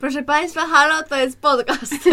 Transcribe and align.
Proszę 0.00 0.22
Państwa, 0.22 0.60
halo, 0.66 1.02
to 1.08 1.16
jest 1.16 1.40
podcast. 1.40 1.94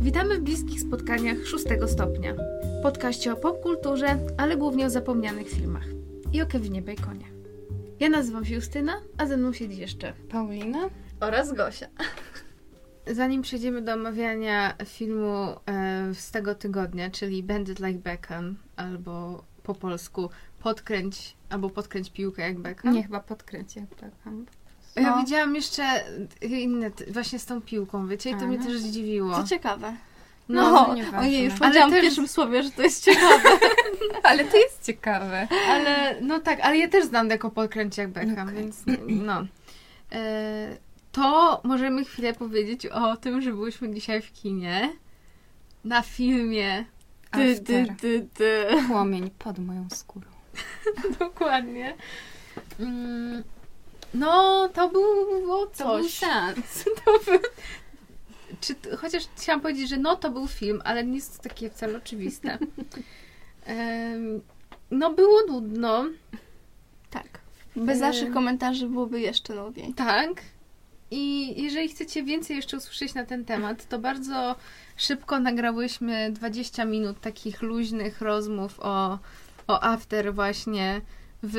Witamy 0.00 0.38
w 0.38 0.40
bliskich 0.40 0.80
spotkaniach 0.80 1.46
szóstego 1.46 1.88
stopnia. 1.88 2.34
Podkaście 2.82 3.32
o 3.32 3.36
popkulturze, 3.36 4.18
ale 4.36 4.56
głównie 4.56 4.86
o 4.86 4.90
zapomnianych 4.90 5.48
filmach. 5.48 5.86
I 6.32 6.42
o 6.42 6.46
Kevinie 6.46 6.82
Baconie. 6.82 7.26
Ja 8.00 8.08
nazywam 8.08 8.44
się 8.44 8.54
Justyna, 8.54 9.00
a 9.18 9.26
ze 9.26 9.36
mną 9.36 9.52
siedzi 9.52 9.80
jeszcze 9.80 10.12
Paulina? 10.28 10.90
Oraz 11.20 11.52
Gosia. 11.52 11.86
Zanim 13.06 13.42
przejdziemy 13.42 13.82
do 13.82 13.92
omawiania 13.94 14.74
filmu 14.84 15.46
e, 15.66 16.14
z 16.14 16.30
tego 16.30 16.54
tygodnia, 16.54 17.10
czyli 17.10 17.42
Bandit 17.42 17.78
Like 17.80 17.98
Beckham, 17.98 18.56
albo 18.76 19.44
po 19.62 19.74
polsku 19.74 20.30
Podkręć, 20.62 21.36
albo 21.50 21.70
Podkręć 21.70 22.10
piłkę 22.10 22.42
jak 22.42 22.58
Beckham. 22.58 22.94
Nie, 22.94 23.02
chyba 23.02 23.20
podkręć 23.20 23.76
jak 23.76 23.84
Beckham. 23.84 24.46
Ja 24.96 25.02
No. 25.16 25.22
widziałam 25.22 25.54
jeszcze 25.54 25.82
inne, 26.50 26.90
właśnie 27.08 27.38
z 27.38 27.46
tą 27.46 27.60
piłką, 27.62 28.08
wiecie, 28.08 28.30
i 28.30 28.36
to 28.36 28.46
mnie 28.46 28.56
Aha. 28.60 28.68
też 28.68 28.78
zdziwiło. 28.78 29.34
Co 29.42 29.48
ciekawe. 29.48 29.96
No, 30.48 30.70
No, 30.70 31.18
ojej, 31.18 31.44
już 31.44 31.54
powiedziałam 31.54 31.90
też- 31.90 31.98
w 32.00 32.02
pierwszym 32.02 32.28
słowie, 32.28 32.62
że 32.62 32.70
to 32.70 32.82
jest 32.82 33.04
ciekawe. 33.04 33.48
Ale 34.22 34.44
to 34.44 34.56
jest 34.56 34.82
ciekawe. 34.86 35.48
ale 35.68 36.16
no 36.20 36.38
tak, 36.40 36.60
ale 36.60 36.78
ja 36.78 36.88
też 36.88 37.04
znam 37.04 37.30
jako 37.30 37.50
Podkręć 37.50 37.96
jak 37.98 38.08
Beckham, 38.08 38.48
Okej. 38.48 38.60
więc 38.60 38.82
no. 39.08 39.44
E, 40.12 40.76
to 41.12 41.60
możemy 41.64 42.04
chwilę 42.04 42.34
powiedzieć 42.34 42.86
o 42.86 43.16
tym, 43.16 43.40
że 43.42 43.52
byliśmy 43.52 43.94
dzisiaj 43.94 44.22
w 44.22 44.32
kinie 44.32 44.92
na 45.84 46.02
filmie. 46.02 46.84
Ty, 47.32 47.60
ty, 47.60 47.86
ty, 48.00 48.28
ty. 48.34 48.66
Płomień 48.88 49.30
pod 49.38 49.58
moją 49.58 49.88
skórą. 49.90 50.26
Dokładnie. 51.18 51.96
Mm, 52.80 53.42
No, 54.14 54.68
to 54.74 54.88
było 54.88 55.66
coś. 55.66 55.78
To 55.78 55.98
był 55.98 56.08
seans. 56.08 56.84
To 57.04 57.18
był... 57.30 57.40
Czy, 58.60 58.74
chociaż 58.96 59.22
chciałam 59.36 59.60
powiedzieć, 59.60 59.88
że 59.88 59.96
no 59.96 60.16
to 60.16 60.30
był 60.30 60.48
film, 60.48 60.82
ale 60.84 61.04
nie 61.04 61.14
jest 61.14 61.36
to 61.42 61.48
takie 61.48 61.70
wcale 61.70 61.98
oczywiste. 61.98 62.58
Em, 63.64 64.40
no 64.90 65.12
było 65.12 65.40
nudno, 65.48 66.04
Tak. 67.10 67.40
Bez 67.76 68.00
naszych 68.00 68.32
komentarzy 68.32 68.88
byłoby 68.88 69.20
jeszcze 69.20 69.54
nudniej. 69.54 69.94
tak. 69.94 70.30
I 71.10 71.54
jeżeli 71.62 71.88
chcecie 71.88 72.22
więcej 72.22 72.56
jeszcze 72.56 72.76
usłyszeć 72.76 73.14
na 73.14 73.24
ten 73.24 73.44
temat, 73.44 73.88
to 73.88 73.98
bardzo 73.98 74.56
szybko 74.96 75.40
nagrałyśmy 75.40 76.30
20 76.32 76.84
minut 76.84 77.20
takich 77.20 77.62
luźnych 77.62 78.20
rozmów 78.20 78.80
o, 78.80 79.18
o 79.66 79.82
after 79.82 80.34
właśnie 80.34 81.00
w, 81.42 81.56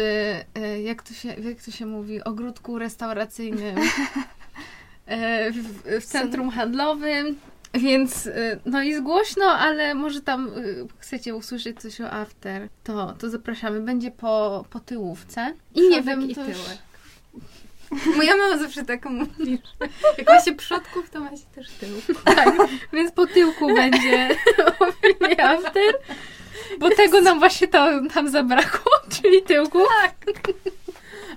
e, 0.55 0.81
jak 0.81 1.03
to, 1.03 1.13
się, 1.13 1.29
jak 1.29 1.63
to 1.63 1.71
się 1.71 1.85
mówi, 1.85 2.23
ogródku 2.23 2.79
restauracyjnym 2.79 3.75
e, 5.05 5.51
w, 5.51 6.01
w 6.01 6.05
centrum 6.05 6.49
handlowym. 6.49 7.35
Więc 7.73 8.27
e, 8.27 8.59
no 8.65 8.81
jest 8.81 9.03
głośno, 9.03 9.45
ale 9.45 9.93
może 9.93 10.21
tam 10.21 10.51
chcecie 10.97 11.35
usłyszeć 11.35 11.81
coś 11.81 12.01
o 12.01 12.11
after, 12.11 12.69
to, 12.83 13.13
to 13.13 13.29
zapraszamy. 13.29 13.81
Będzie 13.81 14.11
po, 14.11 14.65
po 14.69 14.79
tyłówce. 14.79 15.53
I 15.75 15.89
nie 15.89 16.01
wiem, 16.01 16.29
i 16.29 16.35
tyłek. 16.35 16.90
Moja 18.17 18.37
mama 18.37 18.57
zawsze 18.57 18.85
tak 18.85 19.05
mówi, 19.05 19.59
jak 20.17 20.27
ma 20.29 20.41
się 20.41 20.53
przodków, 20.53 21.09
to 21.09 21.19
ma 21.19 21.29
się 21.29 21.45
też 21.55 21.69
tyłków. 21.69 22.23
Tak, 22.23 22.55
więc 22.93 23.11
po 23.11 23.27
tyłku 23.27 23.67
będzie 23.75 24.29
After, 25.43 25.93
bo 26.79 26.89
tego 26.89 27.21
nam 27.21 27.39
właśnie 27.39 27.67
to 27.67 28.01
nam 28.01 28.29
zabrakło, 28.29 28.91
czyli 29.09 29.43
tyłku. 29.43 29.79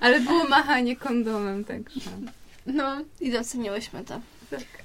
Ale 0.01 0.19
było 0.19 0.43
machanie 0.43 0.95
kondomem, 0.95 1.63
także. 1.63 2.09
No, 2.65 2.97
I 3.21 3.31
doceniłyśmy 3.31 4.03
to. 4.03 4.21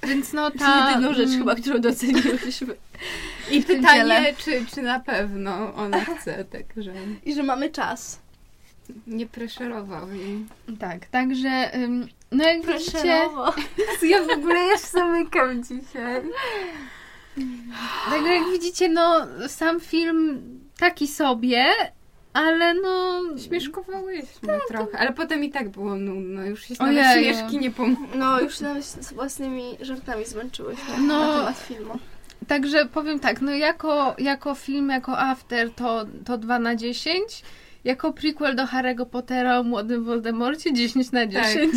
więc 0.03 0.33
no 0.33 0.51
ta... 0.51 0.89
jedyną 0.89 1.13
rzecz 1.13 1.27
mm, 1.27 1.39
chyba, 1.39 1.55
którą 1.55 1.79
doceniłyśmy. 1.79 2.75
I 3.51 3.63
pytanie, 3.63 4.35
czy, 4.37 4.65
czy 4.75 4.81
na 4.81 4.99
pewno 4.99 5.73
ona 5.75 6.05
chce, 6.05 6.45
także 6.45 6.93
I 7.25 7.33
że 7.33 7.43
mamy 7.43 7.69
czas. 7.69 8.19
Nie 9.07 9.25
preszerował 9.27 10.11
jej. 10.13 10.45
Tak, 10.79 11.05
także 11.05 11.75
ym, 11.75 12.07
no 12.31 12.43
jak 12.43 12.65
widzicie. 12.65 13.03
Ja 14.09 14.23
w 14.23 14.29
ogóle 14.37 14.67
już 14.67 14.79
zamykam 14.79 15.63
dzisiaj. 15.63 16.21
także 18.09 18.33
jak 18.35 18.51
widzicie, 18.51 18.89
no 18.89 19.27
sam 19.47 19.79
film 19.79 20.41
taki 20.79 21.07
sobie, 21.07 21.65
ale 22.33 22.73
no... 22.73 23.21
Śmieszkowałyśmy 23.47 24.59
trochę, 24.67 24.97
ale 24.99 25.13
potem 25.13 25.43
i 25.43 25.49
tak 25.49 25.69
było 25.69 25.95
nudno. 25.95 26.43
Już 26.45 26.63
się 26.65 26.73
nawet 26.79 26.97
Ojeju. 26.97 27.33
śmieszki 27.35 27.57
nie 27.57 27.71
pomogły. 27.71 28.07
No, 28.15 28.41
już 28.41 28.59
nawet 28.59 28.85
z 28.85 29.13
własnymi 29.13 29.77
żartami 29.81 30.25
zmęczyłyśmy 30.25 30.97
No. 30.99 31.19
na 31.27 31.37
temat 31.37 31.57
filmu. 31.59 31.93
Także 32.47 32.85
powiem 32.85 33.19
tak, 33.19 33.41
no 33.41 33.51
jako, 33.51 34.15
jako 34.17 34.55
film, 34.55 34.89
jako 34.89 35.19
after 35.19 35.71
to, 35.73 36.05
to 36.25 36.37
2 36.37 36.59
na 36.59 36.75
10. 36.75 37.43
Jako 37.83 38.13
prequel 38.13 38.55
do 38.55 38.63
Harry'ego 38.65 39.05
Pottera 39.05 39.59
o 39.59 39.63
młodym 39.63 40.03
Voldemorcie 40.03 40.73
10 40.73 41.11
na 41.11 41.25
10. 41.27 41.73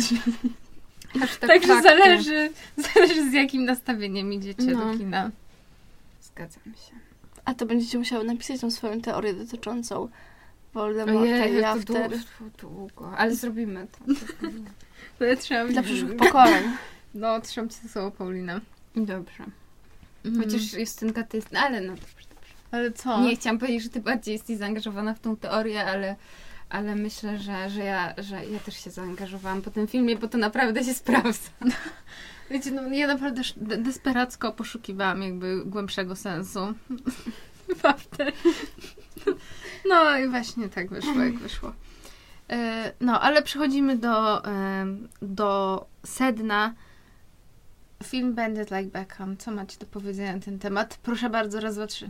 Hashtag 1.19 1.49
Także 1.49 1.67
fakty. 1.67 1.83
zależy, 1.83 2.49
zależy 2.77 3.29
z 3.29 3.33
jakim 3.33 3.65
nastawieniem 3.65 4.33
idziecie 4.33 4.63
No. 4.65 4.91
do 4.91 4.97
kina. 4.97 5.31
Zgadzam 6.21 6.63
się. 6.63 6.95
A 7.45 7.53
to 7.53 7.65
będziecie 7.65 7.97
musiały 7.97 8.23
napisać 8.23 8.61
tą 8.61 8.71
swoją 8.71 9.01
teorię 9.01 9.33
dotyczącą 9.33 10.09
Voldemorta 10.73 11.45
i 11.45 11.59
to 11.61 11.67
After. 11.67 12.09
długo, 12.09 12.23
długo, 12.59 13.17
ale 13.17 13.35
zrobimy 13.35 13.87
to. 13.91 14.13
To 15.19 15.25
ja 15.29 15.35
trzymam 15.35 15.67
Dla 15.73 15.83
przyszłych 15.83 16.15
pokoleń. 16.17 16.63
No, 17.13 17.41
trzymam 17.41 17.69
się 17.69 17.89
słowo 17.89 18.11
Paulina. 18.11 18.61
Dobrze. 18.95 19.43
Mhm. 20.25 20.43
Chociaż 20.43 20.73
Justynka 20.73 21.23
ty 21.23 21.37
jest... 21.37 21.55
Ale 21.55 21.81
no 21.81 21.87
dobrze. 21.95 22.24
Ale 22.75 22.91
co? 22.91 23.21
Nie, 23.21 23.35
chciałam 23.35 23.59
powiedzieć, 23.59 23.83
że 23.83 23.89
ty 23.89 24.01
bardziej 24.01 24.33
jesteś 24.33 24.57
zaangażowana 24.57 25.13
w 25.13 25.19
tą 25.19 25.37
teorię, 25.37 25.85
ale, 25.85 26.15
ale 26.69 26.95
myślę, 26.95 27.37
że, 27.37 27.69
że, 27.69 27.83
ja, 27.83 28.13
że 28.17 28.45
ja 28.45 28.59
też 28.59 28.83
się 28.83 28.91
zaangażowałam 28.91 29.61
po 29.61 29.71
tym 29.71 29.87
filmie, 29.87 30.15
bo 30.15 30.27
to 30.27 30.37
naprawdę 30.37 30.83
się 30.83 30.93
sprawdza. 30.93 31.49
Wiecie, 32.51 32.71
no 32.71 32.87
ja 32.87 33.07
naprawdę 33.07 33.41
de- 33.57 33.77
desperacko 33.77 34.51
poszukiwałam 34.51 35.21
jakby 35.21 35.65
głębszego 35.65 36.15
sensu. 36.15 36.59
No 39.89 40.17
i 40.17 40.29
właśnie 40.29 40.69
tak 40.69 40.89
wyszło, 40.89 41.13
jak 41.23 41.37
wyszło. 41.39 41.73
E, 42.49 42.91
No, 42.99 43.21
ale 43.21 43.41
przechodzimy 43.41 43.97
do, 43.97 44.41
do 45.21 45.85
sedna. 46.05 46.73
Film 48.03 48.35
Bandit 48.35 48.71
Like 48.71 48.89
Beckham. 48.99 49.37
Co 49.37 49.51
macie 49.51 49.77
do 49.79 49.85
powiedzenia 49.85 50.33
na 50.33 50.39
ten 50.39 50.59
temat? 50.59 50.97
Proszę 51.03 51.29
bardzo, 51.29 51.59
raz, 51.59 51.75
dwa, 51.75 51.87
trzy. 51.87 52.09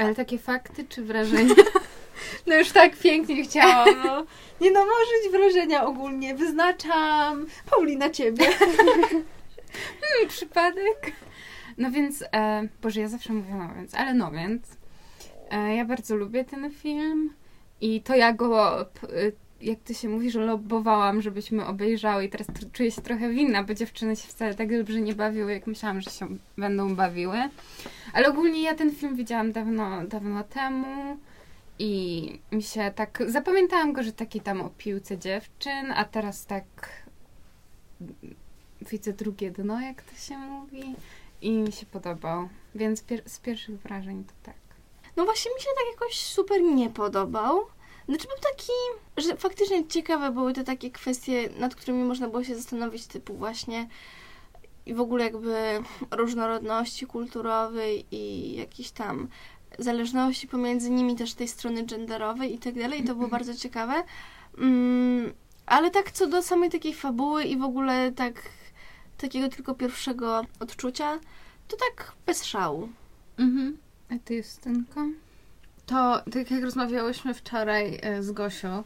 Ale 0.00 0.14
takie 0.14 0.38
fakty 0.38 0.84
czy 0.88 1.02
wrażenia? 1.02 1.54
No 2.46 2.54
już 2.54 2.72
tak 2.72 2.96
pięknie 2.96 3.44
chciałam. 3.44 4.02
No. 4.04 4.26
Nie 4.60 4.70
no, 4.70 4.80
może 4.80 5.10
być 5.22 5.40
wrażenia 5.40 5.84
ogólnie. 5.84 6.34
Wyznaczam 6.34 7.46
Paulina 7.70 8.10
ciebie. 8.10 8.46
Przypadek? 10.28 11.12
No 11.78 11.90
więc, 11.90 12.24
e, 12.32 12.68
Boże, 12.82 13.00
ja 13.00 13.08
zawsze 13.08 13.32
mówię 13.32 13.54
no 13.54 13.74
więc, 13.76 13.94
ale 13.94 14.14
no 14.14 14.30
więc. 14.30 14.76
E, 15.50 15.74
ja 15.74 15.84
bardzo 15.84 16.16
lubię 16.16 16.44
ten 16.44 16.70
film 16.70 17.34
i 17.80 18.02
to 18.02 18.14
ja 18.14 18.32
go, 18.32 18.86
jak 19.60 19.78
to 19.80 19.94
się 19.94 20.08
mówi, 20.08 20.30
że 20.30 20.40
lobbowałam, 20.40 21.22
żebyśmy 21.22 21.66
obejrzały 21.66 22.24
i 22.24 22.28
teraz 22.28 22.46
czuję 22.72 22.90
się 22.90 23.02
trochę 23.02 23.30
winna, 23.30 23.64
bo 23.64 23.74
dziewczyny 23.74 24.16
się 24.16 24.28
wcale 24.28 24.54
tak 24.54 24.78
dobrze 24.78 25.00
nie 25.00 25.14
bawiły, 25.14 25.52
jak 25.52 25.66
myślałam, 25.66 26.00
że 26.00 26.10
się 26.10 26.28
będą 26.58 26.96
bawiły. 26.96 27.38
Ale 28.12 28.28
ogólnie 28.28 28.62
ja 28.62 28.74
ten 28.74 28.94
film 28.94 29.16
widziałam 29.16 29.52
dawno, 29.52 30.06
dawno 30.06 30.44
temu 30.44 31.16
i 31.78 32.40
mi 32.52 32.62
się 32.62 32.92
tak, 32.94 33.22
zapamiętałam 33.26 33.92
go, 33.92 34.02
że 34.02 34.12
taki 34.12 34.40
tam 34.40 34.60
o 34.60 34.70
piłce 34.70 35.18
dziewczyn, 35.18 35.92
a 35.96 36.04
teraz 36.04 36.46
tak 36.46 36.64
widzę 38.90 39.12
drugie 39.12 39.50
dno, 39.50 39.80
jak 39.80 40.02
to 40.02 40.16
się 40.16 40.38
mówi. 40.38 40.94
I 41.42 41.50
mi 41.50 41.72
się 41.72 41.86
podobał. 41.86 42.48
Więc 42.74 43.02
pier- 43.02 43.28
z 43.28 43.38
pierwszych 43.38 43.80
wrażeń 43.80 44.24
to 44.24 44.32
tak. 44.42 44.56
No 45.16 45.24
właśnie 45.24 45.50
mi 45.54 45.60
się 45.60 45.68
tak 45.76 46.00
jakoś 46.00 46.20
super 46.20 46.62
nie 46.62 46.90
podobał. 46.90 47.60
Znaczy 48.08 48.26
był 48.28 48.36
taki, 48.52 48.72
że 49.16 49.36
faktycznie 49.36 49.86
ciekawe 49.88 50.30
były 50.30 50.52
te 50.52 50.64
takie 50.64 50.90
kwestie, 50.90 51.48
nad 51.58 51.74
którymi 51.74 52.04
można 52.04 52.28
było 52.28 52.44
się 52.44 52.56
zastanowić, 52.56 53.06
typu 53.06 53.34
właśnie 53.34 53.88
i 54.86 54.94
w 54.94 55.00
ogóle 55.00 55.24
jakby 55.24 55.82
różnorodności 56.10 57.06
kulturowej 57.06 58.06
i 58.10 58.54
jakiejś 58.56 58.90
tam 58.90 59.28
zależności 59.78 60.48
pomiędzy 60.48 60.90
nimi 60.90 61.16
też 61.16 61.34
tej 61.34 61.48
strony 61.48 61.82
genderowej 61.82 62.54
i 62.54 62.58
tak 62.58 62.74
dalej. 62.74 63.00
I 63.00 63.04
to 63.04 63.14
było 63.14 63.28
bardzo 63.36 63.54
ciekawe. 63.54 64.02
Mm, 64.58 65.32
ale 65.66 65.90
tak 65.90 66.10
co 66.10 66.26
do 66.26 66.42
samej 66.42 66.70
takiej 66.70 66.94
fabuły 66.94 67.44
i 67.44 67.56
w 67.56 67.62
ogóle 67.62 68.12
tak 68.12 68.42
takiego 69.18 69.48
tylko 69.48 69.74
pierwszego 69.74 70.44
odczucia, 70.60 71.18
to 71.68 71.76
tak 71.76 72.12
bez 72.26 72.44
szału. 72.44 72.88
Mhm. 73.38 73.78
A 74.10 74.14
ty, 74.24 74.34
Justynko? 74.34 75.00
To 75.86 76.20
tak 76.32 76.50
jak 76.50 76.62
rozmawiałyśmy 76.62 77.34
wczoraj 77.34 77.98
e, 78.02 78.22
z 78.22 78.32
Gosią, 78.32 78.84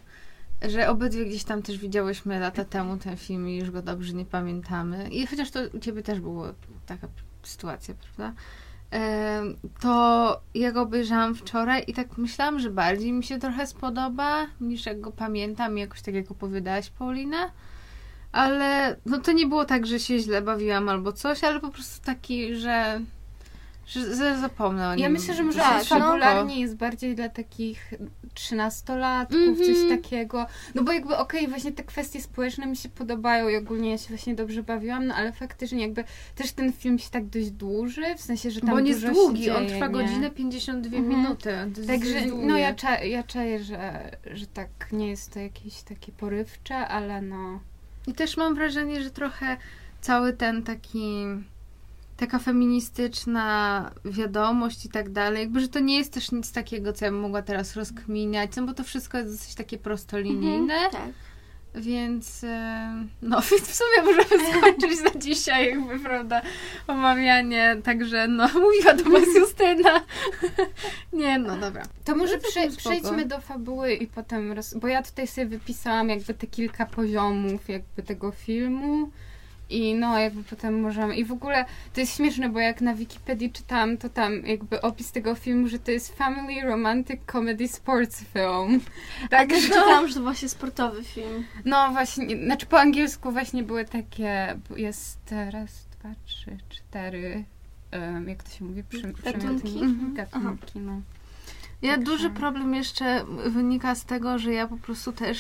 że 0.63 0.89
obydwie 0.89 1.25
gdzieś 1.27 1.45
tam 1.45 1.63
też 1.63 1.79
widziałyśmy 1.79 2.41
lata 2.41 2.65
temu 2.65 2.97
ten 2.97 3.17
film 3.17 3.49
i 3.49 3.57
już 3.57 3.71
go 3.71 3.83
dobrze 3.83 4.13
nie 4.13 4.25
pamiętamy. 4.25 5.09
I 5.09 5.27
chociaż 5.27 5.51
to 5.51 5.61
u 5.75 5.79
ciebie 5.79 6.03
też 6.03 6.21
była 6.21 6.53
taka 6.87 7.09
sytuacja, 7.43 7.95
prawda? 7.95 8.41
E, 8.93 9.43
To 9.81 10.41
ja 10.55 10.73
go 10.73 10.83
obejrzałam 10.83 11.35
wczoraj 11.35 11.85
i 11.87 11.95
tak 11.95 12.19
myślałam, 12.19 12.59
że 12.59 12.71
bardziej 12.71 13.13
mi 13.13 13.25
się 13.25 13.39
trochę 13.39 13.67
spodoba 13.67 14.47
niż 14.61 14.87
jak 14.87 15.01
go 15.01 15.13
pamiętam, 15.13 15.79
jakoś 15.79 16.03
tak 16.03 16.15
jak 16.15 16.31
opowiadałaś, 16.31 16.91
Paulina. 16.91 17.51
Ale 18.33 18.97
no 19.07 19.19
to 19.19 19.33
nie 19.33 19.47
było 19.47 19.65
tak, 19.65 19.87
że 19.87 20.01
się 20.01 20.19
źle 20.19 20.43
bawiłam 20.43 20.89
albo 20.89 21.13
coś, 21.13 21.45
ale 21.45 21.61
po 21.61 21.71
prostu 21.71 22.05
taki, 22.05 22.57
że, 22.57 23.01
że, 23.91 24.39
zapomnę 24.41 24.89
o 24.89 24.95
nim. 24.95 25.03
Ja 25.03 25.09
myślę, 25.09 25.35
że 25.35 25.43
może 25.43 25.59
Tak, 25.59 25.79
no. 25.91 25.99
fabularnie 25.99 26.61
jest 26.61 26.77
bardziej 26.77 27.15
dla 27.15 27.29
takich 27.29 27.95
trzynastolatków, 28.35 29.39
Mhm. 29.49 29.75
coś 29.75 29.89
takiego. 29.89 30.47
No 30.75 30.83
bo 30.83 30.93
jakby 30.93 31.17
okej, 31.17 31.49
właśnie 31.49 31.73
te 31.73 31.83
kwestie 31.85 32.21
społeczne 32.23 32.67
mi 32.67 32.77
się 32.77 32.89
podobają 32.89 33.49
i 33.49 33.57
ogólnie 33.57 33.91
ja 33.91 33.99
się 33.99 34.09
właśnie 34.09 34.35
dobrze 34.35 34.63
bawiłam, 34.63 35.07
no 35.07 35.15
ale 35.15 35.33
faktycznie 35.33 35.83
jakby 35.83 36.05
też 36.35 36.53
ten 36.53 36.73
film 36.73 36.99
się 36.99 37.11
tak 37.11 37.27
dość 37.27 37.51
dłuży, 37.51 38.03
w 38.17 38.21
sensie, 38.21 38.51
że 38.51 38.61
tam 38.61 38.71
Bo 38.71 38.77
on 38.77 38.87
jest 38.87 39.07
długi, 39.07 39.45
się 39.45 39.55
on 39.57 39.63
dzieje, 39.67 39.75
trwa 39.75 39.87
nie? 39.87 39.93
godzinę 39.93 40.31
52 40.31 40.97
Mhm. 40.97 41.19
minuty. 41.21 41.51
To 41.75 41.81
jest 41.81 41.87
Także, 41.91 42.27
no 42.27 42.57
ja, 42.59 42.75
cza, 42.75 42.99
ja 43.05 43.23
czaję, 43.23 43.65
że, 43.65 44.11
że 44.33 44.47
tak 44.47 44.69
nie 44.93 45.09
jest 45.09 45.33
to 45.35 45.41
jakieś 45.41 45.83
takie 45.83 46.13
porywcze, 46.13 46.77
ale 46.77 47.23
no... 47.23 47.61
I 48.07 48.15
też 48.15 48.37
mam 48.37 48.55
wrażenie, 48.55 49.03
że 49.03 49.11
trochę 49.11 49.57
cały 50.01 50.33
ten 50.33 50.63
taki 50.63 51.25
taka 52.21 52.39
feministyczna 52.39 53.91
wiadomość 54.05 54.85
i 54.85 54.89
tak 54.89 55.11
dalej, 55.11 55.41
jakby, 55.41 55.61
że 55.61 55.69
to 55.69 55.81
nie 55.81 55.99
jest 55.99 56.13
też 56.13 56.33
nic 56.33 56.53
takiego, 56.53 56.93
co 56.93 57.05
ja 57.05 57.11
bym 57.11 57.21
mogła 57.21 57.43
teraz 57.43 57.77
rozkminiać, 57.77 58.51
no 58.57 58.67
bo 58.67 58.75
to 58.75 58.85
wszystko 58.85 59.19
jest 59.19 59.31
dosyć 59.31 59.55
takie 59.55 59.79
prostolinijne, 59.79 60.91
Tak. 60.93 61.09
więc 61.75 62.45
e, 62.45 63.07
no, 63.23 63.41
więc 63.51 63.69
w 63.69 63.75
sumie 63.75 64.03
możemy 64.05 64.51
skończyć 64.51 65.15
na 65.15 65.21
dzisiaj, 65.21 65.71
jakby, 65.71 65.99
prawda, 65.99 66.43
omawianie, 66.87 67.77
także 67.85 68.29
no, 68.29 68.49
mówiła 68.65 68.95
do 68.95 69.05
was 69.05 69.35
Justyna. 69.37 70.01
nie, 71.13 71.39
no 71.39 71.57
dobra. 71.57 71.83
To 72.05 72.17
może 72.17 72.37
No 72.37 72.43
prze, 72.49 72.77
przejdźmy 72.77 73.27
do 73.27 73.41
fabuły 73.41 73.93
i 73.93 74.07
potem, 74.07 74.53
roz... 74.53 74.75
bo 74.75 74.89
ja 74.89 75.03
tutaj 75.03 75.27
sobie 75.27 75.47
wypisałam 75.47 76.09
jakby 76.09 76.35
te 76.35 76.47
kilka 76.47 76.87
poziomów 76.87 77.69
jakby 77.69 78.03
tego 78.03 78.31
filmu 78.31 79.11
i 79.71 79.95
no 79.95 80.19
jakby 80.19 80.45
potem 80.45 80.81
możemy, 80.81 81.17
i 81.17 81.25
w 81.25 81.33
ogóle 81.33 81.65
to 81.95 82.01
jest 82.01 82.17
śmieszne, 82.17 82.49
bo 82.49 82.61
jak 82.61 82.81
na 82.81 82.95
Wikipedii 82.95 83.53
czytałam, 83.53 83.97
to 83.97 84.09
tam 84.09 84.47
jakby 84.47 84.81
opis 84.81 85.13
tego 85.13 85.35
filmu, 85.35 85.69
że 85.69 85.79
to 85.79 85.91
jest 85.91 86.17
Family 86.19 86.63
Romantic 86.67 87.21
Comedy 87.33 87.69
Sports 87.69 88.25
Film. 88.25 88.81
Tak, 89.21 89.31
Także 89.31 89.69
czytałam, 89.69 90.09
że 90.09 90.15
to 90.15 90.23
właśnie 90.23 90.49
sportowy 90.49 91.05
film. 91.05 91.45
no 91.65 91.89
właśnie, 91.93 92.45
znaczy 92.45 92.67
po 92.67 92.81
angielsku 92.81 93.33
właśnie 93.33 93.63
były 93.63 93.85
takie, 93.85 94.57
jest 94.77 95.35
raz, 95.51 95.87
dwa, 96.01 96.09
trzy, 96.25 96.59
cztery, 96.69 97.45
em, 97.91 98.29
jak 98.29 98.43
to 98.43 98.51
się 98.51 98.65
mówi? 98.65 98.85
Przy, 98.85 99.03
Gatunki? 99.03 99.39
przymiotniki? 99.39 99.85
Mhm. 99.85 100.15
Gatunki, 100.15 100.79
no. 100.79 101.01
Ja 101.83 101.91
Także- 101.95 102.05
duży 102.13 102.31
problem 102.31 102.75
jeszcze 102.75 103.25
wynika 103.47 103.95
z 103.95 104.05
tego, 104.05 104.39
że 104.39 104.53
ja 104.53 104.67
po 104.67 104.77
prostu 104.77 105.13
też 105.13 105.39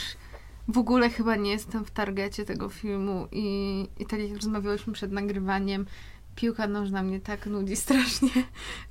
w 0.72 0.78
ogóle 0.78 1.11
chyba 1.11 1.37
nie 1.37 1.50
jestem 1.50 1.84
w 1.84 1.90
targecie 1.90 2.44
tego 2.44 2.69
filmu 2.69 3.28
i, 3.32 3.87
i 3.99 4.06
tak 4.06 4.20
jak 4.20 4.37
rozmawiałyśmy 4.37 4.93
przed 4.93 5.12
nagrywaniem, 5.12 5.87
piłka 6.37 6.67
nożna 6.67 7.02
mnie 7.02 7.20
tak 7.20 7.46
nudzi 7.46 7.76
strasznie, 7.87 8.31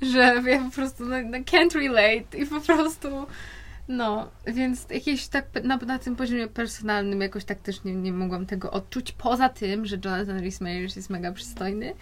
że 0.01 0.43
ja 0.45 0.63
po 0.63 0.71
prostu 0.71 1.05
no, 1.05 1.15
no 1.25 1.37
can't 1.37 1.75
relate 1.75 2.37
i 2.37 2.45
po 2.45 2.61
prostu 2.61 3.07
no, 3.87 4.29
więc 4.47 4.85
jakieś 4.89 5.27
tak 5.27 5.45
na, 5.63 5.77
na 5.77 5.99
tym 5.99 6.15
poziomie 6.15 6.47
personalnym 6.47 7.21
jakoś 7.21 7.45
tak 7.45 7.59
też 7.59 7.83
nie, 7.83 7.95
nie 7.95 8.13
mogłam 8.13 8.45
tego 8.45 8.71
odczuć, 8.71 9.11
poza 9.11 9.49
tym, 9.49 9.85
że 9.85 9.97
Jonathan 10.05 10.39
Rhys 10.39 10.61
Meyers 10.61 10.95
jest 10.95 11.09
mega 11.09 11.31
przystojny 11.31 11.93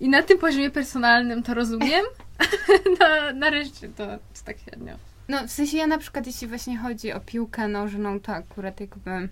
i 0.00 0.08
na 0.08 0.22
tym 0.22 0.38
poziomie 0.38 0.70
personalnym 0.70 1.42
to 1.42 1.54
rozumiem, 1.54 2.04
na, 3.00 3.32
nareszcie 3.32 3.88
to, 3.88 4.06
to 4.06 4.44
tak 4.44 4.58
średnio. 4.58 5.09
No, 5.30 5.46
w 5.46 5.50
sensie 5.50 5.76
ja 5.76 5.86
na 5.86 5.98
przykład, 5.98 6.26
jeśli 6.26 6.48
właśnie 6.48 6.78
chodzi 6.78 7.12
o 7.12 7.20
piłkę 7.20 7.68
nożną, 7.68 8.20
to 8.20 8.32
akurat 8.32 8.80
jakby 8.80 9.28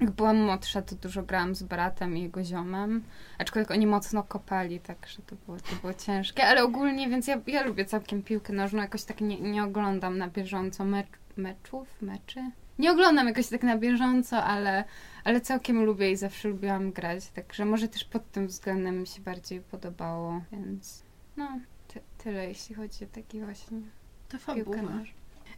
jak 0.00 0.10
byłam 0.10 0.36
młodsza, 0.36 0.82
to 0.82 0.96
dużo 0.96 1.22
grałam 1.22 1.54
z 1.54 1.62
bratem 1.62 2.16
i 2.16 2.22
jego 2.22 2.44
ziomem. 2.44 3.04
Aczkolwiek 3.38 3.70
oni 3.70 3.86
mocno 3.86 4.22
kopali, 4.22 4.80
także 4.80 5.22
to 5.22 5.36
było, 5.46 5.58
to 5.58 5.76
było 5.80 5.94
ciężkie. 5.94 6.46
Ale 6.46 6.64
ogólnie, 6.64 7.08
więc 7.08 7.26
ja, 7.26 7.40
ja 7.46 7.62
lubię 7.62 7.84
całkiem 7.84 8.22
piłkę 8.22 8.52
nożną. 8.52 8.82
Jakoś 8.82 9.04
tak 9.04 9.20
nie, 9.20 9.40
nie 9.40 9.64
oglądam 9.64 10.18
na 10.18 10.28
bieżąco 10.28 10.84
mecz, 10.84 11.08
meczów, 11.36 12.02
meczy. 12.02 12.50
Nie 12.78 12.92
oglądam 12.92 13.26
jakoś 13.26 13.48
tak 13.48 13.62
na 13.62 13.78
bieżąco, 13.78 14.44
ale, 14.44 14.84
ale 15.24 15.40
całkiem 15.40 15.84
lubię 15.84 16.10
i 16.10 16.16
zawsze 16.16 16.48
lubiłam 16.48 16.92
grać. 16.92 17.26
Także 17.28 17.64
może 17.64 17.88
też 17.88 18.04
pod 18.04 18.30
tym 18.30 18.46
względem 18.46 19.00
mi 19.00 19.06
się 19.06 19.20
bardziej 19.22 19.60
podobało, 19.60 20.40
więc 20.52 21.02
no, 21.36 21.48
ty, 21.88 22.00
tyle 22.18 22.48
jeśli 22.48 22.74
chodzi 22.74 23.04
o 23.04 23.08
taki 23.08 23.40
właśnie 23.40 23.80
To 24.28 24.38
fabuła. 24.38 24.76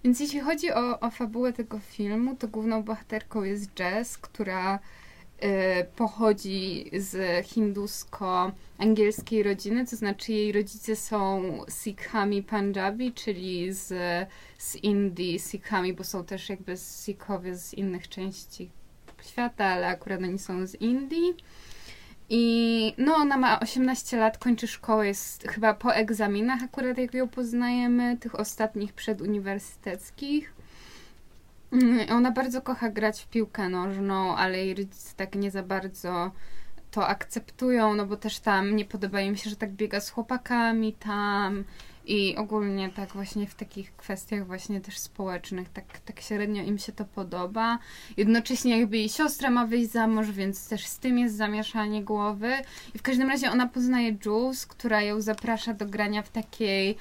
Więc 0.05 0.21
jeśli 0.21 0.41
chodzi 0.41 0.73
o, 0.73 1.01
o 1.01 1.11
fabułę 1.11 1.53
tego 1.53 1.79
filmu, 1.79 2.37
to 2.37 2.49
główną 2.49 2.83
bohaterką 2.83 3.43
jest 3.43 3.79
Jess, 3.79 4.19
która 4.19 4.79
y, 4.79 4.79
pochodzi 5.97 6.91
z 6.93 7.47
hindusko-angielskiej 7.47 9.43
rodziny, 9.43 9.87
to 9.87 9.97
znaczy 9.97 10.33
jej 10.33 10.53
rodzice 10.53 10.97
są 10.97 11.43
Sikhami 11.83 12.43
Punjabi, 12.43 13.13
czyli 13.13 13.73
z, 13.73 13.89
z 14.59 14.77
Indii 14.77 15.39
Sikhami, 15.39 15.93
bo 15.93 16.05
są 16.05 16.25
też 16.25 16.49
jakby 16.49 16.77
Sikhowie 16.77 17.57
z 17.57 17.75
innych 17.75 18.09
części 18.09 18.71
świata, 19.23 19.65
ale 19.65 19.87
akurat 19.87 20.23
oni 20.23 20.39
są 20.39 20.67
z 20.67 20.75
Indii. 20.75 21.35
I 22.31 22.95
no, 22.99 23.15
ona 23.15 23.37
ma 23.37 23.61
18 23.61 24.17
lat, 24.17 24.39
kończy 24.39 24.67
szkołę, 24.67 25.07
jest 25.07 25.49
chyba 25.49 25.75
po 25.75 25.95
egzaminach 25.95 26.63
akurat, 26.63 26.99
jak 26.99 27.15
ją 27.15 27.29
poznajemy, 27.29 28.17
tych 28.17 28.41
ostatnich 28.41 28.93
przeduniwersyteckich. 28.93 30.53
Mm, 31.73 32.11
Ona 32.11 32.31
bardzo 32.31 32.63
kocha 32.63 32.91
grać 32.91 33.23
w 33.23 33.29
piłkę 33.29 33.69
nożną, 33.69 34.37
ale 34.37 34.59
jej 34.59 34.75
rodzice 34.75 35.15
tak 35.17 35.35
nie 35.35 35.51
za 35.51 35.63
bardzo 35.63 36.31
to 36.91 37.09
akceptują, 37.09 37.95
no 37.95 38.07
bo 38.07 38.17
też 38.17 38.39
tam 38.39 38.77
nie 38.77 38.85
podoba 38.85 39.21
im 39.21 39.37
się, 39.37 39.51
że 39.51 39.57
tak 39.57 39.73
biega 39.73 40.01
z 40.01 40.11
chłopakami 40.11 40.93
tam 40.93 41.65
i 42.07 42.37
ogólnie 42.37 42.89
tak 42.89 43.13
właśnie 43.13 43.47
w 43.47 43.55
takich 43.55 43.97
kwestiach 43.97 44.47
właśnie 44.47 44.81
też 44.81 44.99
społecznych, 44.99 45.69
tak, 45.69 46.01
tak 46.01 46.21
średnio 46.21 46.63
im 46.63 46.79
się 46.79 46.93
to 46.93 47.05
podoba. 47.05 47.79
Jednocześnie 48.17 48.81
jakby 48.81 48.97
jej 48.97 49.09
siostra 49.09 49.51
ma 49.51 49.67
wyjść 49.67 49.91
za 49.91 50.07
mąż, 50.07 50.31
więc 50.31 50.69
też 50.69 50.87
z 50.87 50.99
tym 50.99 51.19
jest 51.19 51.37
zamieszanie 51.37 52.05
głowy. 52.05 52.53
I 52.95 52.99
w 52.99 53.03
każdym 53.03 53.29
razie 53.29 53.51
ona 53.51 53.67
poznaje 53.67 54.17
Jules, 54.27 54.67
która 54.67 55.03
ją 55.03 55.21
zaprasza 55.21 55.75
do 55.75 55.87
grania 55.87 56.23
w 56.23 56.31
takiej 56.31 56.97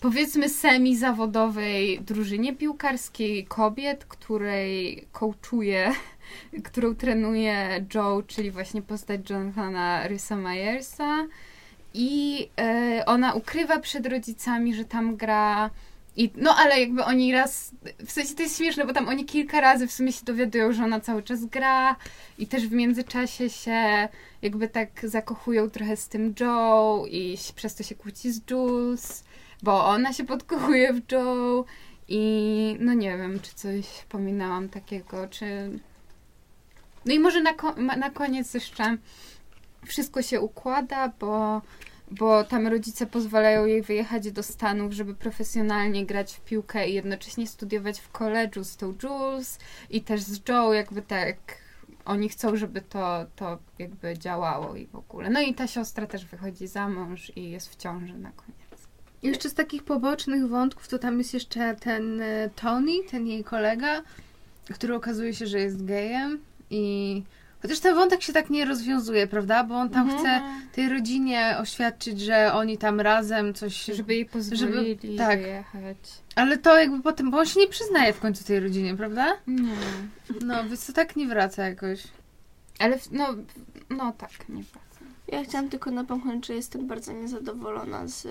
powiedzmy 0.00 0.48
semi-zawodowej 0.48 2.00
drużynie 2.00 2.56
piłkarskiej 2.56 3.44
kobiet, 3.46 4.04
której 4.04 5.06
coachuje, 5.12 5.92
którą 6.64 6.94
trenuje 6.94 7.86
Joe, 7.94 8.22
czyli 8.26 8.50
właśnie 8.50 8.82
postać 8.82 9.30
Jonathana 9.30 10.08
Rysa 10.08 10.36
Myersa. 10.36 11.26
I 11.94 12.48
e, 12.58 13.02
ona 13.06 13.34
ukrywa 13.34 13.78
przed 13.78 14.06
rodzicami, 14.06 14.74
że 14.74 14.84
tam 14.84 15.16
gra. 15.16 15.70
I, 16.16 16.30
no 16.36 16.54
ale 16.56 16.80
jakby 16.80 17.04
oni 17.04 17.32
raz, 17.32 17.70
w 18.06 18.12
sensie 18.12 18.34
to 18.34 18.42
jest 18.42 18.56
śmieszne, 18.56 18.86
bo 18.86 18.92
tam 18.92 19.08
oni 19.08 19.24
kilka 19.24 19.60
razy 19.60 19.86
w 19.86 19.92
sumie 19.92 20.12
się 20.12 20.24
dowiadują, 20.24 20.72
że 20.72 20.84
ona 20.84 21.00
cały 21.00 21.22
czas 21.22 21.44
gra 21.44 21.96
i 22.38 22.46
też 22.46 22.68
w 22.68 22.72
międzyczasie 22.72 23.50
się 23.50 24.08
jakby 24.42 24.68
tak 24.68 24.88
zakochują 25.02 25.70
trochę 25.70 25.96
z 25.96 26.08
tym 26.08 26.34
Joe 26.40 27.06
i 27.10 27.36
przez 27.56 27.74
to 27.74 27.82
się 27.82 27.94
kłóci 27.94 28.32
z 28.32 28.50
Jules, 28.50 29.24
bo 29.62 29.86
ona 29.86 30.12
się 30.12 30.24
podkochuje 30.24 30.92
w 30.92 31.12
Joe 31.12 31.64
i 32.08 32.76
no 32.80 32.94
nie 32.94 33.18
wiem, 33.18 33.40
czy 33.40 33.54
coś 33.54 33.84
pominęłam 34.08 34.68
takiego, 34.68 35.28
czy... 35.28 35.46
No 37.06 37.14
i 37.14 37.18
może 37.18 37.40
na, 37.40 37.54
ko- 37.54 37.74
na 37.76 38.10
koniec 38.10 38.54
jeszcze 38.54 38.96
wszystko 39.86 40.22
się 40.22 40.40
układa, 40.40 41.12
bo, 41.20 41.62
bo 42.10 42.44
tam 42.44 42.66
rodzice 42.66 43.06
pozwalają 43.06 43.64
jej 43.64 43.82
wyjechać 43.82 44.32
do 44.32 44.42
Stanów, 44.42 44.92
żeby 44.92 45.14
profesjonalnie 45.14 46.06
grać 46.06 46.34
w 46.34 46.40
piłkę 46.40 46.88
i 46.88 46.94
jednocześnie 46.94 47.46
studiować 47.46 48.00
w 48.00 48.08
koledżu 48.08 48.64
z 48.64 48.76
tą 48.76 48.94
Jules 49.02 49.58
i 49.90 50.02
też 50.02 50.22
z 50.22 50.48
Joe, 50.48 50.72
jakby 50.72 51.02
tak 51.02 51.36
oni 52.04 52.28
chcą, 52.28 52.56
żeby 52.56 52.80
to, 52.80 53.26
to 53.36 53.58
jakby 53.78 54.18
działało 54.18 54.76
i 54.76 54.86
w 54.86 54.96
ogóle. 54.96 55.30
No 55.30 55.40
i 55.40 55.54
ta 55.54 55.66
siostra 55.66 56.06
też 56.06 56.24
wychodzi 56.24 56.66
za 56.66 56.88
mąż 56.88 57.32
i 57.36 57.50
jest 57.50 57.68
w 57.72 57.76
ciąży 57.76 58.18
na 58.18 58.32
koniec. 58.32 58.88
Jeszcze 59.22 59.50
z 59.50 59.54
takich 59.54 59.82
pobocznych 59.82 60.48
wątków, 60.48 60.88
to 60.88 60.98
tam 60.98 61.18
jest 61.18 61.34
jeszcze 61.34 61.76
ten 61.76 62.20
e, 62.20 62.50
Tony, 62.56 62.92
ten 63.10 63.26
jej 63.26 63.44
kolega, 63.44 64.02
który 64.74 64.94
okazuje 64.94 65.34
się, 65.34 65.46
że 65.46 65.60
jest 65.60 65.84
gejem 65.84 66.38
i 66.70 67.22
Chociaż 67.64 67.80
ten 67.80 67.94
wątek 67.94 68.22
się 68.22 68.32
tak 68.32 68.50
nie 68.50 68.64
rozwiązuje, 68.64 69.26
prawda? 69.26 69.64
Bo 69.64 69.74
on 69.74 69.90
tam 69.90 70.10
Mhm. 70.10 70.18
chce 70.20 70.42
tej 70.74 70.88
rodzinie 70.88 71.56
oświadczyć, 71.60 72.20
że 72.20 72.52
oni 72.52 72.78
tam 72.78 73.00
razem 73.00 73.54
coś... 73.54 73.84
Żeby 73.84 74.14
jej 74.14 74.26
pozwolili 74.26 74.98
Żeby- 75.02 75.16
tak. 75.18 75.40
wyjechać. 75.42 75.96
Ale 76.34 76.58
to 76.58 76.78
jakby 76.78 77.02
potem, 77.02 77.30
bo 77.30 77.38
on 77.38 77.46
się 77.46 77.60
nie 77.60 77.68
przyznaje 77.68 78.12
w 78.12 78.20
końcu 78.20 78.44
tej 78.44 78.60
rodzinie, 78.60 78.96
prawda? 78.96 79.32
Nie. 79.46 79.74
No, 80.44 80.64
więc 80.64 80.86
to 80.86 80.92
tak 80.92 81.16
nie 81.16 81.26
wraca 81.26 81.68
jakoś. 81.68 82.02
Ale 82.78 82.98
w- 82.98 83.12
no, 83.12 83.28
no 83.90 84.12
tak, 84.18 84.48
nie 84.48 84.62
wracam. 84.62 85.08
Ja 85.28 85.44
chciałam 85.44 85.68
tylko 85.68 85.90
napomknąć, 85.90 86.46
że 86.46 86.54
jestem 86.54 86.86
bardzo 86.86 87.12
niezadowolona 87.12 88.06
z 88.08 88.26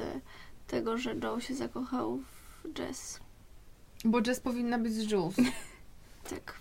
tego, 0.67 0.97
że 0.97 1.15
Joe 1.23 1.39
się 1.39 1.55
zakochał 1.55 2.17
w 2.63 2.79
Jess. 2.79 3.19
Bo 4.05 4.19
Jess 4.27 4.39
powinna 4.39 4.77
być 4.77 4.93
z 4.93 5.11
Jules. 5.11 5.35
Tak. 6.29 6.57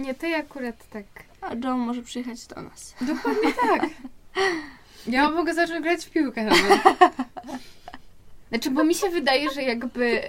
Nie, 0.00 0.14
to 0.14 0.26
ja 0.26 0.38
akurat 0.38 0.88
tak. 0.90 1.04
A 1.40 1.54
Joe 1.54 1.76
może 1.76 2.02
przyjechać 2.02 2.46
do 2.46 2.62
nas. 2.62 2.94
Dokładnie 3.00 3.52
tak. 3.62 3.90
Ja 5.06 5.30
mogę 5.30 5.54
zacząć 5.54 5.82
grać 5.82 6.04
w 6.04 6.10
piłkę 6.10 6.44
nawet. 6.44 6.80
Znaczy, 8.48 8.70
bo 8.70 8.84
mi 8.84 8.94
się 8.94 9.08
wydaje, 9.08 9.50
że 9.50 9.62
jakby... 9.62 10.22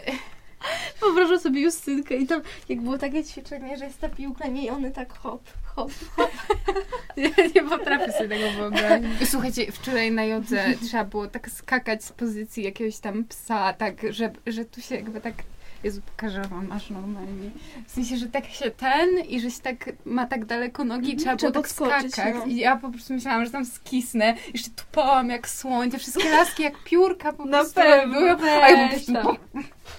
Wyobrażam 1.00 1.40
sobie 1.40 1.62
Justynkę 1.62 2.16
i 2.16 2.28
tam, 2.28 2.42
jak 2.70 2.82
było 2.82 2.98
takie 2.98 3.24
ćwiczenie, 3.24 3.78
że 3.78 3.86
jest 3.86 4.00
ta 4.00 4.10
piłka, 4.10 4.48
nie 4.48 4.66
i 4.66 4.70
one 4.70 4.92
tak 4.92 5.18
hop, 5.18 5.44
hop. 5.76 5.92
Ja 7.18 7.30
nie 7.56 7.64
potrafię 7.70 8.12
sobie 8.12 8.30
tego 8.30 8.52
wyobrazić. 8.52 9.30
Słuchajcie, 9.30 9.72
wczoraj 9.72 10.12
na 10.12 10.24
jodze 10.24 10.66
trzeba 10.86 11.06
było 11.06 11.28
tak 11.28 11.50
skakać 11.50 12.04
z 12.04 12.12
pozycji 12.12 12.64
jakiegoś 12.64 12.98
tam 12.98 13.24
psa, 13.24 13.74
tak, 13.74 14.02
że, 14.10 14.32
że 14.48 14.66
tu 14.66 14.82
się 14.82 14.96
jakby 14.96 15.22
tak... 15.22 15.36
Jezu, 15.84 16.02
pokażę 16.02 16.42
wam 16.42 16.72
aż 16.72 16.90
normalnie. 16.90 17.50
W 17.88 17.92
sensie, 17.92 18.18
że 18.18 18.28
tak 18.28 18.46
się 18.46 18.72
ten 18.72 19.10
i 19.20 19.40
że 19.42 19.52
się 19.52 19.62
tak 19.62 19.90
ma 20.06 20.26
tak 20.26 20.46
daleko 20.46 20.84
nogi, 20.84 21.12
Mhm, 21.12 21.18
trzeba 21.20 21.36
było 21.36 21.52
trzeba 21.52 21.52
tak 21.52 21.62
podskoczyć, 21.62 22.12
skakać. 22.14 22.36
no. 22.36 22.46
I 22.46 22.56
ja 22.56 22.78
po 22.78 22.90
prostu 22.90 23.14
myślałam, 23.14 23.46
że 23.46 23.52
tam 23.52 23.66
skisnę. 23.66 24.36
Jeszcze 24.54 24.70
tupałam 24.70 25.30
jak 25.30 25.50
słoń, 25.50 25.92
te 25.92 25.98
wszystkie 25.98 26.30
laski 26.30 26.64
jak 26.64 26.84
piórka 26.84 27.34
po 27.34 27.48
prostu 27.48 27.82
były. 28.08 28.32
A 28.42 28.70
ja 28.70 28.88
po 28.88 28.94
prostu... 28.94 29.14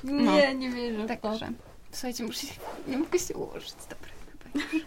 No. 0.05 0.33
Nie, 0.33 0.55
nie 0.55 0.71
wierzę. 0.71 1.07
Także, 1.07 1.49
słuchajcie, 1.93 2.25
muszę 2.25 2.47
się, 2.47 2.55
nie 2.89 2.99
mogę 2.99 3.19
się 3.19 3.35
ułożyć. 3.35 3.73
Dobra, 3.91 4.09
chyba 4.53 4.67
już. 4.73 4.83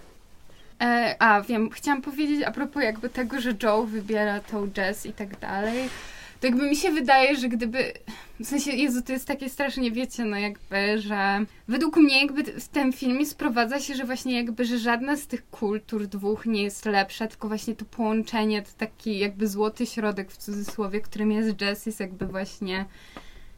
E, 0.82 1.16
a, 1.20 1.42
wiem, 1.42 1.70
chciałam 1.70 2.02
powiedzieć 2.02 2.44
a 2.44 2.52
propos 2.52 2.84
jakby 2.84 3.10
tego, 3.10 3.42
że 3.42 3.54
Joe 3.64 3.84
wybiera 3.86 4.40
tą 4.40 4.68
jazz 4.72 5.06
i 5.06 5.14
tak 5.14 5.40
dalej. 5.40 5.90
To 6.40 6.48
jakby 6.48 6.70
mi 6.70 6.76
się 6.76 6.92
wydaje, 6.92 7.36
że 7.36 7.50
gdyby... 7.50 7.94
W 8.40 8.46
sensie, 8.46 8.72
Jezu, 8.72 9.02
to 9.02 9.14
jest 9.14 9.28
takie 9.28 9.50
strasznie, 9.50 9.92
wiecie, 9.92 10.26
no 10.26 10.38
jakby, 10.38 11.02
że 11.02 11.46
według 11.68 11.98
mnie 11.98 12.22
jakby 12.22 12.44
w 12.44 12.68
tym 12.68 12.94
filmie 12.94 13.26
sprowadza 13.26 13.80
się, 13.80 13.96
że 13.96 14.04
właśnie 14.04 14.36
jakby, 14.36 14.66
że 14.66 14.80
żadna 14.80 15.16
z 15.16 15.28
tych 15.28 15.50
kultur 15.50 16.08
dwóch 16.08 16.46
nie 16.46 16.64
jest 16.64 16.86
lepsza, 16.86 17.28
tylko 17.28 17.48
właśnie 17.48 17.76
to 17.76 17.86
połączenie, 17.86 18.62
to 18.62 18.70
taki 18.78 19.20
jakby 19.20 19.48
złoty 19.48 19.86
środek 19.86 20.32
w 20.32 20.38
cudzysłowie, 20.38 21.02
którym 21.02 21.32
jest 21.32 21.56
jazz, 21.56 21.86
jest 21.86 22.00
jakby 22.00 22.26
właśnie 22.26 22.86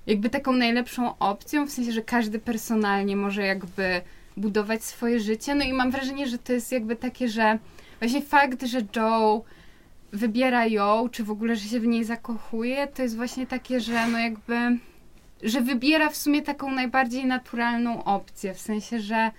jakby 0.08 0.30
taką 0.30 0.54
najlepszą 0.54 1.18
opcją, 1.18 1.68
w 1.68 1.72
sensie, 1.72 1.92
że 1.92 2.02
każdy 2.02 2.40
personalnie 2.40 3.16
może 3.16 3.46
jakby 3.46 4.02
budować 4.38 4.84
swoje 4.84 5.20
życie. 5.20 5.56
No 5.56 5.64
i 5.64 5.74
mam 5.74 5.92
wrażenie, 5.92 6.28
że 6.28 6.38
to 6.38 6.54
jest 6.54 6.72
jakby 6.72 6.96
takie, 6.96 7.30
że 7.30 7.60
właśnie 8.00 8.22
fakt, 8.22 8.66
że 8.66 8.82
Joe 8.96 9.44
wybiera 10.12 10.66
ją, 10.66 11.10
czy 11.10 11.24
w 11.24 11.32
ogóle, 11.32 11.56
że 11.56 11.70
się 11.70 11.80
w 11.80 11.88
niej 11.88 12.04
zakochuje, 12.04 12.88
to 12.88 13.02
jest 13.02 13.16
właśnie 13.16 13.48
takie, 13.48 13.80
że 13.80 14.08
no 14.08 14.20
jakby, 14.20 14.78
że 15.44 15.62
wybiera 15.62 16.10
w 16.10 16.18
sumie 16.18 16.42
taką 16.42 16.72
najbardziej 16.72 17.26
naturalną 17.26 18.04
opcję, 18.04 18.54
w 18.54 18.62
sensie, 18.62 19.00
że 19.00 19.32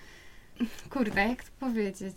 kurde, 0.90 1.28
jak 1.28 1.44
to 1.44 1.50
powiedzieć? 1.60 2.16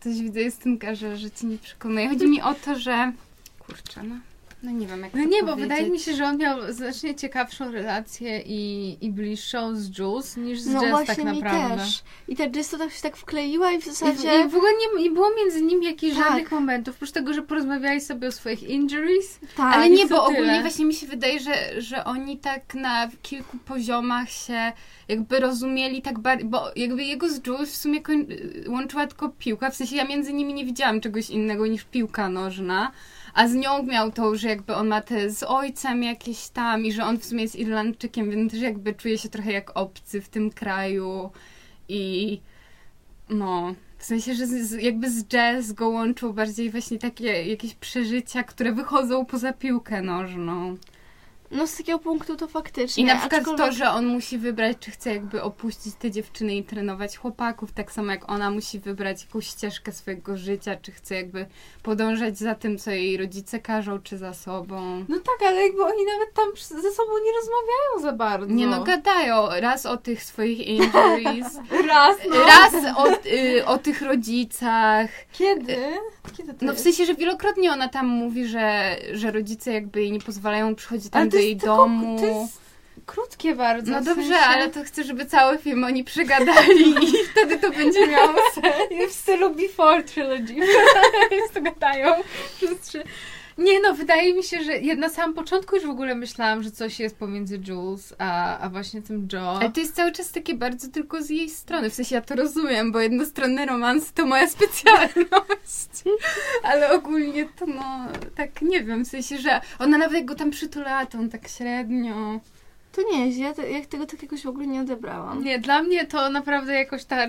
Coś 0.00 0.20
widzę, 0.20 0.42
Justynka, 0.42 0.94
że, 0.94 1.16
że 1.16 1.30
ci 1.30 1.46
nie 1.46 1.58
przekonuje. 1.58 2.08
Chodzi 2.08 2.26
mi 2.26 2.42
o 2.42 2.54
to, 2.54 2.78
że 2.78 3.12
kurczę, 3.58 4.02
no, 4.02 4.16
no 4.62 4.70
nie 4.70 4.86
wiem, 4.86 5.02
jak 5.02 5.14
No 5.14 5.24
nie, 5.24 5.40
bo 5.42 5.46
powiedzieć. 5.46 5.62
wydaje 5.62 5.90
mi 5.90 5.98
się, 6.00 6.14
że 6.14 6.24
on 6.24 6.36
miał 6.38 6.72
znacznie 6.72 7.14
ciekawszą 7.14 7.72
relację 7.72 8.40
i, 8.46 8.96
i 9.00 9.10
bliższą 9.10 9.76
z 9.76 9.98
Jules 9.98 10.36
niż 10.36 10.60
z 10.60 10.66
No 10.66 10.82
Jess 10.82 10.90
właśnie 10.90 11.24
tak 11.24 11.34
mi 11.34 11.40
naprawdę. 11.42 11.76
też. 11.76 12.02
I 12.28 12.36
ta 12.36 12.44
Jess 12.44 12.68
to 12.68 12.78
tak 12.78 12.92
się 12.92 13.02
tak 13.02 13.16
wkleiła 13.16 13.72
i 13.72 13.80
w 13.80 13.86
I 13.86 13.90
w, 13.90 13.94
zasadzie... 13.94 14.44
I 14.44 14.48
w 14.48 14.54
ogóle 14.56 14.70
nie, 14.72 15.02
nie 15.02 15.10
było 15.10 15.26
między 15.36 15.62
nimi 15.62 15.86
jakichś 15.86 16.16
Tak. 16.16 16.24
żadnych 16.28 16.52
momentów, 16.52 16.94
oprócz 16.94 17.10
tego, 17.10 17.34
że 17.34 17.42
porozmawiali 17.42 18.00
sobie 18.00 18.28
o 18.28 18.32
swoich 18.32 18.62
injuries. 18.62 19.38
tak, 19.56 19.74
Ale 19.74 19.90
nie, 19.90 20.06
bo 20.06 20.24
ogólnie 20.24 20.60
właśnie 20.60 20.84
mi 20.84 20.94
się 20.94 21.06
wydaje, 21.06 21.40
że, 21.40 21.80
że 21.82 22.04
oni 22.04 22.38
tak 22.38 22.74
na 22.74 23.08
kilku 23.22 23.58
poziomach 23.58 24.30
się 24.30 24.72
jakby 25.08 25.40
rozumieli 25.40 26.02
tak 26.02 26.18
bo 26.44 26.62
jakby 26.76 27.04
jego 27.04 27.28
z 27.28 27.46
Jules 27.46 27.72
w 27.72 27.76
sumie 27.76 28.02
koń, 28.02 28.26
łączyła 28.68 29.06
tylko 29.06 29.28
piłka, 29.28 29.70
w 29.70 29.76
sensie 29.76 29.96
ja 29.96 30.04
między 30.04 30.32
nimi 30.32 30.54
nie 30.54 30.64
widziałam 30.64 31.00
czegoś 31.00 31.30
innego 31.30 31.66
niż 31.66 31.84
piłka 31.84 32.28
nożna, 32.28 32.92
a 33.34 33.48
z 33.48 33.54
nią 33.54 33.82
miał 33.82 34.12
to, 34.12 34.36
że 34.36 34.48
jakby 34.48 34.74
on 34.74 34.88
ma 34.88 35.00
te 35.00 35.30
z 35.30 35.42
ojcem 35.42 36.02
jakieś 36.02 36.48
tam 36.48 36.84
i 36.84 36.92
że 36.92 37.04
on 37.04 37.18
w 37.18 37.24
sumie 37.24 37.42
jest 37.42 37.56
Irlandczykiem, 37.56 38.30
więc 38.30 38.52
też 38.52 38.60
jakby 38.60 38.94
czuje 38.94 39.18
się 39.18 39.28
trochę 39.28 39.52
jak 39.52 39.76
obcy 39.76 40.20
w 40.20 40.28
tym 40.28 40.50
kraju 40.50 41.30
i 41.88 42.40
no... 43.28 43.74
W 43.98 44.04
sensie, 44.04 44.34
że 44.34 44.46
z, 44.46 44.82
jakby 44.82 45.10
z 45.10 45.24
jazz 45.24 45.72
go 45.72 45.88
łączą 45.88 46.32
bardziej 46.32 46.70
właśnie 46.70 46.98
takie 46.98 47.42
jakieś 47.42 47.74
przeżycia, 47.74 48.42
które 48.42 48.72
wychodzą 48.72 49.26
poza 49.26 49.52
piłkę 49.52 50.02
nożną. 50.02 50.76
No 51.52 51.66
z 51.66 51.76
takiego 51.76 51.98
punktu 51.98 52.36
to 52.36 52.48
faktycznie. 52.48 53.02
I 53.02 53.06
na 53.06 53.16
przykład 53.16 53.42
aczkolwiek- 53.42 53.56
to, 53.56 53.72
że 53.72 53.90
on 53.90 54.06
musi 54.06 54.38
wybrać, 54.38 54.76
czy 54.80 54.90
chce 54.90 55.14
jakby 55.14 55.42
opuścić 55.42 55.94
te 55.94 56.10
dziewczyny 56.10 56.56
i 56.56 56.64
trenować 56.64 57.16
chłopaków, 57.16 57.72
tak 57.72 57.92
samo 57.92 58.10
jak 58.10 58.30
ona 58.30 58.50
musi 58.50 58.78
wybrać 58.78 59.22
jakąś 59.24 59.46
ścieżkę 59.46 59.92
swojego 59.92 60.36
życia, 60.36 60.76
czy 60.82 60.92
chce 60.92 61.14
jakby 61.14 61.46
podążać 61.82 62.38
za 62.38 62.54
tym, 62.54 62.78
co 62.78 62.90
jej 62.90 63.16
rodzice 63.16 63.60
każą, 63.60 63.98
czy 63.98 64.18
za 64.18 64.34
sobą. 64.34 65.04
No 65.08 65.16
tak, 65.18 65.48
ale 65.48 65.62
jakby 65.62 65.82
oni 65.84 66.04
nawet 66.04 66.34
tam 66.34 66.46
ze 66.82 66.92
sobą 66.92 67.12
nie 67.24 67.32
rozmawiają 67.32 68.00
za 68.02 68.12
bardzo. 68.12 68.54
Nie 68.54 68.66
no, 68.66 68.82
gadają 68.84 69.48
raz 69.60 69.86
o 69.86 69.96
tych 69.96 70.22
swoich 70.24 70.58
injuries, 70.66 71.58
Raz, 71.88 72.16
no. 72.30 72.36
raz 72.46 72.74
o, 72.96 73.08
y, 73.26 73.66
o 73.66 73.78
tych 73.78 74.02
rodzicach. 74.02 75.10
Kiedy? 75.32 75.76
Kiedy 76.36 76.54
to 76.54 76.66
No 76.66 76.74
w 76.74 76.78
sensie, 76.78 77.04
że 77.06 77.14
wielokrotnie 77.14 77.72
ona 77.72 77.88
tam 77.88 78.06
mówi, 78.06 78.46
że, 78.46 78.96
że 79.12 79.30
rodzice 79.30 79.72
jakby 79.72 80.00
jej 80.00 80.12
nie 80.12 80.20
pozwalają 80.20 80.74
przychodzić 80.74 81.10
tam 81.10 81.30
to 81.30 81.36
jej 81.42 81.56
tylko- 81.56 81.76
domu. 81.76 82.18
To 82.20 82.26
jest 82.26 82.62
krótkie 83.06 83.54
bardzo. 83.54 83.92
No 83.92 84.00
w 84.00 84.04
dobrze, 84.04 84.22
sensie... 84.28 84.46
ale 84.46 84.68
to 84.70 84.84
chcę, 84.84 85.04
żeby 85.04 85.26
cały 85.26 85.58
film 85.58 85.84
oni 85.84 86.04
przegadali 86.04 87.04
i 87.04 87.12
wtedy 87.32 87.58
to 87.58 87.70
będzie 87.70 88.06
miało 88.06 88.34
sens. 88.54 89.12
w 89.12 89.12
stylu 89.12 89.50
Before 89.54 90.02
Trilogy. 90.02 90.54
Więc 91.30 91.50
to 91.54 91.60
gadają 91.60 92.14
przez 92.56 92.80
trzy... 92.80 93.04
Nie 93.58 93.80
no, 93.80 93.94
wydaje 93.94 94.34
mi 94.34 94.42
się, 94.42 94.62
że 94.64 94.78
ja 94.78 94.94
na 94.94 95.08
samym 95.08 95.34
początku 95.34 95.76
już 95.76 95.86
w 95.86 95.90
ogóle 95.90 96.14
myślałam, 96.14 96.62
że 96.62 96.70
coś 96.70 97.00
jest 97.00 97.16
pomiędzy 97.16 97.60
Jules 97.68 98.14
a, 98.18 98.58
a 98.58 98.68
właśnie 98.68 99.02
tym 99.02 99.28
Joe. 99.32 99.58
Ale 99.60 99.70
to 99.70 99.80
jest 99.80 99.94
cały 99.94 100.12
czas 100.12 100.32
takie 100.32 100.54
bardzo 100.54 100.88
tylko 100.88 101.22
z 101.22 101.30
jej 101.30 101.50
strony. 101.50 101.90
W 101.90 101.94
sensie 101.94 102.14
ja 102.14 102.20
to 102.20 102.34
rozumiem, 102.34 102.92
bo 102.92 103.00
jednostronny 103.00 103.66
romans 103.66 104.12
to 104.12 104.26
moja 104.26 104.48
specjalność. 104.56 105.90
Ale 106.62 106.92
ogólnie 106.92 107.48
to 107.58 107.66
no, 107.66 108.08
tak 108.36 108.62
nie 108.62 108.84
wiem, 108.84 109.04
w 109.04 109.08
sensie, 109.08 109.38
że 109.38 109.60
ona 109.78 109.98
nawet 109.98 110.16
jak 110.16 110.24
go 110.24 110.34
tam 110.34 110.50
przytulała, 110.50 111.06
to 111.06 111.18
on 111.18 111.30
tak 111.30 111.48
średnio. 111.48 112.40
To 112.92 113.02
nie 113.12 113.26
jest, 113.26 113.38
ja, 113.38 113.54
te, 113.54 113.70
ja 113.70 113.84
tego 113.86 114.06
tak 114.06 114.22
jakoś 114.22 114.42
w 114.42 114.48
ogóle 114.48 114.66
nie 114.66 114.80
odebrałam. 114.80 115.44
Nie, 115.44 115.58
dla 115.58 115.82
mnie 115.82 116.06
to 116.06 116.30
naprawdę 116.30 116.74
jakoś 116.74 117.04
ta, 117.04 117.26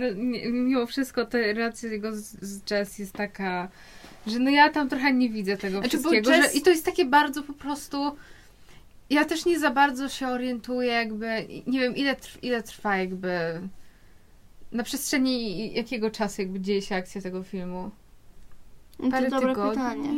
mimo 0.52 0.86
wszystko 0.86 1.26
ta 1.26 1.38
relacja 1.38 1.90
jego 1.90 2.16
z, 2.16 2.22
z 2.42 2.72
Jess 2.72 3.00
jest 3.00 3.14
taka, 3.14 3.70
że 4.28 4.40
no 4.40 4.50
ja 4.50 4.70
tam 4.70 4.90
trochę 4.90 5.14
nie 5.14 5.30
widzę 5.30 5.58
tego 5.58 5.80
Znaczy, 5.80 5.98
bo 5.98 6.10
wszystkiego. 6.10 6.34
Że, 6.44 6.54
I 6.54 6.62
to 6.62 6.70
jest 6.70 6.86
takie 6.86 7.06
bardzo 7.06 7.44
po 7.44 7.54
prostu... 7.54 8.16
Ja 9.10 9.26
też 9.26 9.46
nie 9.46 9.60
za 9.60 9.72
bardzo 9.72 10.10
się 10.10 10.28
orientuję 10.28 10.92
jakby, 10.92 11.48
nie 11.68 11.80
wiem 11.80 11.96
ile, 11.96 12.16
trw, 12.16 12.44
ile 12.44 12.64
trwa 12.64 12.98
jakby 12.98 13.62
na 14.72 14.84
przestrzeni 14.84 15.74
jakiego 15.74 16.12
czasu 16.12 16.42
jakby 16.42 16.60
dzieje 16.60 16.82
się 16.82 16.96
akcja 16.96 17.22
tego 17.22 17.44
filmu. 17.44 17.92
No 19.00 19.06
to 19.06 19.12
Parę 19.12 19.30
dobre 19.30 19.50
tygodni. 19.50 19.74
pytanie. 19.74 20.10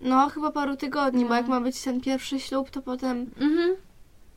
No 0.00 0.28
chyba 0.28 0.50
paru 0.50 0.76
tygodni, 0.76 1.22
bo 1.24 1.30
No. 1.30 1.36
jak 1.36 1.48
ma 1.48 1.60
być 1.60 1.82
ten 1.82 2.00
pierwszy 2.00 2.40
ślub, 2.40 2.70
to 2.70 2.82
potem... 2.82 3.30
Mhm. 3.40 3.76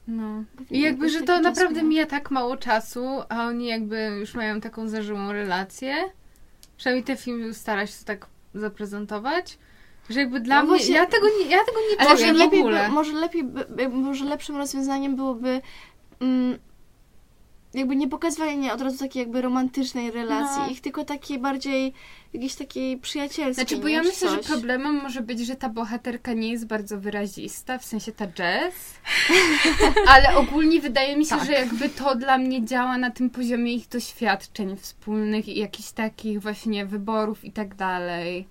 No. 0.07 0.43
I 0.71 0.81
jakby, 0.81 1.09
że 1.09 1.21
to 1.21 1.39
naprawdę 1.39 1.83
mija 1.83 2.05
tak 2.05 2.31
mało 2.31 2.57
czasu, 2.57 3.07
a 3.29 3.47
oni 3.47 3.67
jakby 3.67 4.17
już 4.19 4.33
mają 4.35 4.61
taką 4.61 4.87
zażyłą 4.87 5.31
relację. 5.31 5.95
Przynajmniej 6.83 7.03
ten 7.03 7.17
film 7.17 7.53
stara 7.53 7.87
się 7.87 8.05
tak 8.05 8.27
zaprezentować. 8.53 9.57
Że 10.09 10.19
jakby 10.19 10.39
dla 10.39 10.55
No 10.55 10.61
mnie, 10.61 10.69
właśnie- 10.69 10.95
ja 10.95 11.05
tego 11.05 11.27
nie, 11.27 11.45
ja 11.45 11.63
tego 11.65 11.77
nie 11.91 11.99
Ale 12.01 12.09
Może 12.09 12.21
czuję 12.21 12.33
w 12.33 12.37
lepiej, 12.37 12.59
ogóle. 12.59 12.85
by, 12.87 12.91
może 12.91 13.13
lepiej, 13.13 13.43
by- 13.43 13.89
może 13.89 14.25
lepszym 14.25 14.57
rozwiązaniem 14.57 15.15
byłoby 15.15 15.61
mm, 16.19 16.59
jakby 17.73 17.95
nie 17.95 18.07
pokazywanie 18.07 18.73
od 18.73 18.81
razu 18.81 18.97
takiej 18.97 19.19
jakby 19.19 19.41
romantycznej 19.41 20.11
relacji, 20.11 20.61
No. 20.61 20.69
ich 20.69 20.81
tylko 20.81 21.05
takiej 21.05 21.39
bardziej 21.39 21.93
jakiejś 22.33 22.55
takiej 22.55 22.97
przyjacielskiej. 22.97 23.53
Znaczy, 23.53 23.77
bo 23.77 23.87
ja 23.87 24.03
myślę, 24.03 24.29
że 24.29 24.37
problemem 24.37 24.95
może 24.95 25.21
być, 25.21 25.39
że 25.39 25.55
ta 25.55 25.69
bohaterka 25.69 26.33
nie 26.33 26.51
jest 26.51 26.67
bardzo 26.67 26.99
wyrazista, 26.99 27.77
w 27.77 27.85
sensie 27.85 28.11
ta 28.11 28.25
Jess. 28.25 28.75
Ale 30.13 30.35
ogólnie 30.35 30.81
wydaje 30.81 31.17
mi 31.17 31.25
się, 31.25 31.35
Tak. 31.35 31.45
że 31.45 31.51
jakby 31.53 31.89
to 31.89 32.15
dla 32.15 32.37
mnie 32.37 32.65
działa 32.65 32.97
na 32.97 33.11
tym 33.11 33.29
poziomie 33.29 33.73
ich 33.73 33.87
doświadczeń 33.87 34.77
wspólnych 34.77 35.47
i 35.47 35.59
jakichś 35.59 35.91
takich 35.91 36.41
właśnie 36.41 36.85
wyborów 36.85 37.45
i 37.45 37.51
tak 37.51 37.75
dalej. 37.75 38.47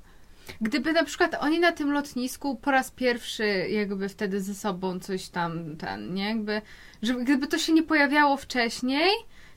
Gdyby 0.61 0.93
na 0.93 1.05
przykład 1.05 1.37
oni 1.41 1.61
na 1.61 1.73
tym 1.73 1.93
lotnisku 1.93 2.57
po 2.57 2.71
raz 2.71 2.91
pierwszy 2.91 3.47
jakby 3.71 4.09
wtedy 4.09 4.41
ze 4.41 4.55
sobą 4.55 5.01
coś 5.01 5.29
tam, 5.29 5.77
ten, 5.77 6.15
nie? 6.15 6.29
Jakby, 6.29 6.63
żeby, 7.03 7.25
gdyby 7.25 7.47
to 7.47 7.59
się 7.59 7.73
nie 7.73 7.83
pojawiało 7.83 8.37
wcześniej, 8.37 9.11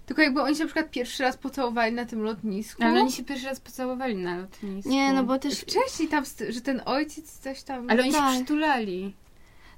tylko 0.06 0.22
jakby 0.22 0.42
oni 0.42 0.56
się 0.56 0.64
na 0.64 0.68
przykład 0.68 0.92
pierwszy 0.92 1.24
raz 1.24 1.38
pocałowali 1.38 1.94
na 1.96 2.06
tym 2.06 2.24
lotnisku. 2.24 2.84
Ale 2.84 3.02
oni 3.02 3.12
się 3.12 3.24
pierwszy 3.24 3.46
raz 3.46 3.60
pocałowali 3.60 4.16
na 4.16 4.38
lotnisku. 4.38 4.90
Nie, 4.90 5.14
no 5.14 5.24
bo 5.24 5.40
też... 5.40 5.60
Wcześniej 5.60 6.08
tam, 6.10 6.24
że 6.50 6.62
ten 6.62 6.82
ojciec 6.86 7.40
coś 7.40 7.64
tam... 7.64 7.90
Ale 7.90 8.04
oni 8.04 8.12
Tak. 8.12 8.30
się 8.30 8.36
przytulali. 8.36 9.14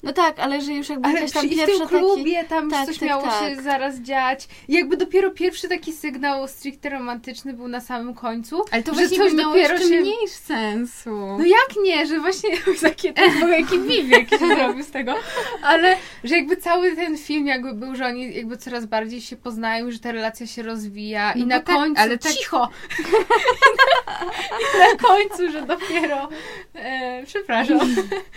No 0.04 0.13
tak, 0.13 0.39
ale 0.39 0.62
że 0.62 0.74
już 0.74 0.89
jakby 0.89 1.08
Ale 1.08 1.16
jakaś 1.16 1.32
tam 1.32 1.50
przy, 1.50 1.56
i 1.56 1.62
w 1.62 1.66
tym 1.66 1.88
klubie 1.88 2.44
tam 2.44 2.63
już 2.63 2.74
tak, 2.74 2.86
coś 2.86 2.98
tak, 2.98 3.10
miało 3.10 3.24
tak. 3.24 3.50
się 3.50 3.62
zaraz 3.62 4.00
dziać. 4.00 4.48
I 4.68 4.74
jakby 4.74 4.98
dopiero 4.98 5.32
pierwszy 5.32 5.70
taki 5.70 5.94
sygnał 5.94 6.48
stricte 6.48 6.89
romantyczny 6.89 7.54
był 7.54 7.68
na 7.68 7.82
samym 7.82 8.13
końcu. 8.13 8.62
Ale 8.72 8.84
to 8.84 8.94
właśnie 8.94 9.18
coś 9.18 9.34
miało 9.34 9.54
dopiero 9.54 9.74
jeszcze 9.74 9.89
się- 9.89 10.01
mniej 10.01 10.27
sensu. 10.27 11.10
No 11.10 11.46
jak 11.46 11.84
nie, 11.84 12.06
że 12.06 12.20
właśnie 12.20 12.50
takie 12.82 13.13
jaki 13.50 13.80
Vivek 13.80 14.30
się 14.30 14.38
zrobił 14.38 14.84
z 14.84 14.92
tego, 14.92 15.16
ale 15.63 15.98
że 16.24 16.36
jakby 16.36 16.58
cały 16.58 16.96
ten 16.96 17.18
film 17.18 17.48
jakby 17.48 17.74
był, 17.74 17.96
że 17.96 18.06
oni 18.06 18.36
jakby 18.36 18.58
coraz 18.58 18.86
bardziej 18.86 19.22
się 19.22 19.36
poznają, 19.36 19.92
że 19.92 20.00
ta 20.00 20.12
relacja 20.12 20.48
się 20.48 20.63
rozwija 20.63 21.32
i 21.32 21.39
No 21.39 21.46
na 21.46 21.60
bo 21.60 21.66
tak, 21.66 21.75
końcu, 21.75 22.01
ale 22.01 22.18
tak- 22.18 22.32
cicho, 22.32 22.70
I 24.62 24.80
na 24.80 25.08
końcu, 25.08 25.51
że 25.51 25.62
dopiero, 25.62 26.30
e, 26.75 27.24
przepraszam, 27.25 27.80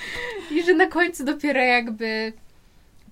i 0.50 0.62
że 0.62 0.74
na 0.74 0.86
końcu 0.86 1.24
dopiero 1.24 1.49
jakby 1.58 2.32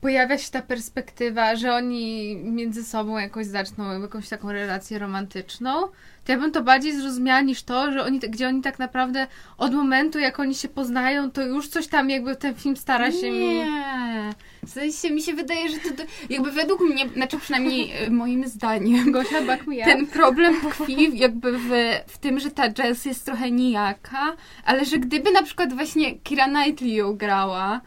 pojawia 0.00 0.38
się 0.38 0.50
ta 0.50 0.62
perspektywa, 0.62 1.56
że 1.56 1.74
oni 1.74 2.36
między 2.36 2.84
sobą 2.84 3.18
jakoś 3.18 3.46
zaczną 3.46 4.02
jakąś 4.02 4.28
taką 4.28 4.52
relację 4.52 4.98
romantyczną, 4.98 5.88
to 6.24 6.32
ja 6.32 6.38
bym 6.38 6.52
to 6.52 6.62
bardziej 6.62 6.92
zrozumiała 6.92 7.40
niż 7.40 7.62
to, 7.62 7.92
że 7.92 8.04
oni, 8.04 8.18
gdzie 8.18 8.48
oni 8.48 8.62
tak 8.62 8.78
naprawdę 8.78 9.26
od 9.58 9.74
momentu, 9.74 10.18
jak 10.18 10.40
oni 10.40 10.54
się 10.54 10.68
poznają, 10.68 11.30
to 11.30 11.42
już 11.42 11.68
coś 11.68 11.86
tam 11.86 12.10
jakby 12.10 12.36
ten 12.36 12.54
film 12.54 12.76
stara 12.76 13.12
się. 13.12 13.30
Nie. 13.30 14.32
W 14.66 14.70
sensie 14.70 15.10
mi 15.10 15.22
się 15.22 15.34
wydaje, 15.34 15.68
że 15.68 15.76
to, 15.76 15.90
to 15.90 16.02
jakby 16.30 16.52
według 16.52 16.80
mnie, 16.80 17.08
znaczy 17.08 17.38
przynajmniej 17.38 17.92
e, 17.92 18.10
moim 18.10 18.48
zdaniem, 18.48 19.12
Gosia 19.12 19.42
back 19.42 19.66
me 19.66 19.76
ten 19.76 20.06
problem 20.06 20.56
tkwi 20.60 21.18
jakby 21.18 21.58
w, 21.58 21.70
w 22.06 22.18
tym, 22.18 22.40
że 22.40 22.50
ta 22.50 22.64
Jess 22.78 23.04
jest 23.04 23.24
trochę 23.24 23.50
nijaka, 23.50 24.36
ale 24.64 24.84
że 24.84 24.98
gdyby 24.98 25.32
na 25.32 25.42
przykład 25.42 25.74
właśnie 25.74 26.14
Kira 26.18 26.44
Knightley 26.44 26.94
ją 26.94 27.16
grała, 27.16 27.80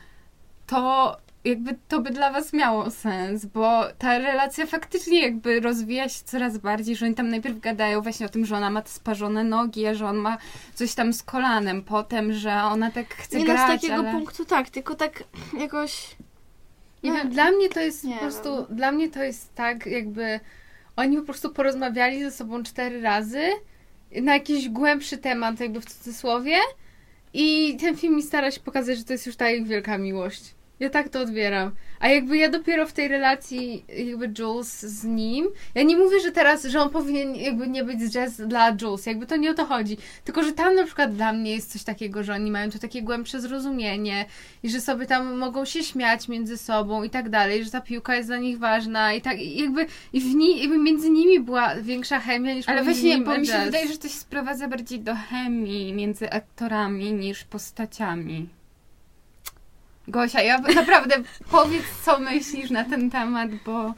to 0.71 1.17
jakby 1.45 1.75
to 1.87 2.01
by 2.01 2.09
dla 2.11 2.31
was 2.31 2.53
miało 2.53 2.89
sens, 2.91 3.45
bo 3.45 3.83
ta 3.97 4.17
relacja 4.17 4.65
faktycznie 4.65 5.21
jakby 5.21 5.59
rozwija 5.59 6.09
się 6.09 6.23
coraz 6.25 6.57
bardziej, 6.57 6.95
że 6.95 7.05
oni 7.05 7.15
tam 7.15 7.29
najpierw 7.29 7.59
gadają 7.59 8.01
właśnie 8.01 8.25
o 8.25 8.29
tym, 8.29 8.45
że 8.45 8.57
ona 8.57 8.69
ma 8.69 8.81
te 8.81 8.89
sparzone 8.89 9.43
nogi, 9.43 9.85
że 9.93 10.05
on 10.05 10.17
ma 10.17 10.37
coś 10.75 10.93
tam 10.93 11.13
z 11.13 11.23
kolanem, 11.23 11.83
potem, 11.83 12.33
że 12.33 12.53
ona 12.63 12.91
tak 12.91 13.15
chce 13.15 13.37
Nie 13.37 13.45
no, 13.45 13.53
grać, 13.53 13.79
z 13.79 13.81
takiego 13.81 14.01
ale... 14.01 14.11
punktu 14.11 14.45
tak, 14.45 14.69
tylko 14.69 14.95
tak 14.95 15.23
jakoś... 15.59 16.15
Nie 17.03 17.11
No, 17.11 17.17
wiem, 17.17 17.29
dla 17.29 17.51
mnie 17.51 17.69
to 17.69 17.79
jest 17.79 18.03
nie 18.03 18.13
po 18.13 18.19
prostu, 18.19 18.55
wiem. 18.55 18.75
dla 18.77 18.91
mnie 18.91 19.09
to 19.09 19.23
jest 19.23 19.55
tak, 19.55 19.85
jakby 19.85 20.39
oni 20.95 21.17
po 21.17 21.23
prostu 21.23 21.49
porozmawiali 21.49 22.23
ze 22.23 22.31
sobą 22.31 22.63
cztery 22.63 23.01
razy 23.01 23.41
na 24.21 24.33
jakiś 24.33 24.69
głębszy 24.69 25.17
temat, 25.17 25.59
jakby 25.59 25.81
w 25.81 25.85
cudzysłowie 25.85 26.57
i 27.33 27.77
ten 27.81 27.97
film 27.97 28.15
mi 28.15 28.23
stara 28.23 28.51
się 28.51 28.59
pokazać, 28.59 28.97
że 28.97 29.03
to 29.03 29.13
jest 29.13 29.25
już 29.25 29.35
ta 29.35 29.49
ich 29.49 29.67
wielka 29.67 29.97
miłość. 29.97 30.55
Ja 30.81 30.89
tak 30.89 31.09
to 31.09 31.19
odbieram. 31.19 31.71
A 31.99 32.09
jakby 32.09 32.37
ja 32.37 32.49
dopiero 32.49 32.87
w 32.87 32.93
tej 32.93 33.07
relacji 33.07 33.85
jakby 34.07 34.31
Jules 34.39 34.79
z 34.79 35.03
nim, 35.03 35.47
ja 35.75 35.83
nie 35.83 35.97
mówię, 35.97 36.19
że 36.19 36.31
teraz, 36.31 36.63
że 36.63 36.81
on 36.81 36.89
powinien 36.89 37.35
jakby 37.35 37.67
nie 37.67 37.83
być 37.83 37.99
Jazz 38.11 38.41
dla 38.47 38.75
Jules, 38.81 39.05
jakby 39.05 39.25
to 39.25 39.35
nie 39.35 39.51
o 39.51 39.53
to 39.53 39.65
chodzi. 39.65 39.97
Tylko, 40.25 40.43
że 40.43 40.51
tam 40.51 40.75
na 40.75 40.85
przykład 40.85 41.15
dla 41.15 41.33
mnie 41.33 41.51
jest 41.51 41.71
coś 41.71 41.83
takiego, 41.83 42.23
że 42.23 42.33
oni 42.33 42.51
mają 42.51 42.71
tu 42.71 42.79
takie 42.79 43.01
głębsze 43.01 43.41
zrozumienie 43.41 44.25
i 44.63 44.69
że 44.69 44.81
sobie 44.81 45.05
tam 45.05 45.37
mogą 45.37 45.65
się 45.65 45.83
śmiać 45.83 46.27
między 46.27 46.57
sobą 46.57 47.03
i 47.03 47.09
tak 47.09 47.29
dalej, 47.29 47.65
że 47.65 47.71
ta 47.71 47.81
piłka 47.81 48.15
jest 48.15 48.29
dla 48.29 48.37
nich 48.37 48.59
ważna 48.59 49.13
i 49.13 49.21
tak 49.21 49.41
i 49.41 49.61
jakby 49.61 49.85
i 50.13 50.21
w 50.21 50.35
ni, 50.35 50.61
jakby 50.61 50.77
między 50.77 51.09
nimi 51.09 51.39
była 51.39 51.75
większa 51.75 52.19
chemia 52.19 52.53
niż 52.53 52.69
Ale 52.69 52.83
właśnie, 52.83 53.17
bo 53.17 53.37
mi 53.37 53.47
się 53.47 53.65
wydaje, 53.65 53.87
że 53.87 53.97
to 53.97 54.07
się 54.07 54.19
sprowadza 54.19 54.67
bardziej 54.67 54.99
do 54.99 55.15
chemii 55.15 55.93
między 55.93 56.29
aktorami 56.29 57.13
niż 57.13 57.43
postaciami. 57.43 58.60
Gosia, 60.11 60.41
ja 60.41 60.57
naprawdę 60.57 61.15
powiedz, 61.51 61.85
co 62.05 62.19
myślisz 62.19 62.69
na 62.69 62.83
ten 62.83 63.09
temat, 63.09 63.49
bo 63.65 63.93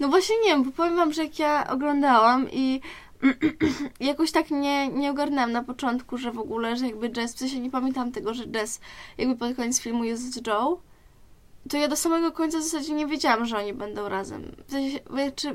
No 0.00 0.08
właśnie 0.08 0.36
nie 0.44 0.50
wiem, 0.50 0.64
bo 0.64 0.70
powiem 0.70 0.96
wam, 0.96 1.12
że 1.12 1.24
jak 1.24 1.38
ja 1.38 1.66
oglądałam 1.70 2.50
i 2.52 2.80
jakoś 4.00 4.32
tak 4.32 4.50
nie, 4.50 4.88
nie 4.88 5.10
ogarnęłam 5.10 5.52
na 5.52 5.64
początku, 5.64 6.18
że 6.18 6.32
w 6.32 6.38
ogóle, 6.38 6.76
że 6.76 6.86
jakby 6.86 7.10
Jess, 7.16 7.34
w 7.34 7.38
sensie 7.38 7.60
nie 7.60 7.70
pamiętam 7.70 8.12
tego, 8.12 8.34
że 8.34 8.44
Jess 8.54 8.80
jakby 9.18 9.36
pod 9.36 9.56
koniec 9.56 9.80
filmu 9.80 10.04
jest 10.04 10.34
z 10.34 10.46
Joe, 10.46 10.80
to 11.70 11.76
ja 11.76 11.88
do 11.88 11.96
samego 11.96 12.32
końca 12.32 12.58
w 12.58 12.62
zasadzie 12.62 12.92
nie 12.92 13.06
wiedziałam, 13.06 13.46
że 13.46 13.58
oni 13.58 13.72
będą 13.72 14.08
razem. 14.08 14.52
W 14.66 14.72
sensie, 14.72 14.98
czy, 15.36 15.48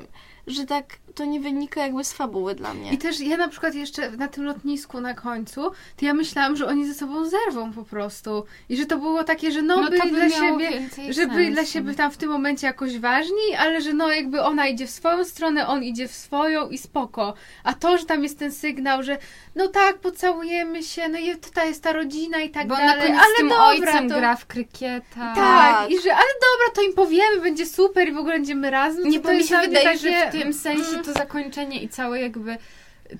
że 0.46 0.66
tak 0.66 0.84
to 1.16 1.24
nie 1.24 1.40
wynika 1.40 1.82
jakby 1.82 2.04
z 2.04 2.12
fabuły 2.12 2.54
dla 2.54 2.74
mnie. 2.74 2.92
I 2.92 2.98
też 2.98 3.20
ja 3.20 3.36
na 3.36 3.48
przykład 3.48 3.74
jeszcze 3.74 4.10
na 4.10 4.28
tym 4.28 4.44
lotnisku 4.44 5.00
na 5.00 5.14
końcu, 5.14 5.70
to 5.96 6.04
ja 6.04 6.14
myślałam, 6.14 6.56
że 6.56 6.66
oni 6.66 6.86
ze 6.86 6.94
sobą 6.94 7.24
zerwą 7.24 7.72
po 7.72 7.82
prostu. 7.82 8.44
I 8.68 8.76
że 8.76 8.86
to 8.86 8.98
było 8.98 9.24
takie, 9.24 9.52
że 9.52 9.62
no, 9.62 9.76
no, 9.76 9.90
byli 9.90 10.02
by 10.02 10.10
dla 10.10 10.30
siebie, 10.30 10.70
że 11.10 11.26
byli 11.26 11.52
dla 11.52 11.64
siebie 11.64 11.94
tam 11.94 12.10
w 12.10 12.16
tym 12.16 12.30
momencie 12.30 12.66
jakoś 12.66 12.98
ważni, 12.98 13.54
ale 13.58 13.80
że 13.80 13.92
no 13.92 14.12
jakby 14.12 14.42
ona 14.42 14.66
idzie 14.66 14.86
w 14.86 14.90
swoją 14.90 15.24
stronę, 15.24 15.66
on 15.66 15.82
idzie 15.82 16.08
w 16.08 16.12
swoją 16.12 16.68
i 16.68 16.78
spoko. 16.78 17.34
A 17.64 17.74
to, 17.74 17.98
że 17.98 18.04
tam 18.04 18.22
jest 18.22 18.38
ten 18.38 18.52
sygnał, 18.52 19.02
że 19.02 19.18
no 19.54 19.68
tak, 19.68 19.98
pocałujemy 19.98 20.82
się, 20.82 21.08
no 21.08 21.18
i 21.18 21.36
tutaj 21.36 21.68
jest 21.68 21.82
ta 21.82 21.92
rodzina 21.92 22.38
i 22.38 22.50
tak 22.50 22.66
Bo 22.68 22.74
na 22.74 22.86
dalej, 22.86 23.02
koniec 23.02 23.20
ale 23.20 23.34
z 23.34 23.36
tym 23.36 23.48
dobra, 23.48 23.64
ojcem 23.66 24.08
to... 24.08 24.16
gra 24.16 24.36
w 24.36 24.46
krykieta. 24.46 25.34
Tak, 25.34 25.36
Tak. 25.36 25.90
i 25.90 26.00
że, 26.00 26.14
ale 26.14 26.28
dobra, 26.46 26.74
to 26.74 26.82
im 26.82 26.94
powiemy, 26.94 27.40
będzie 27.40 27.66
super 27.66 28.08
i 28.08 28.12
w 28.12 28.18
ogóle 28.18 28.34
będziemy 28.34 28.70
razem. 28.70 29.08
Nie, 29.08 29.20
to 29.20 29.28
bo 29.28 29.34
mi 29.34 29.44
się 29.44 29.58
wydaje, 29.58 29.84
takie... 29.84 29.98
że 29.98 30.30
w 30.30 30.32
tym 30.42 30.52
sensie 30.54 30.90
Mm. 30.90 31.04
to 31.04 31.12
zakończenie 31.12 31.82
i 31.82 31.88
całe 31.88 32.20
jakby 32.20 32.56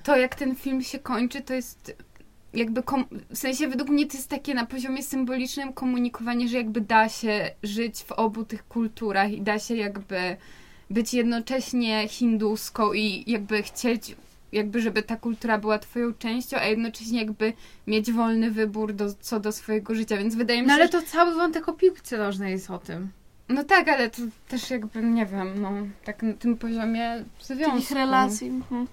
to, 0.03 0.17
jak 0.17 0.35
ten 0.35 0.55
film 0.55 0.83
się 0.83 0.99
kończy, 0.99 1.41
to 1.41 1.53
jest 1.53 1.95
jakby 2.53 2.83
w 3.29 3.37
sensie 3.37 3.67
według 3.67 3.89
mnie 3.89 4.05
to 4.07 4.17
jest 4.17 4.29
takie 4.29 4.53
na 4.53 4.65
poziomie 4.65 5.03
symbolicznym 5.03 5.73
komunikowanie, 5.73 6.47
że 6.47 6.57
jakby 6.57 6.81
da 6.81 7.09
się 7.09 7.51
żyć 7.63 8.03
w 8.03 8.11
obu 8.11 8.45
tych 8.45 8.67
kulturach 8.67 9.31
i 9.31 9.41
da 9.41 9.59
się 9.59 9.75
jakby 9.75 10.37
być 10.89 11.13
jednocześnie 11.13 12.07
hinduską 12.07 12.93
i 12.93 13.31
jakby 13.31 13.63
chcieć 13.63 14.15
jakby, 14.51 14.81
żeby 14.81 15.03
ta 15.03 15.15
kultura 15.17 15.57
była 15.57 15.79
twoją 15.79 16.13
częścią, 16.13 16.57
a 16.57 16.65
jednocześnie 16.65 17.19
jakby 17.19 17.53
mieć 17.87 18.11
wolny 18.11 18.51
wybór 18.51 18.93
do, 18.93 19.13
co 19.13 19.39
do 19.39 19.51
swojego 19.51 19.95
życia, 19.95 20.17
więc 20.17 20.35
wydaje 20.35 20.61
mi 20.61 20.65
się, 20.65 20.67
No 20.67 20.73
ale 20.73 20.89
to 20.89 21.01
cały 21.01 21.35
wątek 21.35 21.69
o 21.69 21.73
piłce 21.73 22.17
nożnej 22.17 22.51
jest 22.51 22.69
o 22.71 22.77
tym. 22.77 23.09
No 23.49 23.63
tak, 23.63 23.87
ale 23.87 24.09
to 24.09 24.21
też 24.47 24.69
jakby, 24.69 25.03
nie 25.03 25.25
wiem, 25.25 25.61
no, 25.61 25.71
tak 26.05 26.23
na 26.23 26.33
tym 26.33 26.57
poziomie 26.57 27.23
związku. 27.39 27.71
Takich 27.71 27.91
relacji. 27.91 28.47
Mhm. 28.47 28.87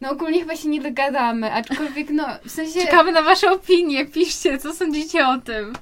No 0.00 0.10
ogólnie 0.10 0.40
chyba 0.40 0.56
się 0.56 0.68
nie 0.68 0.80
dogadamy, 0.80 1.52
aczkolwiek 1.52 2.10
no, 2.10 2.26
w 2.44 2.50
sensie... 2.50 2.80
Czekamy 2.80 3.12
na 3.12 3.22
wasze 3.22 3.52
opinie, 3.52 4.06
piszcie, 4.06 4.58
co 4.58 4.72
sądzicie 4.72 5.28
o 5.28 5.38
tym. 5.38 5.72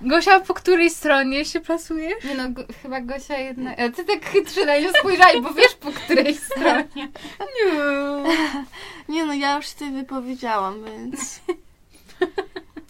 Gosia, 0.00 0.40
po 0.40 0.54
której 0.54 0.90
stronie 0.90 1.44
się 1.44 1.60
plasujesz? 1.60 2.24
Nie 2.24 2.34
no, 2.34 2.50
go, 2.50 2.62
chyba 2.82 3.00
Gosia 3.00 3.38
jednak... 3.38 3.80
A 3.80 3.88
ty 3.88 4.04
tak 4.04 4.24
chytrze 4.24 4.66
na 4.66 4.78
nią 4.78 4.88
spojrzałeś, 4.98 5.40
bo 5.40 5.54
wiesz 5.54 5.74
po 5.74 5.90
której 5.90 6.34
stronie. 6.34 6.86
Nie. 6.96 7.08
Nie 9.08 9.26
no, 9.26 9.34
ja 9.34 9.56
już 9.56 9.66
się 9.66 9.72
tutaj 9.72 9.92
wypowiedziałam, 9.92 10.84
więc... 10.84 11.40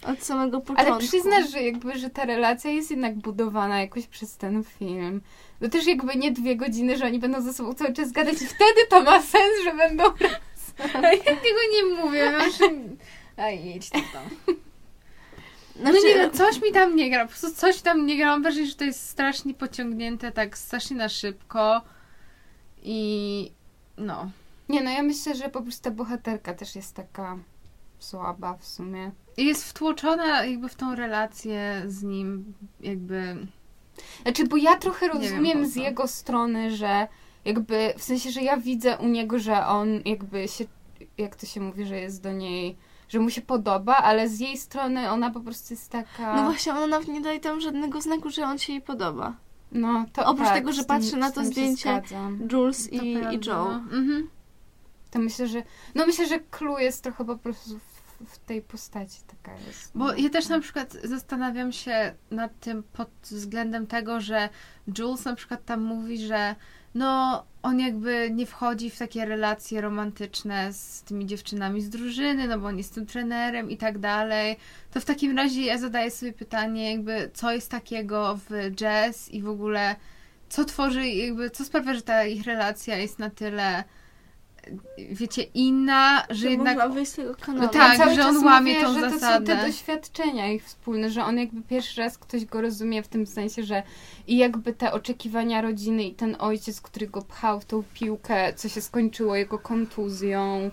Od 0.07 0.23
samego 0.23 0.61
początku. 0.61 0.93
Ale 0.93 0.99
przyznasz, 0.99 1.51
że 1.51 1.63
jakby, 1.63 1.99
że 1.99 2.09
ta 2.09 2.25
relacja 2.25 2.71
jest 2.71 2.91
jednak 2.91 3.15
budowana 3.15 3.81
jakoś 3.81 4.07
przez 4.07 4.37
ten 4.37 4.63
film. 4.63 5.21
To 5.61 5.69
też 5.69 5.87
jakby 5.87 6.15
nie 6.15 6.31
dwie 6.31 6.55
godziny, 6.55 6.97
że 6.97 7.05
oni 7.05 7.19
będą 7.19 7.41
ze 7.41 7.53
sobą 7.53 7.73
cały 7.73 7.93
czas 7.93 8.11
gadać 8.11 8.33
i 8.33 8.45
wtedy 8.45 8.87
to 8.89 9.03
ma 9.03 9.21
sens, 9.21 9.63
że 9.63 9.73
będą... 9.73 10.03
Ja 11.25 11.35
tego 11.35 11.59
nie 11.73 11.95
mówię. 11.95 12.31
No, 12.31 12.39
że... 12.39 12.73
Aj, 13.43 13.65
jedź 13.65 13.89
tam. 13.89 14.03
No 15.75 15.91
Znaczy, 15.91 16.07
nie 16.07 16.13
wiem, 16.13 16.31
coś 16.31 16.61
mi 16.61 16.71
tam 16.71 16.95
nie 16.95 17.09
gra. 17.09 17.25
Po 17.25 17.29
prostu 17.29 17.51
coś 17.51 17.81
tam 17.81 18.05
nie 18.05 18.17
gra. 18.17 18.25
Mam 18.25 18.43
wrażenie, 18.43 18.67
że 18.67 18.75
to 18.75 18.83
jest 18.83 19.09
strasznie 19.09 19.53
pociągnięte, 19.53 20.31
tak 20.31 20.57
strasznie 20.57 20.97
na 20.97 21.09
szybko. 21.09 21.81
I 22.83 23.51
no. 23.97 24.31
Nie 24.69 24.83
no, 24.83 24.91
ja 24.91 25.03
myślę, 25.03 25.35
że 25.35 25.49
po 25.49 25.61
prostu 25.61 25.83
ta 25.83 25.91
bohaterka 25.91 26.53
też 26.53 26.75
jest 26.75 26.95
taka 26.95 27.37
słaba 27.99 28.57
w 28.57 28.65
sumie. 28.65 29.11
I 29.37 29.45
jest 29.45 29.69
wtłoczona 29.69 30.45
jakby 30.45 30.69
w 30.69 30.75
tą 30.75 30.95
relację 30.95 31.83
z 31.87 32.03
nim, 32.03 32.53
jakby... 32.81 33.47
Znaczy, 34.21 34.47
bo 34.47 34.57
ja 34.57 34.75
trochę 34.75 35.09
wiem, 35.09 35.17
rozumiem 35.17 35.59
po 35.59 35.65
z 35.65 35.75
jego 35.75 36.07
strony, 36.07 36.71
że 36.75 37.07
jakby, 37.45 37.93
w 37.97 38.03
sensie, 38.03 38.31
że 38.31 38.41
ja 38.41 38.57
widzę 38.57 38.97
u 38.97 39.07
niego, 39.07 39.39
że 39.39 39.65
on 39.65 39.87
jakby 40.05 40.47
się, 40.47 40.65
jak 41.17 41.35
to 41.35 41.45
się 41.45 41.61
mówi, 41.61 41.85
że 41.85 41.99
jest 41.99 42.23
do 42.23 42.31
niej, 42.31 42.77
że 43.09 43.19
mu 43.19 43.29
się 43.29 43.41
podoba, 43.41 43.95
ale 43.95 44.29
z 44.29 44.39
jej 44.39 44.57
strony 44.57 45.09
ona 45.09 45.31
po 45.31 45.39
prostu 45.39 45.73
jest 45.73 45.91
taka... 45.91 46.35
No 46.35 46.43
właśnie, 46.43 46.71
ona 46.71 46.87
nawet 46.87 47.07
nie 47.07 47.21
daje 47.21 47.39
tam 47.39 47.61
żadnego 47.61 48.01
znaku, 48.01 48.29
że 48.29 48.45
on 48.45 48.57
się 48.57 48.73
jej 48.73 48.81
podoba. 48.81 49.33
No, 49.71 50.05
to 50.13 50.25
Oprócz 50.25 50.47
tak, 50.47 50.55
tego, 50.55 50.71
że 50.71 50.83
z 50.83 50.85
tym- 50.87 50.95
patrzy 50.95 51.17
na 51.17 51.31
to 51.31 51.45
zdjęcie. 51.45 52.01
Jules 52.51 52.89
To 52.89 52.95
i, 52.95 53.13
i 53.13 53.47
Joe. 53.47 53.65
No. 53.65 53.71
Mhm. 53.73 54.29
To 55.11 55.19
myślę, 55.19 55.47
że, 55.47 55.63
no 55.95 56.05
myślę, 56.05 56.27
że 56.27 56.39
clue 56.39 56.79
jest 56.79 57.03
trochę 57.03 57.25
po 57.25 57.37
prostu 57.37 57.79
w, 58.25 58.37
tej 58.37 58.61
postaci 58.61 59.19
taka 59.27 59.57
jest. 59.67 59.91
Bo 59.95 60.05
No. 60.05 60.13
ja 60.15 60.29
też 60.29 60.49
na 60.49 60.59
przykład 60.59 60.93
zastanawiam 61.03 61.71
się 61.71 62.13
nad 62.31 62.59
tym 62.59 62.83
pod 62.83 63.09
względem 63.23 63.87
tego, 63.87 64.21
że 64.21 64.49
Jules 64.97 65.25
na 65.25 65.35
przykład 65.35 65.65
tam 65.65 65.81
mówi, 65.83 66.17
że 66.27 66.55
no 66.95 67.43
on 67.63 67.79
jakby 67.79 68.29
nie 68.31 68.45
wchodzi 68.45 68.89
w 68.89 68.97
takie 68.97 69.25
relacje 69.25 69.81
romantyczne 69.81 70.73
z 70.73 71.03
tymi 71.03 71.25
dziewczynami 71.25 71.81
z 71.81 71.89
drużyny, 71.89 72.47
no 72.47 72.59
bo 72.59 72.67
on 72.67 72.77
jest 72.77 72.95
tym 72.95 73.05
trenerem 73.05 73.69
i 73.71 73.77
tak 73.77 73.97
dalej. 73.97 74.57
To 74.91 75.01
w 75.01 75.05
takim 75.05 75.37
razie 75.37 75.61
ja 75.61 75.77
zadaję 75.77 76.11
sobie 76.11 76.33
pytanie, 76.33 76.91
jakby 76.91 77.31
co 77.33 77.51
jest 77.51 77.71
takiego 77.71 78.39
w 78.49 78.71
jazz 78.75 79.29
i 79.29 79.41
w 79.41 79.49
ogóle 79.49 79.95
co 80.49 80.65
tworzy, 80.65 81.07
jakby 81.07 81.49
co 81.49 81.65
sprawia, 81.65 81.93
że 81.93 82.01
ta 82.01 82.25
ich 82.25 82.45
relacja 82.45 82.97
jest 82.97 83.19
na 83.19 83.29
tyle 83.29 83.83
wiecie, 85.11 85.43
inna, 85.43 86.23
że 86.29 86.35
Że 86.35 86.49
jednak 86.49 86.75
można 86.77 86.93
wyjść 86.93 87.11
z 87.11 87.15
tego 87.15 87.35
kanału. 87.35 87.63
No 87.65 87.67
tak, 87.67 88.15
że 88.15 88.27
on 88.27 88.45
łamie 88.45 88.73
mówię, 88.73 88.85
tą 88.85 88.93
że 88.93 89.01
to 89.01 89.09
są 89.09 89.19
zasadę. 89.19 89.55
te 89.55 89.65
doświadczenia 89.65 90.51
ich 90.51 90.63
wspólne, 90.63 91.09
że 91.11 91.23
on 91.23 91.37
jakby 91.37 91.61
pierwszy 91.61 92.01
raz 92.01 92.17
ktoś 92.17 92.45
go 92.45 92.61
rozumie 92.61 93.03
w 93.03 93.07
tym 93.07 93.27
sensie, 93.27 93.63
że 93.63 93.83
i 94.27 94.37
jakby 94.37 94.73
te 94.73 94.91
oczekiwania 94.91 95.61
rodziny 95.61 96.03
i 96.03 96.13
ten 96.13 96.35
ojciec, 96.39 96.81
który 96.81 97.07
go 97.07 97.21
pchał 97.21 97.59
w 97.59 97.65
tą 97.65 97.83
piłkę, 97.93 98.53
co 98.53 98.69
się 98.69 98.81
skończyło 98.81 99.35
jego 99.35 99.59
kontuzją. 99.59 100.71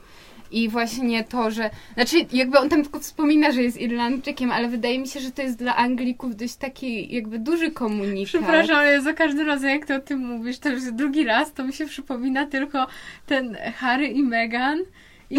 I 0.50 0.68
właśnie 0.68 1.24
to, 1.24 1.50
że. 1.50 1.70
Znaczy, 1.94 2.16
jakby 2.32 2.58
on 2.58 2.68
tam 2.68 2.82
tylko 2.82 3.00
wspomina, 3.00 3.52
że 3.52 3.62
jest 3.62 3.80
Irlandczykiem, 3.80 4.52
ale 4.52 4.68
wydaje 4.68 4.98
mi 4.98 5.08
się, 5.08 5.20
że 5.20 5.30
to 5.30 5.42
jest 5.42 5.58
dla 5.58 5.76
Anglików 5.76 6.36
dość 6.36 6.56
taki 6.56 7.14
jakby 7.14 7.38
duży 7.38 7.70
komunikat. 7.70 8.28
Przepraszam, 8.28 8.76
ale 8.76 9.00
za 9.00 9.12
każdym 9.12 9.46
razem, 9.46 9.70
jak 9.70 9.86
ty 9.86 9.94
o 9.94 10.00
tym 10.00 10.18
mówisz, 10.18 10.58
to 10.58 10.68
już 10.68 10.92
drugi 10.92 11.24
raz, 11.24 11.52
to 11.52 11.64
mi 11.64 11.72
się 11.72 11.86
przypomina 11.86 12.46
tylko 12.46 12.86
ten 13.26 13.56
Harry 13.76 14.06
i 14.06 14.22
Meghan 14.22 14.78
i 15.30 15.38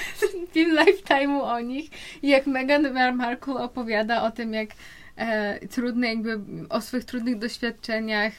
film 0.52 0.76
Lifetime'u 0.76 1.42
o 1.42 1.60
nich 1.60 1.90
i 2.22 2.28
jak 2.28 2.46
Meghan 2.46 3.14
Markle 3.14 3.54
opowiada 3.54 4.22
o 4.22 4.30
tym, 4.30 4.54
jak 4.54 4.70
e, 5.20 5.58
trudne 5.68 6.08
jakby, 6.08 6.40
o 6.68 6.80
swoich 6.80 7.04
trudnych 7.04 7.38
doświadczeniach 7.38 8.32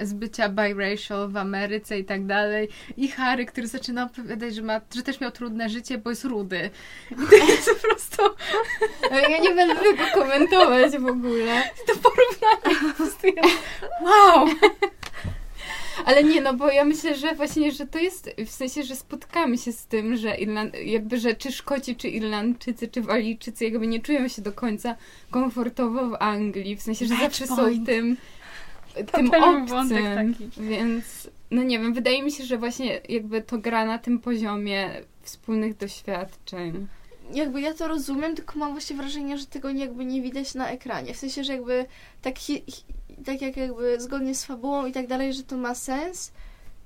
e, 0.00 0.06
z 0.06 0.12
bycia 0.12 0.48
biracial 0.48 1.28
w 1.28 1.36
Ameryce 1.36 1.98
i 1.98 2.04
tak 2.04 2.26
dalej 2.26 2.68
i 2.96 3.08
Harry, 3.08 3.46
który 3.46 3.66
zaczyna 3.66 4.04
opowiadać, 4.04 4.54
że, 4.54 4.62
ma, 4.62 4.80
że 4.94 5.02
też 5.02 5.20
miał 5.20 5.30
trudne 5.30 5.68
życie, 5.68 5.98
bo 5.98 6.10
jest 6.10 6.24
rudy. 6.24 6.70
I 7.10 7.14
to 7.30 7.36
jest 7.36 7.70
po 7.70 7.88
prostu 7.88 8.22
Ale 9.10 9.22
Ja 9.22 9.38
nie 9.38 9.54
będę 9.54 9.74
tego 9.76 10.04
komentować 10.14 10.98
w 10.98 11.06
ogóle. 11.06 11.62
to 11.86 11.92
porównanie 11.96 12.92
po 12.92 12.96
prostu 12.96 13.26
jest 13.26 13.58
wow! 14.02 14.46
Ale 16.04 16.24
nie, 16.24 16.40
no 16.40 16.54
bo 16.54 16.70
ja 16.70 16.84
myślę, 16.84 17.14
że 17.14 17.34
właśnie, 17.34 17.72
że 17.72 17.86
to 17.86 17.98
jest 17.98 18.30
w 18.46 18.50
sensie, 18.50 18.82
że 18.82 18.96
spotkamy 18.96 19.58
się 19.58 19.72
z 19.72 19.86
tym, 19.86 20.16
że 20.16 20.34
Irland, 20.34 20.74
jakby, 20.84 21.18
że 21.18 21.34
czy 21.34 21.52
Szkoci, 21.52 21.96
czy 21.96 22.08
Irlandczycy, 22.08 22.88
czy 22.88 23.02
Walijczycy 23.02 23.64
jakby 23.64 23.86
nie 23.86 24.00
czują 24.00 24.28
się 24.28 24.42
do 24.42 24.52
końca 24.52 24.96
komfortowo 25.30 26.08
w 26.08 26.16
Anglii, 26.20 26.76
w 26.76 26.82
sensie, 26.82 27.06
że 27.06 27.14
Match 27.14 27.24
zawsze 27.24 27.46
są 27.46 27.84
tym, 27.84 28.16
tym 29.12 29.30
obcym, 29.34 30.04
taki. 30.14 30.50
więc 30.56 31.28
no 31.50 31.62
nie 31.62 31.78
wiem, 31.78 31.94
wydaje 31.94 32.22
mi 32.22 32.32
się, 32.32 32.44
że 32.44 32.58
właśnie 32.58 33.00
jakby 33.08 33.42
to 33.42 33.58
gra 33.58 33.84
na 33.84 33.98
tym 33.98 34.18
poziomie 34.18 34.90
wspólnych 35.22 35.76
doświadczeń. 35.76 36.86
Jakby 37.34 37.60
ja 37.60 37.74
to 37.74 37.88
rozumiem, 37.88 38.36
tylko 38.36 38.58
mam 38.58 38.72
właśnie 38.72 38.96
wrażenie, 38.96 39.38
że 39.38 39.46
tego 39.46 39.70
jakby 39.70 40.04
nie 40.04 40.22
widać 40.22 40.54
na 40.54 40.70
ekranie. 40.70 41.14
W 41.14 41.16
sensie, 41.16 41.44
że 41.44 41.52
jakby 41.52 41.86
tak, 42.22 42.38
hi, 42.38 42.62
hi, 42.66 42.82
tak 43.26 43.42
jak 43.42 43.56
jakby 43.56 44.00
zgodnie 44.00 44.34
z 44.34 44.44
fabułą 44.44 44.86
i 44.86 44.92
tak 44.92 45.06
dalej, 45.06 45.34
że 45.34 45.42
to 45.42 45.56
ma 45.56 45.74
sens, 45.74 46.32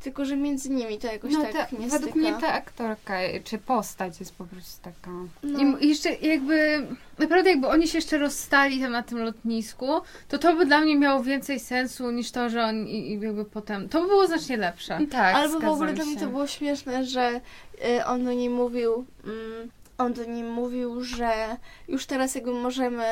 tylko 0.02 0.24
że 0.24 0.36
między 0.36 0.70
nimi 0.70 0.98
to 0.98 1.06
jakoś 1.06 1.32
No 1.32 1.42
tak 1.42 1.52
ta, 1.52 1.76
nie 1.76 1.88
według 1.88 2.10
styka. 2.12 2.18
mnie 2.18 2.40
ta 2.40 2.52
aktorka, 2.52 3.18
czy 3.44 3.58
postać 3.58 4.20
jest 4.20 4.34
po 4.34 4.44
prostu 4.44 4.82
taka... 4.82 5.10
No. 5.42 5.78
I 5.78 5.88
jeszcze 5.88 6.14
jakby, 6.14 6.86
naprawdę 7.18 7.50
jakby 7.50 7.68
oni 7.68 7.88
się 7.88 7.98
jeszcze 7.98 8.18
rozstali 8.18 8.80
tam 8.80 8.92
na 8.92 9.02
tym 9.02 9.18
lotnisku, 9.18 9.86
to 10.28 10.38
to 10.38 10.56
by 10.56 10.66
dla 10.66 10.80
mnie 10.80 10.96
miało 10.96 11.22
więcej 11.22 11.60
sensu 11.60 12.10
niż 12.10 12.30
to, 12.30 12.50
że 12.50 12.64
oni 12.64 13.12
i 13.12 13.20
jakby 13.20 13.44
potem, 13.44 13.88
to 13.88 14.00
by 14.00 14.06
było 14.06 14.26
znacznie 14.26 14.56
lepsze. 14.56 14.98
Tak, 15.10 15.34
Albo 15.34 15.60
w 15.60 15.64
ogóle 15.64 15.92
dla 15.92 16.04
mnie 16.04 16.16
to 16.16 16.26
było 16.26 16.46
śmieszne, 16.46 17.04
że 17.04 17.40
y, 17.98 18.04
on 18.04 18.24
do 18.24 18.32
niej 18.32 18.50
mówił, 18.50 19.04
mm, 19.24 19.70
on 19.98 20.12
do 20.12 20.24
niej 20.24 20.42
mówił, 20.42 21.04
że 21.04 21.56
już 21.88 22.06
teraz 22.06 22.34
jakby 22.34 22.52
możemy, 22.52 23.04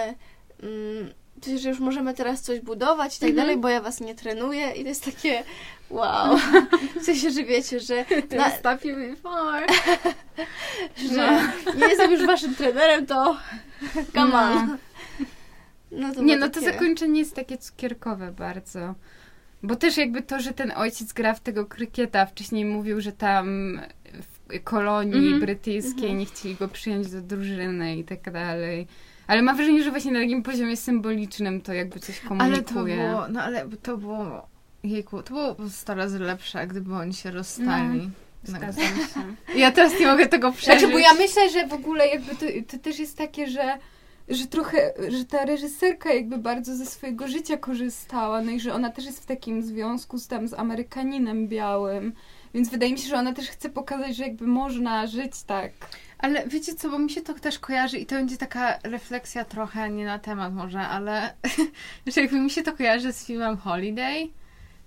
mm, 0.63 1.13
że 1.59 1.69
już 1.69 1.79
możemy 1.79 2.15
teraz 2.15 2.43
coś 2.43 2.61
budować 2.61 3.17
i 3.17 3.21
tak 3.21 3.29
Mhm. 3.31 3.47
dalej, 3.47 3.61
bo 3.61 3.69
ja 3.69 3.81
was 3.81 4.01
nie 4.01 4.15
trenuję 4.15 4.71
i 4.71 4.83
to 4.83 4.89
jest 4.89 5.05
takie 5.05 5.43
wow. 5.91 6.39
W 7.01 7.05
sensie, 7.05 7.31
że 7.31 7.45
wiecie, 7.45 7.81
że, 7.81 8.05
na, 8.37 8.51
stop 8.51 8.85
you 8.85 8.97
before. 8.97 9.67
że 11.13 11.39
nie 11.77 11.87
jestem 11.89 12.13
już 12.13 12.27
waszym 12.27 12.55
trenerem, 12.55 13.07
to 13.07 13.37
come 14.15 14.39
on. 14.39 14.79
No 15.91 16.15
to 16.15 16.23
Nie, 16.23 16.37
no 16.37 16.49
to 16.49 16.55
takie- 16.61 16.67
zakończenie 16.73 17.21
jest 17.21 17.35
takie 17.35 17.59
cukierkowe 17.59 18.33
bardzo. 18.33 18.95
Bo 19.63 19.77
też 19.77 19.97
jakby 19.97 20.23
to, 20.23 20.41
że 20.41 20.53
ten 20.53 20.73
ojciec 20.77 21.13
gra 21.13 21.35
w 21.35 21.41
tego 21.41 21.67
krykieta, 21.67 22.27
wcześniej 22.27 22.65
mówił, 22.65 23.01
że 23.01 23.13
tam 23.13 23.81
w 24.13 24.61
kolonii 24.65 25.17
Mhm. 25.25 25.41
brytyjskiej 25.41 25.93
Mhm. 26.05 26.19
nie 26.19 26.27
chcieli 26.27 26.55
go 26.55 26.69
przyjąć 26.69 27.11
do 27.11 27.21
drużyny 27.21 27.97
i 27.97 28.05
tak 28.05 28.31
dalej. 28.33 28.87
Ale 29.27 29.43
mam 29.43 29.57
wrażenie, 29.57 29.83
że 29.83 29.91
właśnie 29.91 30.13
na 30.13 30.21
takim 30.21 30.43
poziomie 30.43 30.77
symbolicznym 30.77 31.61
to 31.61 31.73
jakby 31.73 32.01
coś 32.01 32.21
Ale 32.39 32.63
to 32.63 32.75
komunikuje. 32.75 33.09
było, 33.09 33.29
no 33.29 33.43
ale 33.43 33.69
to 33.83 33.97
było, 33.97 34.49
jejku, 34.85 35.23
to 35.23 35.35
było 35.35 35.57
100 35.71 35.95
razy 35.95 36.19
lepsze, 36.19 36.67
gdyby 36.67 36.95
oni 36.95 37.15
się 37.15 37.31
rozstali. 37.31 37.99
No. 37.99 38.59
Się. 38.59 39.59
Ja 39.59 39.73
teraz 39.73 40.01
nie 40.01 40.07
mogę 40.07 40.27
tego 40.27 40.53
przeżyć. 40.53 40.81
Znaczy, 40.81 40.93
bo 40.93 40.99
ja 40.99 41.15
myślę, 41.15 41.51
że 41.51 41.67
w 41.67 41.73
ogóle 41.73 42.09
jakby 42.09 42.35
to, 42.35 42.47
to 42.69 42.79
też 42.79 42.99
jest 42.99 43.19
takie, 43.19 43.47
że 43.47 43.79
że 44.29 44.47
trochę, 44.47 44.93
że 45.09 45.25
ta 45.25 45.45
reżyserka 45.45 46.15
jakby 46.15 46.39
bardzo 46.39 46.77
ze 46.77 46.87
swojego 46.87 47.29
życia 47.29 47.57
korzystała, 47.57 48.43
no 48.43 48.51
i 48.51 48.61
że 48.61 48.75
ona 48.75 48.91
też 48.91 49.05
jest 49.05 49.23
w 49.23 49.27
takim 49.27 49.63
związku 49.63 50.19
z 50.19 50.27
tam 50.29 50.49
z 50.49 50.55
Amerykaninem 50.55 51.49
białym, 51.49 52.13
więc 52.55 52.69
wydaje 52.69 52.93
mi 52.93 52.99
się, 52.99 53.09
że 53.09 53.17
ona 53.17 53.33
też 53.33 53.49
chce 53.49 53.71
pokazać, 53.71 54.17
że 54.17 54.23
jakby 54.25 54.47
można 54.47 55.07
żyć 55.07 55.43
tak. 55.43 55.73
Ale 56.19 56.49
wiecie 56.49 56.75
co, 56.75 56.91
bo 56.91 56.99
mi 56.99 57.11
się 57.11 57.21
to 57.21 57.35
też 57.35 57.59
kojarzy 57.59 57.99
i 57.99 58.07
to 58.07 58.15
będzie 58.15 58.37
taka 58.37 58.79
refleksja 58.83 59.45
trochę 59.45 59.91
nie 59.91 60.05
na 60.05 60.19
temat 60.19 60.55
może, 60.55 60.81
ale 60.81 61.35
że 62.07 62.21
jakby 62.21 62.41
mi 62.41 62.51
się 62.51 62.63
to 62.63 62.73
kojarzy 62.73 63.13
z 63.13 63.27
filmem 63.27 63.57
Holiday 63.57 64.31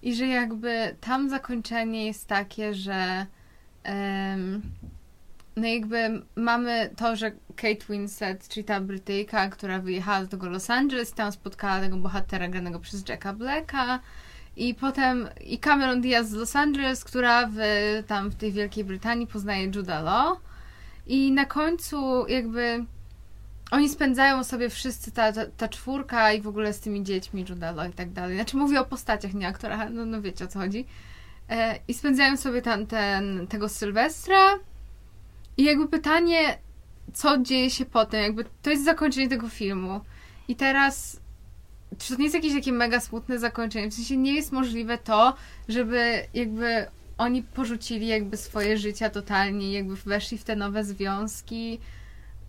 i 0.01 0.15
że 0.15 0.27
jakby 0.27 0.95
tam 1.01 1.29
zakończenie 1.29 2.05
jest 2.05 2.27
takie, 2.27 2.73
że 2.73 3.25
em, 3.83 4.61
no 5.55 5.67
jakby 5.67 6.21
mamy 6.35 6.89
to, 6.95 7.15
że 7.15 7.31
Kate 7.55 7.85
Winslet, 7.89 8.47
czyli 8.47 8.63
ta 8.63 8.81
Brytyjka, 8.81 9.49
która 9.49 9.79
wyjechała 9.79 10.21
do 10.21 10.27
tego 10.27 10.49
Los 10.49 10.69
Angeles, 10.69 11.13
tam 11.13 11.31
spotkała 11.31 11.79
tego 11.79 11.97
bohatera 11.97 12.47
granego 12.47 12.79
przez 12.79 13.09
Jacka 13.09 13.33
Blacka 13.33 13.99
i 14.55 14.75
potem 14.75 15.29
i 15.41 15.59
Cameron 15.59 16.01
Diaz 16.01 16.29
z 16.29 16.33
Los 16.33 16.55
Angeles, 16.55 17.03
która 17.03 17.47
w, 17.47 17.57
tam 18.07 18.29
w 18.29 18.35
tej 18.35 18.51
Wielkiej 18.51 18.83
Brytanii 18.83 19.27
poznaje 19.27 19.65
Judah 19.65 20.03
Law 20.03 20.48
i 21.09 21.31
na 21.31 21.45
końcu 21.45 22.27
jakby 22.27 22.85
oni 23.71 23.89
spędzają 23.89 24.43
sobie 24.43 24.69
wszyscy, 24.69 25.11
ta, 25.11 25.33
ta, 25.33 25.45
ta 25.45 25.67
czwórka 25.67 26.33
i 26.33 26.41
w 26.41 26.47
ogóle 26.47 26.73
z 26.73 26.79
tymi 26.79 27.03
dziećmi 27.03 27.45
Judah 27.49 27.75
Law 27.75 27.89
i 27.89 27.93
tak 27.93 28.11
dalej. 28.11 28.35
Znaczy 28.35 28.57
mówię 28.57 28.81
o 28.81 28.85
postaciach, 28.85 29.33
nie 29.33 29.47
aktorach, 29.47 29.89
no, 29.91 30.05
no 30.05 30.21
wiecie 30.21 30.45
o 30.45 30.47
co 30.47 30.59
chodzi. 30.59 30.85
E, 31.49 31.79
I 31.87 31.93
spędzają 31.93 32.37
sobie 32.37 32.61
ten, 32.61 32.87
ten, 32.87 33.47
tego 33.47 33.69
Sylwestra 33.69 34.59
i 35.57 35.63
jakby 35.63 35.87
pytanie, 35.87 36.57
co 37.13 37.37
dzieje 37.37 37.69
się 37.69 37.85
potem, 37.85 38.21
jakby 38.21 38.45
to 38.61 38.69
jest 38.69 38.85
zakończenie 38.85 39.29
tego 39.29 39.49
filmu. 39.49 40.01
I 40.47 40.55
teraz, 40.55 41.19
czy 41.97 42.13
to 42.13 42.19
nie 42.19 42.23
jest 42.23 42.35
jakieś 42.35 42.53
takie 42.53 42.71
mega 42.71 42.99
smutne 42.99 43.39
zakończenie? 43.39 43.91
W 43.91 43.93
sensie 43.93 44.17
nie 44.17 44.33
jest 44.33 44.51
możliwe 44.51 44.97
to, 44.97 45.33
żeby 45.67 46.27
jakby 46.33 46.87
oni 47.19 47.43
porzucili 47.43 48.07
jakby 48.07 48.37
swoje 48.37 48.77
życia 48.77 49.09
totalnie, 49.09 49.73
jakby 49.73 49.95
weszli 49.95 50.37
w 50.37 50.43
te 50.43 50.55
nowe 50.55 50.83
związki. 50.83 51.79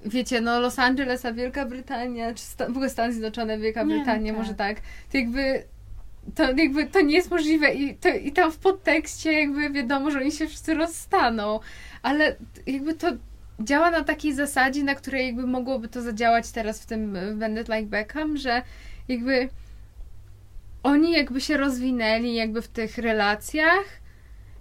Wiecie, 0.05 0.41
no 0.41 0.61
Los 0.61 0.79
Angeles, 0.79 1.25
a 1.25 1.33
Wielka 1.33 1.67
Brytania, 1.67 2.35
czy 2.35 2.43
sta- 2.43 2.67
w 2.67 2.71
ogóle 2.71 2.91
Stany 2.91 3.13
Zjednoczone, 3.13 3.59
Wielka 3.59 3.83
Nie, 3.83 3.95
Brytania, 3.97 4.33
tak. 4.33 4.43
może 4.43 4.55
tak. 4.55 4.81
To 5.13 5.19
jakby 5.19 5.65
to 6.35 6.53
jakby 6.53 6.87
to 6.87 7.01
nie 7.01 7.15
jest 7.15 7.31
możliwe 7.31 7.75
i, 7.75 7.95
to, 7.95 8.09
i 8.09 8.33
tam 8.33 8.53
w 8.53 8.59
podtekście 8.59 9.33
jakby 9.33 9.71
wiadomo, 9.71 10.11
że 10.11 10.19
oni 10.19 10.33
się 10.33 10.47
wszyscy 10.47 10.75
rozstaną, 10.75 11.61
ale 12.03 12.37
jakby 12.67 12.95
to 12.95 13.07
działa 13.61 13.91
na 13.91 14.05
takiej 14.05 14.35
zasadzie, 14.35 14.85
na 14.85 14.95
której 14.95 15.27
jakby 15.27 15.47
mogłoby 15.47 15.89
to 15.89 16.03
zadziałać 16.03 16.51
teraz 16.51 16.83
w 16.83 16.87
tym 16.87 17.19
Bandit 17.39 17.69
Like 17.69 17.87
Beckham, 17.87 18.37
że 18.37 18.63
jakby 19.09 19.49
oni 20.83 21.13
jakby 21.13 21.41
się 21.41 21.57
rozwinęli 21.57 22.35
jakby 22.35 22.63
w 22.63 22.69
tych 22.69 22.99
relacjach, 22.99 24.00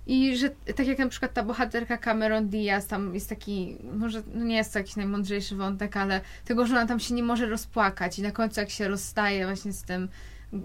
I 0.09 0.37
że 0.37 0.49
tak 0.49 0.87
jak 0.87 0.99
na 0.99 1.07
przykład 1.07 1.33
ta 1.33 1.43
bohaterka 1.43 1.97
Cameron 1.97 2.49
Diaz, 2.49 2.87
tam 2.87 3.13
jest 3.13 3.29
taki, 3.29 3.77
może 3.93 4.23
no 4.33 4.45
nie 4.45 4.55
jest 4.55 4.73
to 4.73 4.79
jakiś 4.79 4.95
najmądrzejszy 4.95 5.55
wątek, 5.55 5.97
ale 5.97 6.21
tego, 6.45 6.67
że 6.67 6.75
ona 6.75 6.85
tam 6.85 6.99
się 6.99 7.13
nie 7.13 7.23
może 7.23 7.45
rozpłakać 7.45 8.19
i 8.19 8.21
na 8.21 8.31
końcu 8.31 8.59
jak 8.59 8.69
się 8.69 8.87
rozstaje 8.87 9.45
właśnie 9.45 9.73
z 9.73 9.83
tym, 9.83 10.09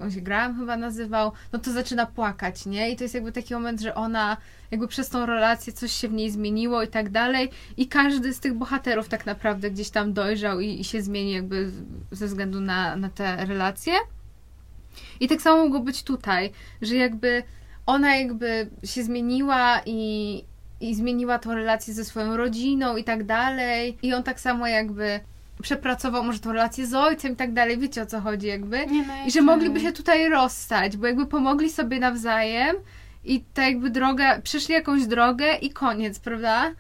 on 0.03 0.11
się 0.11 0.21
Graham 0.21 0.59
chyba 0.59 0.77
nazywał, 0.77 1.33
no 1.53 1.59
to 1.59 1.73
zaczyna 1.73 2.07
płakać, 2.07 2.67
nie? 2.67 2.91
I 2.91 2.97
to 2.97 3.05
jest 3.05 3.15
jakby 3.15 3.33
taki 3.33 3.55
moment, 3.55 3.81
że 3.81 3.95
ona 3.95 4.37
jakby 4.71 4.89
przez 4.89 5.09
tą 5.09 5.27
relację 5.27 5.73
coś 5.73 5.93
się 5.93 6.09
w 6.09 6.13
niej 6.13 6.31
zmieniło 6.31 6.83
i 6.83 6.89
tak 6.89 7.11
dalej 7.11 7.51
i 7.77 7.89
każdy 7.89 8.35
z 8.35 8.41
tych 8.41 8.55
bohaterów 8.55 9.09
tak 9.09 9.27
naprawdę 9.27 9.71
gdzieś 9.71 9.91
tam 9.91 10.13
dojrzał 10.13 10.61
i, 10.61 10.81
i 10.81 10.85
się 10.85 11.03
zmieni 11.03 11.33
jakby 11.33 11.71
ze 12.11 12.27
względu 12.27 12.61
na, 12.61 12.97
na 12.97 13.09
te 13.09 13.47
relacje. 13.47 13.95
I 15.21 15.29
tak 15.29 15.43
samo 15.43 15.63
mogło 15.63 15.81
być 15.81 16.03
tutaj, 16.03 16.51
że 16.83 16.97
jakby 16.97 17.43
ona 17.87 18.17
jakby 18.17 18.71
się 18.85 19.05
zmieniła 19.05 19.81
i, 19.87 20.45
i 20.81 20.95
zmieniła 20.95 21.39
tą 21.39 21.55
relację 21.55 21.95
ze 21.95 22.05
swoją 22.05 22.37
rodziną 22.37 22.97
i 22.97 23.05
tak 23.05 23.25
dalej. 23.25 23.99
I 24.03 24.15
on 24.15 24.23
tak 24.23 24.41
samo 24.41 24.67
jakby 24.67 25.21
przepracował 25.63 26.25
może 26.25 26.39
tą 26.39 26.53
relację 26.53 26.87
z 26.87 26.95
ojcem 26.95 27.33
i 27.33 27.37
tak 27.37 27.53
dalej. 27.53 27.79
Wiecie 27.79 28.03
o 28.03 28.07
co 28.07 28.21
chodzi 28.21 28.47
jakby? 28.47 28.87
Nie, 28.87 29.07
no, 29.07 29.15
I 29.27 29.31
że 29.31 29.43
mogliby 29.43 29.81
się 29.81 29.93
tutaj 29.93 30.29
rozstać, 30.29 30.97
bo 30.97 31.07
jakby 31.07 31.27
pomogli 31.27 31.71
sobie 31.71 32.01
nawzajem 32.01 32.77
i 33.25 33.41
tak 33.55 33.65
jakby 33.65 33.91
droga, 33.91 34.41
przeszli 34.41 34.75
jakąś 34.75 35.07
drogę 35.07 35.55
i 35.55 35.71
koniec, 35.71 36.19
prawda? 36.19 36.73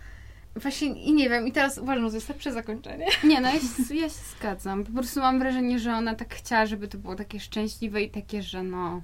Właśnie 0.57 1.05
i 1.05 1.13
nie 1.13 1.29
wiem, 1.29 1.47
i 1.47 1.53
teraz 1.53 1.79
uważam, 1.79 2.11
że 2.11 2.17
jest 2.17 2.29
lepsze 2.29 2.53
zakończenie. 2.53 3.07
Nie, 3.25 3.41
no 3.41 3.49
ja 3.49 3.61
się, 3.61 3.95
ja 3.95 4.09
się 4.09 4.15
zgadzam. 4.39 4.85
Po 4.85 4.93
prostu 4.93 5.21
mam 5.21 5.39
wrażenie, 5.39 5.79
że 5.79 5.93
ona 5.93 6.15
tak 6.15 6.35
chciała, 6.35 6.67
żeby 6.67 6.89
to 6.89 6.99
było 6.99 7.15
takie 7.15 7.41
szczęśliwe 7.41 8.03
i 8.03 8.11
takie, 8.11 8.43
że 8.43 8.63
no... 8.63 9.03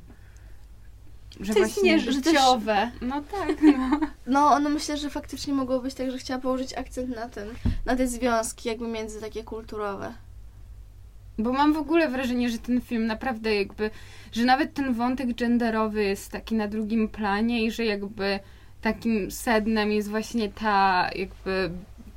Że 1.41 1.55
To 1.55 1.59
jest 1.59 1.83
nieżyciowe. 1.83 2.91
No 3.01 3.23
tak, 3.23 3.63
no. 3.79 4.01
No, 4.27 4.47
ono 4.47 4.71
myślę, 4.71 4.97
że 4.97 5.11
faktycznie 5.11 5.55
mogło 5.55 5.81
być 5.81 5.95
tak, 5.95 6.11
że 6.11 6.19
chciała 6.19 6.41
położyć 6.41 6.75
akcent 6.75 7.17
na 7.17 7.29
ten, 7.29 7.49
na 7.87 7.97
te 7.97 8.09
związki 8.09 8.69
jakby 8.69 8.89
między 8.89 9.21
takie 9.21 9.45
kulturowe. 9.45 10.15
Bo 11.39 11.53
mam 11.53 11.73
w 11.73 11.79
ogóle 11.79 12.09
wrażenie, 12.09 12.51
że 12.51 12.59
ten 12.59 12.81
film 12.81 13.07
naprawdę 13.07 13.55
jakby, 13.55 13.91
że 14.33 14.45
nawet 14.45 14.75
ten 14.75 14.95
wątek 14.95 15.35
genderowy 15.35 16.05
jest 16.05 16.31
taki 16.33 16.55
na 16.55 16.69
drugim 16.69 17.09
planie 17.09 17.65
i 17.65 17.71
że 17.71 17.85
jakby 17.85 18.41
takim 18.81 19.31
sednem 19.31 19.93
jest 19.93 20.09
właśnie 20.09 20.49
ta 20.49 21.11
jakby 21.15 21.71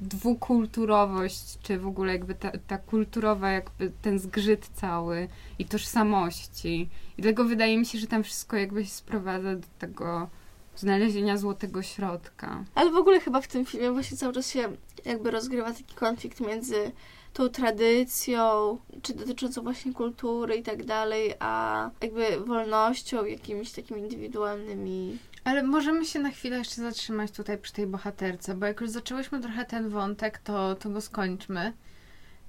dwukulturowość, 0.04 1.58
czy 1.62 1.80
w 1.80 1.88
ogóle 1.88 2.12
jakby 2.12 2.36
ta, 2.36 2.52
ta 2.68 2.78
kulturowa 2.78 3.52
jakby 3.52 3.92
ten 4.02 4.20
zgrzyt 4.20 4.68
cały 4.74 5.28
i 5.60 5.66
tożsamości. 5.66 6.90
I 7.18 7.22
dlatego 7.22 7.46
wydaje 7.46 7.78
mi 7.78 7.86
się, 7.86 7.98
że 7.98 8.08
tam 8.08 8.24
wszystko 8.24 8.58
jakby 8.58 8.86
się 8.86 8.92
sprowadza 8.92 9.56
do 9.56 9.68
tego 9.80 10.30
znalezienia 10.76 11.38
złotego 11.38 11.82
środka. 11.82 12.64
Ale 12.76 12.92
w 12.92 12.96
ogóle 12.96 13.20
chyba 13.20 13.42
w 13.42 13.48
tym 13.48 13.66
filmie 13.66 13.92
właśnie 13.92 14.18
cały 14.18 14.34
czas 14.34 14.50
się 14.50 14.70
jakby 15.06 15.32
rozgrywa 15.32 15.74
taki 15.74 15.96
konflikt 15.96 16.40
między 16.40 16.92
tą 17.34 17.50
tradycją, 17.50 18.78
czy 19.02 19.14
dotyczącą 19.14 19.62
właśnie 19.62 19.94
kultury 19.94 20.56
i 20.56 20.64
tak 20.64 20.86
dalej, 20.86 21.34
a 21.40 21.90
jakby 22.02 22.40
wolnością, 22.46 23.26
jakimiś 23.26 23.72
takimi 23.72 24.02
indywidualnymi. 24.02 25.18
Ale 25.44 25.64
możemy 25.64 26.06
się 26.06 26.20
na 26.20 26.32
chwilę 26.32 26.58
jeszcze 26.58 26.82
zatrzymać 26.82 27.32
tutaj 27.32 27.58
przy 27.58 27.74
tej 27.74 27.88
bohaterce, 27.88 28.56
bo 28.56 28.66
jak 28.66 28.82
już 28.82 28.90
zaczęłyśmy 28.90 29.40
trochę 29.42 29.66
ten 29.66 29.90
wątek, 29.90 30.38
to, 30.38 30.76
to 30.76 30.90
go 30.90 31.02
skończmy. 31.02 31.74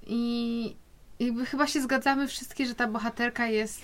I 0.07 0.75
jakby 1.19 1.45
chyba 1.45 1.67
się 1.67 1.81
zgadzamy 1.81 2.27
wszystkie, 2.27 2.65
że 2.65 2.75
ta 2.75 2.87
bohaterka 2.87 3.47
jest 3.47 3.81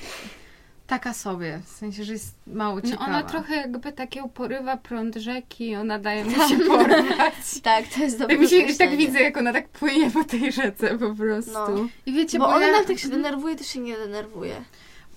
taka 0.88 1.13
sobie, 1.13 1.62
w 1.65 1.69
sensie, 1.69 2.04
że 2.04 2.13
jest 2.13 2.36
mało 2.47 2.76
No 2.76 2.82
ciekawa. 2.82 3.06
ona 3.06 3.24
trochę 3.24 3.56
jakby 3.56 3.91
takie 3.91 4.24
porywa 4.34 4.78
prąd 4.78 5.15
rzeki, 5.15 5.76
ona 5.76 6.00
daje 6.00 6.26
mu 6.26 6.32
się 6.50 6.58
porwać. 6.67 7.34
Tak, 7.63 7.86
to 7.95 8.00
jest 8.00 8.19
dobre 8.19 8.36
Tak 8.36 8.41
mi 8.41 8.50
się 8.50 8.76
tak 8.78 8.97
widzę, 8.97 9.19
jak 9.21 9.38
ona 9.38 9.54
tak 9.54 9.69
płynie 9.69 10.12
po 10.12 10.24
tej 10.24 10.52
rzece 10.52 10.97
po 10.97 11.15
prostu. 11.15 11.52
No. 11.54 11.88
I 12.06 12.13
wiecie, 12.13 12.39
Bo 12.39 12.45
bo, 12.45 12.56
ona 12.56 12.65
ja, 12.65 12.71
nawet 12.71 12.89
jak 12.89 13.00
się 13.00 13.10
denerwuje, 13.10 13.56
to 13.56 13.63
się 13.63 13.80
nie 13.80 13.97
denerwuje. 13.97 14.62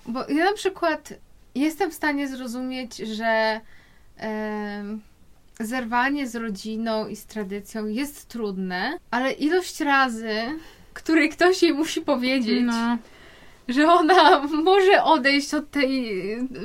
bo 0.07 0.29
ja 0.29 0.45
na 0.45 0.53
przykład 0.53 1.13
jestem 1.55 1.91
w 1.91 1.95
stanie 1.95 2.29
zrozumieć, 2.29 2.97
że 2.97 3.61
zerwanie 5.61 6.27
z 6.29 6.37
rodziną 6.37 7.09
i 7.09 7.17
z 7.17 7.27
tradycją 7.27 7.87
jest 7.87 8.29
trudne, 8.29 8.99
ale 9.11 9.33
ilość 9.33 9.81
razy, 9.81 10.35
której 10.93 11.29
ktoś 11.29 11.63
jej 11.63 11.75
musi 11.75 12.01
powiedzieć, 12.01 12.63
No. 12.67 12.99
że 13.69 13.89
ona 13.89 14.43
może 14.65 15.03
odejść 15.03 15.55
od 15.55 15.71
tej 15.71 16.15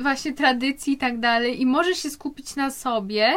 właśnie 0.02 0.32
tradycji 0.32 0.92
i 0.92 0.98
tak 0.98 1.20
dalej 1.20 1.62
i 1.62 1.66
może 1.66 1.94
się 1.94 2.10
skupić 2.10 2.56
na 2.56 2.70
sobie. 2.70 3.32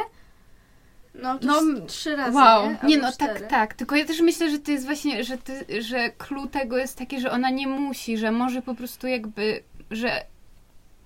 No, 1.15 1.39
to 1.39 1.47
No, 1.47 1.86
trzy 1.88 2.15
razy, 2.15 2.38
wow. 2.38 2.69
nie? 2.69 2.78
Nie 2.84 2.97
no, 2.97 3.12
cztery. 3.12 3.39
tak, 3.39 3.49
tak. 3.49 3.73
Tylko 3.73 3.95
ja 3.95 4.06
też 4.06 4.21
myślę, 4.21 4.49
że 4.49 4.60
to 4.60 4.71
jest 4.71 4.86
właśnie, 4.86 5.23
że, 5.23 5.38
ty, 5.38 5.82
że 5.82 6.10
clue 6.10 6.47
tego 6.47 6.78
jest 6.78 6.97
taki, 6.97 7.19
że 7.21 7.32
ona 7.32 7.49
nie 7.49 7.67
musi, 7.67 8.17
że 8.17 8.32
może 8.32 8.62
po 8.62 8.76
prostu 8.76 9.08
jakby, 9.08 9.63
że 9.91 10.26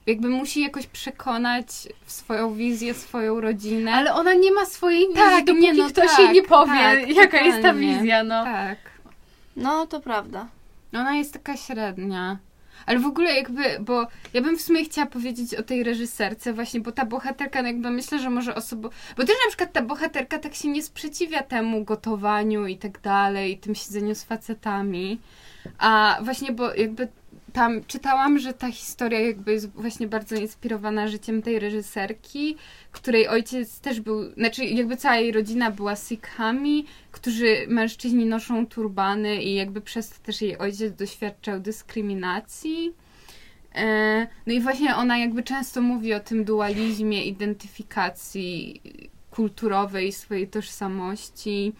jakby 0.07 0.29
musi 0.29 0.61
jakoś 0.61 0.87
przekonać 0.87 1.67
w 2.05 2.11
swoją 2.11 2.53
wizję, 2.53 2.93
swoją 2.93 3.41
rodzinę. 3.41 3.93
Ale 3.93 4.13
ona 4.13 4.33
nie 4.33 4.51
ma 4.51 4.65
swojej 4.65 5.07
wizji, 5.07 5.15
Tak, 5.15 5.45
dopóki 5.45 5.63
nie, 5.63 5.73
no 5.73 5.89
ktoś 5.89 6.09
tak, 6.09 6.19
jej 6.19 6.31
nie 6.31 6.43
powie, 6.43 6.71
tak, 6.73 7.09
jaka 7.23 7.41
jest 7.41 7.57
ta 7.57 7.67
totalnie. 7.67 7.97
wizja, 7.97 8.23
no. 8.23 8.43
Tak. 8.43 8.77
No, 9.55 9.87
to 9.87 9.99
prawda. 10.01 10.47
Ona 10.93 11.15
jest 11.15 11.33
taka 11.33 11.57
średnia. 11.57 12.37
Ale 12.85 12.99
w 12.99 13.05
ogóle 13.05 13.35
jakby, 13.35 13.63
bo 13.79 14.07
ja 14.33 14.41
bym 14.41 14.57
w 14.57 14.61
sumie 14.61 14.85
chciała 14.85 15.07
powiedzieć 15.07 15.55
o 15.55 15.63
tej 15.63 15.83
reżyserce 15.83 16.53
właśnie, 16.53 16.79
bo 16.79 16.91
ta 16.91 17.05
bohaterka 17.05 17.61
no 17.61 17.67
jakby 17.67 17.89
myślę, 17.89 18.19
że 18.19 18.29
może 18.29 18.55
osobo... 18.55 18.89
Bo 19.17 19.23
też 19.23 19.35
na 19.45 19.47
przykład 19.47 19.73
ta 19.73 19.81
bohaterka 19.81 20.39
tak 20.39 20.55
się 20.55 20.67
nie 20.67 20.83
sprzeciwia 20.83 21.43
temu 21.43 21.83
gotowaniu 21.83 22.67
i 22.67 22.77
tak 22.77 23.01
dalej, 23.01 23.51
i 23.51 23.57
tym 23.57 23.75
siedzeniu 23.75 24.15
z 24.15 24.23
facetami. 24.23 25.19
A 25.77 26.17
właśnie, 26.21 26.51
bo 26.51 26.73
jakby 26.73 27.07
tam 27.57 27.83
czytałam, 27.87 28.39
że 28.39 28.53
ta 28.53 28.71
historia 28.71 29.19
jakby 29.19 29.51
jest 29.51 29.69
właśnie 29.69 30.07
bardzo 30.07 30.35
inspirowana 30.35 31.07
życiem 31.07 31.41
tej 31.41 31.59
reżyserki, 31.59 32.55
której 32.91 33.27
ojciec 33.27 33.79
też 33.79 33.99
był, 33.99 34.31
znaczy 34.31 34.65
jakby 34.65 34.97
cała 34.97 35.15
jej 35.15 35.31
rodzina 35.31 35.71
była 35.71 35.95
Sikhami, 35.95 36.85
którzy 37.11 37.65
mężczyźni 37.67 38.25
noszą 38.25 38.67
turbany 38.67 39.43
i 39.43 39.55
jakby 39.55 39.81
przez 39.81 40.09
to 40.09 40.15
też 40.23 40.41
jej 40.41 40.57
ojciec 40.57 40.93
doświadczał 40.93 41.59
dyskryminacji. 41.59 42.93
E, 43.75 44.27
No 44.47 44.53
i 44.53 44.61
właśnie 44.61 44.95
ona 44.95 45.17
jakby 45.17 45.43
często 45.43 45.81
mówi 45.81 46.13
o 46.13 46.19
tym 46.19 46.43
dualizmie 46.43 47.25
identyfikacji 47.25 48.81
kulturowej 49.31 50.11
swojej 50.11 50.47
tożsamości 50.47 51.73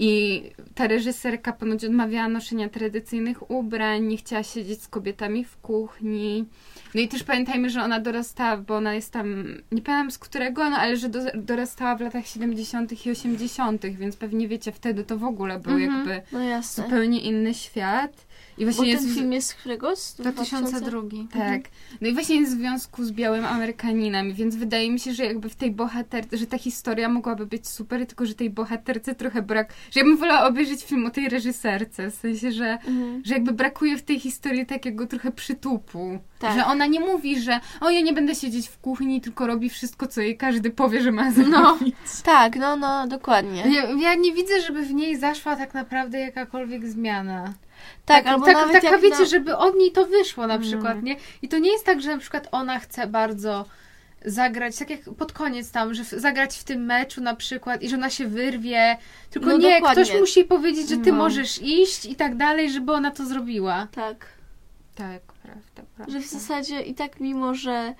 i 0.00 0.42
ta 0.74 0.86
reżyserka 0.86 1.52
ponoć 1.52 1.84
odmawiała 1.84 2.28
noszenia 2.28 2.68
tradycyjnych 2.68 3.50
ubrań, 3.50 4.02
nie 4.06 4.16
chciała 4.16 4.42
siedzieć 4.42 4.82
z 4.82 4.88
kobietami 4.88 5.44
w 5.44 5.56
kuchni. 5.56 6.44
No 6.94 7.00
i 7.00 7.08
też 7.08 7.22
pamiętajmy, 7.22 7.70
że 7.70 7.82
ona 7.82 8.00
dorastała, 8.00 8.56
bo 8.56 8.76
ona 8.76 8.94
jest 8.94 9.12
tam, 9.12 9.44
nie 9.72 9.82
pamiętam 9.82 10.10
z 10.10 10.18
którego, 10.18 10.70
no 10.70 10.76
ale 10.76 10.96
że 10.96 11.08
do, 11.08 11.18
dorastała 11.34 11.96
w 11.96 12.00
latach 12.00 12.26
70. 12.26 13.06
i 13.06 13.10
80., 13.10 13.86
więc 13.86 14.16
pewnie 14.16 14.48
wiecie, 14.48 14.72
wtedy 14.72 15.04
to 15.04 15.18
w 15.18 15.24
ogóle 15.24 15.60
był 15.60 15.72
Mhm. 15.78 15.96
jakby 16.08 16.22
No 16.32 16.62
zupełnie 16.62 17.20
inny 17.20 17.54
świat. 17.54 18.26
I 18.58 18.66
Bo 18.66 18.72
właśnie 18.72 18.96
ten 18.96 19.04
jest... 19.04 19.18
film 19.18 19.32
jest 19.32 19.48
z 19.48 19.54
którego? 19.54 19.96
Z 19.96 20.14
2002. 20.14 21.00
Tak. 21.32 21.60
No 22.00 22.08
i 22.08 22.12
właśnie 22.14 22.36
jest 22.36 22.52
w 22.52 22.58
związku 22.58 23.04
z 23.04 23.12
białym 23.12 23.44
Amerykaninem, 23.44 24.32
więc 24.34 24.56
wydaje 24.56 24.90
mi 24.90 25.00
się, 25.00 25.12
że 25.14 25.24
jakby 25.24 25.48
w 25.48 25.56
tej 25.56 25.70
bohaterce, 25.70 26.36
że 26.36 26.46
ta 26.46 26.58
historia 26.58 27.08
mogłaby 27.08 27.46
być 27.46 27.68
super, 27.68 28.06
tylko 28.06 28.26
że 28.26 28.34
tej 28.34 28.50
bohaterce 28.50 29.14
trochę 29.14 29.42
brak. 29.42 29.72
Że 29.90 30.00
ja 30.00 30.06
bym 30.06 30.16
wolała 30.16 30.48
obejrzeć 30.48 30.84
film 30.84 31.06
o 31.06 31.10
tej 31.10 31.28
reżyserce, 31.28 32.10
w 32.10 32.14
sensie, 32.14 32.52
że, 32.52 32.78
Mhm. 32.86 33.22
że 33.24 33.34
jakby 33.34 33.52
brakuje 33.52 33.96
w 33.98 34.02
tej 34.02 34.20
historii 34.20 34.66
takiego 34.66 35.06
trochę 35.06 35.32
przytupu. 35.32 36.18
Tak. 36.38 36.54
Że 36.58 36.66
ona 36.66 36.86
nie 36.86 37.00
mówi, 37.00 37.40
że 37.40 37.60
o 37.80 37.90
ja 37.90 38.00
nie 38.00 38.12
będę 38.12 38.34
siedzieć 38.34 38.68
w 38.68 38.78
kuchni, 38.78 39.20
tylko 39.20 39.46
robi 39.46 39.70
wszystko, 39.70 40.06
co 40.06 40.20
jej 40.20 40.36
każdy 40.36 40.70
powie, 40.70 41.02
że 41.02 41.12
ma 41.12 41.32
zrobić. 41.32 41.52
No. 41.94 42.22
Tak, 42.24 42.56
no, 42.56 42.76
no, 42.76 43.06
dokładnie. 43.06 43.64
Ja, 43.70 43.82
ja 43.90 44.14
nie 44.14 44.32
widzę, 44.32 44.60
żeby 44.60 44.82
w 44.82 44.94
niej 44.94 45.16
zaszła 45.16 45.56
tak 45.56 45.74
naprawdę 45.74 46.18
jakakolwiek 46.18 46.88
zmiana. 46.88 47.54
Tak, 48.06 48.26
albo 48.26 48.44
tak, 48.46 48.54
nawet 48.54 48.82
taka 48.82 48.98
wiecie, 48.98 49.18
na... 49.18 49.24
żeby 49.24 49.56
od 49.56 49.76
niej 49.76 49.92
to 49.92 50.06
wyszło 50.06 50.46
na 50.46 50.54
Mm. 50.54 50.66
przykład, 50.68 51.02
nie? 51.02 51.16
I 51.42 51.48
to 51.48 51.58
nie 51.58 51.72
jest 51.72 51.84
tak, 51.84 52.00
że 52.02 52.08
na 52.10 52.18
przykład 52.18 52.48
ona 52.52 52.78
chce 52.78 53.06
bardzo 53.06 53.64
zagrać, 54.24 54.76
tak 54.76 54.90
jak 54.90 55.00
pod 55.18 55.32
koniec 55.32 55.70
tam, 55.70 55.94
że 55.94 56.04
zagrać 56.04 56.56
w 56.58 56.64
tym 56.64 56.84
meczu 56.84 57.20
na 57.20 57.36
przykład 57.36 57.82
i 57.82 57.88
że 57.88 57.96
ona 57.96 58.10
się 58.10 58.26
wyrwie, 58.26 58.96
tylko 59.30 59.46
No 59.48 59.56
nie, 59.58 59.74
dokładnie. 59.74 60.04
ktoś 60.04 60.20
musi 60.20 60.44
powiedzieć, 60.44 60.88
że 60.88 60.96
ty 60.96 61.12
No. 61.12 61.18
możesz 61.18 61.62
iść 61.62 62.04
i 62.06 62.14
tak 62.16 62.36
dalej, 62.36 62.70
żeby 62.70 62.92
ona 62.92 63.10
to 63.10 63.26
zrobiła. 63.26 63.86
Tak, 63.92 64.26
Tak, 64.94 65.22
prawda, 65.42 65.82
prawda. 65.96 66.12
że 66.12 66.20
w 66.20 66.26
zasadzie 66.26 66.80
i 66.82 66.94
tak 66.94 67.20
mimo, 67.20 67.54
że 67.54 67.94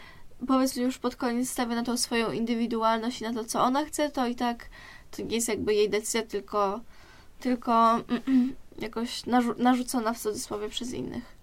powiedzmy 0.47 0.83
już 0.83 0.99
pod 0.99 1.17
koniec 1.17 1.51
stawia 1.51 1.75
na 1.77 1.83
tą 1.83 1.97
swoją 1.97 2.33
indywidualność 2.33 3.21
i 3.21 3.25
na 3.25 3.33
to, 3.35 3.45
co 3.45 3.63
ona 3.63 3.85
chce, 3.85 4.11
to 4.11 4.27
i 4.27 4.35
tak 4.35 4.67
to 5.11 5.23
nie 5.23 5.35
jest 5.37 5.49
jakby 5.49 5.75
jej 5.75 5.91
decyzja, 5.91 6.23
tylko, 6.23 6.81
tylko 7.41 8.01
jakoś 8.81 9.23
narzu- 9.23 9.59
narzucona 9.59 10.13
w 10.13 10.19
cudzysłowie 10.19 10.69
przez 10.69 10.93
innych. 10.93 11.39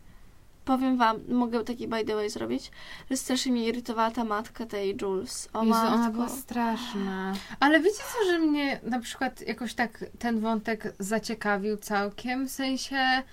powiem 0.65 0.97
wam, 0.97 1.17
mogę 1.27 1.63
taki 1.63 1.87
by 1.87 2.05
the 2.05 2.15
way 2.15 2.29
zrobić, 2.29 2.71
że 3.11 3.17
strasznie 3.17 3.51
mnie 3.51 3.67
irytowała 3.67 4.11
ta 4.11 4.23
matka 4.23 4.65
tej 4.65 4.97
Jules. 5.01 5.49
O 5.53 5.63
Jezu, 5.63 5.79
matko. 5.79 5.95
ona 5.95 6.09
była 6.09 6.29
straszna. 6.29 7.33
Ale 7.59 7.79
wiecie 7.79 7.97
co, 8.13 8.31
że 8.31 8.39
mnie 8.39 8.79
na 8.83 8.99
przykład 8.99 9.41
jakoś 9.41 9.73
tak 9.73 10.05
ten 10.19 10.39
wątek 10.39 10.93
zaciekawił 10.99 11.77
całkiem, 11.77 12.47
w 12.47 12.51
sensie 12.51 13.23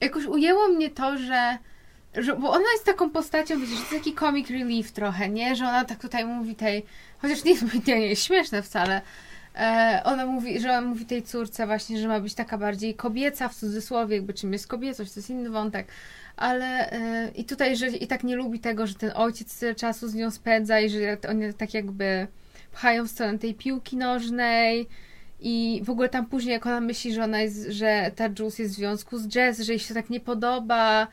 jakoś 0.00 0.24
ujęło 0.24 0.68
mnie 0.68 0.90
to, 0.90 1.18
że, 1.18 1.58
że 2.14 2.36
bo 2.36 2.50
ona 2.50 2.72
jest 2.72 2.84
taką 2.84 3.10
postacią, 3.10 3.60
wiecie, 3.60 3.76
że 3.76 3.82
to 3.82 3.94
taki 3.94 4.14
comic 4.14 4.50
relief 4.50 4.92
trochę, 4.92 5.28
nie? 5.28 5.56
Że 5.56 5.64
ona 5.64 5.84
tak 5.84 5.98
tutaj 5.98 6.24
mówi 6.24 6.54
tej, 6.54 6.86
chociaż 7.18 7.44
nie, 7.44 7.54
nie, 7.54 8.00
nie 8.00 8.06
jest 8.06 8.24
śmieszne 8.24 8.62
wcale, 8.62 9.02
ona 10.04 10.26
mówi, 10.26 10.60
że 10.60 10.70
ona 10.70 10.80
mówi 10.80 11.06
tej 11.06 11.22
córce 11.22 11.66
właśnie, 11.66 11.98
że 11.98 12.08
ma 12.08 12.20
być 12.20 12.34
taka 12.34 12.58
bardziej 12.58 12.94
kobieca 12.94 13.48
w 13.48 13.54
cudzysłowie, 13.54 14.16
jakby 14.16 14.34
czym 14.34 14.52
jest 14.52 14.66
kobiecość, 14.66 15.12
to 15.12 15.20
jest 15.20 15.30
inny 15.30 15.50
wątek. 15.50 15.86
Ale 16.36 16.92
e, 16.92 17.30
i 17.34 17.44
tutaj, 17.44 17.76
że 17.76 17.88
i 17.88 18.06
tak 18.06 18.24
nie 18.24 18.36
lubi 18.36 18.60
tego, 18.60 18.86
że 18.86 18.94
ten 18.94 19.12
ojciec 19.14 19.58
tyle 19.58 19.74
czasu 19.74 20.08
z 20.08 20.14
nią 20.14 20.30
spędza 20.30 20.80
i 20.80 20.90
że 20.90 21.18
oni 21.28 21.54
tak 21.54 21.74
jakby 21.74 22.26
pchają 22.72 23.04
w 23.04 23.10
stronę 23.10 23.38
tej 23.38 23.54
piłki 23.54 23.96
nożnej 23.96 24.88
i 25.40 25.82
w 25.84 25.90
ogóle 25.90 26.08
tam 26.08 26.26
później 26.26 26.52
jak 26.52 26.66
ona 26.66 26.80
myśli, 26.80 27.14
że 27.14 27.24
ona 27.24 27.40
jest, 27.40 27.66
że 27.68 28.10
ta 28.16 28.28
Jules 28.38 28.58
jest 28.58 28.74
w 28.74 28.76
związku 28.76 29.18
z 29.18 29.28
Jazz, 29.28 29.60
że 29.60 29.72
jej 29.72 29.78
się 29.78 29.94
tak 29.94 30.10
nie 30.10 30.20
podoba 30.20 31.08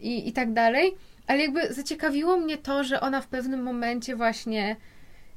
i, 0.00 0.28
i 0.28 0.32
tak 0.32 0.52
dalej. 0.52 0.94
Ale 1.26 1.38
jakby 1.38 1.74
zaciekawiło 1.74 2.36
mnie 2.36 2.58
to, 2.58 2.84
że 2.84 3.00
ona 3.00 3.20
w 3.20 3.26
pewnym 3.26 3.62
momencie 3.62 4.16
właśnie 4.16 4.76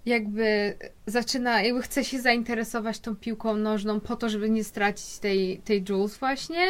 jakby 0.05 0.77
zaczyna, 1.07 1.61
jakby 1.61 1.81
chce 1.81 2.05
się 2.05 2.21
zainteresować 2.21 2.99
tą 2.99 3.15
piłką 3.15 3.57
nożną 3.57 3.99
po 3.99 4.15
to, 4.15 4.29
żeby 4.29 4.49
nie 4.49 4.63
stracić 4.63 5.19
tej, 5.19 5.57
tej 5.57 5.83
Jules 5.89 6.17
właśnie. 6.17 6.67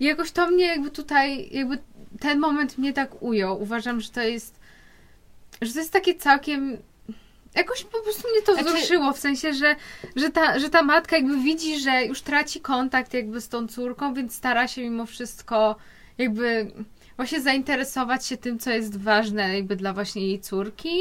I 0.00 0.04
jakoś 0.04 0.30
to 0.30 0.50
mnie 0.50 0.66
jakby 0.66 0.90
tutaj, 0.90 1.48
jakby 1.52 1.78
ten 2.20 2.38
moment 2.38 2.78
mnie 2.78 2.92
tak 2.92 3.22
ujął. 3.22 3.62
Uważam, 3.62 4.00
że 4.00 4.10
to 4.10 4.22
jest, 4.22 4.60
że 5.62 5.72
to 5.72 5.78
jest 5.78 5.92
takie 5.92 6.14
całkiem 6.14 6.78
jakoś 7.54 7.84
po 7.84 8.02
prostu 8.02 8.28
mnie 8.30 8.42
to 8.42 8.54
Znaczy- 8.54 8.68
wzruszyło, 8.68 9.12
w 9.12 9.18
sensie, 9.18 9.52
że, 9.54 9.76
że, 10.16 10.30
ta, 10.30 10.58
że 10.58 10.70
ta 10.70 10.82
matka 10.82 11.16
jakby 11.16 11.36
widzi, 11.38 11.80
że 11.80 12.04
już 12.04 12.22
traci 12.22 12.60
kontakt 12.60 13.14
jakby 13.14 13.40
z 13.40 13.48
tą 13.48 13.68
córką, 13.68 14.14
więc 14.14 14.34
stara 14.34 14.68
się 14.68 14.82
mimo 14.82 15.06
wszystko 15.06 15.76
jakby 16.18 16.70
właśnie 17.16 17.40
zainteresować 17.40 18.26
się 18.26 18.36
tym, 18.36 18.58
co 18.58 18.70
jest 18.70 18.96
ważne 18.96 19.54
jakby 19.54 19.76
dla 19.76 19.92
właśnie 19.92 20.26
jej 20.26 20.40
córki. 20.40 21.00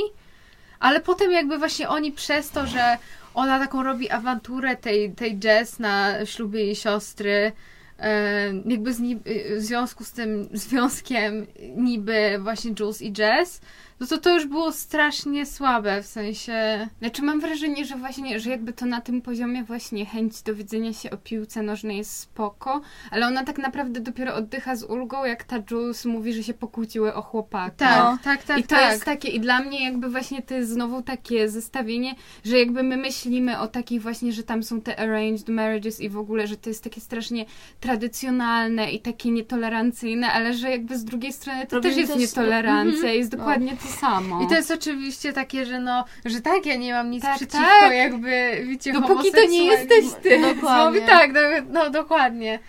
Ale 0.84 1.00
potem 1.00 1.32
jakby 1.32 1.58
właśnie 1.58 1.90
oni 1.90 2.12
przez 2.12 2.50
to, 2.50 2.68
że 2.68 2.98
ona 3.34 3.60
taką 3.60 3.84
robi 3.84 4.10
awanturę 4.10 4.76
tej, 4.78 5.12
tej 5.12 5.40
Jess 5.44 5.80
na 5.80 6.26
ślubie 6.26 6.66
jej 6.66 6.76
siostry, 6.76 7.52
e, 8.00 8.54
jakby 8.66 8.94
z 8.94 9.00
ni- 9.00 9.20
w 9.58 9.60
związku 9.62 10.04
z 10.04 10.12
tym 10.12 10.50
związkiem 10.54 11.48
niby 11.76 12.40
właśnie 12.40 12.74
Jules 12.80 13.02
i 13.02 13.14
Jess, 13.18 13.62
no 14.00 14.08
to 14.08 14.18
to 14.18 14.34
już 14.34 14.46
było 14.46 14.72
strasznie 14.72 15.46
słabe, 15.46 16.04
w 16.04 16.08
sensie... 16.08 16.88
Znaczy 17.00 17.22
mam 17.22 17.40
wrażenie, 17.40 17.86
że 17.86 17.96
właśnie, 17.96 18.40
że 18.40 18.50
jakby 18.50 18.74
to 18.74 18.86
na 18.86 19.02
tym 19.02 19.22
poziomie 19.22 19.64
właśnie 19.64 20.06
chęć 20.06 20.42
dowiedzenia 20.42 20.94
się 20.94 21.10
o 21.12 21.18
piłce 21.18 21.62
nożnej 21.62 21.98
jest 21.98 22.20
spoko, 22.20 22.82
ale 23.12 23.28
ona 23.28 23.44
tak 23.44 23.58
naprawdę 23.58 24.00
dopiero 24.00 24.36
oddycha 24.36 24.76
z 24.76 24.84
ulgą, 24.84 25.26
jak 25.26 25.44
ta 25.44 25.56
Jules 25.72 26.06
mówi, 26.06 26.34
że 26.34 26.44
się 26.44 26.54
pokłóciły 26.54 27.14
o 27.14 27.22
chłopaka. 27.22 27.72
Tak, 27.78 28.04
No. 28.04 28.18
tak, 28.24 28.44
tak, 28.44 28.60
I 28.60 28.64
to 28.64 28.70
tak. 28.70 28.92
jest 28.92 29.06
takie, 29.06 29.28
i 29.30 29.40
dla 29.40 29.60
mnie 29.60 29.86
jakby 29.86 30.10
właśnie 30.10 30.42
to 30.42 30.54
jest 30.54 30.72
znowu 30.72 31.02
takie 31.02 31.50
zestawienie, 31.50 32.16
że 32.46 32.60
jakby 32.60 32.84
my 32.84 32.98
myślimy 32.98 33.60
o 33.60 33.68
takich 33.68 34.02
właśnie, 34.02 34.32
że 34.34 34.44
tam 34.44 34.64
są 34.64 34.82
te 34.82 35.00
arranged 35.00 35.50
marriages 35.50 36.00
i 36.02 36.10
w 36.10 36.18
ogóle, 36.18 36.48
że 36.48 36.58
to 36.58 36.70
jest 36.70 36.84
takie 36.84 37.02
strasznie 37.02 37.46
tradycjonalne 37.80 38.92
i 38.92 39.00
takie 39.00 39.32
nietolerancyjne, 39.32 40.32
ale 40.32 40.54
że 40.54 40.70
jakby 40.72 40.98
z 40.98 41.06
drugiej 41.06 41.34
strony 41.34 41.68
to 41.68 41.76
Robimy 41.76 41.96
też 41.96 42.02
jest 42.02 42.20
nietolerancja 42.20 42.94
Mhm. 42.94 43.16
jest 43.18 43.32
dokładnie 43.32 43.78
to 43.78 43.83
samo. 43.88 44.44
I 44.44 44.48
to 44.48 44.56
jest 44.56 44.72
oczywiście 44.72 45.34
takie, 45.34 45.66
że 45.66 45.80
no, 45.80 46.06
że 46.26 46.42
tak, 46.42 46.66
ja 46.66 46.76
nie 46.76 46.94
mam 46.94 47.10
nic 47.10 47.24
Tak, 47.24 47.36
przeciwko 47.36 47.80
tak. 47.80 47.94
jakby, 47.94 48.64
wiecie, 48.68 48.94
Dopóki 48.94 49.32
to 49.32 49.46
nie 49.46 49.66
jesteś 49.66 50.06
ty. 50.24 50.42
Dokładnie. 50.42 51.00
Mówi 51.00 51.08
tak, 51.08 51.32
no, 51.34 51.40
no 51.70 51.90
dokładnie. 51.90 52.60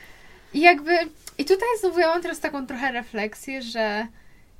I 0.54 0.60
jakby, 0.60 0.98
i 1.38 1.44
tutaj 1.44 1.68
znowu 1.80 2.00
ja 2.00 2.06
mam 2.06 2.22
teraz 2.22 2.40
taką 2.40 2.66
trochę 2.66 2.92
refleksję, 2.92 3.62
że 3.62 4.06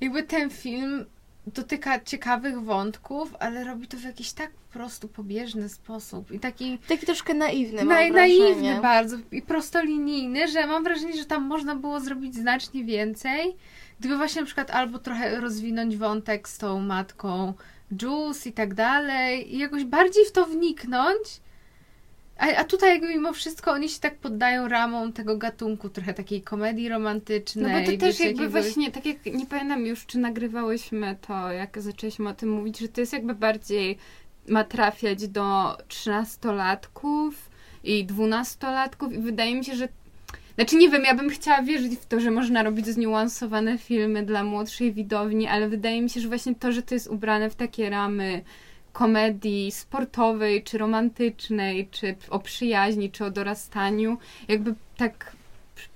jakby 0.00 0.22
ten 0.22 0.50
film 0.50 1.06
dotyka 1.46 2.00
ciekawych 2.00 2.62
wątków, 2.62 3.34
ale 3.40 3.64
robi 3.64 3.88
to 3.88 3.96
w 3.96 4.02
jakiś 4.02 4.32
tak 4.32 4.50
po 4.50 4.72
prostu 4.72 5.08
pobieżny 5.08 5.68
sposób 5.68 6.30
i 6.30 6.38
taki 6.40 6.78
Taki 6.88 7.06
troszkę 7.06 7.34
naiwny 7.34 7.84
naj, 7.84 8.10
naiwny 8.12 8.80
bardzo 8.80 9.16
i 9.32 9.42
prostolinijny, 9.42 10.48
że 10.48 10.66
mam 10.66 10.84
wrażenie, 10.84 11.16
że 11.16 11.24
tam 11.24 11.42
można 11.42 11.76
było 11.76 12.00
zrobić 12.00 12.34
znacznie 12.34 12.84
więcej, 12.84 13.56
gdyby 14.04 14.16
właśnie 14.16 14.42
na 14.42 14.46
przykład 14.46 14.70
albo 14.70 14.98
trochę 14.98 15.40
rozwinąć 15.40 15.96
wątek 15.96 16.48
z 16.48 16.58
tą 16.58 16.80
matką 16.80 17.54
Jules 18.02 18.46
i 18.46 18.52
tak 18.52 18.74
dalej 18.74 19.54
i 19.54 19.58
jakoś 19.58 19.84
bardziej 19.84 20.24
w 20.26 20.32
to 20.32 20.46
wniknąć. 20.46 21.40
A, 22.38 22.46
a 22.56 22.64
tutaj 22.64 22.90
jakby 22.90 23.08
mimo 23.08 23.32
wszystko 23.32 23.72
oni 23.72 23.88
się 23.88 24.00
tak 24.00 24.16
poddają 24.18 24.68
ramom 24.68 25.12
tego 25.12 25.36
gatunku, 25.38 25.88
trochę 25.88 26.14
takiej 26.14 26.42
komedii 26.42 26.88
No 26.88 26.94
romantycznej. 26.94 27.86
bo 27.86 27.92
to 27.92 27.98
też 27.98 28.20
jakby 28.20 28.42
jakiegoś- 28.42 28.62
właśnie, 28.62 28.90
tak 28.90 29.06
jak 29.06 29.26
nie 29.26 29.46
pamiętam 29.46 29.86
już, 29.86 30.06
czy 30.06 30.18
nagrywałyśmy 30.18 31.16
to, 31.26 31.52
jak 31.52 31.80
zaczęliśmy 31.82 32.28
o 32.28 32.34
tym 32.34 32.50
mówić, 32.50 32.78
że 32.78 32.88
to 32.88 33.00
jest 33.00 33.12
jakby 33.12 33.34
bardziej 33.34 33.98
ma 34.48 34.64
trafiać 34.64 35.28
do 35.28 35.76
trzynastolatków 35.88 37.50
i 37.84 38.04
dwunastolatków 38.04 39.12
i 39.12 39.18
wydaje 39.18 39.54
mi 39.54 39.64
się, 39.64 39.74
że 39.76 39.88
znaczy 40.54 40.76
nie 40.76 40.90
wiem, 40.90 41.04
ja 41.04 41.14
bym 41.14 41.30
chciała 41.30 41.62
wierzyć 41.62 41.92
w 41.92 42.06
to, 42.06 42.20
że 42.20 42.30
można 42.30 42.62
robić 42.62 42.86
zniuansowane 42.86 43.78
filmy 43.78 44.22
dla 44.22 44.44
młodszej 44.44 44.92
widowni, 44.92 45.46
ale 45.46 45.68
wydaje 45.68 46.02
mi 46.02 46.10
się, 46.10 46.20
że 46.20 46.28
właśnie 46.28 46.54
to, 46.54 46.72
że 46.72 46.82
to 46.82 46.94
jest 46.94 47.06
ubrane 47.06 47.50
w 47.50 47.54
takie 47.54 47.90
ramy 47.90 48.42
komedii 48.92 49.72
sportowej, 49.72 50.62
czy 50.62 50.78
romantycznej, 50.78 51.88
czy 51.90 52.16
o 52.30 52.38
przyjaźni, 52.38 53.10
czy 53.10 53.24
o 53.24 53.30
dorastaniu, 53.30 54.18
jakby 54.48 54.74
tak 54.96 55.34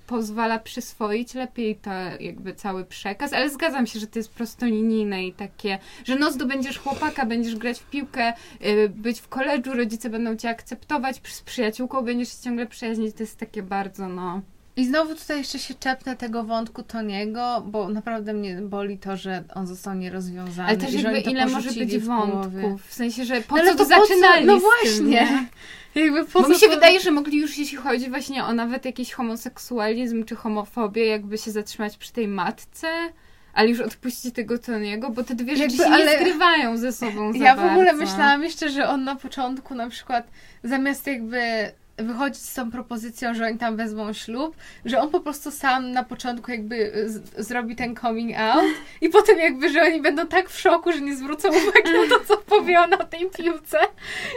pozwala 0.07 0.59
przyswoić 0.59 1.33
lepiej 1.33 1.75
to 1.75 1.91
jakby 2.19 2.53
cały 2.53 2.85
przekaz, 2.85 3.33
ale 3.33 3.49
zgadzam 3.49 3.87
się, 3.87 3.99
że 3.99 4.07
to 4.07 4.19
jest 4.19 4.31
prostolinijne 4.31 5.25
i 5.25 5.33
takie, 5.33 5.79
że 6.05 6.15
no 6.15 6.31
zdobędziesz 6.31 6.79
chłopaka, 6.79 7.25
będziesz 7.25 7.55
grać 7.55 7.79
w 7.79 7.89
piłkę, 7.89 8.33
y, 8.65 8.89
być 8.89 9.19
w 9.19 9.27
koledżu, 9.27 9.73
rodzice 9.73 10.09
będą 10.09 10.35
cię 10.35 10.49
akceptować, 10.49 11.21
z 11.23 11.41
przyjaciółką 11.41 12.01
będziesz 12.01 12.29
się 12.29 12.43
ciągle 12.43 12.65
przyjaźnić, 12.65 13.15
to 13.15 13.23
jest 13.23 13.37
takie 13.37 13.63
bardzo 13.63 14.09
no... 14.09 14.41
I 14.79 14.85
znowu 14.85 15.15
tutaj 15.15 15.37
jeszcze 15.37 15.59
się 15.59 15.73
czepnę 15.73 16.15
tego 16.15 16.43
wątku 16.43 16.83
Toniego, 16.83 17.63
bo 17.67 17.89
naprawdę 17.89 18.33
mnie 18.33 18.55
boli 18.61 18.97
to, 18.97 19.17
że 19.17 19.43
on 19.55 19.67
został 19.67 19.95
nierozwiązany. 19.95 20.69
Ale 20.69 20.77
też 20.77 20.93
jakby 20.93 21.19
ile 21.19 21.45
może 21.47 21.71
być 21.71 21.97
w 21.97 22.05
wątków, 22.05 22.85
w 22.87 22.93
sensie, 22.93 23.25
że 23.25 23.41
po 23.41 23.57
No 23.57 23.63
co 23.65 23.75
to 23.75 23.85
zaczynali 23.85 24.45
No 24.45 24.53
tym, 24.53 24.61
właśnie. 24.61 25.05
nie? 25.09 25.45
Jakby 25.95 26.25
po 26.25 26.41
Bo 26.41 26.49
mi 26.49 26.55
się 26.55 26.67
to- 26.67 26.73
wydaje, 26.75 26.99
że 26.99 27.11
mogli 27.11 27.37
już, 27.37 27.57
jeśli 27.57 27.77
chodzi 27.77 28.09
właśnie 28.09 28.43
o 28.43 28.53
nawet 28.53 28.85
jakiś 28.85 29.11
homoseksualizm 29.13 30.25
czy 30.25 30.35
homofobię, 30.35 31.05
jakby 31.05 31.37
się 31.37 31.51
zatrzymać 31.51 31.97
przy 31.97 32.11
tej 32.13 32.27
matce, 32.27 32.87
ale 33.53 33.69
już 33.69 33.79
odpuścić 33.79 34.35
tego 34.35 34.57
Toniego, 34.59 35.09
bo 35.09 35.23
te 35.23 35.35
dwie 35.35 35.55
rzeczy 35.57 35.61
Jakby, 35.77 35.77
się 35.77 35.89
ale- 35.89 36.05
nie 36.05 36.19
zgrywają 36.19 36.77
ze 36.77 36.91
sobą 36.91 37.33
za 37.33 37.39
Ja 37.45 37.55
w 37.55 37.71
ogóle 37.71 37.93
myślałam 37.93 38.43
jeszcze, 38.43 38.69
że 38.69 38.87
on 38.89 39.03
na 39.03 39.15
początku 39.15 39.75
na 39.75 39.89
przykład 39.89 40.27
zamiast 40.63 41.07
jakby 41.07 41.41
wychodzić 42.03 42.41
z 42.43 42.53
tą 42.53 42.71
propozycją, 42.71 43.33
że 43.33 43.45
oni 43.45 43.57
tam 43.57 43.77
wezmą 43.77 44.13
ślub, 44.13 44.55
że 44.85 44.99
on 45.01 45.09
po 45.09 45.19
prostu 45.19 45.51
sam 45.51 45.91
na 45.91 46.03
początku 46.03 46.51
jakby 46.51 46.91
z- 47.05 47.45
zrobi 47.47 47.75
ten 47.75 47.95
coming 47.95 48.37
out 48.37 48.63
i 49.01 49.09
potem 49.09 49.39
jakby, 49.39 49.69
że 49.69 49.81
oni 49.81 50.01
będą 50.01 50.27
tak 50.27 50.49
w 50.49 50.59
szoku, 50.59 50.91
że 50.91 51.01
nie 51.01 51.15
zwrócą 51.15 51.47
uwagi 51.67 51.91
na 51.93 52.17
to, 52.17 52.23
co 52.25 52.37
powie 52.37 52.79
on 52.79 52.93
o 52.93 53.03
tej 53.05 53.29
piłce. 53.29 53.77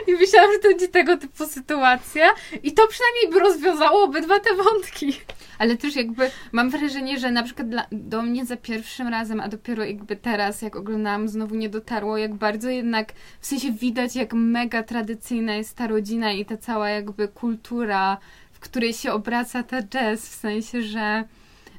I 0.09 0.13
myślałam, 0.13 0.53
że 0.53 0.59
to 0.59 0.69
będzie 0.69 0.89
tego 0.89 1.17
typu 1.17 1.47
sytuacja 1.47 2.27
i 2.63 2.73
to 2.73 2.83
przynajmniej 2.89 3.31
by 3.33 3.39
rozwiązało 3.41 4.05
obydwa 4.05 4.41
te 4.41 4.55
wątki. 4.55 5.21
Ale 5.59 5.77
też 5.77 5.97
jakby 5.97 6.31
mam 6.53 6.71
wrażenie, 6.71 7.19
że 7.19 7.31
na 7.31 7.43
przykład 7.43 7.69
dla, 7.69 7.87
do 7.93 8.23
mnie 8.23 8.45
za 8.47 8.57
pierwszym 8.57 9.09
razem, 9.09 9.41
a 9.41 9.49
dopiero 9.49 9.85
jakby 9.85 10.17
teraz, 10.17 10.63
jak 10.63 10.77
oglądałam, 10.77 11.29
znowu 11.29 11.55
nie 11.55 11.69
dotarło, 11.69 12.19
jak 12.19 12.35
bardzo 12.35 12.71
jednak, 12.71 13.13
w 13.41 13.47
sensie 13.47 13.73
widać, 13.73 14.17
jak 14.17 14.33
mega 14.35 14.83
tradycyjna 14.83 15.55
jest 15.55 15.77
ta 15.77 15.87
rodzina 15.87 16.33
i 16.33 16.45
ta 16.45 16.57
cała 16.57 16.89
jakby 16.89 17.29
kultura, 17.29 17.52
w 18.53 18.61
której 18.61 18.93
się 18.93 19.13
obraca 19.13 19.63
ta 19.63 19.83
jazz, 19.83 20.29
w 20.29 20.35
sensie, 20.35 20.83
że 20.83 21.25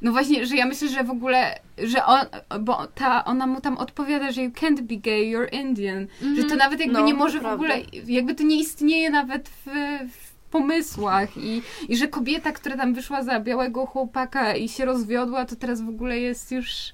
no 0.04 0.12
właśnie, 0.12 0.46
że 0.46 0.56
ja 0.56 0.66
myślę, 0.66 0.88
że 0.88 1.04
w 1.04 1.10
ogóle, 1.10 1.60
że 1.78 2.06
on, 2.06 2.20
bo 2.60 2.88
ta, 2.88 3.26
ona 3.26 3.48
mu 3.48 3.62
tam 3.62 3.78
odpowiada, 3.78 4.32
że 4.32 4.42
you 4.44 4.52
can't 4.52 4.82
be 4.82 4.96
gay, 4.96 5.22
you're 5.22 5.54
Indian, 5.54 6.08
że 6.36 6.44
to 6.44 6.56
nawet 6.56 6.80
jakby 6.80 6.94
No, 6.94 7.06
nie 7.06 7.14
może 7.14 7.40
w 7.40 7.46
ogóle, 7.46 7.78
jakby 8.08 8.36
to 8.36 8.44
nie 8.44 8.60
istnieje 8.60 9.10
nawet 9.10 9.50
w, 9.50 9.66
w 10.12 10.34
pomysłach 10.52 11.38
i, 11.38 11.62
i 11.90 11.98
że 11.98 12.08
kobieta, 12.08 12.52
która 12.52 12.78
tam 12.78 12.94
wyszła 12.94 13.24
za 13.24 13.40
białego 13.40 13.86
chłopaka 13.86 14.56
i 14.56 14.70
się 14.70 14.86
rozwiodła, 14.86 15.46
to 15.46 15.56
teraz 15.56 15.82
w 15.82 15.90
ogóle 15.90 16.20
jest 16.20 16.52
już 16.52 16.94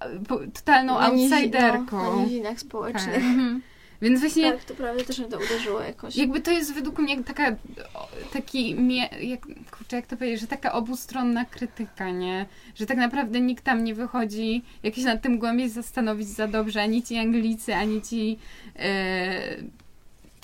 e, 0.00 0.18
totalną 0.54 0.94
Na 0.94 1.06
outsiderką. 1.06 1.96
No, 2.04 2.16
na 2.16 2.22
nizinach 2.22 2.60
społecznych. 2.60 3.14
Tak. 3.14 3.75
Więc 4.02 4.20
właśnie 4.20 4.52
Tak, 4.52 4.64
to 4.64 4.74
prawda, 4.74 5.04
też 5.04 5.18
mnie 5.18 5.28
to 5.28 5.38
uderzyło 5.38 5.80
jakoś. 5.80 6.16
jakby 6.16 6.40
to 6.40 6.50
jest 6.50 6.74
według 6.74 6.98
mnie 6.98 7.24
taka, 7.24 7.56
taki, 8.32 8.76
jak, 9.20 9.40
kurczę, 9.70 9.96
jak 9.96 10.06
to 10.06 10.16
powiedzieć, 10.16 10.40
że 10.40 10.46
taka 10.46 10.72
obustronna 10.72 11.44
krytyka, 11.44 12.10
nie? 12.10 12.46
Że 12.74 12.86
tak 12.86 12.98
naprawdę 12.98 13.40
nikt 13.40 13.64
tam 13.64 13.84
nie 13.84 13.94
wychodzi 13.94 14.62
jakiś 14.82 15.04
nad 15.04 15.22
tym 15.22 15.38
głębiej 15.38 15.68
zastanowić 15.68 16.28
za 16.28 16.46
dobrze, 16.48 16.82
ani 16.82 17.02
ci 17.02 17.16
Anglicy, 17.16 17.74
ani 17.74 18.02
ci, 18.02 18.38
e, 18.78 19.56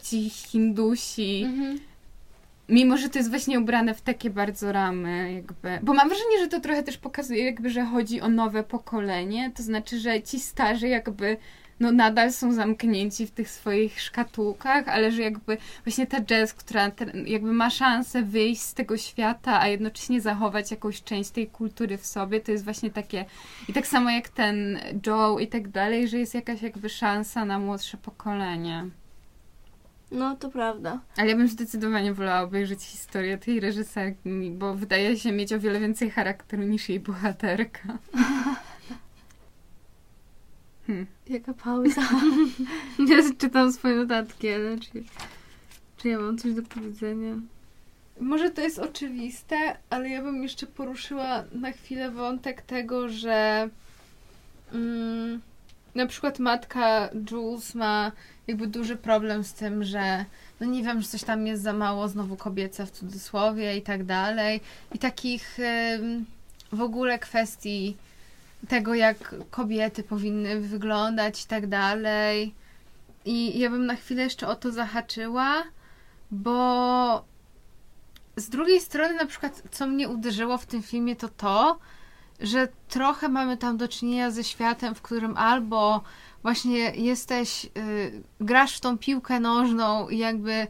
ci 0.03 0.31
Hindusi. 0.31 1.43
Mhm. 1.47 1.79
Mimo, 2.69 2.97
że 2.97 3.09
to 3.09 3.19
jest 3.19 3.31
właśnie 3.31 3.61
ubrane 3.61 3.95
w 3.95 4.01
takie 4.01 4.31
bardzo 4.31 4.73
ramy, 4.73 5.33
jakby. 5.33 5.79
Bo 5.83 5.95
mam 5.95 6.09
wrażenie, 6.09 6.39
że 6.39 6.49
to 6.49 6.61
trochę 6.61 6.83
też 6.83 6.99
pokazuje, 6.99 7.45
jakby, 7.45 7.71
że 7.71 7.85
chodzi 7.85 8.21
o 8.21 8.29
nowe 8.29 8.63
pokolenie. 8.63 9.51
To 9.57 9.63
znaczy, 9.63 9.99
że 10.01 10.23
ci 10.23 10.41
starzy 10.41 10.89
jakby 10.89 11.37
no 11.83 11.93
nadal 11.93 12.33
są 12.33 12.53
zamknięci 12.53 13.27
w 13.27 13.31
tych 13.31 13.51
swoich 13.51 14.01
szkatułkach, 14.01 14.89
ale 14.89 15.13
że 15.13 15.23
jakby 15.23 15.59
właśnie 15.85 16.07
ta 16.07 16.21
jazz, 16.21 16.55
która 16.55 16.91
jakby 17.27 17.53
ma 17.53 17.71
szansę 17.71 18.23
wyjść 18.23 18.63
z 18.63 18.75
tego 18.75 18.97
świata, 18.97 19.61
a 19.61 19.69
jednocześnie 19.69 20.21
zachować 20.21 20.71
jakąś 20.71 21.03
część 21.03 21.31
tej 21.31 21.47
kultury 21.47 21.99
w 21.99 22.07
sobie, 22.07 22.41
to 22.41 22.53
jest 22.53 22.65
właśnie 22.65 22.91
takie 22.91 23.25
i 23.69 23.73
tak 23.73 23.87
samo 23.87 24.11
jak 24.11 24.29
ten 24.29 24.79
Joe 25.07 25.39
i 25.39 25.49
tak 25.49 25.69
dalej, 25.69 26.09
że 26.09 26.19
jest 26.19 26.35
jakaś 26.35 26.63
jakby 26.63 26.89
szansa 26.89 27.45
na 27.45 27.59
młodsze 27.59 27.97
pokolenie. 27.97 28.87
No, 30.11 30.37
to 30.37 30.51
prawda. 30.51 31.01
Ale 31.17 31.31
ja 31.31 31.37
bym 31.37 31.49
zdecydowanie 31.49 32.15
wolała 32.15 32.41
obejrzeć 32.41 32.83
historię 32.83 33.39
tej 33.39 33.61
reżyserki, 33.61 34.51
bo 34.51 34.75
wydaje 34.75 35.19
się 35.19 35.33
mieć 35.33 35.53
o 35.53 35.61
wiele 35.61 35.81
więcej 35.81 36.11
charakteru 36.11 36.63
niż 36.63 36.89
jej 36.89 37.01
bohaterka. 37.01 37.99
Hmm. 40.87 41.07
Jaka 41.29 41.55
pauza. 41.55 42.03
Ja 43.09 43.17
czytam 43.39 43.73
swoje 43.73 43.97
notatki, 43.97 44.49
ale 44.49 44.79
czy, 44.79 45.05
czy 45.97 46.09
ja 46.09 46.19
mam 46.19 46.39
coś 46.39 46.55
do 46.55 46.63
powiedzenia? 46.63 47.35
Może 48.21 48.51
to 48.51 48.61
jest 48.61 48.79
oczywiste, 48.79 49.57
ale 49.91 50.09
ja 50.09 50.23
bym 50.23 50.43
jeszcze 50.43 50.67
poruszyła 50.67 51.45
na 51.53 51.73
chwilę 51.73 52.11
wątek 52.11 52.63
tego, 52.63 53.09
że 53.09 53.69
mm, 54.73 55.41
na 55.95 56.07
przykład 56.07 56.39
matka 56.39 57.11
Jules 57.31 57.75
ma 57.75 58.13
jakby 58.47 58.67
duży 58.67 58.97
problem 58.97 59.45
z 59.45 59.53
tym, 59.53 59.85
że 59.85 60.25
no 60.61 60.67
nie 60.67 60.83
wiem, 60.83 61.03
że 61.03 61.09
coś 61.09 61.23
tam 61.23 61.47
jest 61.47 61.63
za 61.63 61.73
mało 61.73 62.09
znowu 62.09 62.37
kobiece 62.37 62.87
w 62.87 62.91
cudzysłowie 62.91 63.77
i 63.77 63.83
tak 63.83 64.05
dalej. 64.05 64.61
I 64.95 64.99
takich 64.99 65.59
em, 65.61 66.25
w 66.73 66.81
ogóle 66.81 67.19
kwestii 67.19 67.97
tego, 68.69 68.95
jak 68.95 69.35
kobiety 69.51 70.03
powinny 70.03 70.61
wyglądać 70.61 71.45
i 71.45 71.47
tak 71.47 71.67
dalej. 71.67 72.55
I 73.25 73.59
ja 73.59 73.71
bym 73.71 73.87
na 73.87 73.97
chwilę 73.97 74.23
jeszcze 74.23 74.49
o 74.49 74.55
to 74.55 74.73
zahaczyła, 74.73 75.63
bo 76.31 77.25
z 78.37 78.49
drugiej 78.49 78.81
strony, 78.81 79.15
na 79.15 79.27
przykład, 79.27 79.63
co 79.71 79.87
mnie 79.87 80.09
uderzyło 80.09 80.59
w 80.59 80.67
tym 80.67 80.83
filmie, 80.83 81.17
to 81.17 81.29
to, 81.29 81.79
że 82.41 82.69
trochę 82.89 83.29
mamy 83.29 83.57
tam 83.57 83.77
do 83.77 83.89
czynienia 83.89 84.31
ze 84.31 84.45
światem, 84.45 84.95
w 84.95 85.03
którym 85.03 85.37
albo 85.37 86.03
właśnie 86.43 86.79
jesteś, 86.79 87.65
y, 87.65 88.23
grasz 88.41 88.77
w 88.77 88.81
tą 88.81 88.99
piłkę 88.99 89.41
nożną 89.41 90.09
i 90.09 90.19
jakby 90.19 90.67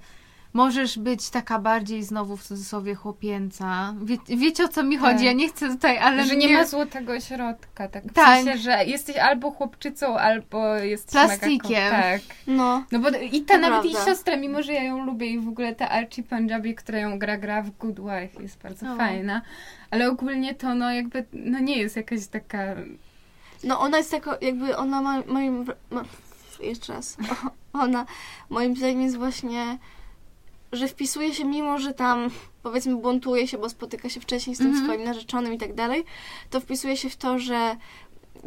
możesz 0.53 0.98
być 0.98 1.30
taka 1.30 1.59
bardziej 1.59 2.03
znowu 2.03 2.36
w 2.36 2.42
cudzysłowie 2.44 2.94
chłopięca. 2.94 3.94
Wie, 4.03 4.16
wiecie 4.28 4.64
o 4.64 4.68
co 4.68 4.82
mi 4.82 4.96
chodzi? 4.96 5.14
Tak. 5.16 5.24
Ja 5.24 5.32
nie 5.32 5.48
chcę 5.48 5.68
tutaj, 5.68 5.98
ale 5.98 6.24
że 6.26 6.36
nie, 6.36 6.55
ma 6.55 6.64
złotego 6.66 7.20
środka, 7.20 7.88
tak? 7.88 8.05
W 8.05 8.12
Tak. 8.12 8.44
sensie, 8.44 8.59
że 8.59 8.84
jesteś 8.84 9.16
albo 9.16 9.50
chłopczycą, 9.50 10.18
albo 10.18 10.74
jesteś 10.76 11.12
Plastikiem. 11.12 11.70
Mega, 11.84 11.90
tak. 12.03 12.20
No, 12.46 12.84
No 12.92 12.98
bo 12.98 13.09
i 13.09 13.40
ta 13.42 13.55
To 13.55 13.61
nawet 13.61 13.80
prawda. 13.82 13.98
jej 13.98 14.07
siostra, 14.07 14.36
mimo 14.36 14.62
że 14.62 14.72
ja 14.72 14.82
ją 14.82 15.05
lubię 15.07 15.26
i 15.26 15.38
w 15.40 15.48
ogóle 15.48 15.74
ta 15.74 15.88
Archie 15.88 16.22
Punjabi, 16.22 16.74
która 16.74 16.98
ją 16.98 17.18
gra, 17.18 17.36
gra 17.38 17.62
w 17.62 17.70
Good 17.70 18.00
Wife 18.00 18.42
jest 18.42 18.62
bardzo 18.62 18.92
O. 18.92 18.96
fajna. 18.96 19.42
Ale 19.90 20.11
ogólnie 20.11 20.55
to 20.55 20.74
no 20.74 20.92
jakby, 20.92 21.24
no 21.32 21.59
nie 21.59 21.78
jest 21.78 21.96
jakaś 21.96 22.26
taka... 22.26 22.59
no 23.64 23.80
ona 23.80 23.98
jest 23.98 24.11
taka, 24.11 24.36
jakby 24.40 24.76
ona 24.76 25.03
ma, 25.03 25.22
moim... 25.26 25.64
Ma, 25.90 26.05
jeszcze 26.61 26.92
raz. 26.92 27.16
O, 27.72 27.78
ona 27.84 28.07
moim 28.50 28.76
zdaniem 28.76 29.00
jest 29.03 29.16
właśnie, 29.16 29.78
że 30.72 30.88
wpisuje 30.88 31.34
się, 31.34 31.44
mimo 31.44 31.78
że 31.78 31.94
tam 31.94 32.28
powiedzmy 32.62 32.96
buntuje 32.96 33.48
się, 33.48 33.58
bo 33.58 33.68
spotyka 33.68 34.08
się 34.08 34.20
wcześniej 34.20 34.56
z 34.56 34.58
tym 34.58 34.66
Mhm. 34.68 34.84
swoim 34.86 35.04
narzeczonym 35.04 35.54
i 35.54 35.58
tak 35.58 35.74
dalej, 35.74 36.04
to 36.50 36.60
wpisuje 36.60 36.96
się 36.96 37.10
w 37.10 37.16
to, 37.16 37.38
że 37.38 37.76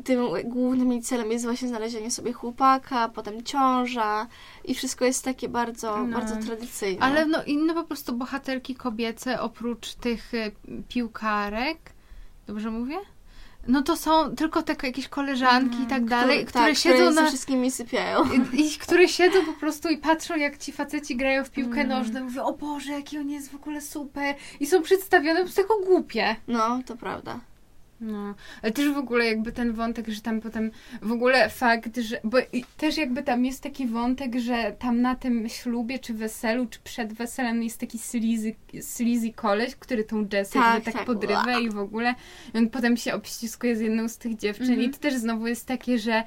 tym 0.03 0.19
głównym 0.43 0.91
jej 0.91 1.01
celem 1.01 1.31
jest 1.31 1.45
właśnie 1.45 1.67
znalezienie 1.67 2.11
sobie 2.11 2.33
chłopaka, 2.33 3.09
potem 3.09 3.43
ciąża 3.43 4.27
i 4.63 4.75
wszystko 4.75 5.05
jest 5.05 5.23
takie 5.25 5.49
bardzo, 5.49 5.97
No. 6.05 6.17
bardzo 6.19 6.35
tradycyjne. 6.47 7.01
Ale 7.01 7.25
no 7.25 7.43
inne 7.43 7.73
po 7.73 7.83
prostu 7.83 8.13
bohaterki 8.13 8.75
kobiece, 8.75 9.41
oprócz 9.41 9.93
tych 9.93 10.33
y, 10.33 10.51
piłkarek, 10.87 11.77
dobrze 12.47 12.71
mówię? 12.71 12.97
No 13.67 13.81
to 13.81 13.97
są 13.97 14.35
tylko 14.35 14.63
takie 14.63 14.87
jakieś 14.87 15.07
koleżanki 15.07 15.81
i 15.83 15.85
tak 15.85 16.05
dalej, 16.05 16.45
które 16.45 16.65
tak, 16.65 16.77
siedzą 16.77 16.95
które 16.95 17.11
na... 17.11 17.27
wszystkimi 17.27 17.71
sypiają. 17.71 18.23
I, 18.53 18.61
I 18.61 18.77
które 18.83 19.07
siedzą 19.07 19.45
po 19.45 19.53
prostu 19.53 19.89
i 19.89 19.97
patrzą, 19.97 20.35
jak 20.35 20.57
ci 20.57 20.71
faceci 20.71 21.15
grają 21.15 21.43
w 21.43 21.49
piłkę 21.49 21.81
Mm. 21.81 21.89
nożną. 21.89 22.23
Mówią, 22.23 22.43
o 22.43 22.53
Boże, 22.53 22.91
jaki 22.91 23.17
on 23.17 23.29
jest 23.29 23.51
w 23.51 23.55
ogóle 23.55 23.81
super. 23.81 24.35
I 24.59 24.65
są 24.65 24.81
przedstawione 24.81 25.35
po 25.39 25.43
prostu 25.45 25.61
jako 25.61 25.79
głupie. 25.79 26.35
No, 26.47 26.79
to 26.85 26.97
prawda. 26.97 27.39
No, 28.01 28.35
ale 28.61 28.71
też 28.71 28.89
w 28.93 28.97
ogóle 28.97 29.25
jakby 29.25 29.51
ten 29.51 29.73
wątek, 29.73 30.07
że 30.09 30.21
tam 30.21 30.41
potem 30.41 30.71
w 31.01 31.11
ogóle 31.11 31.49
fakt, 31.49 31.97
że, 31.97 32.19
bo 32.23 32.37
też 32.77 32.97
jakby 32.97 33.23
tam 33.23 33.45
jest 33.45 33.63
taki 33.63 33.87
wątek, 33.87 34.39
że 34.39 34.75
tam 34.79 35.01
na 35.01 35.15
tym 35.15 35.49
ślubie, 35.49 35.99
czy 35.99 36.13
weselu, 36.13 36.65
czy 36.65 36.79
przed 36.83 37.13
weselem 37.13 37.63
jest 37.63 37.79
taki 37.79 37.99
sleazy, 37.99 38.55
sleazy 38.81 39.33
koleś, 39.33 39.75
który 39.75 40.03
tą 40.03 40.27
Jess 40.33 40.49
Tak, 40.49 40.83
tak, 40.83 40.93
tak. 40.93 41.05
podrywa 41.05 41.59
i 41.59 41.69
w 41.69 41.77
ogóle 41.77 42.15
i 42.53 42.57
on 42.57 42.69
potem 42.69 42.97
się 42.97 43.13
obściskuje 43.13 43.75
z 43.75 43.79
jedną 43.79 44.09
z 44.09 44.17
tych 44.17 44.35
dziewczyn 44.37 44.69
Mhm. 44.69 44.81
i 44.81 44.89
to 44.89 44.97
też 44.99 45.13
znowu 45.13 45.47
jest 45.47 45.65
takie, 45.67 45.99
że 45.99 46.23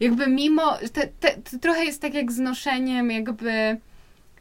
jakby 0.00 0.26
mimo, 0.26 0.78
te, 0.92 1.06
te, 1.06 1.30
to 1.50 1.58
trochę 1.58 1.84
jest 1.84 2.02
tak 2.02 2.14
jak 2.14 2.32
z 2.32 2.38
noszeniem 2.38 3.10
jakby 3.10 3.76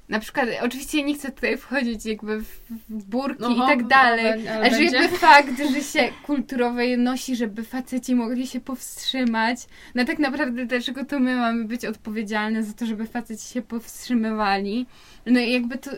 na 0.09 0.19
przykład, 0.19 0.49
oczywiście 0.61 1.03
nie 1.03 1.13
chcę 1.15 1.31
tutaj 1.31 1.57
wchodzić 1.57 2.05
jakby 2.05 2.39
w, 2.39 2.59
w 2.89 3.03
burki 3.03 3.43
Oho, 3.43 3.53
i 3.65 3.67
tak 3.77 3.87
dalej, 3.87 4.25
ale- 4.31 4.51
ale 4.51 4.59
ale 4.59 4.69
że 4.69 4.77
będzie. 4.77 4.97
jakby 4.97 5.17
fakt, 5.17 5.57
że 5.73 5.81
się 5.81 6.09
kulturowo 6.25 6.81
je 6.81 6.97
nosi, 6.97 7.35
żeby 7.35 7.63
faceci 7.63 8.15
mogli 8.15 8.47
się 8.47 8.59
powstrzymać, 8.59 9.59
no 9.95 10.05
tak 10.05 10.19
naprawdę 10.19 10.65
dlaczego 10.65 11.05
to 11.05 11.19
my 11.19 11.35
mamy 11.35 11.65
być 11.65 11.85
odpowiedzialne 11.85 12.63
za 12.63 12.73
to, 12.73 12.85
żeby 12.85 13.05
faceci 13.07 13.53
się 13.53 13.61
powstrzymywali. 13.61 14.85
No 15.25 15.39
i 15.39 15.51
jakby 15.53 15.77
to... 15.77 15.91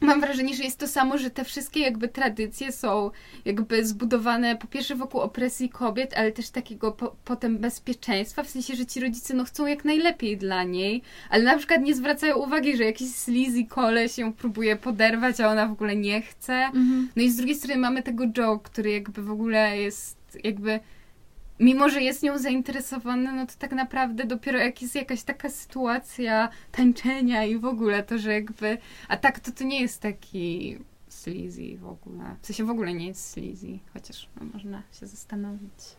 Mam 0.00 0.20
wrażenie, 0.20 0.54
że 0.56 0.64
jest 0.64 0.78
to 0.78 0.88
samo, 0.88 1.18
że 1.18 1.30
te 1.30 1.44
wszystkie 1.44 1.80
jakby 1.80 2.08
tradycje 2.08 2.72
są 2.72 3.10
jakby 3.44 3.86
zbudowane 3.86 4.56
po 4.56 4.66
pierwsze 4.66 4.94
wokół 4.94 5.20
opresji 5.20 5.68
kobiet, 5.68 6.14
ale 6.16 6.32
też 6.32 6.50
takiego 6.50 6.92
po, 6.92 7.16
potem 7.24 7.58
bezpieczeństwa, 7.58 8.42
w 8.42 8.50
sensie, 8.50 8.76
że 8.76 8.86
ci 8.86 9.00
rodzice 9.00 9.34
no 9.34 9.44
chcą 9.44 9.66
jak 9.66 9.84
najlepiej 9.84 10.36
dla 10.36 10.62
niej, 10.62 11.02
ale 11.30 11.44
na 11.44 11.58
przykład 11.58 11.82
nie 11.82 11.94
zwracają 11.94 12.36
uwagi, 12.36 12.76
że 12.76 12.84
jakiś 12.84 13.14
sleazy 13.14 13.64
koleś 13.64 14.18
ją 14.18 14.32
próbuje 14.32 14.76
poderwać, 14.76 15.40
a 15.40 15.50
ona 15.50 15.66
w 15.66 15.72
ogóle 15.72 15.96
nie 15.96 16.22
chce. 16.22 16.70
No 17.16 17.22
i 17.22 17.30
z 17.30 17.36
drugiej 17.36 17.56
strony 17.56 17.80
mamy 17.80 18.02
tego 18.02 18.24
Joe, 18.36 18.58
który 18.58 18.90
jakby 18.90 19.22
w 19.22 19.30
ogóle 19.30 19.78
jest 19.78 20.16
jakby 20.44 20.80
mimo, 21.60 21.88
że 21.88 22.02
jest 22.02 22.22
nią 22.22 22.38
zainteresowany, 22.38 23.32
no 23.32 23.46
to 23.46 23.52
tak 23.58 23.72
naprawdę 23.72 24.24
dopiero 24.24 24.58
jak 24.58 24.82
jest 24.82 24.94
jakaś 24.94 25.22
taka 25.22 25.50
sytuacja 25.50 26.48
tańczenia 26.72 27.44
i 27.44 27.58
w 27.58 27.64
ogóle 27.64 28.02
to, 28.02 28.18
że 28.18 28.32
jakby 28.32 28.78
a 29.08 29.16
tak 29.16 29.40
to 29.40 29.52
to 29.52 29.64
nie 29.64 29.80
jest 29.80 30.00
taki 30.00 30.78
sleazy 31.08 31.76
w 31.78 31.86
ogóle. 31.86 32.36
W 32.42 32.46
sensie 32.46 32.64
w 32.64 32.70
ogóle 32.70 32.94
nie 32.94 33.06
jest 33.06 33.30
sleazy, 33.30 33.78
chociaż 33.92 34.28
no, 34.40 34.46
można 34.54 34.82
się 35.00 35.06
zastanowić. 35.06 35.96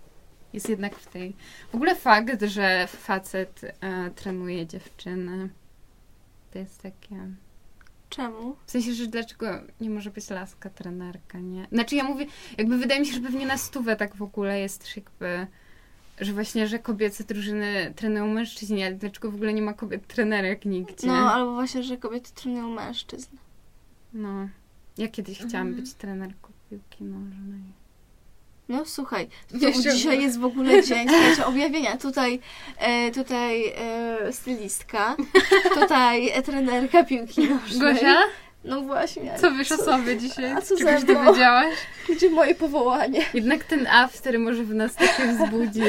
Jest 0.54 0.70
jednak 0.70 0.96
w 0.96 1.08
tej... 1.08 1.36
W 1.72 1.76
ogóle 1.76 1.96
fakt, 1.96 2.44
że 2.44 2.88
facet 2.88 3.62
e, 3.82 4.10
trenuje 4.10 4.68
dziewczyny, 4.68 5.50
to 6.52 6.60
jest 6.60 6.82
takie... 6.82 7.28
Czemu? 8.12 8.56
W 8.66 8.72
sensie, 8.72 8.94
że 8.94 9.08
dlaczego 9.08 9.48
nie 9.82 9.90
może 9.90 10.12
być 10.12 10.30
laska 10.30 10.70
trenerka, 10.70 11.40
nie? 11.40 11.68
Znaczy 11.72 11.96
ja 11.96 12.04
mówię, 12.04 12.26
jakby 12.58 12.78
wydaje 12.78 13.00
mi 13.02 13.06
się, 13.08 13.14
że 13.14 13.20
pewnie 13.22 13.46
na 13.46 13.58
stówę 13.58 13.96
tak 13.96 14.16
w 14.16 14.22
ogóle 14.22 14.60
jest 14.60 14.82
też 14.82 14.96
jakby, 14.98 15.48
że 16.22 16.34
właśnie, 16.34 16.68
że 16.68 16.80
kobiece 16.80 17.24
drużyny 17.24 17.94
trenują 17.96 18.28
mężczyźni, 18.28 18.84
ale 18.84 18.96
dlaczego 18.96 19.32
w 19.32 19.36
ogóle 19.36 19.54
nie 19.54 19.62
ma 19.62 19.74
kobiet 19.74 20.08
trenerek 20.08 20.66
nigdzie? 20.66 21.08
No, 21.08 21.14
albo 21.34 21.54
właśnie, 21.54 21.84
że 21.84 21.98
kobiety 21.98 22.32
trenują 22.36 22.70
mężczyzn. 22.70 23.36
No. 24.14 24.48
Ja 24.98 25.08
kiedyś 25.08 25.38
chciałam 25.38 25.68
Mhm. 25.68 25.76
być 25.76 25.94
trenerką 25.94 26.50
piłki 26.70 27.04
nożnej. 27.04 27.62
No 28.72 28.86
słuchaj, 28.86 29.28
Jeszcze- 29.54 29.92
dzisiaj 29.94 30.22
jest 30.22 30.40
w 30.40 30.46
ogóle 30.46 30.84
dzień 30.84 31.08
słuchajcie, 31.14 31.46
objawienia. 31.46 31.98
Tutaj, 31.98 32.40
e, 32.78 33.12
tutaj 33.12 33.74
e, 33.78 34.34
stylistka, 34.34 35.16
tutaj 35.80 36.30
e, 36.30 36.42
trenerka 36.42 37.04
piłki 37.04 37.50
nożnej. 37.50 37.94
Gosia, 37.94 38.16
No 38.64 38.82
właśnie. 38.82 39.34
co 39.42 39.52
wiesz 39.52 39.72
o 39.72 39.78
sobie 39.78 40.18
dzisiaj? 40.18 40.52
a 40.52 40.62
co 40.62 40.78
Czegoś 40.78 41.04
dowiedziałaś? 41.04 41.76
Gdzie 42.10 42.30
moje 42.30 42.56
powołanie? 42.56 43.26
Jednak 43.34 43.64
ten 43.64 43.88
after 43.88 44.40
może 44.40 44.64
w 44.64 44.74
nas 44.76 44.96
takie 44.96 45.28
wzbudził. 45.28 45.86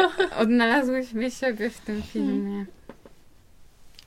Odnalazłyśmy 0.42 1.30
siebie 1.30 1.70
w 1.70 1.78
tym 1.80 2.02
filmie. 2.12 2.64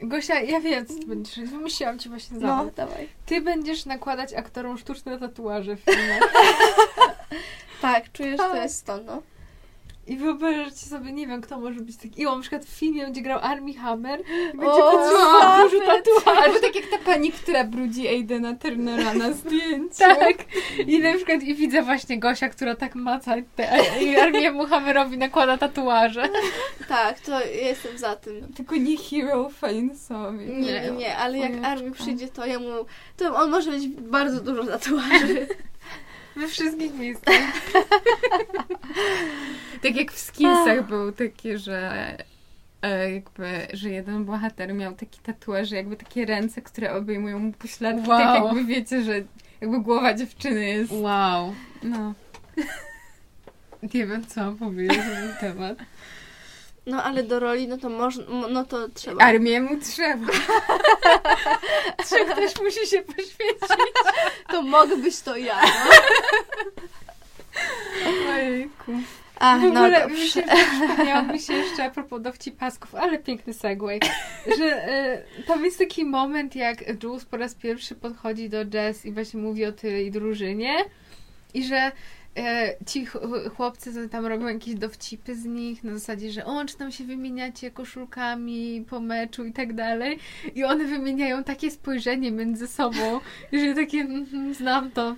Gosia, 0.01 0.39
ja 0.41 0.59
wiem, 0.59 0.86
co 0.86 0.93
ty 0.93 1.05
będziesz 1.07 1.38
robić. 1.38 1.51
Wymyśliłam 1.51 1.99
ci 1.99 2.09
właśnie 2.09 2.38
No, 2.39 2.47
zabaw. 2.47 2.75
dawaj. 2.75 3.07
Ty 3.25 3.41
będziesz 3.41 3.86
nakładać 3.86 4.34
aktorom 4.34 4.77
sztuczne 4.77 5.19
tatuaże 5.19 5.75
w 5.75 5.80
filmach. 5.80 6.34
Tak, 7.82 8.11
czujesz, 8.11 8.38
to 8.38 8.49
Tak. 8.49 8.63
jest 8.63 8.86
to, 8.86 8.97
no. 8.97 9.21
I 10.07 10.17
wyobraźcie 10.17 10.86
sobie, 10.86 11.11
nie 11.11 11.27
wiem, 11.27 11.41
kto 11.41 11.59
może 11.59 11.80
być 11.82 11.97
taki. 11.97 12.21
I 12.21 12.25
on 12.25 12.36
na 12.36 12.41
przykład 12.41 12.65
w 12.65 12.69
filmie 12.80 13.03
będzie 13.03 13.21
grał 13.21 13.39
Armie 13.41 13.73
Hammer 13.73 14.19
i 14.53 14.57
będzie 14.57 14.82
potrzebował 14.82 15.69
dużo 15.69 15.86
tatuaży. 15.86 16.41
Albo 16.41 16.59
tak 16.59 16.75
jak 16.75 16.86
ta 16.88 16.97
pani, 16.97 17.32
która 17.32 17.63
brudzi 17.63 18.07
Aidena 18.07 18.55
Turnera 18.55 19.13
na 19.13 19.34
zdjęciu. 19.34 19.97
Tak. 19.97 20.38
I 20.88 20.99
na 20.99 21.13
przykład 21.13 21.43
i 21.43 21.55
widzę 21.55 21.82
właśnie 21.82 22.19
Gosia, 22.19 22.49
która 22.49 22.75
tak 22.75 22.95
maca 22.95 23.36
te, 23.55 23.80
i 24.01 24.17
Armiemu 24.17 24.65
Hammerowi 24.65 25.17
nakłada 25.17 25.57
tatuaże. 25.57 26.30
Tak, 26.88 27.19
to 27.19 27.32
ja 27.32 27.45
jestem 27.45 27.97
za 27.97 28.15
tym. 28.15 28.53
Tylko 28.55 28.75
nie 28.75 28.97
hero 28.97 29.49
face'owi. 29.61 30.47
Nie, 30.47 30.82
nie, 30.82 30.91
nie, 30.91 31.17
ale 31.17 31.38
jak. 31.38 31.51
Armin 31.63 31.93
przyjdzie, 31.93 32.27
to 32.27 32.45
ja 32.45 32.59
mu... 32.59 32.69
To 33.17 33.36
on 33.36 33.49
może 33.49 33.71
mieć 33.71 33.88
bardzo 33.88 34.41
dużo 34.41 34.63
tatuaży. 34.63 35.47
We 36.36 36.47
wszystkich 36.47 36.93
miejscach. 36.93 37.34
Tak 39.82 39.95
jak 39.95 40.11
w 40.11 40.19
Skillsach 40.19 40.88
był 40.88 41.11
taki, 41.11 41.57
że 41.57 41.91
e, 42.82 43.11
jakby, 43.13 43.67
że 43.73 43.89
jeden 43.89 44.25
bohater 44.25 44.73
miał 44.73 44.93
taki 44.95 45.19
tatuaż, 45.19 45.71
jakby 45.71 45.95
takie 45.95 46.25
ręce, 46.25 46.61
które 46.61 46.93
obejmują 46.93 47.39
mu 47.39 47.51
pośladki, 47.51 48.09
Wow. 48.09 48.19
tak 48.19 48.43
jakby 48.43 48.65
wiecie, 48.65 49.03
że 49.03 49.13
jakby 49.61 49.80
głowa 49.82 50.13
dziewczyny 50.13 50.65
jest, 50.69 50.91
Wow. 50.91 51.53
no. 51.84 52.13
Nie 53.93 54.07
wiem, 54.07 54.25
co 54.27 54.41
mam 54.43 54.57
powiedzieć 54.57 54.97
na 54.97 55.03
ten 55.03 55.34
temat. 55.39 55.77
No 56.90 57.04
ale 57.04 57.24
do 57.24 57.40
roli, 57.40 57.68
no 57.68 57.78
to 57.78 57.90
można, 57.90 58.24
no 58.50 58.66
to 58.66 58.90
trzeba. 58.90 59.26
Armię 59.26 59.62
mu 59.62 59.80
trzeba. 59.80 60.28
Czy 62.10 62.26
ktoś 62.26 62.62
musi 62.62 62.88
się 62.88 63.02
poświęcić? 63.02 63.70
To 64.48 64.62
mogę 64.62 64.98
być 64.98 65.22
to 65.22 65.38
ja, 65.38 65.62
no. 65.62 65.92
Ojejku. 68.34 68.92
Ach, 69.40 69.62
W 69.62 69.64
no 69.64 69.70
ogóle 69.70 70.08
mi 70.08 70.28
się 70.28 70.44
przypomniało 70.44 71.34
mi 71.34 71.40
się 71.40 71.54
jeszcze 71.54 71.84
a 71.84 71.90
propos 71.90 72.22
dowcipasków, 72.22 72.96
ale 72.96 73.20
piękny 73.20 73.54
segway, 73.54 74.00
że 74.58 74.66
e, 74.66 75.24
tam 75.48 75.66
jest 75.66 75.78
taki 75.78 76.06
moment, 76.06 76.56
jak 76.56 77.04
Jules 77.04 77.26
po 77.26 77.38
raz 77.38 77.56
pierwszy 77.56 77.96
podchodzi 77.96 78.50
do 78.50 78.58
Jess 78.74 79.06
i 79.06 79.12
właśnie 79.12 79.42
mówi 79.42 79.66
o 79.66 79.72
tej 79.72 80.12
drużynie 80.12 80.76
i 81.54 81.64
że 81.64 81.92
e, 82.40 82.76
ci 82.86 83.06
ch- 83.06 83.18
chłopcy 83.56 84.10
tam 84.10 84.26
robią 84.26 84.48
jakieś 84.48 84.76
dowcipy 84.76 85.36
z 85.36 85.46
nich 85.46 85.84
na 85.84 85.94
zasadzie, 85.94 86.32
że 86.32 86.46
o, 86.46 86.66
czy 86.66 86.78
tam 86.78 86.92
się 86.92 87.04
wymieniacie 87.04 87.72
koszulkami 87.72 88.86
po 88.90 89.00
meczu 89.00 89.46
i 89.46 89.54
tak 89.54 89.74
dalej 89.74 90.20
i 90.56 90.64
one 90.64 90.86
wymieniają 90.86 91.44
takie 91.44 91.72
spojrzenie 91.72 92.32
między 92.32 92.68
sobą, 92.68 93.20
że 93.54 93.74
takie 93.76 94.00
mhm, 94.00 94.54
znam 94.54 94.92
to. 94.92 95.16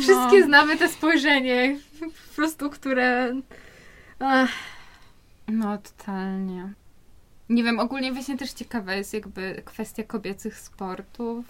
Wszystkie 0.00 0.40
No. 0.40 0.46
znamy 0.46 0.76
te 0.76 0.88
spojrzenie, 0.88 1.78
po 2.00 2.34
prostu, 2.36 2.70
które... 2.70 3.34
Ach, 4.18 4.50
No, 5.48 5.78
totalnie. 5.78 6.72
Nie 7.48 7.64
wiem, 7.64 7.78
ogólnie 7.80 8.12
właśnie 8.12 8.36
też 8.38 8.52
ciekawa 8.52 8.94
jest 8.94 9.14
jakby 9.14 9.62
kwestia 9.64 10.02
kobiecych 10.02 10.58
sportów, 10.58 11.44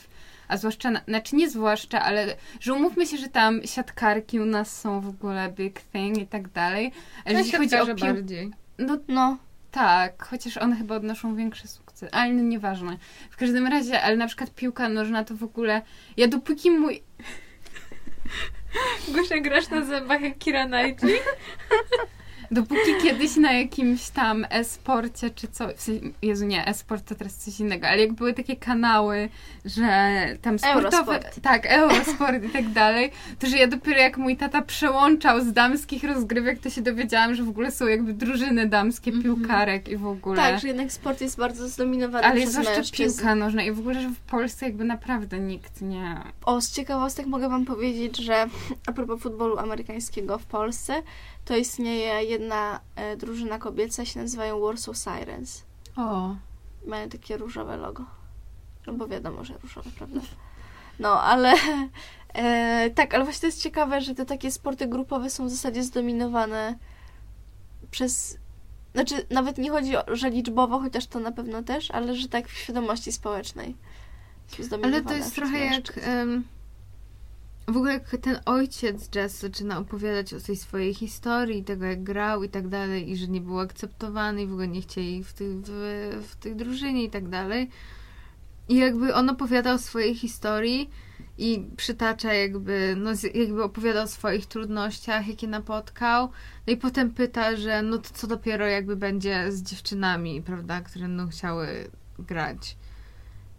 a 0.49 0.57
zwłaszcza, 0.57 0.91
na, 0.91 1.01
znaczy 1.09 1.37
nie 1.37 1.51
zwłaszcza, 1.51 2.03
ale 2.03 2.37
że 2.61 2.75
umówmy 2.75 3.07
się, 3.07 3.17
że 3.17 3.29
tam 3.29 3.61
siatkarki 3.65 4.41
u 4.41 4.45
nas 4.47 4.81
są 4.81 5.01
w 5.01 5.09
ogóle 5.09 5.53
big 5.53 5.81
thing 5.81 6.19
i 6.19 6.27
tak 6.27 6.49
dalej, 6.49 6.93
ale 7.25 7.39
jeśli 7.39 7.59
chodzi 7.59 7.77
o 7.77 7.87
pił... 7.87 7.97
bardziej. 7.97 8.51
No 8.79 8.99
No, 9.09 9.39
tak, 9.71 10.25
chociaż 10.25 10.57
one 10.57 10.77
chyba 10.77 10.97
odnoszą 10.97 11.37
większy 11.37 11.69
sukces, 11.69 12.09
ale 12.13 12.33
no 12.33 12.43
nieważne. 12.43 12.99
W 13.31 13.37
każdym 13.37 13.67
razie, 13.67 14.03
ale 14.03 14.17
na 14.17 14.27
przykład 14.27 14.55
piłka 14.55 14.89
nożna 14.89 15.25
to 15.25 15.35
w 15.35 15.43
ogóle, 15.43 15.83
ja 16.17 16.29
dopóki 16.29 16.71
mój, 16.71 17.03
Gosia, 19.15 19.41
grasz 19.41 19.69
na 19.71 19.85
zębach 19.85 20.21
jak 20.21 20.39
Kira 20.39 20.67
Knightley? 20.67 21.19
Dopóki 22.51 22.95
kiedyś 23.03 23.37
na 23.37 23.53
jakimś 23.53 24.09
tam 24.09 24.47
e-sporcie 24.51 25.31
czy 25.31 25.49
co, 25.49 25.69
w 25.77 25.81
sensie, 25.81 26.07
Jezu 26.23 26.47
nie, 26.47 26.67
e-sport 26.67 27.09
to 27.09 27.15
teraz 27.15 27.35
coś 27.35 27.61
innego, 27.61 27.89
ale 27.89 28.01
jak 28.01 28.13
były 28.13 28.35
takie 28.35 28.57
kanały, 28.57 29.29
że 29.65 30.13
tam 30.43 30.59
sportowe, 30.59 31.13
Eurosport. 31.13 31.41
tak, 31.43 31.67
Eurosport 31.67 32.45
i 32.45 32.49
tak 32.49 32.73
dalej, 32.73 33.11
to 33.39 33.47
że 33.47 33.57
ja 33.57 33.67
dopiero 33.67 33.99
jak 34.01 34.19
mój 34.19 34.37
tata 34.37 34.63
przełączał 34.63 35.41
z 35.41 35.53
damskich 35.53 36.05
rozgrywek, 36.05 36.59
to 36.59 36.71
się 36.71 36.83
dowiedziałam, 36.83 37.35
że 37.35 37.43
w 37.43 37.49
ogóle 37.49 37.71
są 37.71 37.87
jakby 37.87 38.13
drużyny 38.13 38.69
damskie 38.69 39.13
piłkarek 39.13 39.89
i 39.89 39.97
w 39.97 40.07
ogóle. 40.07 40.37
tak, 40.37 40.61
że 40.61 40.69
jednak 40.69 40.93
sport 40.93 41.21
jest 41.21 41.37
bardzo 41.39 41.69
zdominowany 41.69 42.25
ale 42.25 42.41
przez 42.41 42.51
zwłaszcza 42.53 42.77
mężczyzn. 42.77 43.19
piłka 43.19 43.35
nożna 43.35 43.63
i 43.63 43.73
w 43.73 43.79
ogóle, 43.79 44.03
że 44.03 44.09
w 44.09 44.19
Polsce 44.19 44.67
jakby 44.67 44.85
naprawdę 44.85 45.39
nikt 45.39 45.83
nie... 45.83 46.17
O, 46.45 46.61
z 46.61 46.73
ciekawostek 46.73 47.27
mogę 47.27 47.49
Wam 47.49 47.65
powiedzieć, 47.65 48.17
że 48.17 48.47
a 48.87 48.93
propos 48.93 49.21
futbolu 49.21 49.59
amerykańskiego 49.59 50.39
w 50.39 50.45
Polsce, 50.47 51.03
to 51.45 51.57
istnieje 51.57 52.25
jedna 52.25 52.81
e, 52.97 53.17
drużyna 53.17 53.59
kobieca, 53.59 54.05
się 54.05 54.21
nazywają 54.21 54.61
Warsaw 54.61 54.97
Sirens. 54.97 55.63
O, 55.97 56.37
Mają 56.87 57.09
takie 57.09 57.37
różowe 57.37 57.77
logo. 57.77 58.05
No 58.87 58.93
bo 58.93 59.07
wiadomo, 59.07 59.45
że 59.45 59.59
różowe, 59.63 59.91
prawda? 59.99 60.21
No, 60.99 61.23
ale 61.23 61.53
e, 62.35 62.91
tak, 62.91 63.15
ale 63.15 63.25
właśnie 63.25 63.41
to 63.41 63.47
jest 63.47 63.63
ciekawe, 63.63 64.01
że 64.01 64.15
te 64.15 64.27
takie 64.27 64.51
sporty 64.51 64.87
grupowe 64.87 65.31
są 65.31 65.47
w 65.47 65.51
zasadzie 65.51 65.83
zdominowane 65.83 66.79
przez. 67.91 68.39
Znaczy, 68.95 69.27
nawet 69.31 69.59
nie 69.59 69.71
chodzi 69.71 69.97
o, 69.97 70.05
że 70.17 70.31
liczbowo, 70.31 70.79
chociaż 70.79 71.07
to 71.07 71.21
na 71.21 71.33
pewno 71.33 71.63
też, 71.63 71.91
ale 71.91 72.15
że 72.17 72.29
tak 72.29 72.49
w 72.49 72.59
świadomości 72.59 73.13
społecznej. 73.13 73.77
Są 74.71 74.77
ale 74.83 75.03
to 75.03 75.15
jest 75.15 75.35
trochę 75.35 75.59
jak... 75.59 75.71
mężczyzn. 75.71 76.43
W 77.67 77.77
ogóle 77.77 77.93
jak 77.93 78.17
ten 78.21 78.39
ojciec 78.45 79.15
Jess 79.15 79.41
zaczyna 79.41 79.79
opowiadać 79.79 80.35
o 80.35 80.41
tej 80.41 80.57
swojej 80.57 80.95
historii, 80.95 81.65
tego 81.65 81.85
jak 81.85 82.03
grał 82.03 82.45
i 82.45 82.49
tak 82.49 82.69
dalej, 82.69 83.11
i 83.11 83.17
że 83.17 83.29
nie 83.29 83.41
był 83.41 83.61
akceptowany 83.61 84.43
i 84.43 84.47
w 84.47 84.53
ogóle 84.53 84.69
nie 84.69 84.83
chcieli 84.83 85.25
w, 85.25 85.33
tej 85.33 85.49
w, 85.49 85.71
w 86.29 86.37
tej 86.37 86.57
drużynie 86.57 87.05
i 87.05 87.11
tak 87.11 87.29
dalej. 87.29 87.71
I 88.69 88.77
jakby 88.77 89.15
on 89.15 89.31
opowiada 89.31 89.75
o 89.75 89.79
swojej 89.79 90.15
historii 90.15 90.91
i 91.39 91.67
przytacza 91.77 92.35
jakby, 92.35 92.95
no 92.99 93.11
jakby 93.35 93.63
opowiada 93.63 94.03
o 94.03 94.07
swoich 94.07 94.47
trudnościach, 94.47 95.29
jakie 95.29 95.49
napotkał. 95.49 96.31
No 96.67 96.73
i 96.73 96.77
potem 96.77 97.11
pyta, 97.11 97.57
że 97.57 97.83
no 97.83 97.99
to 97.99 98.09
co 98.15 98.27
dopiero 98.27 98.67
jakby 98.67 98.97
będzie 98.97 99.53
z 99.53 99.63
dziewczynami, 99.63 100.43
prawda, 100.43 100.81
które 100.81 101.05
będą 101.05 101.29
chciały 101.29 101.69
grać. 102.19 102.77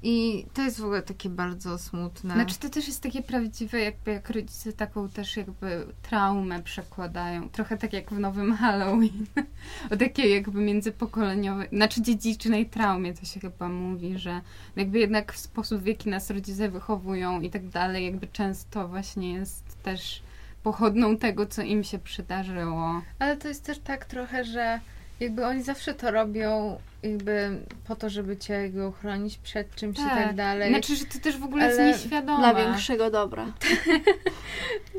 I 0.08 0.46
to 0.54 0.62
jest 0.62 0.80
w 0.80 0.84
ogóle 0.84 1.02
takie 1.02 1.30
bardzo 1.30 1.78
smutne. 1.78 2.34
Znaczy 2.34 2.60
to 2.60 2.70
też 2.70 2.88
jest 2.88 3.04
takie 3.04 3.22
prawdziwe, 3.22 3.80
jakby 3.80 4.12
jak 4.12 4.30
rodzice 4.30 4.74
taką 4.74 5.10
też 5.10 5.38
jakby 5.38 5.86
traumę 6.02 6.64
przekładają. 6.64 7.50
Trochę 7.50 7.78
tak 7.78 7.94
jak 7.94 8.12
w 8.12 8.20
nowym 8.20 8.54
Halloween. 8.54 9.26
o 9.92 9.98
takiej 9.98 10.34
jakby 10.34 10.62
międzypokoleniowej, 10.62 11.68
znaczy 11.70 12.02
dziedzicznej 12.02 12.66
traumie 12.66 13.14
to 13.14 13.26
się 13.26 13.40
chyba 13.40 13.70
mówi, 13.70 14.18
że 14.18 14.42
jakby 14.76 15.00
jednak 15.00 15.34
w 15.34 15.38
sposób, 15.38 15.82
w 15.82 15.86
jaki 15.86 16.10
nas 16.10 16.30
rodzice 16.30 16.70
wychowują 16.70 17.42
i 17.42 17.50
tak 17.50 17.70
dalej, 17.70 18.06
jakby 18.06 18.28
często 18.28 18.88
właśnie 18.88 19.34
jest 19.34 19.84
też 19.84 20.24
pochodną 20.64 21.18
tego, 21.18 21.46
co 21.46 21.62
im 21.62 21.84
się 21.84 22.00
przydarzyło. 22.00 23.02
Ale 23.20 23.38
to 23.38 23.48
jest 23.48 23.66
też 23.66 23.80
tak 23.80 24.06
trochę, 24.06 24.44
że 24.44 24.80
jakby 25.20 25.46
oni 25.46 25.64
zawsze 25.64 25.94
to 25.94 26.12
robią 26.12 26.80
jakby 27.04 27.60
po 27.88 27.96
to, 27.96 28.10
żeby 28.10 28.38
cię 28.38 28.54
jakby 28.54 28.88
uchronić 28.88 29.38
przed 29.38 29.76
czymś 29.76 30.00
i 30.00 30.02
tak 30.02 30.36
dalej. 30.36 30.70
Znaczy, 30.70 30.96
że 30.96 31.06
to 31.06 31.20
też 31.20 31.38
w 31.38 31.44
ogóle 31.44 31.64
Ale 31.64 31.88
jest 31.88 32.04
nieświadome. 32.04 32.40
Dla 32.40 32.66
większego 32.66 33.12
dobra. 33.12 33.46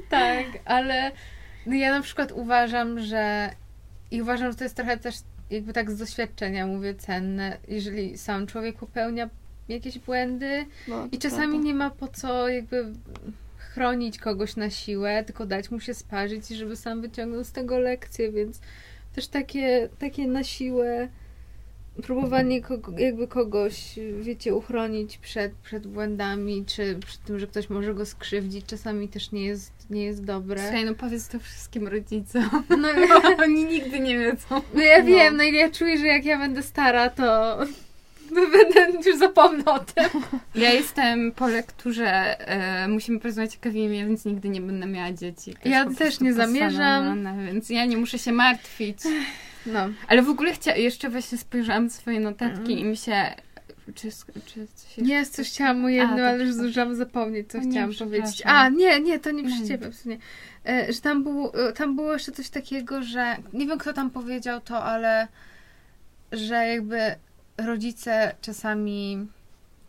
Tak, 0.09 0.47
ale 0.65 1.13
no 1.67 1.75
ja 1.75 1.91
na 1.91 2.03
przykład 2.03 2.33
uważam, 2.33 3.01
że 3.01 3.51
i 4.11 4.23
uważam, 4.23 4.53
że 4.53 4.59
to 4.59 4.65
jest 4.65 4.77
trochę 4.77 4.97
też 4.97 5.15
jakby 5.51 5.73
tak 5.73 5.91
z 5.91 5.99
doświadczenia 5.99 6.67
mówię 6.67 6.95
cenne, 6.95 7.59
jeżeli 7.69 8.19
sam 8.19 8.47
człowiek 8.47 8.77
popełnia 8.77 9.31
jakieś 9.69 9.99
błędy 9.99 10.67
No, 10.89 11.09
i 11.13 11.19
czasami 11.19 11.49
prawda. 11.49 11.67
nie 11.67 11.75
ma 11.75 11.91
po 11.91 12.09
co 12.09 12.49
jakby 12.49 12.93
chronić 13.57 14.19
kogoś 14.19 14.57
na 14.57 14.71
siłę, 14.71 15.25
tylko 15.25 15.47
dać 15.47 15.71
mu 15.71 15.81
się 15.81 15.95
sparzyć 15.95 16.51
i 16.51 16.57
żeby 16.57 16.77
sam 16.77 17.01
wyciągnął 17.01 17.45
z 17.45 17.53
tego 17.53 17.79
lekcję, 17.79 18.33
więc 18.33 18.61
też 19.17 19.29
takie, 19.29 19.89
takie 19.99 20.27
na 20.29 20.45
siłę 20.45 21.09
próbowanie 22.03 22.63
kogo, 22.63 22.93
jakby 22.99 23.29
kogoś, 23.29 23.99
wiecie, 24.21 24.55
uchronić 24.55 25.19
przed, 25.19 25.53
przed 25.53 25.87
błędami, 25.87 26.65
czy 26.67 26.99
przed 27.07 27.25
tym, 27.25 27.39
że 27.39 27.47
ktoś 27.47 27.71
może 27.71 27.95
go 27.95 28.07
skrzywdzić, 28.07 28.67
czasami 28.67 29.09
też 29.09 29.33
nie 29.33 29.45
jest, 29.45 29.73
nie 29.91 30.05
jest 30.05 30.25
dobre. 30.25 30.61
Słuchaj, 30.63 30.85
no 30.85 30.95
powiedz 30.95 31.29
to 31.29 31.39
wszystkim 31.41 31.89
rodzicom. 31.89 32.51
No, 32.79 32.89
Oni 33.45 33.65
nigdy 33.65 34.01
nie 34.01 34.19
wiedzą. 34.19 34.63
no 34.75 34.81
ja 34.81 34.99
No. 34.99 35.05
wiem, 35.07 35.37
no 35.37 35.43
i 35.45 35.55
ja 35.55 35.71
czuję, 35.71 35.99
że 35.99 36.07
jak 36.07 36.25
ja 36.25 36.39
będę 36.39 36.63
stara, 36.63 37.11
to 37.11 37.59
będę 38.75 39.11
już 39.11 39.19
zapomnę 39.19 39.65
o 39.65 39.79
tym. 39.79 40.05
Ja 40.55 40.73
jestem 40.73 41.33
po 41.33 41.49
lekturze, 41.49 42.41
e, 42.49 42.89
musimy 42.89 43.21
porozmawiać 43.21 43.57
o 43.57 43.61
Kevimie, 43.61 44.07
więc 44.07 44.25
nigdy 44.25 44.49
nie 44.49 44.61
będę 44.61 44.87
miała 44.87 45.13
dzieci. 45.13 45.55
To 45.63 45.69
Ja 45.69 45.91
też 45.91 46.21
nie 46.21 46.35
zamierzam. 46.35 47.25
Więc 47.47 47.71
ja 47.71 47.85
nie 47.85 47.97
muszę 47.97 48.19
się 48.19 48.33
martwić. 48.33 48.99
No. 49.67 49.89
Ale 50.09 50.23
w 50.23 50.29
ogóle 50.29 50.53
chcia- 50.53 50.77
jeszcze 50.77 51.09
właśnie 51.11 51.39
spojrzałam 51.39 51.91
swoje 51.91 52.21
notatki 52.21 52.59
Mhm. 52.73 52.79
i 52.79 52.85
mi 52.85 52.97
się 52.97 53.35
Czy, 53.95 54.09
czy 54.47 54.67
coś 54.75 54.97
Nie, 54.99 55.27
coś 55.27 55.49
chciałam 55.51 55.85
o 55.85 55.89
jednym, 55.89 56.25
A, 56.25 56.29
ale 56.29 56.39
już 56.45 56.53
zdążyłam 56.53 56.95
zapomnieć, 56.95 57.49
co 57.51 57.59
nie, 57.59 57.71
chciałam 57.71 57.95
powiedzieć. 57.95 58.43
A, 58.45 58.69
nie, 58.69 59.01
nie, 59.01 59.19
to 59.19 59.31
nie 59.31 59.43
No 59.43 59.49
przy 59.57 59.69
ciebie, 59.69 59.93
sumie. 59.93 60.17
E, 60.69 60.93
Że 60.93 61.01
tam, 61.01 61.23
był, 61.23 61.53
e, 61.55 61.73
tam 61.73 61.97
było 61.97 62.13
jeszcze 62.13 62.33
coś 62.33 62.49
takiego, 62.49 63.03
że 63.03 63.37
nie 63.53 63.67
wiem, 63.67 63.79
kto 63.79 63.93
tam 63.93 64.11
powiedział 64.11 64.61
to, 64.61 64.85
ale 64.85 65.29
że 66.33 66.55
jakby 66.67 66.99
rodzice 67.59 68.35
czasami 68.41 69.27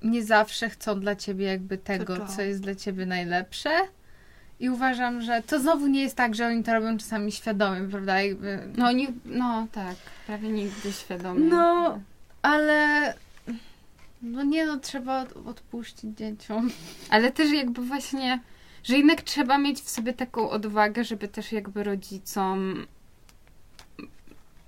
nie 0.03 0.23
zawsze 0.23 0.69
chcą 0.69 0.99
dla 0.99 1.15
ciebie 1.15 1.45
jakby 1.45 1.77
tego, 1.77 2.25
co 2.27 2.41
jest 2.41 2.61
dla 2.61 2.75
ciebie 2.75 3.05
najlepsze. 3.05 3.69
I 4.59 4.69
uważam, 4.69 5.21
że 5.21 5.41
to 5.47 5.59
znowu 5.59 5.87
nie 5.87 6.01
jest 6.01 6.15
tak, 6.15 6.35
że 6.35 6.47
oni 6.47 6.63
to 6.63 6.73
robią 6.73 6.97
czasami 6.97 7.31
świadomie, 7.31 7.87
prawda? 7.89 8.21
Jakby, 8.21 8.59
No, 8.77 8.91
nie, 8.91 9.07
no 9.25 9.67
tak, 9.71 9.95
prawie 10.27 10.49
nigdy 10.49 10.91
świadomie. 10.91 11.39
No, 11.39 11.99
ale 12.41 13.13
no 14.21 14.43
nie 14.43 14.65
no, 14.65 14.77
trzeba 14.77 15.21
od- 15.21 15.47
odpuścić 15.47 16.17
dzieciom. 16.17 16.71
Ale 17.09 17.31
też 17.31 17.51
jakby 17.51 17.81
właśnie, 17.81 18.39
że 18.83 18.97
jednak 18.97 19.21
trzeba 19.21 19.57
mieć 19.57 19.79
w 19.81 19.89
sobie 19.89 20.13
taką 20.13 20.49
odwagę, 20.49 21.03
żeby 21.03 21.27
też 21.27 21.51
jakby 21.51 21.83
rodzicom. 21.83 22.85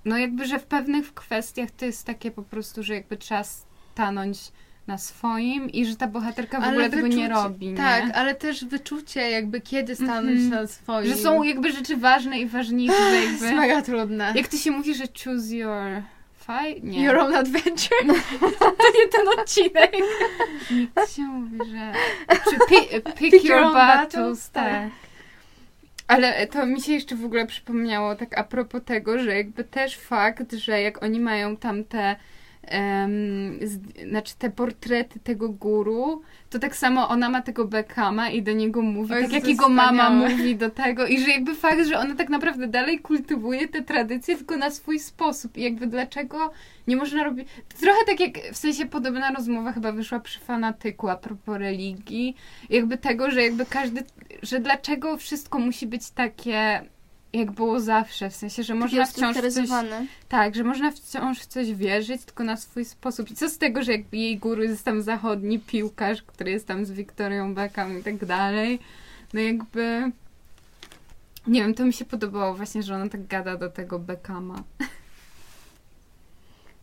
No 0.06 0.18
jakby, 0.18 0.46
że 0.46 0.60
w 0.60 0.66
pewnych 0.66 1.14
kwestiach 1.14 1.72
to 1.72 1.86
jest 1.86 2.06
takie 2.06 2.32
po 2.32 2.44
prostu, 2.44 2.84
że 2.84 2.94
jakby 2.94 3.18
trzeba 3.18 3.44
stanąć 3.44 4.52
na 4.88 4.98
swoim 4.98 5.70
i 5.70 5.86
że 5.86 5.96
ta 5.96 6.08
bohaterka 6.08 6.62
w 6.62 6.68
ogóle 6.68 6.90
tego 6.90 7.08
nie 7.08 7.30
robi. 7.30 7.68
Nie? 7.68 7.78
Tak, 7.78 8.04
ale 8.14 8.36
też 8.36 8.66
wyczucie 8.66 9.30
jakby 9.32 9.62
kiedy 9.62 9.96
stanąć 9.96 10.40
Mhm. 10.40 10.50
na 10.62 10.68
swoim. 10.68 11.08
Że 11.08 11.16
są 11.16 11.44
jakby 11.44 11.72
rzeczy 11.72 11.98
ważne 11.98 12.40
i 12.40 12.46
ważniejsze, 12.46 13.10
że 13.12 13.16
jest 13.32 13.42
jakby... 13.42 13.58
mega 13.58 13.82
trudne. 13.82 14.34
Jak 14.36 14.48
to 14.48 14.58
się 14.58 14.72
mówi, 14.72 14.96
że 14.96 15.04
choose 15.24 15.56
your 15.56 16.02
fight? 16.38 16.84
Nie. 16.84 17.04
Your 17.04 17.18
own 17.18 17.36
adventure? 17.36 17.98
to 18.60 18.86
nie 19.00 19.08
ten 19.12 19.40
odcinek. 19.40 19.92
Jak 20.96 21.10
się 21.10 21.22
mówi, 21.22 21.58
że... 21.72 21.94
Czy 22.50 22.58
pick, 22.70 22.90
pick, 23.16 23.32
Pick 23.32 23.44
your, 23.46 23.62
your 23.62 23.74
battles, 23.74 24.14
battles, 24.14 24.50
tak. 24.52 24.64
tak. 24.72 24.90
Ale 26.10 26.48
to 26.48 26.66
mi 26.66 26.82
się 26.82 26.94
jeszcze 26.94 27.16
w 27.16 27.26
ogóle 27.26 27.46
przypomniało 27.46 28.16
tak 28.16 28.38
a 28.38 28.44
propos 28.44 28.82
tego, 28.86 29.20
że 29.20 29.38
jakby 29.38 29.64
też 29.64 29.98
fakt, 29.98 30.54
że 30.54 30.82
jak 30.82 31.04
oni 31.04 31.20
mają 31.20 31.58
tam 31.58 31.84
te 31.84 32.16
em, 32.62 33.60
z, 33.62 33.80
znaczy 34.10 34.34
te 34.38 34.50
portrety 34.50 35.20
tego 35.20 35.50
guru, 35.50 36.22
to 36.50 36.60
tak 36.60 36.76
samo 36.76 37.10
ona 37.10 37.30
ma 37.30 37.42
tego 37.42 37.66
Beckhama 37.66 38.30
i 38.30 38.42
do 38.42 38.52
niego 38.52 38.82
mówi, 38.82 39.14
O 39.14 39.22
tak 39.22 39.32
jak 39.32 39.48
jego 39.48 39.70
mama 39.70 40.04
wspaniałe. 40.04 40.30
mówi 40.30 40.56
do 40.56 40.70
tego. 40.70 41.08
I 41.08 41.20
że 41.20 41.32
jakby 41.32 41.56
fakt, 41.56 41.86
że 41.88 42.00
ona 42.00 42.16
tak 42.16 42.30
naprawdę 42.30 42.68
dalej 42.68 43.00
kultywuje 43.00 43.68
te 43.68 43.82
tradycje 43.82 44.38
tylko 44.38 44.58
na 44.58 44.72
swój 44.72 45.00
sposób. 45.00 45.58
I 45.58 45.62
jakby 45.62 45.88
dlaczego 45.88 46.52
nie 46.88 46.96
można 46.96 47.24
robić... 47.24 47.48
Trochę 47.82 48.00
tak 48.06 48.20
jak, 48.20 48.54
w 48.54 48.58
sensie 48.58 48.86
podobna 48.86 49.32
rozmowa 49.32 49.72
chyba 49.74 49.92
wyszła 49.92 50.20
przy 50.20 50.40
fanatyku 50.40 51.10
a 51.10 51.16
propos 51.16 51.58
religii, 51.58 52.36
jakby 52.70 52.98
tego, 52.98 53.32
że 53.32 53.44
jakby 53.44 53.66
każdy, 53.66 54.04
że 54.44 54.60
dlaczego 54.60 55.18
wszystko 55.18 55.60
musi 55.60 55.88
być 55.88 56.10
takie 56.10 56.82
jak 57.34 57.52
było 57.52 57.80
zawsze, 57.80 58.30
w 58.30 58.36
sensie, 58.36 58.64
że 58.64 58.76
można 58.76 59.06
wciąż 59.06 59.16
coś, 59.16 59.46
Ustrukturyzowane. 59.46 60.06
tak, 60.30 60.56
że 60.56 60.64
można 60.64 60.92
wciąż 60.92 61.40
w 61.40 61.46
coś 61.46 61.74
wierzyć, 61.74 62.26
tylko 62.26 62.44
na 62.44 62.58
swój 62.58 62.86
sposób. 62.86 63.32
I 63.32 63.36
co 63.36 63.50
z 63.50 63.58
tego, 63.58 63.84
że 63.84 63.92
jakby 63.92 64.18
jej 64.18 64.38
guru 64.38 64.64
jest 64.64 64.86
tam 64.86 65.02
zachodni 65.02 65.60
piłkarz, 65.60 66.22
który 66.22 66.52
jest 66.52 66.68
tam 66.68 66.86
z 66.86 66.92
Wiktorią 66.92 67.54
Beckham 67.56 68.00
i 68.00 68.04
tak 68.04 68.26
dalej. 68.26 68.80
No 69.34 69.40
jakby... 69.40 70.12
Nie 71.48 71.62
wiem, 71.62 71.74
to 71.74 71.86
mi 71.86 71.94
się 71.94 72.06
podobało 72.06 72.54
właśnie, 72.54 72.84
że 72.84 72.96
ona 72.96 73.10
tak 73.10 73.28
gada 73.28 73.58
do 73.58 73.70
tego 73.70 74.00
Beckhama. 74.00 74.64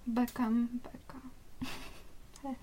Beckham, 0.07 0.69
Beckham. 0.73 1.31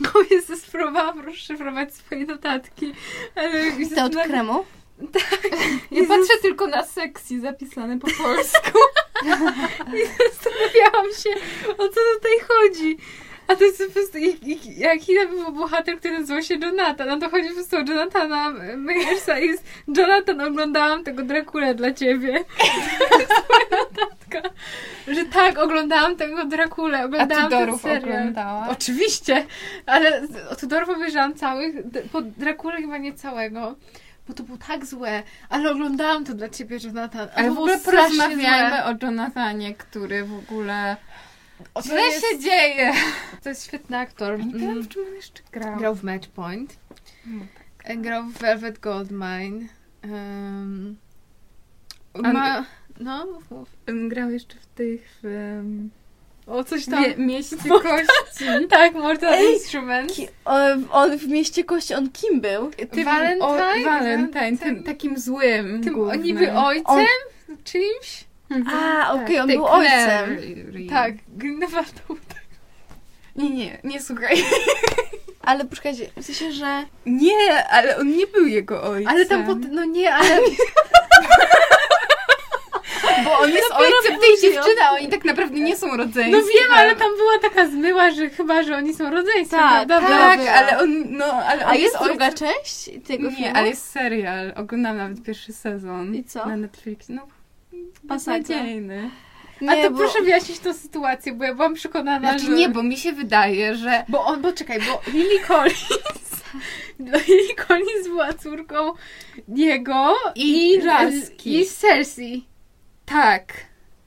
No 0.00 0.10
Jezus, 0.30 0.70
próbowałam 0.70 1.20
rozszyfrować 1.20 1.94
swoje 1.94 2.26
notatki. 2.26 2.92
Ale 3.34 3.86
Te 3.94 4.04
od 4.04 4.14
kremu? 4.14 4.64
Ja 5.90 6.02
patrzę 6.08 6.32
tylko 6.42 6.66
na 6.66 6.84
seksji 6.84 7.40
zapisane 7.40 7.98
po 7.98 8.06
polsku. 8.22 8.78
zastanawiałam 10.32 11.12
się, 11.22 11.30
o 11.72 11.88
co 11.88 12.00
tutaj 12.14 12.32
chodzi. 12.48 12.96
A 13.48 13.56
to 13.56 13.64
jest 13.64 13.84
po 13.86 13.92
prostu, 13.92 14.18
jak, 14.76 15.08
jak, 15.08 15.28
był 15.30 15.52
bohater, 15.52 15.98
który 15.98 16.18
nazywał 16.18 16.42
się 16.42 16.54
Jonathan. 16.54 17.08
No 17.08 17.18
to 17.18 17.30
chodzi 17.30 17.48
po 17.48 17.54
prostu 17.54 17.76
o 17.76 17.78
Jonathana 17.78 18.50
Meyersa 18.76 19.38
i 19.38 19.46
jest 19.46 19.64
Jonathan, 19.96 20.40
oglądałam 20.40 21.04
tego 21.04 21.22
Drakulę 21.22 21.74
dla 21.74 21.92
ciebie. 21.92 22.44
To 23.10 23.18
jest 23.18 23.32
moja 23.48 23.82
notatka. 23.82 24.50
Że 25.08 25.24
tak, 25.24 25.58
oglądałam 25.58 26.16
tego 26.16 26.44
Drakulę, 26.44 26.98
A 26.98 27.04
oglądałam 27.04 27.50
ten 27.50 27.58
Tudorów 27.60 27.80
serial. 27.82 28.02
oglądała. 28.02 28.66
Oczywiście, 28.70 29.46
ale 29.86 30.26
z- 30.26 30.52
o 30.52 30.56
Tudorów 30.56 30.88
obejrzałam 30.88 31.34
całych, 31.34 31.74
po 32.12 32.22
Drakulę 32.22 32.76
chyba 32.76 32.98
nie 32.98 33.14
całego. 33.14 33.74
Bo 34.28 34.34
to 34.34 34.42
było 34.42 34.58
tak 34.58 34.86
złe, 34.86 35.22
ale 35.48 35.70
oglądałam 35.70 36.24
to 36.24 36.34
dla 36.34 36.48
ciebie, 36.48 36.78
Jonathan. 36.84 37.28
Ale 37.34 37.48
w 37.50 37.52
ogóle 37.52 37.78
porozmawiajmy 37.78 38.84
o 38.84 38.94
Jonathanie, 39.02 39.74
który 39.74 40.24
w 40.24 40.34
ogóle... 40.34 40.96
O, 41.74 41.82
Źle 41.82 42.00
jest- 42.00 42.26
się 42.26 42.38
dzieje! 42.38 42.92
To 43.42 43.48
jest 43.48 43.64
świetny 43.66 43.98
aktor. 43.98 44.38
Nie 44.38 44.52
wiem, 44.52 44.70
Mm. 44.70 44.82
w 44.82 44.88
czym 44.88 45.02
on 45.08 45.14
jeszcze 45.14 45.42
grał. 45.52 45.76
Grał 45.78 45.94
w 45.94 46.02
Matchpoint. 46.04 46.76
No. 47.26 47.44
E, 47.84 47.96
Grał 47.96 48.24
w 48.24 48.32
Velvet 48.38 48.78
Goldmine. 48.78 49.66
Um, 50.04 50.96
ma... 52.14 52.64
No, 53.00 53.26
mów, 53.26 53.50
mów. 53.50 53.68
Grał 54.08 54.30
jeszcze 54.30 54.56
w 54.60 54.66
tych... 54.66 55.18
W, 55.22 55.56
um, 55.58 55.90
O, 56.46 56.64
coś 56.64 56.86
tam. 56.86 57.02
mie- 57.04 57.16
mieście 57.16 57.56
kości. 57.56 58.44
Tak, 58.70 58.94
Mortal 58.94 59.34
Ej, 59.34 59.58
on, 60.44 60.84
on 60.92 61.18
w 61.18 61.28
mieście 61.28 61.64
kości, 61.64 61.94
on 61.94 62.10
kim 62.10 62.40
był? 62.40 62.70
Tym, 62.90 63.04
Valentine? 63.04 63.46
O, 63.46 63.56
Valentine, 63.84 64.58
tym 64.58 64.82
takim 64.82 65.18
złym 65.18 65.82
Tym 65.84 65.94
głównym. 65.94 66.22
niby 66.22 66.52
ojcem? 66.52 66.84
On- 66.86 67.56
Czymś? 67.64 68.24
Mhm. 68.50 68.78
A, 68.78 69.12
okej, 69.14 69.40
on 69.40 69.46
Tej 69.46 69.56
był 69.56 69.66
ojcem. 69.66 70.38
Tak, 70.90 71.14
Grindelwaldą. 71.28 72.00
Nie, 73.36 73.50
nie, 73.50 73.78
nie 73.84 74.00
słuchaj. 74.00 74.36
Ale 75.42 75.64
poczekajcie, 75.64 76.10
w 76.16 76.24
sensie, 76.24 76.52
że... 76.52 76.84
Nie, 77.06 77.64
ale 77.70 77.96
on 77.96 78.16
nie 78.16 78.26
był 78.26 78.46
jego 78.46 78.82
ojcem. 78.82 79.08
Ale 79.08 79.26
tam, 79.26 79.44
pod... 79.46 79.58
no 79.72 79.84
nie, 79.84 80.14
ale 80.14 80.38
Bo 83.24 83.38
on 83.38 83.50
jest 83.50 83.68
dopiero 83.70 83.90
ojcem 84.02 84.20
tej 84.20 84.30
dziewczyny, 84.42 84.80
a 84.84 84.90
oni 84.90 85.08
tak 85.08 85.24
naprawdę 85.24 85.60
nie 85.60 85.76
są 85.76 85.86
rodzeństwem. 85.96 86.30
no 86.30 86.38
wiem, 86.38 86.70
ale 86.76 86.96
tam 86.96 87.16
była 87.16 87.38
taka 87.38 87.66
zmyła, 87.68 88.10
że 88.10 88.30
chyba, 88.30 88.62
że 88.62 88.76
oni 88.76 88.94
są 88.94 89.10
rodzeństwem, 89.10 89.60
Tak, 89.60 89.86
prawda? 89.88 90.08
Tak, 90.08 90.38
Była. 90.38 90.52
ale 90.52 90.78
on, 90.78 91.04
no, 91.10 91.24
ale 91.24 91.64
on 91.64 91.70
A 91.70 91.74
jest 91.74 91.96
ojcem- 91.96 92.08
druga 92.08 92.32
część 92.32 92.90
tego 93.08 93.30
Nie, 93.30 93.36
filmu? 93.36 93.52
ale 93.54 93.68
jest 93.68 93.90
serial. 93.90 94.52
Oglądam 94.56 94.96
nawet 94.96 95.22
pierwszy 95.22 95.52
sezon. 95.52 96.14
I 96.14 96.24
co? 96.24 96.46
Na 96.46 96.56
Netflixie. 96.56 97.14
No, 97.14 97.26
beznadziejny. 98.04 99.10
Nie, 99.60 99.70
A 99.70 99.82
to 99.84 99.90
bo... 99.90 99.98
proszę 99.98 100.22
wyjaśnić 100.22 100.58
tą 100.58 100.72
sytuację, 100.74 101.32
bo 101.32 101.44
ja 101.44 101.54
byłam 101.54 101.74
przekonana, 101.74 102.30
Znaczy 102.30 102.44
że... 102.46 102.52
nie, 102.52 102.68
bo 102.68 102.82
mi 102.82 102.96
się 102.96 103.12
wydaje, 103.12 103.74
że 103.74 104.04
Bo 104.08 104.24
on, 104.24 104.42
bo 104.42 104.52
czekaj, 104.52 104.78
bo 104.80 105.10
Lily 105.12 105.40
Collins, 105.46 105.88
no 106.98 107.18
Lily 107.28 107.54
Collins 107.68 108.08
była 108.08 108.32
córką 108.32 108.92
jego 109.48 110.14
I 110.34 110.72
i, 110.74 110.80
laski. 110.80 111.60
i 111.60 111.66
Cersei. 111.66 112.44
Tak. 113.06 113.52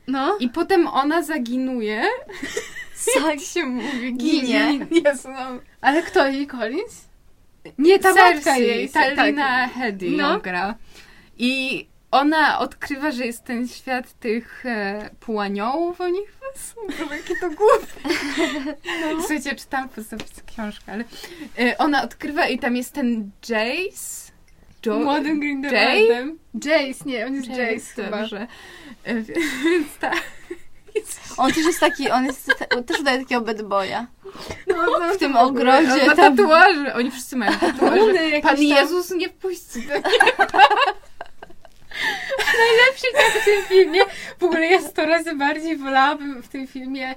No. 0.08 0.38
I 0.40 0.50
potem 0.50 0.88
ona 0.88 1.24
zaginuje. 1.24 2.04
Tak. 3.16 3.24
Jak 3.26 3.40
się 3.40 3.66
mówi? 3.66 4.14
Ginie. 4.18 4.88
Jezu, 4.92 5.30
no. 5.30 5.60
Ale 5.82 6.04
kto, 6.04 6.28
Lily 6.28 6.48
Collins? 6.48 7.06
Nie, 7.78 8.00
ta 8.00 8.14
matka 8.14 8.34
Cersei, 8.44 8.68
jej. 8.68 8.90
ta 8.90 9.16
tak. 9.16 9.28
Lina 9.28 9.68
Headey 9.68 10.18
No. 10.18 10.40
gra. 10.40 10.76
I 11.38 11.86
ona 12.12 12.60
odkrywa, 12.60 13.12
że 13.12 13.26
jest 13.26 13.44
ten 13.44 13.68
świat 13.68 14.14
tych 14.20 14.66
e, 14.66 15.10
półaniołów, 15.20 15.98
są. 16.56 16.82
Boże, 17.00 17.16
jakie 17.18 17.36
to 17.42 17.48
głupie. 17.50 18.16
No. 19.14 19.20
Słuchajcie, 19.20 19.56
czytam 19.56 19.90
po 19.90 20.04
sobie 20.04 20.24
książkę, 20.48 20.92
ale 20.92 21.04
e, 21.60 21.78
ona 21.78 22.04
odkrywa 22.04 22.48
i 22.48 22.60
tam 22.60 22.76
jest 22.76 22.94
ten 22.94 23.32
Jace. 23.50 24.32
Jo- 24.86 25.00
Młodym 25.00 25.40
Grindelwaldem. 25.40 26.40
Jace, 26.66 27.06
nie, 27.06 27.26
on 27.26 27.34
jest 27.36 27.48
Jace, 27.50 28.04
chyba. 28.04 28.18
Dobrze. 28.18 28.48
Więc 29.16 29.98
tak. 30.00 30.22
On 31.38 31.54
też 31.54 31.66
jest 31.66 31.80
taki, 31.80 32.10
on 32.12 32.26
jest, 32.26 32.52
też 32.88 33.00
udaje 33.00 33.20
takiego 33.20 33.42
bad 33.42 33.62
boya. 33.62 34.08
No, 34.68 34.76
no, 35.00 35.14
W 35.14 35.18
tym 35.18 35.38
ogóle. 35.38 35.80
ogrodzie. 35.80 36.02
On 36.02 36.08
ma 36.08 36.16
tam- 36.16 36.38
tatuaże. 36.38 36.94
Oni 36.94 37.12
wszyscy 37.12 37.36
mają 37.36 37.52
tatuaże. 37.60 38.42
Pan. 38.44 38.58
Jezus 38.62 39.12
nie 39.12 39.30
wpuści. 39.30 39.88
Najlepszy 42.60 43.08
tak 43.14 43.42
w 43.42 43.46
tym 43.46 43.64
filmie. 43.64 44.02
W 44.40 44.44
ogóle 44.44 44.66
ja 44.68 44.82
sto 44.82 45.06
razy 45.06 45.36
bardziej 45.36 45.78
wolałabym 45.78 46.42
w 46.44 46.48
tym 46.48 46.68
filmie 46.68 47.16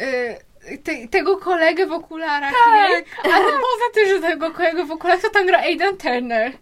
y, 0.00 0.78
te, 0.78 1.08
tego 1.08 1.36
kolegę 1.36 1.86
w 1.86 1.92
okularach, 1.92 2.52
Tak. 2.64 2.90
nie? 2.90 3.32
Ale 3.34 3.44
poza 3.44 3.84
tym, 3.94 4.08
że 4.08 4.20
tego 4.20 4.50
kolegę 4.50 4.84
w 4.84 4.90
okularach, 4.90 5.22
to 5.22 5.30
tam 5.30 5.46
gra 5.46 5.58
Aidan 5.58 5.96
Turner. 5.96 6.52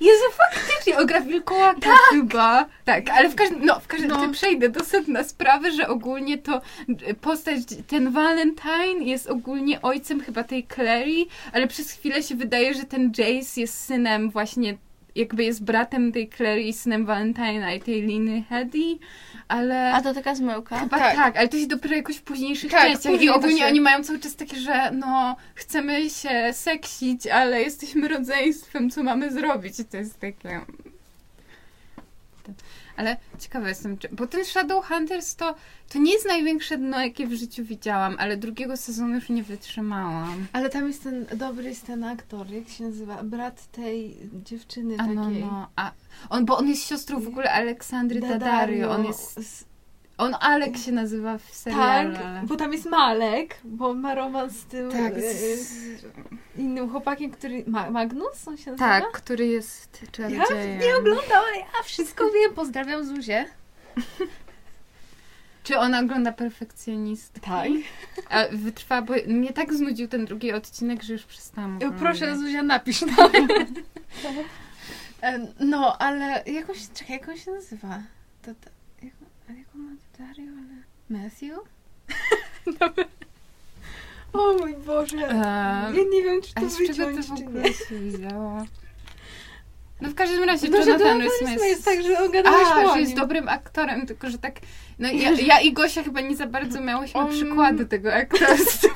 Jezu, 0.00 0.24
faktycznie, 0.36 0.98
on 0.98 1.06
gra 1.06 1.20
wilkołaka 1.20 1.80
tak. 1.80 1.98
chyba. 2.10 2.66
Tak, 2.84 3.10
ale 3.10 3.28
w 3.28 3.34
każdym, 3.34 3.64
no 3.66 3.80
w 3.80 3.86
każdym 3.86 4.08
No. 4.08 4.28
przejdę 4.32 4.68
do 4.68 4.84
sedna 4.84 5.24
sprawy, 5.24 5.72
że 5.72 5.88
ogólnie 5.88 6.38
to 6.38 6.60
y, 7.08 7.14
postać, 7.14 7.58
ten 7.86 8.10
Valentine 8.12 9.04
jest 9.04 9.26
ogólnie 9.30 9.82
ojcem 9.82 10.20
chyba 10.20 10.44
tej 10.44 10.66
Clary, 10.74 11.26
ale 11.52 11.66
przez 11.66 11.92
chwilę 11.92 12.22
się 12.22 12.34
wydaje, 12.34 12.74
że 12.74 12.84
ten 12.84 13.12
Jace 13.18 13.60
jest 13.60 13.80
synem 13.84 14.30
właśnie, 14.30 14.76
jakby 15.14 15.44
jest 15.44 15.64
bratem 15.64 16.12
tej 16.12 16.28
Clary 16.28 16.62
i 16.62 16.72
synem 16.72 17.06
Valentina 17.06 17.72
i 17.74 17.80
tej 17.80 18.02
Liny 18.02 18.42
Hedy, 18.48 18.98
ale... 19.48 19.92
A 19.94 20.02
to 20.02 20.14
taka 20.14 20.34
zmyłka. 20.34 20.78
Chyba 20.80 20.98
Tak. 20.98 21.14
tak. 21.16 21.36
ale 21.36 21.48
to 21.48 21.58
się 21.58 21.66
dopiero 21.66 21.96
jakoś 21.96 22.16
w 22.16 22.22
późniejszych 22.22 22.70
Tak, 22.70 22.80
częściach. 22.82 23.12
później 23.12 23.26
I 23.28 23.30
ogólnie 23.30 23.58
się- 23.58 23.66
oni 23.66 23.80
mają 23.80 24.04
cały 24.04 24.18
czas 24.18 24.36
takie, 24.36 24.56
że 24.56 24.90
no, 24.90 25.36
chcemy 25.54 26.10
się 26.10 26.52
seksić, 26.52 27.26
ale 27.26 27.62
jesteśmy 27.62 28.08
rodzeństwem, 28.08 28.90
co 28.90 29.02
mamy 29.02 29.32
zrobić? 29.32 29.80
I 29.80 29.84
to 29.84 29.96
jest 29.96 30.20
takie... 30.20 30.60
Ale 32.96 33.16
ciekawa 33.38 33.68
jestem, 33.68 33.98
czy... 33.98 34.08
bo 34.08 34.26
ten 34.26 34.44
Shadowhunters 34.44 35.36
to, 35.36 35.54
to 35.88 35.98
nie 35.98 36.12
jest 36.12 36.26
największe 36.26 36.78
dno, 36.78 37.00
jakie 37.00 37.26
w 37.26 37.32
życiu 37.32 37.64
widziałam, 37.64 38.16
ale 38.18 38.36
drugiego 38.36 38.76
sezonu 38.76 39.14
już 39.14 39.28
nie 39.28 39.42
wytrzymałam. 39.42 40.46
Ale 40.52 40.70
tam 40.70 40.86
jest 40.86 41.02
ten, 41.02 41.26
dobry 41.34 41.64
jest 41.68 41.86
ten 41.86 42.04
aktor, 42.04 42.50
jak 42.50 42.68
się 42.68 42.84
nazywa? 42.84 43.22
Brat 43.22 43.66
tej 43.66 44.16
dziewczyny 44.44 44.94
A 44.94 44.98
takiej. 44.98 45.14
no, 45.14 45.30
no. 45.30 45.68
A 45.76 45.92
on, 46.30 46.44
bo 46.44 46.58
on 46.58 46.68
jest 46.68 46.88
siostrą 46.88 47.20
w 47.20 47.28
ogóle 47.28 47.52
Aleksandry 47.52 48.20
Daddario. 48.20 48.90
On 48.90 49.04
jest... 49.04 49.73
On 50.18 50.34
Alek 50.40 50.76
się 50.76 50.92
nazywa 50.92 51.38
w 51.38 51.42
serialu, 51.54 52.14
Tak, 52.14 52.24
ale... 52.24 52.42
bo 52.46 52.56
tam 52.56 52.72
jest 52.72 52.86
Malek, 52.86 53.56
bo 53.64 53.88
on 53.88 54.00
ma 54.00 54.14
romans 54.14 54.52
z 54.52 54.64
tym 54.64 54.90
Tak, 54.90 55.12
e, 55.16 55.20
z- 55.56 56.04
innym 56.56 56.90
chłopakiem, 56.90 57.30
który... 57.30 57.64
Ma, 57.66 57.90
Magnus 57.90 58.48
on 58.48 58.56
się 58.56 58.70
nazywa? 58.70 59.00
tak, 59.00 59.12
który 59.12 59.46
jest 59.46 60.02
Ja 60.02 60.08
czarodziejem. 60.12 60.80
nie 60.80 60.96
oglądałam, 60.96 61.54
ja 61.56 61.82
wszystko 61.84 62.24
wiem. 62.30 62.54
Pozdrawiam 62.54 63.04
Zuzię. 63.04 63.46
Czy 65.62 65.78
ona 65.78 66.00
ogląda 66.00 66.32
perfekcjonistkę? 66.32 67.40
Tak. 67.40 67.68
A 68.30 68.44
wytrwa, 68.52 69.02
bo 69.02 69.14
mnie 69.26 69.52
tak 69.52 69.74
znudził 69.74 70.08
ten 70.08 70.24
drugi 70.24 70.52
odcinek, 70.52 71.02
że 71.02 71.12
już 71.12 71.22
przestałam 71.22 71.76
oglądać. 71.76 72.00
Proszę 72.00 72.36
Zuzia, 72.38 72.62
napisz 72.62 73.00
to. 73.00 73.30
E, 75.22 75.46
No, 75.60 75.98
ale 75.98 76.42
jak 76.46 76.68
on 76.70 76.74
się, 76.74 76.86
czekaj, 76.94 77.18
jak 77.18 77.28
on 77.28 77.36
się 77.36 77.50
nazywa? 77.50 78.02
To, 78.42 78.50
to, 78.54 78.70
jak, 79.02 79.12
ale 79.48 79.58
jak 79.58 79.66
on 79.74 79.80
ma 79.80 79.90
Dario, 80.18 80.52
ale... 80.52 80.82
Matthew? 81.10 81.58
Dobra. 82.80 83.04
O 84.32 84.52
mój 84.52 84.74
Boże. 84.74 85.16
Eee, 85.16 85.96
Ja 85.96 86.02
nie 86.12 86.22
wiem, 86.22 86.42
czy 86.42 86.52
A 86.54 86.60
to 86.60 86.70
z 86.70 86.78
czego 86.86 87.22
to 87.22 87.22
w 87.22 87.48
ogóle 87.48 87.64
się 87.72 87.98
wzięło? 87.98 88.64
No 90.00 90.08
w 90.08 90.14
każdym 90.14 90.44
razie 90.44 90.68
No, 90.68 90.78
Jonathan 90.78 91.20
Smith 91.20 91.34
Smith 91.38 91.64
jest 91.64 91.84
tak, 91.84 92.02
że 92.02 92.24
ogadałaś 92.24 92.68
A, 92.74 92.94
że 92.94 93.00
jest 93.00 93.14
dobrym 93.14 93.48
aktorem, 93.48 94.06
tylko 94.06 94.30
że 94.30 94.38
tak... 94.38 94.54
No 94.98 95.08
ja, 95.12 95.30
ja 95.30 95.60
i 95.60 95.72
Gosia 95.72 96.02
chyba 96.02 96.20
nie 96.20 96.36
za 96.36 96.46
bardzo 96.46 96.80
miałyśmy 96.80 97.20
On- 97.20 97.30
przykłady 97.30 97.86
tego 97.86 98.14
aktorstwa. 98.14 98.88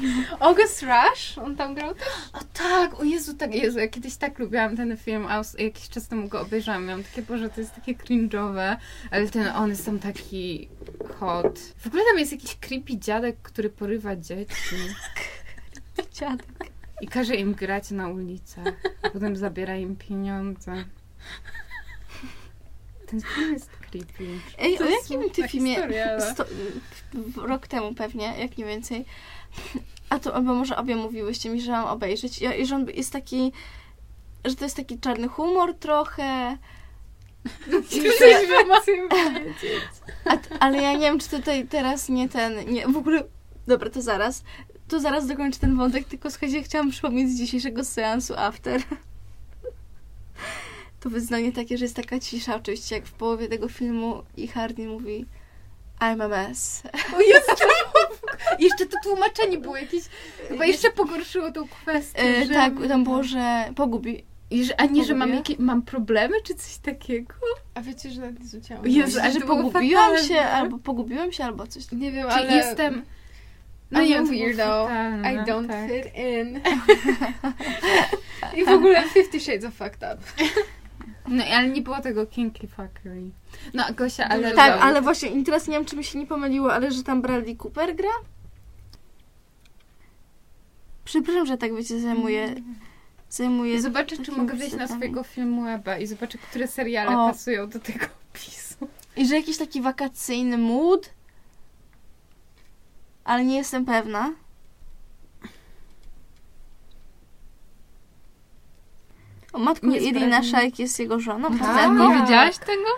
August 0.40 0.82
Rush? 0.82 1.38
On 1.38 1.56
tam 1.56 1.74
grał 1.74 1.94
też? 1.94 2.08
O 2.32 2.38
tak, 2.52 3.00
o 3.00 3.04
Jezu, 3.04 3.34
tak, 3.34 3.54
Jezu, 3.54 3.78
ja 3.78 3.88
kiedyś 3.88 4.16
tak 4.16 4.38
lubiłam 4.38 4.76
ten 4.76 4.96
film, 4.96 5.26
a 5.28 5.42
jakiś 5.58 5.88
czas 5.88 6.08
temu 6.08 6.28
go 6.28 6.40
obejrzałam, 6.40 6.86
miałam 6.86 7.04
takie, 7.04 7.22
Boże, 7.22 7.50
to 7.50 7.60
jest 7.60 7.74
takie 7.74 7.94
cringe'owe, 7.94 8.76
ale 9.10 9.28
ten, 9.28 9.48
on 9.48 9.70
jest 9.70 9.86
tam 9.86 9.98
taki 9.98 10.68
hot. 11.20 11.58
W 11.78 11.86
ogóle 11.86 12.02
tam 12.10 12.18
jest 12.18 12.32
jakiś 12.32 12.54
creepy 12.54 12.98
dziadek, 12.98 13.36
który 13.42 13.70
porywa 13.70 14.16
dzieci 14.16 14.54
Dziadek. 16.18 16.46
i 17.00 17.08
każe 17.08 17.34
im 17.34 17.54
grać 17.54 17.90
na 17.90 18.08
ulicach, 18.08 18.74
a 19.02 19.10
potem 19.10 19.36
zabiera 19.36 19.76
im 19.76 19.96
pieniądze. 19.96 20.84
Ten 23.06 23.20
film 23.20 23.52
jest 23.52 23.70
creepy. 23.70 24.24
Ej, 24.58 24.78
To 24.78 24.84
o 24.84 24.88
jakim 24.88 25.30
ty 25.30 25.48
filmie? 25.48 25.76
Sto, 26.32 26.44
rok 27.36 27.66
temu 27.66 27.94
pewnie, 27.94 28.34
jak 28.38 28.58
nie 28.58 28.64
więcej. 28.64 29.04
A 30.10 30.18
to 30.18 30.34
albo 30.34 30.54
może 30.54 30.76
obie 30.76 30.96
mówiłyście 30.96 31.50
mi, 31.50 31.60
że 31.60 31.72
mam 31.72 31.84
obejrzeć. 31.84 32.42
I 32.58 32.66
że 32.66 32.76
on 32.76 32.86
jest 32.94 33.12
taki, 33.12 33.52
że 34.44 34.54
to 34.54 34.64
jest 34.64 34.76
taki 34.76 34.98
czarny 34.98 35.28
humor 35.28 35.74
trochę. 35.74 36.56
Że, 37.72 37.98
a, 40.32 40.36
t- 40.36 40.56
ale 40.60 40.82
ja 40.82 40.92
nie 40.92 41.00
wiem, 41.00 41.18
czy 41.18 41.28
tutaj 41.28 41.66
teraz 41.66 42.08
nie 42.08 42.28
ten, 42.28 42.72
nie, 42.72 42.88
w 42.88 42.96
ogóle, 42.96 43.24
dobra, 43.66 43.90
to 43.90 44.02
zaraz. 44.02 44.42
To 44.88 45.00
zaraz 45.00 45.26
dokończę 45.26 45.60
ten 45.60 45.76
wątek, 45.76 46.04
tylko 46.04 46.30
słuchajcie, 46.30 46.62
chciałam 46.62 46.90
przypomnieć 46.90 47.30
z 47.30 47.38
dzisiejszego 47.38 47.84
seansu 47.84 48.34
After. 48.36 48.82
To 51.00 51.10
wyznanie 51.10 51.52
takie, 51.52 51.78
że 51.78 51.84
jest 51.84 51.96
taka 51.96 52.20
cisza, 52.20 52.56
oczywiście, 52.56 52.94
jak 52.94 53.06
w 53.06 53.12
połowie 53.12 53.48
tego 53.48 53.68
filmu 53.68 54.22
i 54.36 54.48
Hardy 54.48 54.86
mówi 54.88 55.26
I'm 56.00 56.24
a 56.24 56.28
mess. 56.28 56.82
O 57.16 57.20
Jezu, 57.20 57.52
jeszcze 58.58 58.86
to 58.86 58.96
tłumaczenie 59.02 59.58
było 59.58 59.76
jakieś, 59.76 60.02
chyba 60.48 60.64
jeszcze 60.66 60.90
pogorszyło 60.90 61.52
tą 61.52 61.68
kwestię. 61.68 62.22
E, 62.22 62.46
że- 62.46 62.54
tak, 62.54 62.72
tam 62.88 63.04
było, 63.04 63.22
że 63.22 63.64
pogubi. 63.76 64.24
I 64.50 64.64
że, 64.64 64.80
a 64.80 64.86
nie, 64.86 65.04
że 65.04 65.14
mam, 65.14 65.28
Pogubiła? 65.28 65.36
jakie, 65.50 65.62
mam 65.64 65.82
problemy, 65.82 66.34
czy 66.44 66.54
coś 66.54 66.76
takiego? 66.78 67.34
A 67.74 67.80
wiecie, 67.80 68.10
że 68.10 68.20
nawet 68.20 68.40
nie 68.40 68.46
zuciałam. 68.46 68.86
Jezu, 68.86 69.12
Że, 69.12 69.22
ale 69.22 69.32
że 69.32 69.40
pogubiłam 69.40 70.10
fatalne. 70.10 70.28
się, 70.28 70.40
albo 70.40 70.78
pogubiłem 70.78 71.32
się, 71.32 71.44
albo 71.44 71.66
coś. 71.66 71.92
Nie 71.92 72.12
wiem, 72.12 72.28
Czy 72.28 72.34
ale... 72.34 72.56
jestem... 72.56 73.02
No 73.90 74.02
nie, 74.02 74.16
I'm 74.20 74.26
a 74.26 74.30
weirdo. 74.30 74.88
I 75.24 75.50
don't 75.50 75.68
tak. 75.68 75.90
fit 75.90 76.06
in. 76.16 76.60
I 78.60 78.64
w 78.64 78.68
ogóle 78.68 79.02
Fifty 79.02 79.40
Shades 79.40 79.64
of 79.64 79.74
Fucked 79.74 80.02
Up. 80.14 80.22
No, 81.28 81.44
ale 81.44 81.68
nie 81.68 81.82
było 81.82 82.00
tego 82.00 82.26
kinky 82.26 82.68
fuckery. 82.68 83.30
No, 83.74 83.84
Gosia, 83.96 84.28
ale... 84.28 84.54
Tak, 84.54 84.82
ale 84.82 85.02
właśnie, 85.02 85.30
i 85.30 85.44
teraz 85.44 85.68
nie 85.68 85.74
wiem, 85.74 85.84
czy 85.84 85.96
mi 85.96 86.04
się 86.04 86.18
nie 86.18 86.26
pomyliło, 86.26 86.74
ale 86.74 86.90
że 86.90 87.02
tam 87.02 87.22
Bradley 87.22 87.56
Cooper 87.56 87.96
gra? 87.96 88.10
Przepraszam, 91.04 91.46
że 91.46 91.58
tak 91.58 91.76
wiecie, 91.76 92.00
zajmuję... 92.00 92.54
Zajmuję... 93.30 93.82
Zobaczę, 93.82 94.16
czy 94.16 94.32
mogę 94.32 94.54
wejść 94.54 94.76
na 94.76 94.88
swojego 94.88 95.22
filmu 95.22 95.62
weba 95.64 95.98
i 95.98 96.06
zobaczę, 96.06 96.38
które 96.38 96.68
seriale 96.68 97.18
O. 97.18 97.28
pasują 97.30 97.68
do 97.68 97.80
tego 97.80 98.06
opisu. 98.30 98.88
I 99.16 99.26
że 99.26 99.36
jakiś 99.36 99.58
taki 99.58 99.82
wakacyjny 99.82 100.58
mood, 100.58 101.10
ale 103.24 103.44
nie 103.44 103.56
jestem 103.56 103.84
pewna. 103.84 104.32
O 109.52 109.58
matku, 109.58 109.86
Nie 109.86 109.98
Irina. 109.98 110.42
Szajk 110.42 110.78
jest 110.78 110.98
jego 110.98 111.20
żoną, 111.20 111.48
Tak. 111.50 111.58
partnerką? 111.58 112.14
Nie 112.14 112.22
widziałaś 112.22 112.58
tego? 112.58 112.88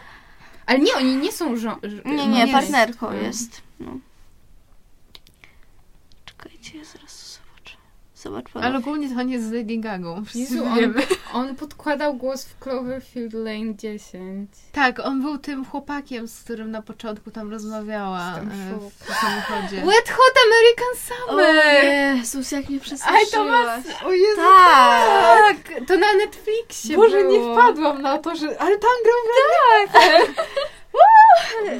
Ale 0.66 0.78
nie, 0.78 0.94
oni 0.96 1.16
nie 1.16 1.32
są 1.32 1.56
żo- 1.56 1.78
ż- 1.82 2.04
Nie, 2.04 2.26
nie, 2.26 2.46
no, 2.46 2.52
partnerką 2.52 3.12
jest. 3.12 3.24
jest. 3.24 3.62
No. 3.80 3.92
Czekajcie, 6.24 6.78
ja 6.78 6.84
zaraz 6.84 7.40
to 8.13 8.13
Ale 8.54 8.78
ogólnie 8.78 9.14
to 9.14 9.20
on 9.20 9.28
jest 9.30 9.48
z 9.48 9.52
Lady 9.52 9.76
Gagą. 9.76 10.24
Wszyscy 10.24 10.54
Jezu, 10.54 10.64
on, 10.66 10.78
wiemy. 10.80 11.02
on 11.32 11.56
podkładał 11.56 12.14
głos 12.14 12.44
w 12.44 12.58
Cloverfield 12.58 13.32
Lane 13.34 13.74
10. 13.74 14.50
Tak, 14.72 15.00
on 15.00 15.22
był 15.22 15.38
tym 15.38 15.64
chłopakiem, 15.64 16.28
z 16.28 16.40
którym 16.44 16.70
na 16.70 16.82
początku 16.82 17.30
tam 17.30 17.50
rozmawiała 17.50 18.34
w 18.34 18.38
e, 18.38 18.90
w 18.90 19.14
samochodzie. 19.14 19.76
Wet 19.76 20.08
Hot 20.10 20.34
American 20.46 20.94
O 20.94 21.30
Summer! 21.30 21.84
Jezus, 22.16 22.52
jak 22.52 22.68
mnie 22.68 22.80
przestraszyłaś. 22.80 23.24
Aj, 23.24 23.30
to 23.30 23.44
was... 23.44 24.02
O 24.04 24.12
Jezu, 24.12 24.36
Tak! 24.36 25.56
Tak, 25.68 25.86
to 25.88 25.96
na 25.96 26.14
Netflixie 26.14 26.96
Boże, 26.96 27.24
nie 27.24 27.38
było. 27.38 27.54
wpadłam 27.54 28.02
na 28.02 28.18
to, 28.18 28.36
że... 28.36 28.46
Ale 28.60 28.78
tam 28.78 28.90
grał 29.04 29.16
Brad 29.92 30.46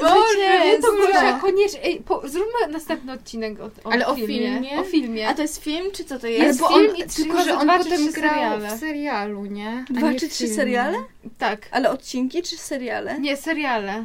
Boże, 0.01 0.39
nie, 0.65 0.79
to. 0.79 0.93
Gosia, 0.93 1.39
koniecznie. 1.39 1.83
Ej, 1.85 2.01
po, 2.01 2.29
zróbmy 2.29 2.53
następny 2.71 3.13
odcinek 3.13 3.61
o, 3.61 3.65
o 3.65 3.93
Ale 3.93 4.07
o 4.07 4.15
filmie. 4.15 4.29
filmie? 4.39 4.81
O 4.81 4.85
filmie. 4.85 5.29
A 5.29 5.35
to 5.35 5.43
jest 5.43 5.63
film, 5.63 5.91
czy 5.93 6.05
co 6.05 6.19
to 6.19 6.27
jest? 6.27 6.43
Jest 6.45 6.61
bo 6.61 6.69
film 6.69 6.91
on, 6.91 6.97
i 6.97 7.05
trzy- 7.05 7.23
tylko, 7.23 7.45
że 7.45 7.55
on 7.59 7.67
potem 7.69 7.85
trzy 8.09 8.13
grał 8.21 8.31
seriale. 8.35 8.77
w 8.77 8.81
serialu, 8.81 9.47
nie? 9.47 9.85
A 9.91 9.93
Dwa 9.93 10.11
nie 10.11 10.21
czy 10.21 10.29
trzy 10.29 10.39
filmie. 10.39 10.55
seriale? 10.57 10.99
Tak. 11.39 11.69
Ale 11.71 11.91
odcinki, 11.91 12.43
czy 12.43 12.57
seriale? 12.57 13.21
Nie, 13.21 13.37
seriale. 13.37 14.05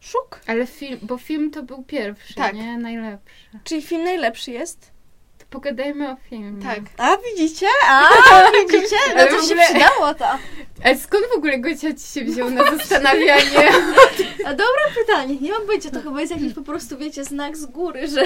Szuk. 0.00 0.40
Ale 0.46 0.66
film, 0.66 0.98
bo 1.02 1.18
film 1.18 1.50
to 1.50 1.62
był 1.62 1.82
pierwszy, 1.82 2.34
Tak. 2.34 2.54
nie? 2.54 2.78
Najlepszy. 2.78 3.34
Czyli 3.64 3.82
film 3.82 4.04
najlepszy 4.04 4.50
jest? 4.50 4.90
To 5.38 5.44
pogadajmy 5.50 6.10
o 6.12 6.16
filmie. 6.30 6.62
Tak. 6.62 6.80
A, 6.98 7.16
widzicie? 7.16 7.66
A, 7.88 8.08
widzicie? 8.66 8.96
No 9.16 9.24
to 9.26 9.42
się 9.42 9.56
przydało 9.56 10.14
to. 10.14 10.24
Ale 10.84 10.98
skąd 10.98 11.24
w 11.34 11.36
ogóle 11.36 11.58
Gocia 11.58 11.94
ci 11.94 12.06
się 12.06 12.24
wziął 12.24 12.50
na 12.50 12.76
zastanawianie? 12.76 13.68
A 14.46 14.50
dobre 14.50 14.82
pytanie. 15.00 15.36
Nie 15.40 15.52
mam 15.52 15.66
pojęcia, 15.66 15.90
to 15.90 16.00
chyba 16.00 16.20
jest 16.20 16.32
jakiś 16.32 16.52
po 16.54 16.62
prostu, 16.62 16.98
wiecie, 16.98 17.24
znak 17.24 17.56
z 17.56 17.66
góry, 17.66 18.08
że, 18.08 18.22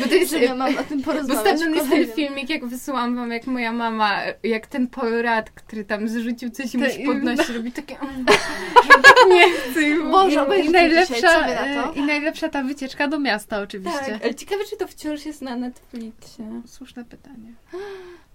Bo 0.00 0.08
to 0.08 0.14
jest... 0.14 0.30
że 0.30 0.38
ja 0.38 0.54
mam 0.54 0.78
o 0.78 0.82
tym 0.82 0.98
Bo 0.98 1.04
porozmawiać. 1.04 1.58
stamtąd 1.58 1.72
w 1.72 1.76
jest 1.76 1.90
ten 1.90 2.16
filmik, 2.16 2.50
jak 2.50 2.66
wysyłam 2.66 3.16
wam, 3.16 3.30
jak 3.30 3.46
moja 3.46 3.72
mama, 3.72 4.18
jak 4.42 4.66
ten 4.66 4.88
Rudd, 5.02 5.50
który 5.54 5.84
tam 5.84 6.08
zrzucił 6.08 6.50
coś 6.50 6.74
i 6.74 6.78
mu 6.78 6.84
się 6.84 7.04
podnosi, 7.06 7.52
robi 7.52 7.72
takie... 7.72 7.98
mm, 8.00 8.26
że 8.86 9.02
tak 9.02 9.16
nie 9.28 9.52
chcę. 9.52 10.10
Boże, 10.10 10.46
I 10.64 10.70
najlepsza, 10.70 11.46
na 11.46 11.92
I 11.92 12.02
najlepsza 12.02 12.48
ta 12.48 12.62
wycieczka 12.62 13.08
do 13.08 13.18
miasta 13.18 13.60
oczywiście. 13.60 14.12
Tak, 14.12 14.22
ale 14.24 14.34
ciekawe, 14.34 14.64
czy 14.70 14.76
to 14.76 14.86
wciąż 14.86 15.26
jest 15.26 15.42
na 15.42 15.56
Netflixie. 15.56 16.62
Słuszne 16.66 17.04
pytanie. 17.04 17.52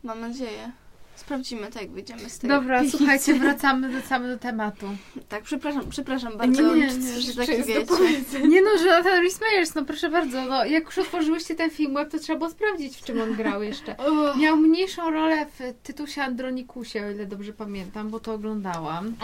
Mam 0.03 0.21
nadzieję. 0.21 0.71
Sprawdzimy 1.21 1.67
to, 1.71 1.81
jak 1.81 1.91
wyjdziemy 1.91 2.29
z 2.29 2.39
tej 2.39 2.49
Dobra, 2.49 2.77
piwnicy. 2.77 2.97
słuchajcie, 2.97 3.33
wracamy, 3.39 3.89
wracamy 3.89 4.27
do 4.27 4.37
tematu. 4.37 4.85
Tak, 5.29 5.43
przepraszam, 5.43 5.89
przepraszam 5.89 6.37
bardzo, 6.37 6.75
nie, 6.75 6.89
że, 6.89 7.21
że 7.21 7.35
tak 7.35 7.45
Czy 7.45 7.51
jest 7.51 7.67
do 7.89 7.97
wiecie. 7.97 8.47
Nie 8.53 8.61
no, 8.61 8.69
Jonathan 8.85 9.19
Rhys 9.21 9.41
Meyers, 9.41 9.75
no 9.75 9.85
proszę 9.85 10.09
bardzo, 10.09 10.45
no 10.45 10.65
jak 10.65 10.85
już 10.85 10.97
otworzyłyście 10.97 11.55
ten 11.55 11.69
film 11.69 11.93
web, 11.93 12.11
to 12.11 12.19
trzeba 12.19 12.39
było 12.39 12.49
sprawdzić, 12.51 12.97
w 12.97 13.03
czym 13.03 13.21
on 13.21 13.33
grał 13.33 13.63
jeszcze. 13.63 13.95
Miał 14.41 14.57
mniejszą 14.57 15.11
rolę 15.11 15.45
w 15.45 15.73
Tytusie 15.83 16.23
Andronikusie, 16.23 17.05
o 17.05 17.11
ile 17.11 17.25
dobrze 17.25 17.53
pamiętam, 17.53 18.09
bo 18.09 18.19
to 18.19 18.33
oglądałam. 18.33 19.15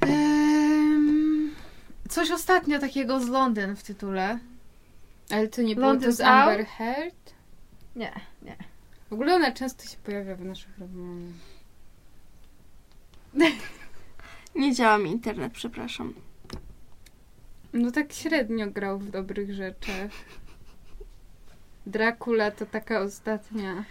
Ehm, 0.00 1.50
coś 2.08 2.30
ostatnio 2.30 2.78
takiego 2.78 3.20
z 3.20 3.28
Londyn 3.28 3.76
w 3.76 3.82
tytule. 3.82 4.38
Ale 5.30 5.48
to 5.48 5.62
nie 5.62 5.74
było 5.74 5.86
London 5.86 6.10
to 6.10 6.16
z? 6.16 6.20
Amber 6.20 6.66
Heard? 6.66 7.34
Nie, 7.96 8.04
nie. 8.04 8.31
W 9.12 9.14
ogóle 9.14 9.34
ona 9.34 9.52
często 9.52 9.84
się 9.84 9.96
pojawia 10.04 10.36
w 10.36 10.44
naszych 10.44 10.78
rozmowach. 10.78 11.32
Nie 14.54 14.74
działa 14.74 14.98
mi 14.98 15.10
internet, 15.10 15.52
przepraszam. 15.52 16.14
No 17.72 17.90
tak 17.90 18.12
średnio 18.12 18.66
grał 18.70 18.98
w 18.98 19.10
dobrych 19.10 19.54
rzeczach. 19.54 20.10
Dracula 21.86 22.50
to 22.50 22.66
taka 22.66 23.00
ostatnia 23.00 23.84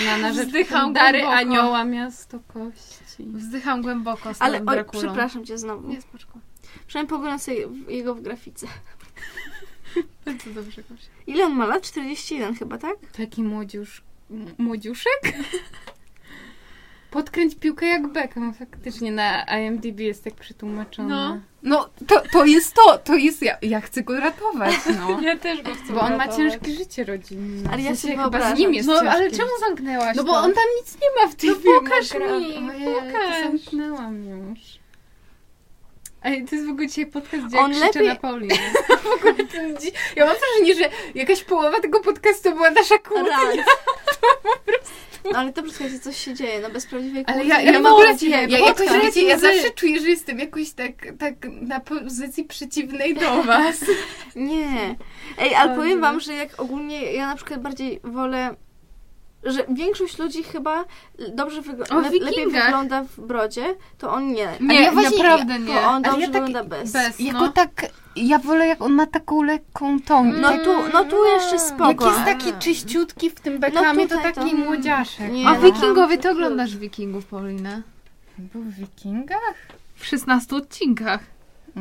znana 0.00 0.32
rzecz. 0.34 0.46
Wzdycham 0.46 0.92
Dary 0.92 1.18
głęboko. 1.20 1.38
Anioła, 1.38 1.84
Miasto 1.84 2.40
Kości. 2.40 3.24
Wzdycham 3.26 3.82
głęboko 3.82 4.34
z 4.34 4.42
Ale 4.42 4.58
oj, 4.60 4.66
Drakulą. 4.66 5.02
przepraszam 5.02 5.44
cię 5.44 5.58
znowu. 5.58 5.88
Nie, 5.88 6.02
spoczko. 6.02 6.38
Przynajmniej 6.86 7.10
poglądam 7.10 7.38
sobie 7.38 7.68
w- 7.68 7.88
jego 7.90 8.14
w 8.14 8.20
grafice. 8.22 8.66
Bardzo 10.26 10.50
dobrze, 10.50 10.82
Gosia. 10.82 11.10
Ile 11.26 11.44
on 11.44 11.52
ma 11.54 11.66
lat? 11.66 11.82
41 11.82 12.54
chyba, 12.54 12.78
tak? 12.78 12.96
Taki 13.16 13.42
młodziusz... 13.42 14.02
Młodziuszek? 14.58 15.20
Podkręć 17.10 17.54
piłkę 17.54 17.86
jak 17.86 18.06
Beckham. 18.08 18.54
Faktycznie 18.54 19.12
na 19.12 19.44
IMDb 19.44 20.00
jest 20.00 20.24
tak 20.24 20.34
przetłumaczone. 20.34 21.08
No. 21.08 21.40
No, 21.62 21.88
to, 22.06 22.22
to 22.32 22.44
jest 22.44 22.74
to. 22.74 22.98
To 22.98 23.14
jest... 23.14 23.42
Ja, 23.42 23.56
ja 23.62 23.80
chcę 23.80 24.02
go 24.02 24.20
ratować, 24.20 24.74
no. 25.00 25.20
Ja 25.28 25.36
też 25.36 25.62
go 25.62 25.74
chcę 25.74 25.92
Bo 25.92 26.00
on 26.00 26.16
ma 26.16 26.28
ciężkie 26.28 26.72
życie 26.72 27.04
rodzinne. 27.04 27.70
Ale 27.72 27.82
ja 27.82 27.92
W 27.92 27.98
sobie 27.98 28.16
chyba 28.18 28.54
z 28.54 28.58
nim 28.58 28.74
jest 28.74 28.88
No, 28.88 28.94
ciężkie 28.94 29.10
ale 29.10 29.24
życie. 29.24 29.36
czemu 29.36 29.50
zamknęłaś 29.60 30.16
No 30.16 30.24
bo 30.24 30.32
to? 30.32 30.38
on 30.38 30.52
tam 30.52 30.64
nic 30.80 30.94
nie 31.02 31.22
ma 31.22 31.30
w 31.30 31.34
tej 31.34 31.50
No 31.50 31.56
filmie. 31.56 31.80
pokaż 31.80 32.14
mi, 32.14 32.22
Ojej, 32.24 32.84
pokaż. 32.94 33.40
Zamknęłam 33.42 34.24
już. 34.24 34.58
Ej, 36.22 36.44
to 36.44 36.54
jest 36.54 36.66
w 36.66 36.70
ogóle 36.70 36.86
dzisiaj 36.86 37.06
podcast, 37.06 37.46
gdzie 37.46 37.58
On 37.58 37.64
on 37.64 37.72
krzyczę 37.72 37.86
lepiej- 38.00 38.08
na 38.08 38.14
Paulinę. 38.16 38.54
Ten 39.52 39.76
dzi- 39.76 39.92
Ja 40.16 40.26
mam 40.26 40.34
wrażenie, 40.36 40.74
że 40.74 40.90
jakaś 41.14 41.44
połowa 41.44 41.80
tego 41.80 42.00
podcastu 42.00 42.50
była 42.54 42.70
nasza 42.70 42.98
kłótnia. 42.98 43.28
Rant. 43.38 43.60
No 45.32 45.38
ale 45.38 45.52
dobrze, 45.52 45.72
słuchajcie, 45.72 45.98
coś 45.98 46.16
się 46.16 46.34
dzieje, 46.34 46.60
no 46.60 46.70
bez 46.70 46.86
prawdziwej 46.86 47.24
Ale 47.26 47.44
ja, 47.44 47.60
ja, 47.60 47.80
ma 47.80 47.90
w 47.90 47.92
ogóle, 47.92 48.06
prawdziwej 48.06 48.50
ja, 48.50 48.58
jakoś, 48.58 48.88
wiecie, 49.02 49.22
ja 49.22 49.38
zawsze 49.38 49.70
czuję, 49.70 50.00
że 50.00 50.08
jestem 50.08 50.38
jakoś 50.38 50.70
tak, 50.70 50.92
tak 51.18 51.34
na 51.60 51.80
pozycji 51.80 52.44
przeciwnej 52.44 53.14
do 53.14 53.42
was. 53.42 53.84
Nie. 54.36 54.96
Ej, 55.38 55.54
ale 55.54 55.76
powiem 55.76 56.00
wam, 56.00 56.20
że 56.20 56.34
jak 56.34 56.60
ogólnie 56.60 57.12
ja 57.12 57.26
na 57.26 57.36
przykład 57.36 57.62
bardziej 57.62 58.00
wolę 58.04 58.54
że 59.44 59.64
większość 59.68 60.18
ludzi 60.18 60.42
chyba 60.42 60.84
dobrze 61.34 61.62
wygl- 61.62 61.92
O 61.96 62.00
le- 62.00 62.10
lepiej 62.10 62.46
wygląda 62.46 63.02
w 63.04 63.20
brodzie, 63.20 63.74
to 63.98 64.10
on 64.12 64.32
nie. 64.32 64.48
Nie, 64.60 64.82
ja 64.82 64.92
właśnie- 64.92 65.18
naprawdę 65.22 65.58
nie. 65.58 65.74
To 65.74 65.82
on 65.88 66.02
dobrze 66.02 66.20
ja 66.20 66.26
tak 66.30 66.44
wygląda 66.44 66.64
bez. 66.76 66.92
bez. 66.92 67.18
No. 67.32 67.38
go 67.40 67.48
tak, 67.48 67.70
ja 68.16 68.38
wolę 68.38 68.66
jak 68.66 68.82
on 68.82 68.92
ma 68.92 69.06
taką 69.06 69.42
lekką 69.42 70.00
tą. 70.00 70.24
No 70.24 70.58
tu, 70.64 70.72
no 70.92 71.04
tu 71.04 71.24
jeszcze 71.34 71.52
Jak 71.56 71.60
spoko. 71.64 72.06
jest 72.10 72.24
taki 72.24 72.52
czyściutki 72.58 73.30
w 73.30 73.34
tym 73.40 73.58
Beckhamie, 73.58 74.06
to 74.08 74.16
tutaj 74.16 74.34
to- 74.34 74.40
taki 74.40 74.54
młodziaszek. 74.56 75.32
Nie, 75.32 75.48
A 75.48 75.54
no. 75.54 75.60
wikingowie, 75.60 76.18
ty 76.18 76.30
oglądasz 76.30 76.76
wikingów, 76.76 77.24
Paulina? 77.26 77.82
Był 78.38 78.62
w 78.62 78.74
Wikingach? 78.74 79.54
W 79.94 80.06
16 80.06 80.56
odcinkach. 80.56 81.20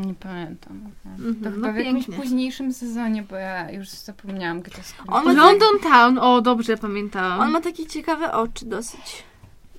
Nie 0.05 0.13
pamiętam. 0.13 0.81
Mhm, 1.05 1.35
To 1.35 1.49
no 1.49 1.55
chyba 1.55 1.71
w 1.71 1.75
jakimś 1.75 2.05
pięknie. 2.05 2.23
późniejszym 2.23 2.73
sezonie, 2.73 3.23
bo 3.23 3.35
ja 3.35 3.71
już 3.71 3.89
zapomniałam, 3.89 4.61
gdzie 4.61 4.75
to 4.75 4.83
skończyło. 4.83 5.17
On 5.17 5.25
ma 5.25 5.31
tak- 5.31 5.37
London 5.43 5.79
Town, 5.91 6.17
o 6.17 6.41
dobrze 6.41 6.77
pamiętałam. 6.77 7.39
On 7.39 7.51
ma 7.51 7.61
takie 7.61 7.85
ciekawe 7.85 8.31
oczy 8.31 8.65
dosyć. 8.65 9.23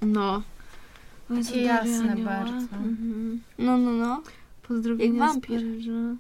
No. 0.03 0.43
Takie 1.45 1.63
jasne 1.63 2.17
bardzo. 2.17 2.77
Mhm. 2.77 3.43
No, 3.59 3.79
no, 3.79 3.91
no. 3.93 4.23
Pozdrowienia 4.69 5.19
Jak 5.21 5.31
z 5.31 5.33
wampir. 5.35 5.61
Paryża. 5.61 6.17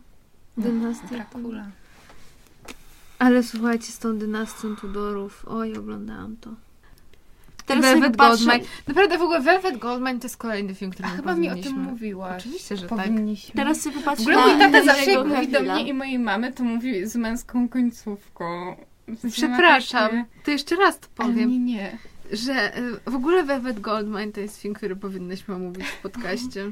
Dynastia. 0.58 1.08
Dracula. 1.08 1.66
Ale 3.18 3.42
słuchajcie, 3.42 3.92
z 3.92 3.98
tą 3.98 4.18
dynastią 4.18 4.76
Tudorów. 4.76 5.44
Oj, 5.48 5.76
oglądałam 5.76 6.36
to. 6.36 6.50
Teraz 7.68 7.84
Velvet 7.84 8.16
Goldmine. 8.16 8.60
Naprawdę 8.88 9.18
w 9.18 9.22
ogóle 9.22 9.40
Velvet 9.40 9.78
Goldmine 9.78 10.18
to 10.20 10.26
jest 10.26 10.36
kolejny 10.36 10.74
film, 10.74 10.90
który 10.90 11.08
A 11.08 11.10
chyba 11.10 11.34
mi 11.34 11.50
o 11.50 11.56
tym 11.56 11.80
mówiłaś. 11.80 12.42
Oczywiście, 12.42 12.76
że 12.76 12.88
tak. 12.88 12.98
Powinniśmy. 12.98 13.54
teraz 13.54 13.80
sobie 13.80 13.96
W 13.96 13.98
popatrzę 13.98 14.22
ogóle 14.22 14.36
na 14.36 14.52
mój 14.52 14.58
tata 14.58 14.84
zawsze 14.84 15.24
mówi 15.24 15.48
do 15.48 15.60
mnie 15.62 15.88
i 15.88 15.94
mojej 15.94 16.18
mamy, 16.18 16.52
to 16.52 16.64
mówi 16.64 17.06
z 17.06 17.16
męską 17.16 17.68
końcówką. 17.68 18.76
Przepraszam, 19.32 20.10
takie- 20.10 20.24
to 20.44 20.50
jeszcze 20.50 20.76
raz 20.76 20.98
to 21.00 21.06
Ale 21.18 21.28
powiem, 21.28 21.50
nie, 21.50 21.58
nie. 21.58 21.98
że 22.32 22.78
y, 22.78 23.10
w 23.10 23.14
ogóle 23.14 23.42
Velvet 23.42 23.80
Goldmine 23.80 24.32
to 24.32 24.40
jest 24.40 24.60
film, 24.60 24.74
który 24.74 24.96
powinnyśmy 24.96 25.54
omówić 25.54 25.86
w 25.86 26.02
podcaście. 26.02 26.70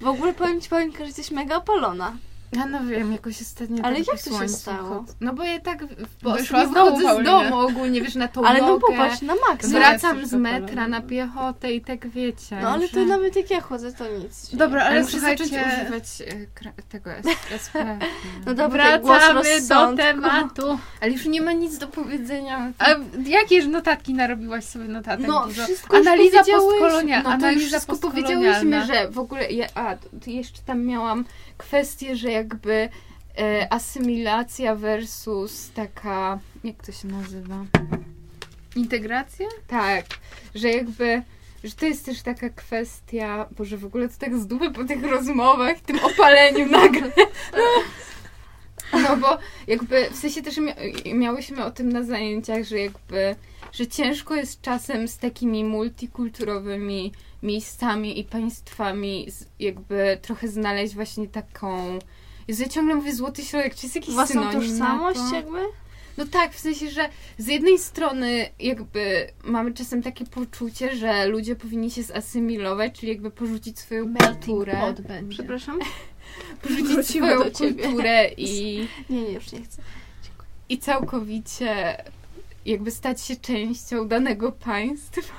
W 0.00 0.06
ogóle 0.06 0.34
powiem 0.34 0.60
ci, 0.60 0.68
Paulinka, 0.68 0.98
że 0.98 1.04
jesteś 1.04 1.30
mega 1.30 1.56
opalona. 1.56 2.16
Ja 2.52 2.66
no 2.66 2.84
wiem, 2.84 3.12
jakoś 3.12 3.42
ostatnio 3.42 3.84
Ale 3.84 3.96
tak 3.96 4.06
jak 4.06 4.22
to 4.22 4.40
się 4.42 4.48
stało? 4.48 5.04
No 5.20 5.32
bo 5.32 5.44
ja 5.44 5.60
tak 5.60 5.84
Bo 6.22 6.32
wyszła 6.32 6.66
z 6.66 6.68
wychodzę 6.68 7.02
domu, 7.04 7.20
z 7.22 7.24
domu 7.24 7.58
ogólnie, 7.58 8.02
wiesz, 8.02 8.14
na 8.14 8.28
tą 8.28 8.44
Ale 8.44 8.60
no 8.60 8.78
popatrz, 8.80 9.22
na 9.22 9.34
maksa. 9.48 9.68
Zwrac- 9.68 9.70
Wracam 10.00 10.26
z 10.26 10.32
metra 10.32 10.88
na 10.88 11.00
piechotę 11.02 11.72
i 11.72 11.80
tak 11.80 12.08
wiecie. 12.08 12.58
No 12.62 12.68
ale 12.68 12.86
że... 12.86 12.94
to 12.94 13.04
nawet 13.04 13.36
jak 13.36 13.50
ja 13.50 13.60
chodzę, 13.60 13.92
to 13.92 14.04
nic. 14.08 14.54
Dobra, 14.54 14.80
ale 14.80 14.90
Ale 14.90 15.02
muszę 15.02 15.20
zacząć 15.20 15.50
używać 15.50 16.22
e, 16.66 16.82
tego 16.88 17.10
S- 17.12 17.62
SPF. 17.62 17.98
No 18.46 18.54
dobra, 18.54 18.98
głos 18.98 19.18
Wracamy 19.18 19.60
do 19.68 19.96
tematu. 19.96 20.78
Ale 21.00 21.10
już 21.12 21.26
nie 21.26 21.42
ma 21.42 21.52
nic 21.52 21.78
do 21.78 21.88
powiedzenia. 21.88 22.72
A 22.78 22.86
jakież 23.26 23.66
notatki 23.66 24.14
narobiłaś 24.14 24.64
sobie 24.64 24.84
notatek 24.88 25.26
No, 25.26 25.46
dużo? 25.46 25.64
wszystko 25.64 25.96
już 25.96 26.06
Analiza 26.06 26.38
powiedziałyśmy. 26.38 26.80
postkolonialna. 26.80 27.30
No 27.30 27.30
to 27.30 27.36
już 27.36 27.44
analiza 27.44 27.78
wszystko 27.80 27.96
powiedziałyśmy, 28.08 28.86
że 28.86 29.10
w 29.10 29.18
ogóle... 29.18 29.50
Ja, 29.52 29.66
a, 29.74 29.94
jeszcze 30.26 30.62
tam 30.66 30.84
miałam 30.84 31.24
kwestię, 31.58 32.16
że 32.16 32.30
jakby 32.30 32.88
e, 33.38 33.72
asymilacja 33.72 34.74
versus 34.74 35.70
taka... 35.74 36.38
Jak 36.64 36.86
to 36.86 36.92
się 36.92 37.08
nazywa? 37.08 37.64
Integracja? 38.76 39.46
Tak, 39.66 40.04
że 40.54 40.70
jakby... 40.70 41.22
Że 41.64 41.72
to 41.72 41.86
jest 41.86 42.06
też 42.06 42.22
taka 42.22 42.50
kwestia, 42.50 43.46
Boże, 43.58 43.76
w 43.76 43.84
ogóle 43.84 44.08
to 44.08 44.14
tak 44.18 44.38
z 44.38 44.46
dupy 44.46 44.70
po 44.70 44.84
tych 44.84 45.02
rozmowach, 45.02 45.80
tym 45.80 45.98
opaleniu 46.04 46.66
nagle. 46.80 47.12
No 48.92 49.16
bo 49.16 49.38
jakby, 49.66 50.10
w 50.10 50.16
sensie 50.16 50.42
też 50.42 50.56
mia- 50.56 51.14
miałyśmy 51.14 51.64
o 51.64 51.70
tym 51.70 51.92
na 51.92 52.02
zajęciach, 52.02 52.64
że 52.64 52.78
jakby, 52.78 53.36
że 53.72 53.86
ciężko 53.86 54.34
jest 54.34 54.60
czasem 54.60 55.08
z 55.08 55.18
takimi 55.18 55.64
multikulturowymi 55.64 57.12
miejscami 57.42 58.20
i 58.20 58.24
państwami 58.24 59.26
jakby 59.58 60.18
trochę 60.22 60.48
znaleźć 60.48 60.94
właśnie 60.94 61.28
taką... 61.28 61.98
Jezu, 62.48 62.62
ja 62.62 62.68
ciągle 62.68 62.94
mówię 62.94 63.14
złoty 63.14 63.42
środek, 63.44 63.74
czy 63.74 63.86
jest 63.86 63.96
jakiś 63.96 64.14
Własną 64.14 64.42
synonim 64.42 64.60
tożsamość 64.70 65.18
na 65.18 65.30
to? 65.30 65.36
jakby? 65.36 65.58
No 66.16 66.26
tak, 66.26 66.52
w 66.54 66.58
sensie, 66.58 66.90
że 66.90 67.08
z 67.38 67.46
jednej 67.46 67.78
strony 67.78 68.48
jakby 68.60 69.26
mamy 69.44 69.72
czasem 69.74 70.02
takie 70.02 70.24
poczucie, 70.26 70.96
że 70.96 71.26
ludzie 71.26 71.56
powinni 71.56 71.90
się 71.90 72.02
zasymilować, 72.02 72.92
czyli 73.00 73.12
jakby 73.12 73.30
porzucić 73.30 73.78
swoją 73.78 74.14
kulturę. 74.14 74.76
pot 74.80 75.00
będzie. 75.00 75.34
Przepraszam? 75.36 75.78
Porzucić 76.62 76.86
Wrócimy 76.86 77.04
swoją 77.36 77.50
kulturę 77.50 78.28
i, 78.36 78.78
Nie, 79.10 79.22
nie, 79.22 79.32
już 79.32 79.52
nie 79.52 79.62
chcę. 79.62 79.82
i 80.68 80.78
całkowicie 80.78 81.96
jakby 82.70 82.90
stać 82.90 83.20
się 83.20 83.36
częścią 83.36 84.08
danego 84.08 84.52
państwa. 84.52 85.34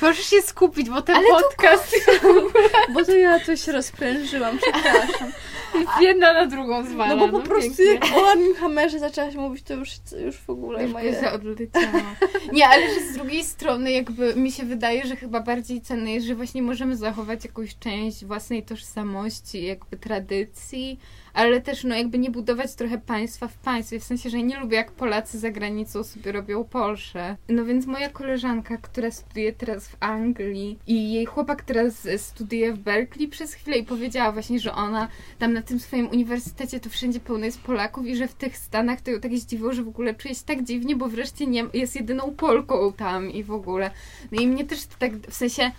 Proszę 0.00 0.22
się 0.22 0.42
skupić, 0.42 0.90
bo 0.90 1.02
ten 1.02 1.16
Ale 1.16 1.26
podcast 1.28 1.96
Bo 2.94 3.04
to 3.04 3.16
ja 3.16 3.40
coś 3.40 3.68
rozprężyłam, 3.68 4.58
przepraszam. 4.58 5.32
jedna 6.00 6.32
na 6.32 6.46
drugą 6.46 6.84
zwala. 6.84 7.14
No 7.16 7.28
bo 7.28 7.40
po 7.40 7.48
prostu 7.48 7.76
pięknie. 7.76 8.08
jak 8.08 8.56
o 8.56 8.60
Hammerze 8.60 8.98
zaczęłaś 8.98 9.34
mówić, 9.34 9.62
to 9.62 9.74
już, 9.74 9.90
już 10.24 10.36
w 10.36 10.50
ogóle 10.50 10.82
Już 10.82 10.92
moje... 10.92 11.12
moje... 11.12 11.32
odleciała. 11.32 12.16
Nie, 12.52 12.68
ale 12.68 12.94
że 12.94 13.00
z 13.00 13.12
drugiej 13.12 13.44
strony 13.44 13.90
jakby 13.90 14.34
mi 14.34 14.52
się 14.52 14.64
wydaje, 14.64 15.06
że 15.06 15.16
chyba 15.16 15.40
bardziej 15.40 15.80
cenne 15.80 16.12
jest, 16.12 16.26
że 16.26 16.34
właśnie 16.34 16.62
możemy 16.62 16.96
zachować 16.96 17.44
jakąś 17.44 17.78
część 17.78 18.24
własnej 18.24 18.62
tożsamości, 18.62 19.64
jakby 19.64 19.96
tradycji, 19.96 20.98
ale 21.34 21.60
też 21.60 21.84
no 21.84 21.94
jakby 21.96 22.18
nie 22.18 22.30
budować 22.30 22.74
trochę 22.74 22.98
państwa 22.98 23.48
w 23.48 23.58
państwie, 23.58 24.00
w 24.00 24.04
sensie, 24.04 24.30
że 24.30 24.42
nie 24.42 24.60
lubię 24.60 24.76
jak 24.76 24.92
Polacy 24.92 25.38
za 25.38 25.50
granicą 25.50 26.04
sobie 26.04 26.32
robią 26.32 26.64
Polszę. 26.64 27.36
No 27.48 27.64
więc 27.64 27.86
moja 27.86 28.08
koleżanka, 28.08 28.76
która 28.76 29.10
studiuje 29.10 29.52
teraz 29.52 29.88
w 29.88 29.96
Anglii 30.00 30.78
i 30.86 31.12
jej 31.12 31.26
chłopak 31.26 31.62
teraz 31.62 32.08
studiuje 32.16 32.72
w 32.72 32.78
Berkeley 32.78 33.28
przez 33.28 33.54
chwilę 33.54 33.78
i 33.78 33.84
powiedziała 33.84 34.32
właśnie, 34.32 34.60
że 34.60 34.74
ona 34.74 35.08
tam 35.38 35.52
na 35.52 35.62
tym 35.62 35.80
swoim 35.80 36.08
uniwersytecie 36.08 36.80
to 36.80 36.90
wszędzie 36.90 37.20
pełno 37.20 37.44
jest 37.44 37.60
Polaków 37.60 38.06
i 38.06 38.16
że 38.16 38.28
w 38.28 38.34
tych 38.34 38.56
Stanach 38.56 39.00
to 39.00 39.10
ją 39.10 39.20
tak 39.20 39.38
zdziwiło, 39.38 39.72
że 39.72 39.82
w 39.82 39.88
ogóle 39.88 40.14
czuje 40.14 40.34
się 40.34 40.44
tak 40.46 40.62
dziwnie, 40.62 40.96
bo 40.96 41.08
wreszcie 41.08 41.46
nie, 41.46 41.64
jest 41.74 41.96
jedyną 41.96 42.34
Polką 42.36 42.92
tam 42.92 43.30
i 43.30 43.44
w 43.44 43.52
ogóle. 43.52 43.90
No 44.32 44.40
i 44.40 44.46
mnie 44.46 44.64
też 44.64 44.86
to 44.86 44.94
tak, 44.98 45.12
w 45.12 45.34
sensie, 45.34 45.70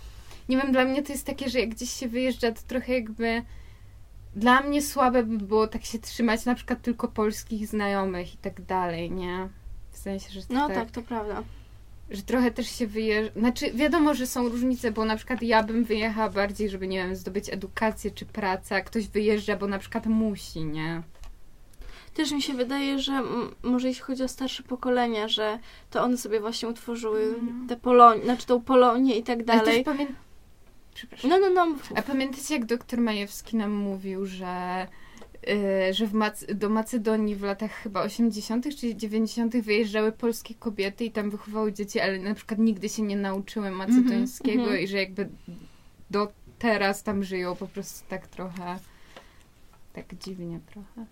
nie 0.48 0.56
wiem, 0.56 0.72
dla 0.72 0.84
mnie 0.84 1.02
to 1.02 1.12
jest 1.12 1.26
takie, 1.26 1.48
że 1.48 1.60
jak 1.60 1.68
gdzieś 1.68 1.90
się 1.90 2.08
wyjeżdża, 2.08 2.52
to 2.52 2.60
trochę 2.66 2.92
jakby 2.92 3.42
dla 4.36 4.60
mnie 4.60 4.82
słabe 4.82 5.22
by 5.22 5.38
było 5.38 5.66
tak 5.66 5.84
się 5.84 5.98
trzymać 5.98 6.44
na 6.44 6.54
przykład 6.54 6.82
tylko 6.82 7.08
polskich 7.08 7.66
znajomych 7.68 8.34
i 8.34 8.36
tak 8.36 8.60
dalej, 8.62 9.10
nie? 9.10 9.48
W 9.92 9.98
sensie, 9.98 10.30
że 10.32 10.40
No 10.50 10.66
tak, 10.68 10.76
tak, 10.76 10.90
to 10.90 11.02
prawda. 11.02 11.42
że 12.10 12.22
trochę 12.22 12.50
też 12.50 12.66
się 12.68 12.86
wyjeżdża. 12.86 13.40
Znaczy, 13.40 13.70
wiadomo, 13.72 14.14
że 14.14 14.26
są 14.26 14.48
różnice, 14.48 14.90
bo 14.92 15.04
na 15.04 15.16
przykład 15.16 15.42
ja 15.42 15.62
bym 15.62 15.84
wyjechała 15.84 16.30
bardziej, 16.30 16.70
żeby, 16.70 16.86
nie 16.88 16.98
wiem, 16.98 17.16
zdobyć 17.16 17.52
edukację 17.52 18.10
czy 18.10 18.26
pracę, 18.26 18.76
a 18.76 18.80
ktoś 18.80 19.08
wyjeżdża, 19.08 19.56
bo 19.56 19.66
na 19.66 19.78
przykład 19.78 20.06
musi, 20.06 20.64
nie? 20.64 21.02
Też 22.14 22.32
mi 22.32 22.42
się 22.42 22.54
wydaje, 22.54 22.98
że 22.98 23.22
może 23.62 23.88
jeśli 23.88 24.02
chodzi 24.02 24.22
o 24.22 24.28
starsze 24.28 24.62
pokolenia, 24.62 25.28
że 25.28 25.58
to 25.90 26.02
one 26.02 26.16
sobie 26.16 26.40
właśnie 26.40 26.68
utworzyły 26.68 27.22
Mhm. 27.24 27.66
te 27.68 27.76
Polonię, 27.76 28.22
znaczy 28.24 28.46
tą 28.46 28.62
Polonię 28.62 29.18
i 29.18 29.22
tak 29.22 29.36
Ale 29.36 29.44
dalej. 29.44 29.84
też 29.84 29.84
pamię... 29.84 30.06
Przepraszam. 30.94 31.30
No, 31.30 31.38
no, 31.38 31.50
no. 31.50 31.76
A 31.94 32.02
pamiętacie, 32.02 32.54
jak 32.54 32.64
doktor 32.64 33.00
Majewski 33.00 33.56
nam 33.56 33.72
mówił, 33.72 34.26
że, 34.26 34.86
y, 35.48 35.94
że 35.94 36.06
w 36.06 36.12
Mac- 36.12 36.54
do 36.54 36.68
Macedonii 36.68 37.36
w 37.36 37.42
latach 37.42 37.70
chyba 37.70 38.02
80. 38.02 38.76
czy 38.76 38.94
90. 38.94 39.56
wyjeżdżały 39.56 40.12
polskie 40.12 40.54
kobiety 40.54 41.04
i 41.04 41.10
tam 41.10 41.30
wychowały 41.30 41.72
dzieci, 41.72 42.00
ale 42.00 42.18
na 42.18 42.34
przykład 42.34 42.60
nigdy 42.60 42.88
się 42.88 43.02
nie 43.02 43.16
nauczyły 43.16 43.70
macedońskiego 43.70 44.62
mhm. 44.62 44.80
i 44.80 44.88
że 44.88 44.96
jakby 44.96 45.28
do 46.10 46.32
teraz 46.58 47.02
tam 47.02 47.24
żyją 47.24 47.56
po 47.56 47.66
prostu 47.66 48.08
tak 48.08 48.26
trochę 48.26 48.78
tak 49.92 50.14
dziwnie 50.14 50.60
trochę. 50.66 51.06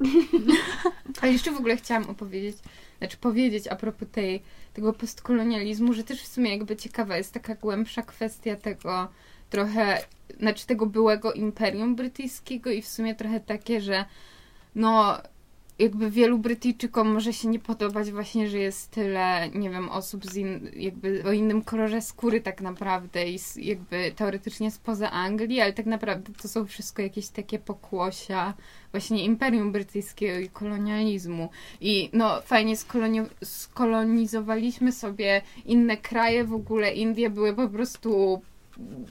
Ale 1.20 1.32
jeszcze 1.32 1.52
w 1.52 1.56
ogóle 1.56 1.76
chciałam 1.76 2.10
opowiedzieć, 2.10 2.56
znaczy 2.98 3.16
powiedzieć 3.16 3.68
a 3.68 3.76
propos 3.76 4.08
tej, 4.12 4.42
tego 4.74 4.92
postkolonializmu, 4.92 5.92
że 5.92 6.04
też 6.04 6.22
w 6.22 6.26
sumie 6.26 6.50
jakby 6.50 6.76
ciekawa 6.76 7.16
jest 7.16 7.34
taka 7.34 7.54
głębsza 7.54 8.02
kwestia 8.02 8.56
tego 8.56 9.08
trochę, 9.50 10.04
znaczy 10.40 10.66
tego 10.66 10.86
byłego 10.86 11.32
imperium 11.32 11.96
brytyjskiego 11.96 12.70
i 12.70 12.82
w 12.82 12.88
sumie 12.88 13.14
trochę 13.14 13.40
takie, 13.40 13.80
że 13.80 14.04
no 14.74 15.18
jakby 15.78 16.10
wielu 16.10 16.38
Brytyjczykom 16.38 17.08
może 17.08 17.32
się 17.32 17.48
nie 17.48 17.58
podobać 17.58 18.10
właśnie, 18.10 18.48
że 18.48 18.58
jest 18.58 18.90
tyle, 18.90 19.50
nie 19.54 19.70
wiem, 19.70 19.88
osób 19.88 20.26
z 20.26 20.36
in, 20.36 20.70
jakby 20.76 21.22
o 21.24 21.32
innym 21.32 21.62
kolorze 21.62 22.00
skóry 22.02 22.40
tak 22.40 22.60
naprawdę 22.60 23.28
i 23.28 23.38
z, 23.38 23.56
jakby 23.56 24.12
teoretycznie 24.16 24.70
spoza 24.70 25.10
Anglii, 25.10 25.60
ale 25.60 25.72
tak 25.72 25.86
naprawdę 25.86 26.32
to 26.42 26.48
są 26.48 26.66
wszystko 26.66 27.02
jakieś 27.02 27.28
takie 27.28 27.58
pokłosia 27.58 28.54
właśnie 28.90 29.24
Imperium 29.24 29.72
Brytyjskiego 29.72 30.38
i 30.38 30.48
kolonializmu. 30.48 31.48
I 31.80 32.10
no 32.12 32.42
fajnie 32.42 32.76
skoloni- 32.76 33.44
skolonizowaliśmy 33.44 34.92
sobie 34.92 35.42
inne 35.64 35.96
kraje, 35.96 36.44
w 36.44 36.54
ogóle 36.54 36.92
Indie 36.92 37.30
były 37.30 37.54
po 37.54 37.68
prostu 37.68 38.40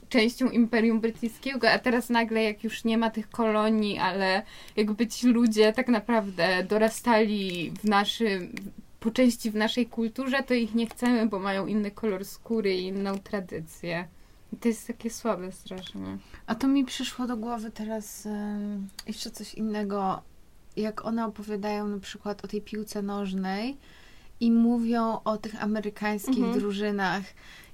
częścią 0.08 0.50
Imperium 0.50 1.00
Brytyjskiego, 1.00 1.70
a 1.70 1.78
teraz 1.78 2.10
nagle 2.10 2.42
jak 2.42 2.64
już 2.64 2.84
nie 2.84 2.98
ma 2.98 3.10
tych 3.10 3.30
kolonii, 3.30 3.98
ale 3.98 4.42
jakby 4.76 5.06
ci 5.06 5.26
ludzie 5.26 5.72
tak 5.72 5.88
naprawdę 5.88 6.64
dorastali 6.64 7.72
w 7.82 7.84
naszym, 7.84 8.52
po 9.00 9.10
części 9.10 9.50
w 9.50 9.54
naszej 9.56 9.86
kulturze, 9.86 10.42
to 10.42 10.54
ich 10.54 10.74
nie 10.74 10.86
chcemy, 10.86 11.26
bo 11.26 11.38
mają 11.38 11.66
inny 11.66 11.90
kolor 11.90 12.24
skóry 12.24 12.74
i 12.74 12.86
inną 12.86 13.18
tradycję. 13.18 14.08
I 14.52 14.56
to 14.56 14.68
jest 14.68 14.86
takie 14.86 15.10
słabe 15.10 15.52
strasznie. 15.52 16.18
A 16.46 16.54
to 16.54 16.68
mi 16.68 16.84
przyszło 16.84 17.26
do 17.26 17.36
głowy 17.36 17.70
teraz 17.70 18.26
em, 18.26 18.88
jeszcze 19.06 19.30
coś 19.30 19.54
innego. 19.54 20.22
Jak 20.76 21.04
one 21.04 21.26
opowiadają 21.26 21.88
na 21.88 21.98
przykład 21.98 22.44
o 22.44 22.48
tej 22.48 22.60
piłce 22.62 23.02
nożnej 23.02 23.76
i 24.40 24.52
mówią 24.52 25.18
o 25.24 25.36
tych 25.36 25.62
amerykańskich 25.62 26.36
Mhm. 26.38 26.58
drużynach. 26.58 27.22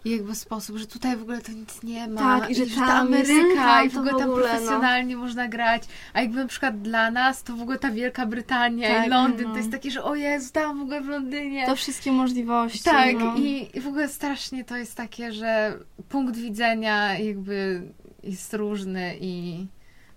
I 0.05 0.11
jakby 0.11 0.35
sposób, 0.35 0.77
że 0.77 0.87
tutaj 0.87 1.17
w 1.17 1.23
ogóle 1.23 1.41
to 1.41 1.53
nic 1.53 1.83
nie 1.83 2.09
ma. 2.09 2.41
Tak, 2.41 2.51
i 2.51 2.55
że 2.55 2.67
ta 2.67 2.87
tam 2.87 3.13
jest- 3.13 3.31
Ameryka 3.31 3.83
i 3.83 3.91
w 3.91 3.97
ogóle 3.97 4.13
w 4.13 4.19
tam 4.19 4.31
ogóle, 4.31 4.43
no. 4.45 4.51
profesjonalnie 4.51 5.17
można 5.17 5.49
grać. 5.49 5.83
A 6.13 6.21
jakby 6.21 6.37
na 6.37 6.47
przykład 6.47 6.83
dla 6.83 7.11
nas 7.11 7.43
to 7.43 7.57
w 7.57 7.63
ogóle 7.63 7.79
ta 7.79 7.91
Wielka 7.91 8.27
Brytania 8.27 8.89
Tak, 8.89 9.07
i 9.07 9.11
Londyn 9.11 9.47
no. 9.47 9.53
to 9.53 9.59
jest 9.59 9.71
takie, 9.71 9.91
że 9.91 10.05
o 10.05 10.15
Jezu, 10.15 10.53
tam 10.53 10.79
w 10.79 10.83
ogóle 10.83 11.01
w 11.01 11.09
Londynie. 11.09 11.67
To 11.67 11.77
wszystkie 11.77 12.13
możliwości. 12.13 12.85
Tak, 12.85 13.19
no. 13.19 13.37
i, 13.37 13.71
i 13.75 13.81
w 13.81 13.87
ogóle 13.87 14.09
strasznie 14.09 14.65
to 14.65 14.77
jest 14.77 14.95
takie, 14.95 15.33
że 15.33 15.79
punkt 16.09 16.37
widzenia 16.37 17.19
jakby 17.19 17.83
jest 18.23 18.55
różny 18.55 19.17
i 19.21 19.67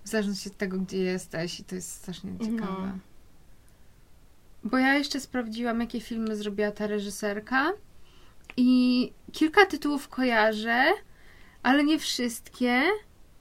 w 0.03 0.09
zależności 0.09 0.49
od 0.49 0.57
tego, 0.57 0.79
gdzie 0.79 0.97
jesteś 0.97 1.59
i 1.59 1.63
to 1.63 1.75
jest 1.75 1.91
strasznie 1.91 2.31
ciekawe. 2.39 2.88
No. 2.88 2.99
Bo 4.63 4.77
ja 4.77 4.93
jeszcze 4.93 5.19
sprawdziłam, 5.19 5.81
jakie 5.81 6.01
filmy 6.01 6.36
zrobiła 6.36 6.71
ta 6.71 6.88
reżyserka 6.88 7.71
i 8.57 9.11
kilka 9.31 9.65
tytułów 9.65 10.07
kojarzę, 10.09 10.83
ale 11.63 11.83
nie 11.83 11.99
wszystkie. 11.99 12.81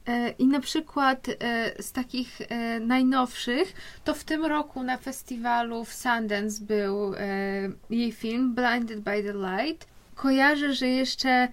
E, 0.07 0.29
I 0.31 0.47
na 0.47 0.61
przykład 0.61 1.27
e, 1.29 1.83
z 1.83 1.93
takich 1.93 2.41
e, 2.41 2.81
najnowszych, 2.81 3.73
to 4.05 4.15
w 4.15 4.25
tym 4.25 4.45
roku 4.45 4.83
na 4.83 4.97
festiwalu 4.99 5.85
w 5.85 5.93
Sundance 5.93 6.65
był 6.65 7.13
jej 7.91 8.13
film 8.13 8.55
Blinded 8.55 9.01
by 9.01 9.23
the 9.23 9.33
Light. 9.33 9.87
Kojarzę, 10.15 10.73
że 10.75 10.89
jeszcze 10.89 11.49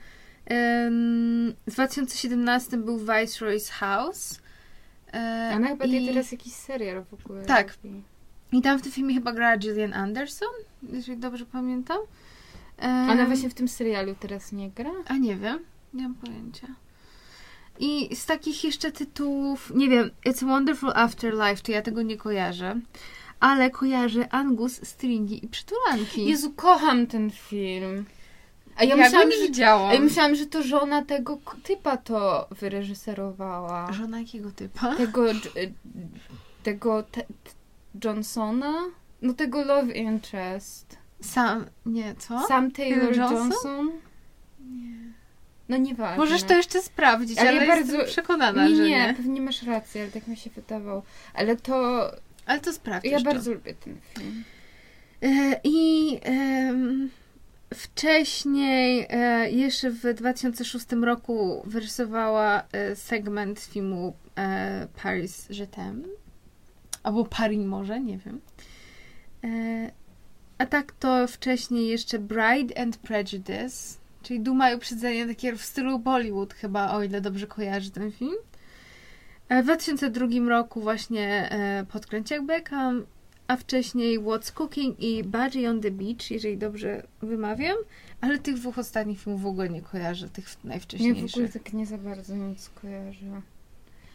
w 1.68 1.72
2017 1.72 2.78
był 2.78 2.98
Viceroy's 3.00 3.70
House. 3.72 4.40
E, 5.14 5.52
Ona 5.56 5.68
chyba 5.68 5.86
i- 5.86 6.08
teraz 6.08 6.32
jakiś 6.32 6.54
serial 6.54 7.04
w 7.04 7.14
ogóle 7.14 7.46
Tak. 7.46 7.74
i 8.52 8.62
tam 8.62 8.80
w 8.80 8.82
tym 8.82 8.92
filmie 8.92 9.14
chyba 9.14 9.34
grała 9.34 9.58
Gillian 9.58 9.94
Anderson, 9.94 10.50
jeżeli 10.94 11.18
dobrze 11.18 11.46
pamiętam. 11.46 11.98
Ona 12.82 13.26
właśnie 13.26 13.50
w 13.50 13.54
tym 13.54 13.68
serialu 13.68 14.16
teraz 14.20 14.52
nie 14.52 14.70
gra? 14.70 14.92
A 15.08 15.18
nie 15.18 15.36
wiem, 15.36 15.60
nie 15.94 16.04
mam 16.04 16.16
pojęcia. 16.16 16.68
I 17.80 18.16
z 18.16 18.26
takich 18.26 18.64
jeszcze 18.64 18.92
tytułów, 18.92 19.72
nie 19.76 19.90
wiem, 19.90 20.10
It's 20.26 20.44
a 20.44 20.48
Wonderful 20.48 20.92
Afterlife, 20.96 21.62
to 21.64 21.72
ja 21.72 21.82
tego 21.82 22.02
nie 22.02 22.18
kojarzę, 22.18 22.80
ale 23.40 23.70
kojarzę 23.70 24.34
Angus, 24.34 24.86
Stringi 24.88 25.46
i 25.46 25.48
Przytulanki. 25.48 26.26
Jezu, 26.26 26.54
kocham 26.56 27.08
ten 27.08 27.32
film. 27.32 28.06
A 28.76 28.84
ja, 28.84 28.96
ja 28.96 29.04
myślałam, 29.04 29.32
że, 29.32 29.38
widziałam. 29.38 29.90
a 29.90 29.94
ja 29.94 30.00
myślałam, 30.00 30.36
że 30.36 30.46
to 30.46 30.64
żona 30.64 31.06
tego 31.06 31.38
typa 31.64 31.98
to 31.98 32.48
wyreżyserowała. 32.60 33.94
Żona 33.94 34.20
jakiego 34.20 34.52
typa? 34.52 34.96
Tego, 34.96 35.32
y, 35.32 35.74
tego 36.64 37.04
te, 37.04 37.24
Johnsona? 38.04 38.74
No 39.22 39.34
tego 39.34 39.64
Love 39.66 39.94
Interest. 39.94 40.98
Sam, 41.22 41.66
nie, 41.86 42.16
co? 42.16 42.48
Sam 42.48 42.72
Taylor 42.72 43.18
Johnson? 43.18 43.38
Johnson? 43.38 43.92
No 45.70 45.78
nieważne. 45.78 46.18
Możesz 46.18 46.44
to 46.44 46.54
jeszcze 46.54 46.82
sprawdzić, 46.82 47.40
ale, 47.40 47.50
Ale 47.50 47.66
ja 47.66 47.76
jestem 47.76 47.98
bardzo- 47.98 48.12
przekonana, 48.12 48.68
Nie, 48.68 48.76
że 48.76 48.84
nie, 48.84 48.90
nie. 49.08 49.14
pewnie 49.18 49.42
masz 49.42 49.64
rację, 49.64 50.02
ale 50.02 50.12
tak 50.12 50.28
mi 50.28 50.38
się 50.38 50.50
wydawało. 50.50 51.04
Ale 51.34 51.56
to... 51.58 52.12
Ale 52.46 52.60
to 52.60 52.74
sprawdź 52.74 53.06
Ja 53.06 53.12
jeszcze. 53.12 53.30
bardzo 53.30 53.54
lubię 53.54 53.74
ten 53.74 53.98
film. 54.18 54.44
E, 55.22 55.60
I 55.64 56.20
em, 56.24 57.10
wcześniej, 57.74 59.08
e, 59.10 59.52
jeszcze 59.52 59.90
w 59.90 60.14
2006 60.14 60.86
roku, 61.02 61.62
wyrysowała 61.66 62.64
e, 62.72 62.96
segment 62.96 63.60
filmu 63.60 64.16
Paris 65.04 65.48
Je 65.50 65.68
t'aime. 65.68 66.04
Albo 67.04 67.26
Paris 67.26 67.66
może, 67.66 68.00
nie 68.00 68.18
wiem. 68.18 68.42
A 70.62 70.66
tak 70.66 70.92
to 70.92 71.28
wcześniej 71.28 71.88
jeszcze 71.88 72.20
Bride 72.20 72.82
and 72.82 72.98
Prejudice, 72.98 73.98
czyli 74.24 74.40
Duma 74.40 74.72
i 74.72 74.76
Uprzedzenie, 74.76 75.28
takie 75.28 75.56
w 75.56 75.62
stylu 75.66 76.00
Bollywood 76.00 76.54
chyba, 76.54 76.92
o 76.92 77.04
ile 77.04 77.22
dobrze 77.22 77.48
kojarzy 77.48 77.92
ten 77.92 78.12
film. 78.12 78.36
E, 79.50 79.62
W 79.62 79.66
2002 79.66 80.28
roku 80.50 80.82
właśnie 80.82 81.50
e, 81.52 81.86
Podkręciak 81.92 82.46
Beckham, 82.46 83.06
a 83.48 83.56
wcześniej 83.58 84.20
What's 84.20 84.52
Cooking 84.52 85.00
i 85.00 85.24
Budgie 85.24 85.70
on 85.70 85.82
the 85.82 85.92
Beach, 85.92 86.32
jeżeli 86.32 86.58
dobrze 86.58 87.08
wymawiam, 87.22 87.78
ale 88.22 88.38
tych 88.40 88.56
dwóch 88.56 88.78
ostatnich 88.80 89.20
filmów 89.22 89.42
w 89.42 89.46
ogóle 89.46 89.70
nie 89.70 89.82
kojarzę, 89.82 90.30
tych 90.30 90.46
Nie, 90.46 90.52
w 90.62 90.64
najwcześniejszych. 90.64 91.34
ogóle 91.34 91.50
tak 91.50 91.74
nie 91.74 91.86
za 91.86 91.98
bardzo 91.98 92.36
nic 92.36 92.70
kojarzę. 92.70 93.42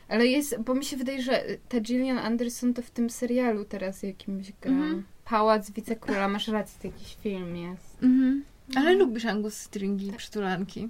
Ale 0.08 0.26
jest, 0.26 0.58
bo 0.60 0.74
mi 0.74 0.84
się 0.84 0.96
wydaje, 0.96 1.22
że 1.22 1.44
ta 1.68 1.80
Gillian 1.80 2.18
Anderson 2.18 2.74
to 2.74 2.82
w 2.82 2.90
tym 2.90 3.10
serialu 3.10 3.64
teraz 3.64 4.02
jakimś 4.02 4.52
gra. 4.60 4.72
Mhm. 4.72 5.04
Pałac 5.30 5.70
Wicekróla, 5.70 6.28
masz 6.28 6.48
rację, 6.48 6.78
to 6.80 6.86
jakiś 6.96 7.16
film 7.16 7.56
jest. 7.56 8.02
Mhm. 8.02 8.44
Ale 8.76 8.92
No. 8.96 8.98
lubisz 9.04 9.24
Angus 9.24 9.54
Stringi, 9.60 10.06
Tak. 10.08 10.16
przytulanki. 10.16 10.88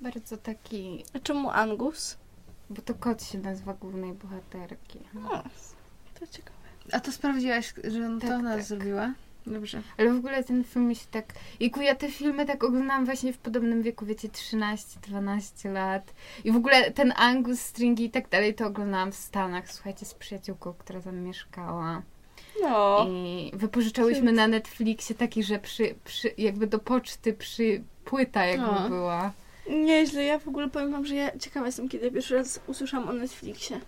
Bardzo 0.00 0.36
taki... 0.36 1.04
A 1.14 1.18
czemu 1.18 1.50
Angus? 1.50 2.16
Bo 2.70 2.82
to 2.82 2.94
kot 2.94 3.22
się 3.24 3.38
nazywa 3.38 3.74
głównej 3.74 4.12
bohaterki. 4.12 4.98
O, 5.30 5.42
to 6.20 6.26
ciekawe. 6.26 6.56
A 6.92 7.00
to 7.00 7.12
sprawdziłaś, 7.12 7.74
że 7.84 8.08
to 8.20 8.20
Tak, 8.20 8.30
ona 8.38 8.54
tak. 8.54 8.62
zrobiła? 8.64 9.12
Dobrze. 9.46 9.82
Ale 9.98 10.12
w 10.12 10.16
ogóle 10.16 10.44
ten 10.44 10.64
film 10.64 10.86
mi 10.88 10.96
się 10.96 11.06
tak... 11.10 11.26
Iku, 11.60 11.80
ja 11.80 11.94
te 11.94 12.08
filmy 12.10 12.46
tak 12.46 12.64
oglądałam 12.64 13.04
właśnie 13.04 13.32
w 13.32 13.38
podobnym 13.38 13.82
wieku, 13.82 14.06
wiecie, 14.06 14.28
13-12 14.28 15.72
lat. 15.72 16.14
I 16.44 16.52
w 16.52 16.56
ogóle 16.56 16.90
ten 16.90 17.12
Angus, 17.16 17.60
Stringi 17.60 18.04
i 18.04 18.10
tak 18.10 18.28
dalej 18.28 18.54
to 18.54 18.66
oglądałam 18.66 19.12
w 19.12 19.16
Stanach, 19.16 19.72
słuchajcie, 19.72 20.06
z 20.06 20.14
przyjaciółką, 20.14 20.74
która 20.78 21.00
tam 21.00 21.16
mieszkała. 21.20 22.02
No. 22.62 23.06
I 23.08 23.50
wypożyczałyśmy 23.54 24.32
na 24.32 24.46
Netflixie 24.48 25.14
taki, 25.16 25.42
że 25.42 25.58
przy, 25.58 25.94
przy, 26.04 26.34
jakby 26.38 26.66
do 26.66 26.78
poczty 26.78 27.32
przy 27.32 27.82
płyta 28.04 28.44
jakby 28.46 28.66
O. 28.66 28.88
była. 28.88 29.32
Nieźle, 29.70 30.24
ja 30.24 30.38
w 30.38 30.48
ogóle 30.48 30.68
powiem 30.68 30.92
wam, 30.92 31.06
że 31.06 31.14
ja 31.14 31.38
ciekawa 31.38 31.66
jestem, 31.66 31.88
kiedy 31.88 32.10
pierwszy 32.10 32.34
raz 32.34 32.60
usłyszałam 32.66 33.08
o 33.08 33.12
Netflixie. 33.12 33.80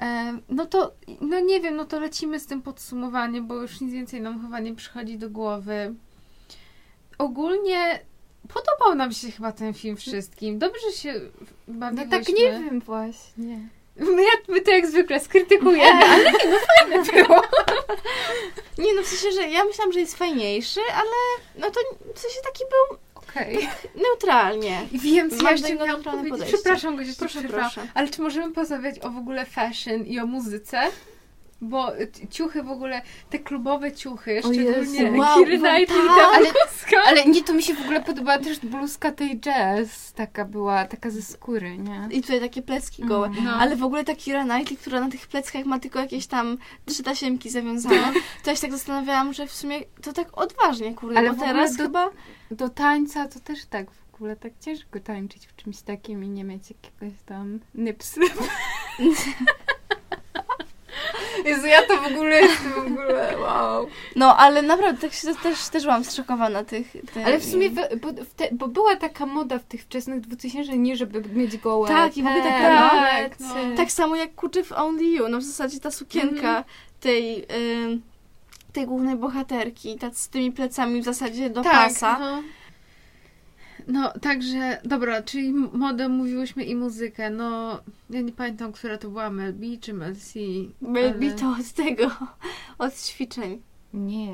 E, 0.00 0.38
no 0.48 0.66
to, 0.66 0.92
no 1.20 1.40
nie 1.40 1.60
wiem, 1.60 1.76
no 1.76 1.84
to 1.84 2.00
lecimy 2.00 2.40
z 2.40 2.46
tym 2.46 2.62
podsumowaniem, 2.62 3.46
bo 3.46 3.54
już 3.54 3.80
nic 3.80 3.92
więcej 3.92 4.20
nam 4.20 4.42
chyba 4.42 4.60
nie 4.60 4.74
przychodzi 4.74 5.18
do 5.18 5.30
głowy. 5.30 5.94
Ogólnie 7.18 7.98
podobał 8.54 8.94
nam 8.94 9.12
się 9.12 9.30
chyba 9.30 9.52
ten 9.52 9.74
film 9.74 9.96
wszystkim. 9.96 10.58
Dobrze 10.58 10.92
się 10.92 11.14
No 11.68 11.74
bawiłyśmy. 11.78 12.10
tak 12.10 12.28
nie 12.28 12.34
wiem 12.52 12.80
właśnie. 12.80 13.68
My, 13.96 14.22
my 14.48 14.60
to 14.60 14.70
jak 14.70 14.86
zwykle 14.86 15.20
skrytykujemy, 15.20 16.04
ale 16.10 16.24
nie, 16.24 16.50
no 16.50 16.56
fajne 16.78 17.12
było. 17.12 17.42
Nie 18.78 18.94
no, 18.94 19.02
w 19.02 19.06
sensie, 19.06 19.32
że 19.32 19.48
ja 19.48 19.64
myślałam, 19.64 19.92
że 19.92 20.00
jest 20.00 20.16
fajniejszy, 20.18 20.80
ale 20.94 21.10
no 21.56 21.70
to 21.70 21.80
w 22.14 22.18
sensie 22.18 22.40
taki 22.44 22.64
był 22.64 22.98
Okej. 23.14 23.68
neutralnie. 23.94 24.86
I 24.92 24.98
Wiem, 24.98 25.30
co 25.30 25.44
ja 25.44 25.50
jeszcze 25.50 25.74
miałam 25.74 26.02
powiedzieć. 26.02 26.30
podejście. 26.30 26.56
Przepraszam, 26.56 26.96
Gosia, 26.96 27.12
Proszę, 27.18 27.40
proszę, 27.42 27.54
proszę. 27.54 27.86
Ale 27.94 28.08
czy 28.08 28.22
możemy 28.22 28.52
porozmawiać 28.54 28.98
o 28.98 29.10
w 29.10 29.16
ogóle 29.18 29.46
fashion 29.46 30.06
i 30.06 30.20
o 30.20 30.26
muzyce? 30.26 30.80
Bo 31.60 31.92
ciuchy 32.30 32.62
w 32.62 32.70
ogóle, 32.70 33.02
te 33.30 33.38
klubowe 33.38 33.92
ciuchy, 33.92 34.38
O 34.38 34.52
szczególnie. 34.52 35.04
Wow, 35.04 35.18
wam 35.18 35.44
Knightley, 35.44 35.86
tak? 35.86 36.16
ta 36.18 36.26
Ale- 36.34 36.52
bluzka. 36.52 36.96
Ale 37.06 37.24
nie, 37.24 37.42
to 37.42 37.54
mi 37.54 37.62
się 37.62 37.74
w 37.74 37.80
ogóle 37.80 38.02
podobała 38.02 38.38
też 38.38 38.58
bluzka 38.60 39.12
tej 39.12 39.40
jazz. 39.40 40.12
Taka 40.12 40.44
była, 40.44 40.84
taka 40.84 41.10
ze 41.10 41.22
skóry, 41.22 41.78
nie? 41.78 42.08
I 42.10 42.22
tutaj 42.22 42.40
takie 42.40 42.62
plecki 42.62 43.02
gołe. 43.04 43.26
Mm. 43.26 43.44
No. 43.44 43.54
Ale 43.54 43.76
w 43.76 43.84
ogóle 43.84 44.04
ta 44.04 44.14
Kira 44.14 44.44
Knightley, 44.44 44.76
która 44.76 45.00
na 45.00 45.10
tych 45.10 45.26
pleckach 45.26 45.64
ma 45.64 45.78
tylko 45.78 45.98
jakieś 45.98 46.26
tam 46.26 46.58
trzy 46.86 47.02
tasiemki 47.02 47.50
zawiązane, 47.50 48.12
to 48.44 48.50
ja 48.50 48.56
się 48.56 48.62
tak 48.62 48.72
zastanawiałam, 48.72 49.32
że 49.32 49.46
w 49.46 49.52
sumie 49.52 49.80
to 50.02 50.12
tak 50.12 50.38
odważnie, 50.38 50.94
kurde, 50.94 51.18
Ale 51.18 51.32
bo 51.32 51.40
teraz 51.44 51.76
do- 51.76 51.82
chyba... 51.82 52.10
Do 52.50 52.68
tańca 52.68 53.28
to 53.28 53.40
też 53.40 53.64
tak 53.66 53.90
w 53.90 54.14
ogóle 54.14 54.36
tak 54.36 54.52
ciężko 54.60 55.00
tańczyć 55.00 55.46
w 55.46 55.56
czymś 55.56 55.80
takim 55.80 56.24
i 56.24 56.28
nie 56.28 56.44
mieć 56.44 56.62
jakiegoś 56.70 57.18
tam 57.26 57.60
nypsy. 57.74 58.20
Jezu, 61.44 61.66
ja 61.66 61.82
to 61.82 61.96
w 61.96 62.06
ogóle 62.06 62.40
jestem 62.40 62.72
w 62.72 62.78
ogóle, 62.78 63.34
wow. 63.38 63.86
No, 64.16 64.36
ale 64.36 64.62
naprawdę 64.62 65.00
tak 65.00 65.12
się 65.12 65.34
też, 65.34 65.68
też 65.68 65.82
byłam 65.82 66.04
zszokowana 66.04 66.64
tych... 66.64 66.92
tych 66.92 67.26
Ale 67.26 67.38
w 67.38 67.44
sumie, 67.44 67.70
w, 67.70 67.74
bo, 67.74 68.08
w 68.24 68.34
te, 68.34 68.48
bo 68.52 68.68
była 68.68 68.96
taka 68.96 69.26
moda 69.26 69.58
w 69.58 69.64
tych 69.64 69.82
wczesnych 69.82 70.20
2000, 70.20 70.78
nie 70.78 70.96
żeby 70.96 71.22
mieć 71.28 71.56
gołe 71.58 71.88
Tak, 71.88 72.16
i 72.16 72.22
w 72.22 72.26
ogóle 72.26 72.42
tak, 72.42 73.36
plecy. 73.36 73.54
no. 73.70 73.76
Tak 73.76 73.92
samo 73.92 74.16
jak 74.16 74.34
kurczę 74.34 74.64
w 74.64 74.72
Only 74.72 75.04
You, 75.04 75.28
no 75.28 75.38
w 75.38 75.42
zasadzie 75.42 75.80
ta 75.80 75.90
sukienka 75.90 76.48
Mhm. 76.48 76.64
tej, 77.00 77.46
ym, 77.84 78.02
tej 78.72 78.86
głównej 78.86 79.16
bohaterki, 79.16 79.98
ta 79.98 80.10
z 80.12 80.28
tymi 80.28 80.52
plecami 80.52 81.00
w 81.02 81.04
zasadzie 81.04 81.50
do 81.50 81.62
tak, 81.62 81.72
pasa. 81.72 82.18
No. 82.18 82.42
No, 83.88 84.12
także, 84.20 84.80
dobra, 84.84 85.22
czyli 85.22 85.52
modę 85.52 86.08
mówiłyśmy 86.08 86.64
i 86.64 86.76
muzykę, 86.76 87.30
no, 87.30 87.80
ja 88.10 88.20
nie 88.20 88.32
pamiętam, 88.32 88.72
która 88.72 88.98
to 88.98 89.08
była, 89.08 89.30
Mel 89.30 89.52
B 89.52 89.66
czy 89.80 89.94
Mel 89.94 90.16
C. 90.16 90.38
Byli 90.80 91.06
ale- 91.28 91.32
to 91.32 91.56
od 91.60 91.72
tego, 91.72 92.10
od 92.78 92.94
ćwiczeń. 92.94 93.62
Nie. 93.94 94.32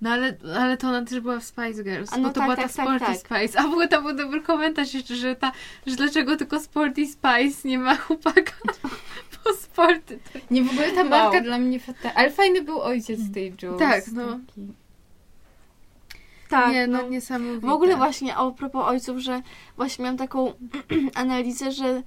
No 0.00 0.10
ale, 0.10 0.36
ale 0.58 0.76
to 0.76 0.88
ona 0.88 1.04
też 1.04 1.20
była 1.20 1.40
w 1.40 1.44
Spice 1.44 1.84
Girls, 1.84 2.12
A 2.12 2.16
no 2.16 2.22
bo 2.22 2.28
to 2.28 2.34
tak, 2.40 2.44
była 2.44 2.56
tak, 2.56 2.72
ta 2.72 2.72
tak, 2.76 2.86
Sporty 2.86 3.06
tak. 3.06 3.16
Spice. 3.40 3.60
A 3.60 3.62
w 3.62 3.66
ogóle 3.70 3.88
tam 3.88 4.04
był 4.04 4.16
dobry 4.16 4.40
komentarz 4.42 4.94
jeszcze, 4.94 5.16
że, 5.16 5.36
ta, 5.36 5.52
że 5.86 5.96
dlaczego 5.96 6.36
tylko 6.36 6.60
Sporty 6.60 7.06
Spice 7.06 7.68
nie 7.68 7.78
ma 7.78 7.96
chłopaka 7.96 8.52
po 9.44 9.52
sporty. 9.52 10.18
Nie, 10.50 10.62
w 10.62 10.70
ogóle 10.70 10.90
ta 10.92 11.00
Wow. 11.00 11.08
marka 11.10 11.40
dla 11.40 11.58
mnie 11.58 11.80
fata. 11.80 12.14
Ale 12.14 12.30
fajny 12.30 12.62
był 12.62 12.80
ojciec 12.80 13.20
tej 13.34 13.54
Jules. 13.62 13.78
Tak, 13.78 14.04
no. 14.12 14.26
Taki. 14.46 14.66
Tak, 16.50 16.72
nie, 16.72 16.86
no, 16.86 17.02
no. 17.02 17.08
niesamowite. 17.08 17.66
W 17.66 17.70
ogóle 17.70 17.96
właśnie 17.96 18.36
a 18.36 18.50
propos 18.50 18.84
ojców, 18.86 19.18
że 19.18 19.42
właśnie 19.76 20.02
miałam 20.02 20.18
taką 20.18 20.52
analizę, 21.14 21.72
że, 21.72 22.02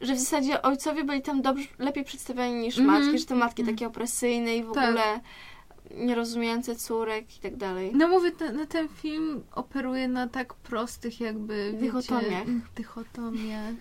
że 0.00 0.14
w 0.14 0.18
zasadzie 0.18 0.62
ojcowie 0.62 1.04
byli 1.04 1.22
tam 1.22 1.42
dobrze, 1.42 1.68
lepiej 1.78 2.04
przedstawiani 2.04 2.54
niż 2.54 2.78
Mhm. 2.78 3.02
matki, 3.02 3.18
że 3.18 3.26
te 3.26 3.34
matki 3.34 3.64
takie 3.64 3.86
opresyjne 3.86 4.56
i 4.56 4.62
w 4.64 4.72
Tak. 4.72 4.88
ogóle 4.88 5.20
nierozumiejące 5.94 6.76
córek 6.76 7.36
i 7.36 7.40
tak 7.40 7.56
dalej. 7.56 7.92
No 7.94 8.08
mówię, 8.08 8.30
ten, 8.32 8.56
no, 8.56 8.66
ten 8.66 8.88
film 8.88 9.44
operuje 9.54 10.08
na 10.08 10.28
tak 10.28 10.54
prostych 10.54 11.20
jakby, 11.20 11.74
Dychotomiach. 11.80 12.46
Wiecie, 12.46 12.60
dychotomiach. 12.76 13.74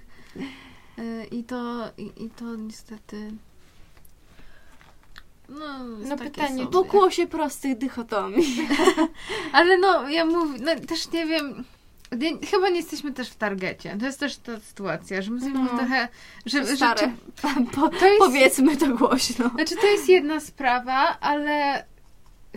Y, 1.00 1.26
I 1.32 1.44
to, 1.44 1.84
i, 1.98 2.12
i 2.24 2.30
to 2.30 2.56
niestety... 2.56 3.32
No, 5.50 5.80
No 5.84 6.18
pytanie, 6.18 6.58
sobie. 6.58 6.68
Pokło 6.72 7.12
się 7.12 7.28
prostych 7.28 7.78
dychotomii. 7.78 8.68
Ale 9.54 9.78
no, 9.78 10.10
ja 10.10 10.26
mówię, 10.26 10.60
no 10.62 10.76
też 10.88 11.12
nie 11.12 11.26
wiem. 11.26 11.64
Chyba 12.52 12.70
nie 12.70 12.76
jesteśmy 12.78 13.12
też 13.14 13.30
w 13.30 13.36
targecie. 13.36 13.96
To 14.00 14.06
jest 14.06 14.20
też 14.20 14.38
ta 14.38 14.60
sytuacja, 14.60 15.22
że 15.22 15.32
my 15.32 15.36
jesteśmy 15.38 15.60
No. 15.64 15.78
trochę. 15.78 16.08
Że, 16.46 16.66
że, 16.66 16.76
Stare. 16.76 17.12
Po, 17.76 17.90
To 18.00 18.06
jest- 18.08 18.20
Powiedzmy 18.20 18.78
to 18.78 18.88
głośno. 18.88 19.50
znaczy, 19.50 19.76
to 19.76 19.88
jest 19.88 20.10
jedna 20.10 20.40
sprawa, 20.40 21.18
ale 21.22 21.86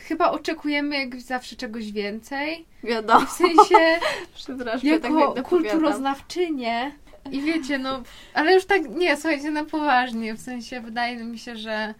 chyba 0.00 0.30
oczekujemy 0.30 0.96
jak 0.98 1.20
zawsze 1.20 1.56
czegoś 1.56 1.92
więcej. 1.92 2.66
Wiadomo. 2.84 3.26
W 3.26 3.30
sensie, 3.32 3.76
Przepraszam, 4.34 4.80
tak 4.80 4.84
jako 4.90 5.08
dopowiadam. 5.08 5.44
kulturoznawczynie. 5.44 6.92
I 7.30 7.40
wiecie, 7.42 7.78
no, 7.78 8.02
ale 8.34 8.54
już 8.54 8.64
tak, 8.64 8.90
nie, 8.90 9.16
słuchajcie, 9.16 9.50
na 9.50 9.64
poważnie. 9.64 10.34
W 10.34 10.40
sensie, 10.40 10.80
wydaje 10.80 11.16
mi 11.24 11.38
się, 11.38 11.56
że. 11.56 11.94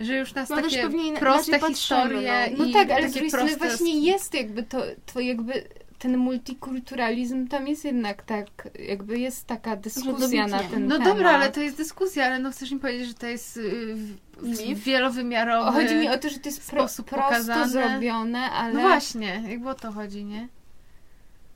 Że 0.00 0.16
już 0.16 0.34
nas 0.34 0.50
No 0.50 0.56
też 0.56 0.64
takie 0.64 0.82
pewnie 0.82 1.12
proste 1.12 1.60
historie 1.60 2.50
no. 2.58 2.64
No 2.66 2.72
tak, 2.72 2.90
ale 2.90 3.08
z 3.08 3.12
drugiej 3.12 3.30
proste 3.30 3.56
właśnie 3.56 4.00
jest 4.00 4.34
jakby 4.34 4.62
to, 4.62 4.82
to 5.14 5.20
jakby 5.20 5.64
ten 5.98 6.16
multikulturalizm 6.16 7.48
tam 7.48 7.68
jest 7.68 7.84
jednak 7.84 8.22
tak, 8.22 8.46
jakby 8.88 9.18
jest 9.18 9.46
taka 9.46 9.76
dyskusja 9.76 10.46
na 10.46 10.58
ten 10.58 10.86
No 10.86 10.98
temat. 10.98 11.08
dobra, 11.08 11.30
ale 11.30 11.50
to 11.50 11.60
jest 11.60 11.76
dyskusja, 11.76 12.24
ale 12.26 12.38
no 12.38 12.50
chcesz 12.50 12.70
mi 12.72 12.78
powiedzieć, 12.80 13.08
że 13.08 13.14
to 13.14 13.26
jest 13.26 13.56
y, 13.56 13.96
Mif? 14.42 14.78
wielowymiarowy. 14.84 15.72
Chodzi 15.82 15.94
mi 15.94 16.08
o 16.08 16.18
to, 16.18 16.28
że 16.28 16.38
to 16.38 16.48
jest 16.48 16.70
pro, 16.70 16.76
prosto 16.78 17.02
pokazane. 17.02 17.68
zrobione, 17.68 18.38
ale... 18.50 18.74
No 18.74 18.80
właśnie, 18.80 19.42
jakby 19.48 19.68
o 19.68 19.74
to 19.74 19.92
chodzi, 19.92 20.24
nie? 20.24 20.48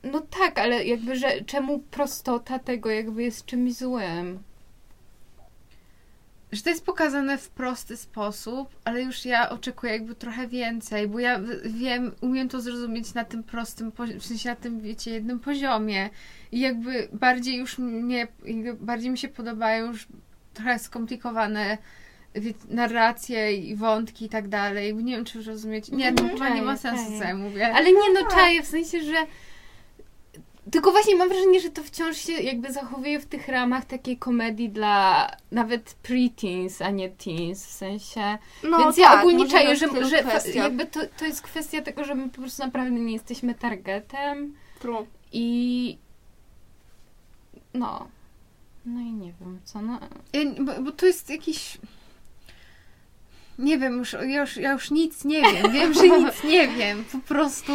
No 0.03 0.21
tak, 0.39 0.59
ale 0.59 0.85
jakby, 0.85 1.15
że 1.15 1.41
czemu 1.41 1.79
prostota 1.79 2.59
tego 2.59 2.89
jakby 2.89 3.23
jest 3.23 3.45
czymś 3.45 3.73
złym? 3.73 4.39
Że 6.55 6.61
to 6.63 6.69
jest 6.69 6.85
pokazane 6.85 7.37
w 7.37 7.49
prosty 7.49 7.97
sposób, 7.97 8.75
ale 8.83 9.01
już 9.01 9.25
ja 9.25 9.49
oczekuję 9.49 9.93
jakby 9.93 10.15
trochę 10.15 10.47
więcej, 10.47 11.07
bo 11.07 11.19
ja 11.19 11.39
wiem, 11.65 12.11
umiem 12.21 12.49
to 12.49 12.61
zrozumieć 12.61 13.13
na 13.13 13.25
tym 13.25 13.43
prostym, 13.43 13.91
w 14.19 14.25
sensie 14.25 14.49
na 14.49 14.55
tym, 14.55 14.81
wiecie, 14.81 15.11
jednym 15.11 15.39
poziomie. 15.39 16.09
I 16.51 16.59
jakby 16.59 17.07
bardziej 17.13 17.57
już 17.57 17.77
mnie, 17.77 18.27
bardziej 18.79 19.11
mi 19.11 19.17
się 19.17 19.27
podobają 19.27 19.87
już 19.87 20.07
trochę 20.53 20.79
skomplikowane 20.79 21.77
wie, 22.35 22.53
narracje 22.69 23.53
i 23.53 23.75
wątki 23.75 24.25
i 24.25 24.29
tak 24.29 24.47
dalej. 24.47 24.95
Nie 24.95 25.15
wiem, 25.15 25.25
czy 25.25 25.43
rozumieć. 25.43 25.91
Nie, 25.91 26.13
to 26.13 26.23
Mhm. 26.23 26.39
chyba 26.39 26.55
nie 26.55 26.61
ma 26.61 26.77
sensu, 26.77 27.05
co 27.19 27.23
ja 27.23 27.35
mówię. 27.35 27.73
Ale 27.75 27.91
nie 27.91 28.13
no, 28.13 28.29
czaję, 28.31 28.63
w 28.63 28.67
sensie, 28.67 29.03
że... 29.03 29.15
Tylko 30.71 30.91
właśnie 30.91 31.15
mam 31.15 31.29
wrażenie, 31.29 31.59
że 31.59 31.69
to 31.69 31.83
wciąż 31.83 32.17
się 32.17 32.33
jakby 32.33 32.73
zachowuje 32.73 33.19
w 33.19 33.25
tych 33.25 33.47
ramach 33.47 33.85
takiej 33.85 34.17
komedii 34.17 34.69
dla 34.69 35.31
nawet 35.51 35.95
pre-teens, 36.03 36.83
a 36.85 36.89
nie 36.89 37.09
teens, 37.09 37.65
w 37.65 37.71
sensie... 37.71 38.37
No, 38.63 38.77
Więc 38.77 38.97
ja 38.97 39.07
tak, 39.07 39.19
ogólnie 39.19 39.47
czaję, 39.47 39.75
że, 39.75 40.05
że 40.05 40.23
kwestiach. 40.23 40.55
jakby 40.55 40.85
to, 40.85 40.99
to 41.17 41.25
jest 41.25 41.41
kwestia 41.41 41.81
tego, 41.81 42.03
że 42.03 42.15
my 42.15 42.29
po 42.29 42.41
prostu 42.41 42.63
naprawdę 42.63 42.91
nie 42.91 43.13
jesteśmy 43.13 43.55
targetem 43.55 44.55
True. 44.79 45.05
i... 45.31 45.97
No... 47.73 48.07
No 48.85 49.01
i 49.01 49.11
nie 49.11 49.33
wiem, 49.41 49.59
co 49.63 49.81
no... 49.81 49.99
Ja, 50.33 50.41
bo, 50.59 50.81
bo 50.81 50.91
to 50.91 51.05
jest 51.05 51.29
jakiś. 51.29 51.77
Nie 53.59 53.77
wiem, 53.77 53.97
już, 53.97 54.13
ja, 54.13 54.41
już, 54.41 54.57
ja 54.57 54.71
już 54.71 54.91
nic 54.91 55.25
nie 55.25 55.41
wiem. 55.41 55.71
Wiem, 55.71 55.93
że 55.93 56.09
nic 56.09 56.43
nie 56.43 56.67
wiem. 56.67 57.05
Po 57.11 57.19
prostu 57.19 57.73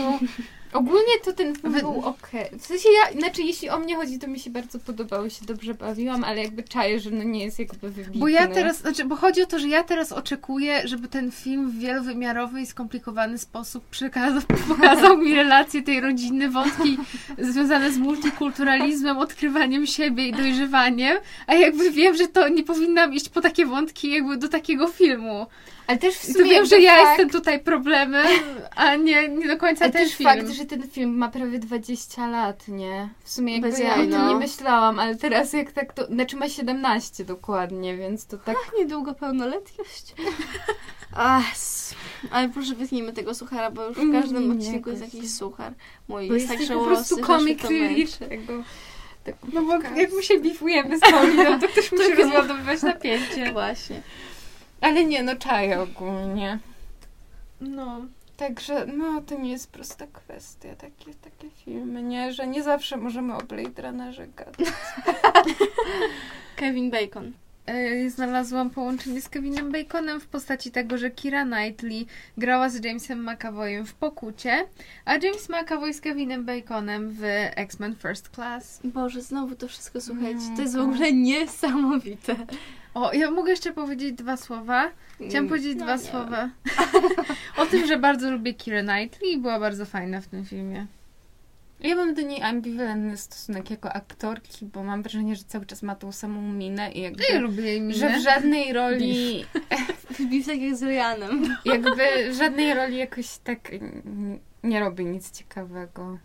Ogólnie 0.73 1.19
to 1.25 1.33
ten 1.33 1.55
film 1.55 1.73
Wy- 1.73 1.81
był 1.81 2.05
okej. 2.05 2.51
W 2.59 2.67
sensie 2.67 2.89
ja, 2.89 3.21
znaczy 3.21 3.43
jeśli 3.43 3.71
o 3.71 3.79
mnie 3.79 3.97
chodzi, 3.97 4.19
to 4.19 4.27
mi 4.27 4.41
się 4.41 4.51
bardzo 4.51 4.79
podobało, 4.79 5.29
się 5.29 5.47
dobrze 5.47 5.75
bawiłam, 5.75 6.25
ale 6.25 6.43
jakby 6.43 6.63
czaję, 6.63 7.01
że 7.01 7.11
no 7.11 7.25
nie 7.25 7.45
jest 7.45 7.59
jakby 7.59 7.91
wybitny. 7.91 8.21
Bo 8.21 8.29
ja 8.29 8.47
teraz, 8.47 8.79
znaczy, 8.79 9.05
bo 9.05 9.17
chodzi 9.17 9.43
o 9.43 9.47
to, 9.47 9.59
że 9.59 9.69
ja 9.69 9.85
teraz 9.85 10.13
oczekuję, 10.13 10.89
żeby 10.89 11.09
ten 11.09 11.31
film 11.31 11.71
w 11.71 11.79
wielowymiarowy 11.79 12.61
i 12.61 12.67
skomplikowany 12.67 13.39
sposób 13.39 13.85
przekazał, 13.87 14.43
pokazał 14.69 15.19
mi 15.19 15.35
relacje 15.35 15.83
tej 15.83 16.01
rodziny, 16.01 16.51
wątki 16.51 16.99
związane 17.39 17.93
z 17.93 17.99
multikulturalizmem, 17.99 19.19
odkrywaniem 19.19 19.87
siebie 19.87 20.29
i 20.29 20.33
dojrzewaniem, 20.33 21.19
a 21.47 21.55
jakby 21.55 21.91
wiem, 21.91 22.17
że 22.17 22.27
to 22.27 22.49
nie 22.49 22.65
powinnam 22.65 23.15
iść 23.15 23.29
po 23.29 23.41
takie 23.41 23.67
wątki 23.67 24.11
jakby 24.11 24.37
do 24.37 24.49
takiego 24.49 24.89
filmu. 24.89 25.47
Ale 25.91 25.99
też 25.99 26.15
w 26.15 26.29
I 26.29 26.33
sumie 26.33 26.45
to 26.45 26.51
wiem, 26.51 26.67
że 26.67 26.81
ja 26.81 26.97
fakt, 26.97 27.09
jestem 27.09 27.31
tutaj 27.31 27.61
problemem, 27.61 28.27
a 28.77 28.97
nie, 28.97 29.29
nie 29.29 29.49
do 29.49 29.57
końca 29.57 29.85
Ale 29.85 29.93
ten 29.93 30.03
też 30.07 30.15
film. 30.17 30.31
fakt, 30.31 30.51
że 30.51 30.65
ten 30.67 30.83
film 30.91 31.17
ma 31.19 31.29
prawie 31.29 31.59
20 31.59 32.27
lat, 32.27 32.69
nie? 32.69 33.09
W 33.25 33.31
sumie 33.31 33.53
jakby 33.53 33.69
Bez 33.71 33.79
ja 33.79 33.93
o 33.95 33.97
tym 33.97 34.11
no. 34.11 34.29
nie 34.29 34.37
myślałam, 34.37 34.99
ale 34.99 35.17
teraz 35.17 35.53
jak 35.53 35.73
tak 35.73 35.93
to... 35.93 36.07
Znaczy 36.07 36.37
ma 36.37 36.49
17 36.49 37.25
dokładnie, 37.25 37.97
więc 37.97 38.27
to 38.27 38.39
tak... 38.39 38.57
Niedługo 38.79 39.15
pełnoletność. 39.15 40.15
Ach, 41.17 41.45
ale 42.31 42.49
proszę 42.49 42.75
wytnijmy 42.75 43.13
tego 43.13 43.35
suchara, 43.35 43.71
bo 43.71 43.87
już 43.87 43.99
w 43.99 44.13
każdym 44.13 44.49
Nie, 44.49 44.55
odcinku 44.55 44.91
jest 44.91 45.03
jakiś 45.03 45.35
suchar. 45.35 45.73
Mój 46.09 46.29
Bo 46.29 46.35
jest 46.35 46.49
tak 46.49 46.59
po 46.79 46.85
prostu 46.85 47.19
komik 47.19 47.63
relicznego. 47.63 48.53
Tak, 49.25 49.35
No 49.53 49.63
bo 49.63 49.73
jak 49.73 50.13
my 50.13 50.23
się 50.23 50.41
bifujemy 50.41 50.99
z 50.99 51.01
Pauliną, 51.01 51.45
to 51.61 51.69
ktoś 51.69 51.93
musi 51.93 52.05
chyba- 52.05 52.23
rozładowywać 52.23 52.83
napięcie. 52.83 53.53
Właśnie. 53.53 54.03
Ale 54.81 55.05
nie, 55.05 55.23
no 55.23 55.37
czaję 55.37 55.81
ogólnie. 55.81 56.59
No. 57.61 58.01
Także, 58.37 58.87
no, 58.87 59.21
to 59.21 59.39
nie 59.39 59.51
jest 59.51 59.71
prosta 59.73 60.07
kwestia, 60.07 60.69
takie, 60.77 61.15
takie 61.15 61.51
filmy, 61.51 62.03
nie? 62.03 62.33
Że 62.33 62.47
nie 62.47 62.63
zawsze 62.63 62.97
możemy 62.97 63.37
o 63.37 63.43
Blade 63.43 63.83
Runnerze 63.83 64.27
gadać. 64.27 64.57
Kevin 66.57 66.91
Bacon. 66.91 67.33
E, 67.71 68.11
Znalazłam 68.11 68.71
połączenie 68.71 69.21
z 69.23 69.29
Kevinem 69.29 69.73
Baconem 69.73 70.21
w 70.21 70.27
postaci 70.27 70.71
tego, 70.71 70.99
że 70.99 71.11
Kira 71.11 71.45
Knightley 71.45 72.07
grała 72.39 72.69
z 72.69 72.85
Jamesem 72.85 73.31
McAvoyem 73.31 73.87
w 73.87 73.95
Pokucie, 73.95 74.67
a 75.05 75.13
James 75.17 75.49
McAvoy 75.49 75.93
z 75.95 76.01
Kevinem 76.01 76.45
Baconem 76.45 77.11
w 77.11 77.23
X-Men 77.57 77.97
First 77.97 78.29
Class. 78.35 78.81
Boże, 78.85 79.23
znowu 79.23 79.55
to 79.55 79.69
wszystko 79.69 80.01
słuchajcie. 80.01 80.41
To 80.57 80.63
jest 80.63 80.75
w 80.75 80.77
tak. 80.79 80.89
ogóle 80.89 81.13
niesamowite. 81.13 82.37
O, 82.95 83.13
ja 83.13 83.31
mogę 83.31 83.51
jeszcze 83.51 83.73
powiedzieć 83.73 84.13
dwa 84.13 84.37
słowa. 84.37 84.91
Chciałam 85.29 85.49
powiedzieć 85.49 85.77
No 85.79 85.85
dwa 85.85 85.97
nie. 85.97 86.03
słowa. 86.03 86.51
o 87.63 87.67
tym, 87.67 87.87
że 87.87 87.99
bardzo 87.99 88.31
lubię 88.31 88.55
Kira 88.55 88.83
Knightley 88.83 89.33
i 89.33 89.39
była 89.39 89.61
bardzo 89.61 89.87
fajna 89.87 90.21
w 90.21 90.27
tym 90.27 90.45
filmie. 90.45 90.87
Ja 91.83 91.97
mam 91.97 92.15
do 92.15 92.23
niej 92.23 92.43
ambiwalentny 92.43 93.17
stosunek 93.17 93.71
jako 93.71 93.93
aktorki, 93.93 94.67
bo 94.67 94.83
mam 94.85 95.03
wrażenie, 95.03 95.37
że 95.37 95.45
cały 95.45 95.67
czas 95.67 95.83
ma 95.83 95.95
tą 95.95 96.13
samą 96.13 96.53
minę 96.53 96.93
i 96.93 97.01
jakby... 97.01 97.23
Ja 97.33 97.41
lubię 97.41 97.63
jej 97.63 97.81
minę. 97.81 97.95
Że 97.95 98.19
w 98.19 98.23
żadnej 98.23 98.73
roli, 98.73 99.45
Beef 100.31 100.47
tak 100.47 100.61
jak 100.61 100.77
z 100.77 100.83
Ryanem. 100.83 101.57
jakby 101.65 101.91
w 102.33 102.37
żadnej 102.37 102.75
roli 102.75 102.97
jakoś 102.97 103.39
tak 103.39 103.71
nie 104.63 104.81
robi 104.81 105.05
nic 105.05 105.31
ciekawego. 105.31 106.19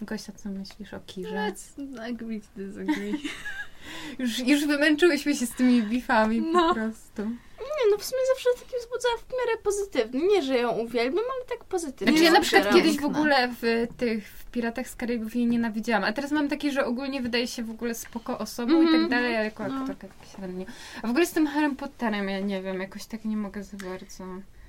Gościa, 0.00 0.32
co 0.32 0.48
myślisz 0.48 0.94
o 0.94 1.00
Kirze? 1.00 1.28
Let's 1.34 2.00
agree 2.10 2.40
to 2.40 2.46
disagree. 2.56 3.12
Już, 4.18 4.38
już 4.38 4.66
wymęczyłyśmy 4.66 5.34
się 5.36 5.46
z 5.46 5.50
tymi 5.50 5.82
bifami 5.82 6.40
No. 6.40 6.68
po 6.68 6.74
prostu. 6.74 7.22
Nie, 7.62 7.90
no 7.90 7.98
w 7.98 8.04
sumie 8.04 8.20
zawsze 8.34 8.48
taki 8.64 8.76
wzbudza 8.80 9.08
w 9.28 9.30
miarę 9.32 9.58
pozytywny. 9.62 10.20
Nie, 10.26 10.42
że 10.42 10.58
ją 10.58 10.70
uwielbiam, 10.70 11.24
ale 11.36 11.44
tak 11.58 11.64
pozytywnie. 11.64 12.12
Znaczy 12.12 12.24
ja 12.24 12.30
na 12.32 12.40
przykład 12.40 12.74
kiedyś 12.74 12.96
w 13.00 13.04
ogóle 13.04 13.48
w 13.62 13.86
tych 13.96 14.28
w 14.28 14.44
Piratach 14.52 14.88
z 14.88 14.96
Karaibów 14.96 15.34
jej 15.36 15.46
nienawidziłam, 15.46 16.04
a 16.04 16.12
teraz 16.12 16.30
mam 16.32 16.48
takie, 16.48 16.70
że 16.72 16.84
ogólnie 16.84 17.22
wydaje 17.22 17.46
się 17.46 17.62
w 17.62 17.70
ogóle 17.70 17.94
spoko 17.94 18.38
osobą 18.38 18.72
i 18.72 18.84
Mhm. 18.84 19.00
tak 19.02 19.10
dalej, 19.10 19.36
ale 19.36 19.44
jako 19.44 19.68
No. 19.68 19.80
aktorka 19.80 20.06
tak 20.08 20.28
średnio. 20.36 20.66
A 21.02 21.06
w 21.06 21.10
ogóle 21.10 21.26
z 21.26 21.32
tym 21.32 21.46
Harrym 21.46 21.76
Potterem 21.76 22.28
ja 22.28 22.40
nie 22.40 22.62
wiem, 22.62 22.80
jakoś 22.80 23.04
tak 23.06 23.24
nie 23.24 23.36
mogę 23.36 23.64
za 23.64 23.76
bardzo. 23.76 24.24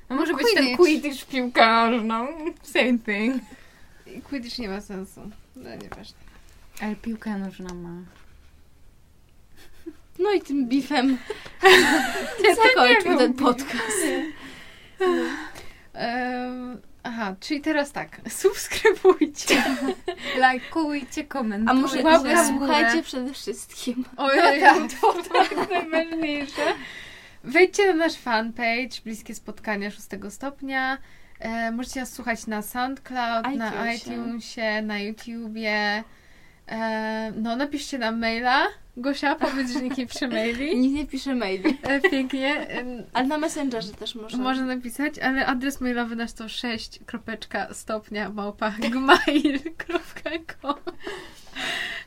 No 0.09 0.15
może 0.15 0.33
być 0.33 0.47
ten 0.53 0.77
Quidditch. 0.77 0.77
Quidditch 0.77 1.25
piłka 1.25 1.89
same 2.63 2.97
thing. 3.05 3.43
Quidditch 4.29 4.59
nie 4.59 4.69
ma 4.69 4.81
sensu. 4.81 5.21
No 5.55 5.69
nieważne. 5.75 6.17
Ale 6.81 6.95
piłka 6.95 7.37
nożna 7.37 7.73
ma. 7.73 7.89
No 10.23 10.31
i 10.31 10.41
tym 10.41 10.67
beefem 10.67 11.17
Nie, 12.43 12.55
zakończmy 12.55 13.17
ten 13.17 13.33
podcast. 13.33 13.97
Aha, 17.03 17.35
czyli 17.39 17.61
teraz 17.61 17.91
tak. 17.91 18.21
Subskrybujcie. 18.29 19.63
Lajkujcie, 20.37 21.23
komentujcie. 21.23 21.71
A 21.71 21.73
może 21.73 22.03
Łapka 22.03 22.47
słuchajcie 22.47 23.03
przede 23.03 23.33
wszystkim. 23.33 24.05
Ojej, 24.17 24.61
to 25.01 25.13
tak 25.33 25.69
najważniejsze. 25.69 26.61
Wejdźcie 27.43 27.87
na 27.87 27.93
nasz 27.93 28.15
fanpage 28.15 29.01
Bliskie 29.03 29.35
Spotkania 29.35 29.91
szóstego 29.91 30.31
stopnia. 30.31 30.97
E, 31.39 31.71
możecie 31.71 31.99
nas 31.99 32.13
słuchać 32.13 32.47
na 32.47 32.61
SoundCloud, 32.61 33.55
na 33.55 33.69
iTunesie. 33.69 34.13
iTunesie, 34.13 34.81
na 34.81 34.99
YouTubie. 34.99 36.03
E, 36.67 37.31
no, 37.35 37.55
napiszcie 37.55 37.97
nam 37.97 38.19
maila. 38.19 38.67
Gosia, 38.97 39.35
powiedz, 39.35 39.71
że 39.71 39.81
nikt 39.83 39.97
nie 39.97 40.07
pisze 40.07 40.27
maili. 40.27 40.77
Nikt 40.77 40.95
nie 40.95 41.07
pisze 41.07 41.35
maili. 41.35 41.77
Pięknie. 42.11 42.67
Ale 43.13 43.27
na 43.27 43.37
Messengerze 43.37 43.93
też 43.93 44.15
można. 44.15 44.43
Można 44.43 44.65
napisać, 44.65 45.19
ale 45.19 45.45
adres 45.45 45.81
mailowy 45.81 46.15
nasz 46.15 46.33
to 46.33 46.49
6 46.49 46.99
stopnia 47.71 48.29
małpa 48.29 48.71
gmail.com 48.79 49.99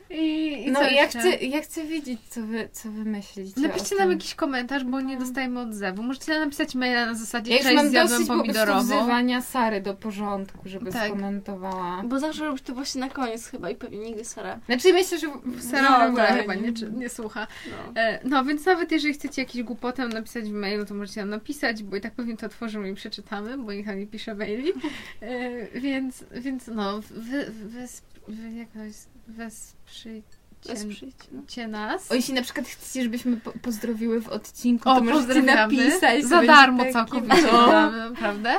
I, 0.09 0.53
i 0.67 0.71
No 0.71 0.81
ja 0.81 0.89
jeszcze? 0.89 1.19
chcę, 1.19 1.29
ja 1.35 1.61
chcę 1.61 1.83
wiedzieć, 1.83 2.19
co 2.29 2.41
wy, 2.41 2.69
co 2.71 2.91
wy 2.91 3.05
myślicie 3.05 3.61
Napiszcie 3.61 3.95
nam 3.95 4.11
jakiś 4.11 4.35
komentarz, 4.35 4.83
bo 4.83 5.01
nie 5.01 5.17
dostajemy 5.17 5.59
odzewu. 5.59 6.03
Możecie 6.03 6.31
nam 6.31 6.41
napisać 6.43 6.75
maila 6.75 7.05
na 7.05 7.13
zasadzie 7.15 7.51
Ja 7.57 7.63
cześć, 7.63 7.85
zjadłem 7.89 8.27
pomidorową. 8.27 8.79
wzywania 8.79 9.41
Sary 9.41 9.81
do 9.81 9.93
porządku, 9.93 10.57
żeby 10.65 10.91
Tak. 10.91 11.07
skomentowała. 11.07 12.03
Bo 12.05 12.19
zawsze 12.19 12.45
robisz 12.45 12.61
to 12.61 12.73
właśnie 12.73 13.01
na 13.01 13.09
koniec 13.09 13.47
chyba 13.47 13.69
i 13.69 13.75
pewnie 13.75 13.99
nigdy 13.99 14.25
Sara. 14.25 14.59
Znaczy 14.65 14.93
myślę, 14.93 15.19
że... 15.19 15.27
Sara 15.71 15.89
No, 15.99 16.05
w 16.05 16.09
ogóle 16.09 16.27
tak. 16.27 16.41
chyba 16.41 16.55
nie, 16.55 16.71
nie 16.97 17.09
słucha. 17.09 17.47
No. 17.69 18.01
E, 18.01 18.19
No, 18.23 18.43
więc 18.45 18.65
nawet 18.65 18.91
jeżeli 18.91 19.13
chcecie 19.13 19.41
jakiś 19.41 19.63
głupotę 19.63 20.07
napisać 20.07 20.45
w 20.45 20.53
mailu, 20.53 20.85
to 20.85 20.93
możecie 20.93 21.19
nam 21.21 21.29
napisać, 21.29 21.83
bo 21.83 21.95
i 21.95 22.01
tak 22.01 22.13
pewnie 22.13 22.37
to 22.37 22.45
otworzymy 22.45 22.89
i 22.91 22.93
przeczytamy, 22.95 23.57
bo 23.57 23.73
nikt 23.73 23.87
nam 23.87 23.99
nie 23.99 24.07
pisze 24.07 24.35
maili. 24.35 24.73
E, 25.21 25.79
Więc, 25.79 26.23
więc 26.31 26.67
no, 26.67 26.99
wy, 27.09 27.45
wy, 27.51 27.87
wy 28.27 28.51
jakoś 28.51 28.93
wesprzyjcie 29.27 30.37
Wesprzyjcie, 30.65 31.67
no. 31.67 31.71
nas. 31.71 32.11
O, 32.11 32.15
jeśli 32.15 32.33
na 32.33 32.41
przykład 32.41 32.67
chcecie, 32.67 33.03
żebyśmy 33.03 33.37
po 33.37 33.51
pozdrowiły 33.51 34.21
w 34.21 34.29
odcinku, 34.29 34.89
O, 34.89 34.95
to 34.95 35.03
możecie 35.03 35.41
napisać. 35.43 36.25
Za 36.25 36.43
darmo 36.43 36.83
całkowicie 36.93 37.41
No. 37.51 37.91
naprawdę. 37.91 38.55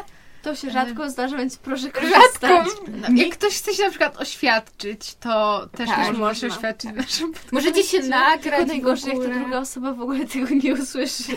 To 0.48 0.54
się 0.54 0.70
rzadko 0.70 1.10
zdarza, 1.10 1.36
więc 1.36 1.56
proszę 1.56 1.82
Rzadko. 1.82 2.00
korzystać. 2.00 2.66
No, 2.88 3.22
jak 3.22 3.30
ktoś 3.32 3.58
chce 3.58 3.74
się 3.74 3.82
na 3.82 3.90
przykład 3.90 4.16
oświadczyć, 4.16 5.14
to 5.14 5.66
też 5.76 5.88
Tak, 5.88 5.98
można 5.98 6.34
się 6.34 6.46
oświadczyć 6.46 6.90
w 6.90 6.96
naszym 6.96 7.32
Możecie 7.52 7.84
się 7.84 7.98
nagrać 7.98 8.42
Tylko 8.42 8.66
najgorsze, 8.66 9.08
jak 9.08 9.18
ta 9.18 9.28
druga 9.28 9.58
osoba 9.58 9.92
w 9.92 10.00
ogóle 10.00 10.26
tego 10.26 10.46
nie 10.62 10.74
usłyszy. 10.74 11.22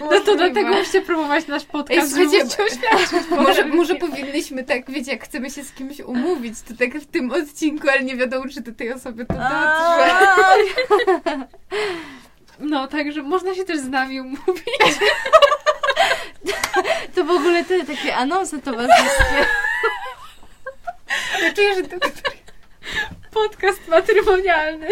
No 0.00 0.20
to 0.20 0.36
dlatego 0.36 0.68
musicie 0.68 1.02
promować 1.02 1.46
nasz 1.46 1.62
Ej, 1.62 1.68
podcast, 1.68 2.14
słuchajcie, 2.14 2.50
się 2.56 2.64
oświadczyć. 2.64 3.30
może, 3.46 3.64
może 3.64 3.94
powinnyśmy 3.94 4.64
tak, 4.64 4.90
wiecie, 4.90 5.12
jak 5.12 5.24
chcemy 5.24 5.50
się 5.50 5.64
z 5.64 5.72
kimś 5.72 6.00
umówić, 6.00 6.54
to 6.68 6.74
tak 6.74 6.94
w 7.00 7.06
tym 7.06 7.30
odcinku, 7.32 7.88
ale 7.88 8.04
nie 8.04 8.16
wiadomo, 8.16 8.44
czy 8.48 8.60
do 8.60 8.72
tej 8.72 8.92
osoby 8.92 9.26
to 9.26 9.34
dotrze. 9.34 10.16
No, 12.60 12.88
także 12.88 13.22
można 13.22 13.54
się 13.54 13.64
też 13.64 13.78
z 13.80 13.88
nami 13.88 14.20
umówić. 14.20 14.98
To 17.14 17.24
w 17.24 17.30
ogóle 17.30 17.64
te 17.64 17.84
takie 17.84 18.16
anonsy 18.16 18.62
towarzyskie. 18.62 19.46
Ja 21.42 21.52
czuję, 21.52 21.74
że 21.74 21.82
to... 21.82 21.96
Podcast 23.30 23.88
matrymonialny. 23.88 24.88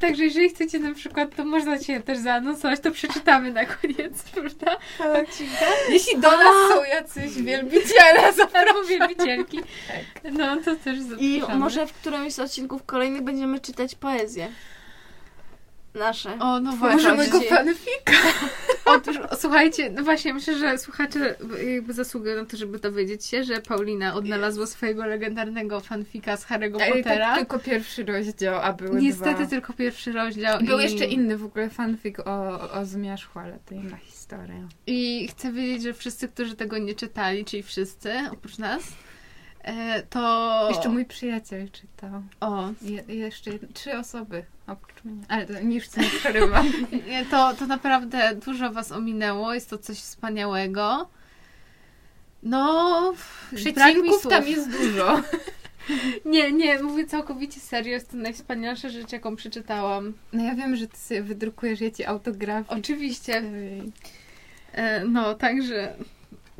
Także 0.00 0.24
jeżeli 0.24 0.48
chcecie 0.48 0.78
na 0.78 0.94
przykład, 0.94 1.36
to 1.36 1.44
można 1.44 1.78
się 1.78 2.00
też 2.00 2.18
zaanonsować, 2.18 2.80
to 2.80 2.90
przeczytamy 2.90 3.52
na 3.52 3.64
koniec, 3.64 4.22
prawda? 4.34 4.76
Odcinka. 5.22 5.66
Jeśli 5.88 6.20
do 6.20 6.30
nas 6.30 6.54
są 6.68 6.84
jacyś 6.84 7.42
wielbiciele, 7.42 8.32
Albo 8.54 8.84
wielbicielki. 8.84 9.60
No, 10.32 10.56
to 10.56 10.76
też 10.76 10.98
I 11.18 11.40
zapraszamy. 11.40 11.60
może 11.60 11.86
w 11.86 11.92
którymś 11.92 12.32
z 12.32 12.38
odcinków 12.38 12.84
kolejnych 12.86 13.22
będziemy 13.22 13.60
czytać 13.60 13.94
poezję. 13.94 14.48
Nasze. 15.98 16.38
O, 16.40 16.60
no 16.60 16.72
właśnie. 16.72 16.96
możemy 16.96 17.28
go 17.28 17.40
fanfika. 17.40 18.12
Otóż, 18.84 19.16
słuchajcie, 19.38 19.90
no 19.90 20.02
właśnie, 20.02 20.34
myślę, 20.34 20.58
że 20.58 20.78
słuchacze 20.78 21.36
jakby 21.74 21.92
zasługują 21.92 22.36
na 22.36 22.44
to, 22.44 22.56
żeby 22.56 22.78
dowiedzieć 22.78 23.26
się, 23.26 23.44
że 23.44 23.60
Paulina 23.60 24.14
odnalazła 24.14 24.66
swojego 24.66 25.06
legendarnego 25.06 25.80
fanfika 25.80 26.36
z 26.36 26.46
Harry'ego 26.46 26.80
Ej, 26.80 26.92
Pottera. 26.92 27.26
tak 27.26 27.38
tylko 27.38 27.58
pierwszy 27.58 28.04
rozdział, 28.04 28.60
a 28.62 28.72
były 28.72 29.00
Niestety 29.00 29.34
dwa. 29.40 29.46
tylko 29.46 29.72
pierwszy 29.72 30.12
rozdział. 30.12 30.60
Był 30.62 30.78
i... 30.78 30.82
jeszcze 30.82 31.04
inny 31.04 31.36
w 31.38 31.44
ogóle 31.44 31.70
fanfic 31.70 32.18
o, 32.20 32.60
o 32.72 32.84
zmierzchu, 32.84 33.38
ale 33.38 33.58
to 33.66 33.74
inna 33.74 33.96
historia. 33.96 34.68
I 34.86 35.28
chcę 35.28 35.52
wiedzieć, 35.52 35.82
że 35.82 35.92
wszyscy, 35.94 36.28
którzy 36.28 36.56
tego 36.56 36.78
nie 36.78 36.94
czytali, 36.94 37.44
czyli 37.44 37.62
wszyscy, 37.62 38.12
oprócz 38.32 38.58
nas, 38.58 38.82
e, 39.62 40.02
to... 40.02 40.66
Jeszcze 40.70 40.88
mój 40.88 41.04
przyjaciel 41.04 41.70
czytał. 41.70 42.22
O, 42.40 42.68
Je, 42.82 43.02
jeszcze 43.16 43.50
trzy 43.74 43.98
osoby 43.98 44.44
oprócz 44.66 45.04
mnie. 45.04 45.24
Ale 45.28 45.46
to 45.46 45.60
już 45.60 45.88
co 45.88 46.00
nie 46.00 46.08
przerywam. 46.08 46.72
to, 47.30 47.54
to 47.54 47.66
naprawdę 47.66 48.34
dużo 48.46 48.72
was 48.72 48.92
ominęło, 48.92 49.54
jest 49.54 49.70
to 49.70 49.78
coś 49.78 49.98
wspaniałego. 49.98 51.08
No, 52.42 53.14
Przecinków 53.54 54.26
tam 54.28 54.48
jest 54.48 54.70
dużo. 54.70 55.22
Nie, 56.24 56.52
nie, 56.52 56.82
mówię 56.82 57.06
całkowicie 57.06 57.60
serio, 57.60 57.92
jest 57.92 58.10
to 58.10 58.16
najwspanialsza 58.16 58.88
rzecz, 58.88 59.12
jaką 59.12 59.36
przeczytałam. 59.36 60.12
No 60.32 60.44
ja 60.44 60.54
wiem, 60.54 60.76
że 60.76 60.86
ty 60.86 60.96
sobie 60.96 61.22
wydrukujesz 61.22 61.80
ja 61.80 61.90
ci 61.90 62.04
autograf. 62.04 62.64
Oczywiście. 62.68 63.42
E, 64.72 65.04
no, 65.04 65.34
także 65.34 65.94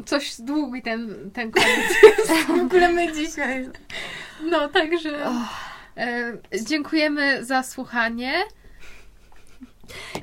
coś 0.04 0.40
długi 0.40 0.82
ten, 0.82 1.30
ten 1.32 1.50
koniec 1.50 1.68
jest. 2.02 2.46
W 2.46 2.50
ogóle 2.50 2.92
my 2.92 3.12
dzisiaj. 3.12 3.68
No, 4.42 4.68
także 4.68 5.26
e, 5.26 5.46
dziękujemy 6.66 7.44
za 7.44 7.62
słuchanie. 7.62 8.44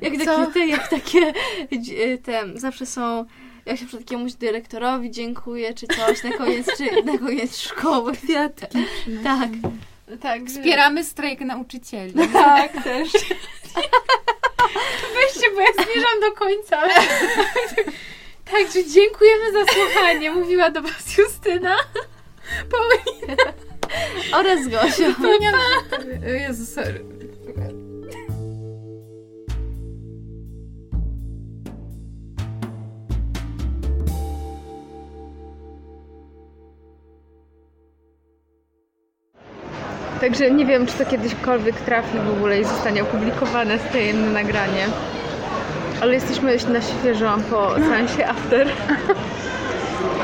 Jak 0.02 0.16
Co? 0.24 0.38
takie, 0.46 0.52
te, 0.52 0.66
jak 0.66 0.88
takie 0.88 1.32
dzi- 1.72 2.18
te, 2.22 2.42
zawsze 2.54 2.86
są, 2.86 3.24
jak 3.66 3.78
się 3.78 3.86
przed 3.86 4.00
jakiemuś 4.00 4.32
dyrektorowi 4.32 5.10
dziękuję, 5.10 5.74
czy 5.74 5.86
coś, 5.86 6.22
na 6.24 6.32
koniec, 6.32 6.66
czy 6.78 7.02
na 7.02 7.18
koniec 7.18 7.58
szkoły, 7.58 8.12
kwiatki. 8.12 8.78
Tak. 9.24 9.48
Także... 10.20 10.54
Wspieramy 10.54 11.04
strajk 11.04 11.40
nauczycieli. 11.40 12.14
Tak, 12.32 12.72
też. 12.84 13.12
Weźcie, 15.14 15.50
bo 15.54 15.60
ja 15.60 15.72
zmierzam 15.84 16.20
do 16.20 16.32
końca. 16.32 16.82
Także 18.50 18.84
dziękujemy 18.84 19.52
za 19.52 19.72
słuchanie. 19.72 20.30
Mówiła 20.30 20.70
do 20.70 20.82
Was 20.82 21.18
Justyna. 21.18 21.76
Paulina. 22.70 23.42
Oraz 24.38 24.68
Gosia. 24.68 25.14
Że- 26.22 26.38
Jezu, 26.38 26.66
sorry. 26.66 27.04
Także 40.20 40.50
nie 40.50 40.66
wiem, 40.66 40.86
czy 40.86 40.92
to 41.04 41.10
kiedyśkolwiek 41.10 41.76
trafi 41.80 42.18
w 42.18 42.30
ogóle 42.30 42.60
i 42.60 42.64
zostanie 42.64 43.02
opublikowane 43.02 43.78
z 43.78 43.92
tajemne 43.92 44.30
nagranie. 44.30 44.86
Ale 46.02 46.14
jesteśmy 46.14 46.56
na 46.56 46.80
świeżo 46.82 47.36
po 47.50 47.74
seansie 47.74 48.28
after. 48.28 48.68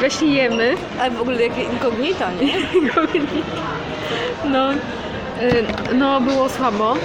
Właśnie 0.00 0.34
jemy. 0.34 0.74
Ale 1.00 1.10
w 1.10 1.20
ogóle 1.20 1.42
jakie 1.42 1.62
inkognito, 1.62 2.24
nie? 2.40 2.54
No, 4.44 4.72
y, 4.72 4.76
no 5.94 6.20
było 6.20 6.48
słabo. 6.48 6.94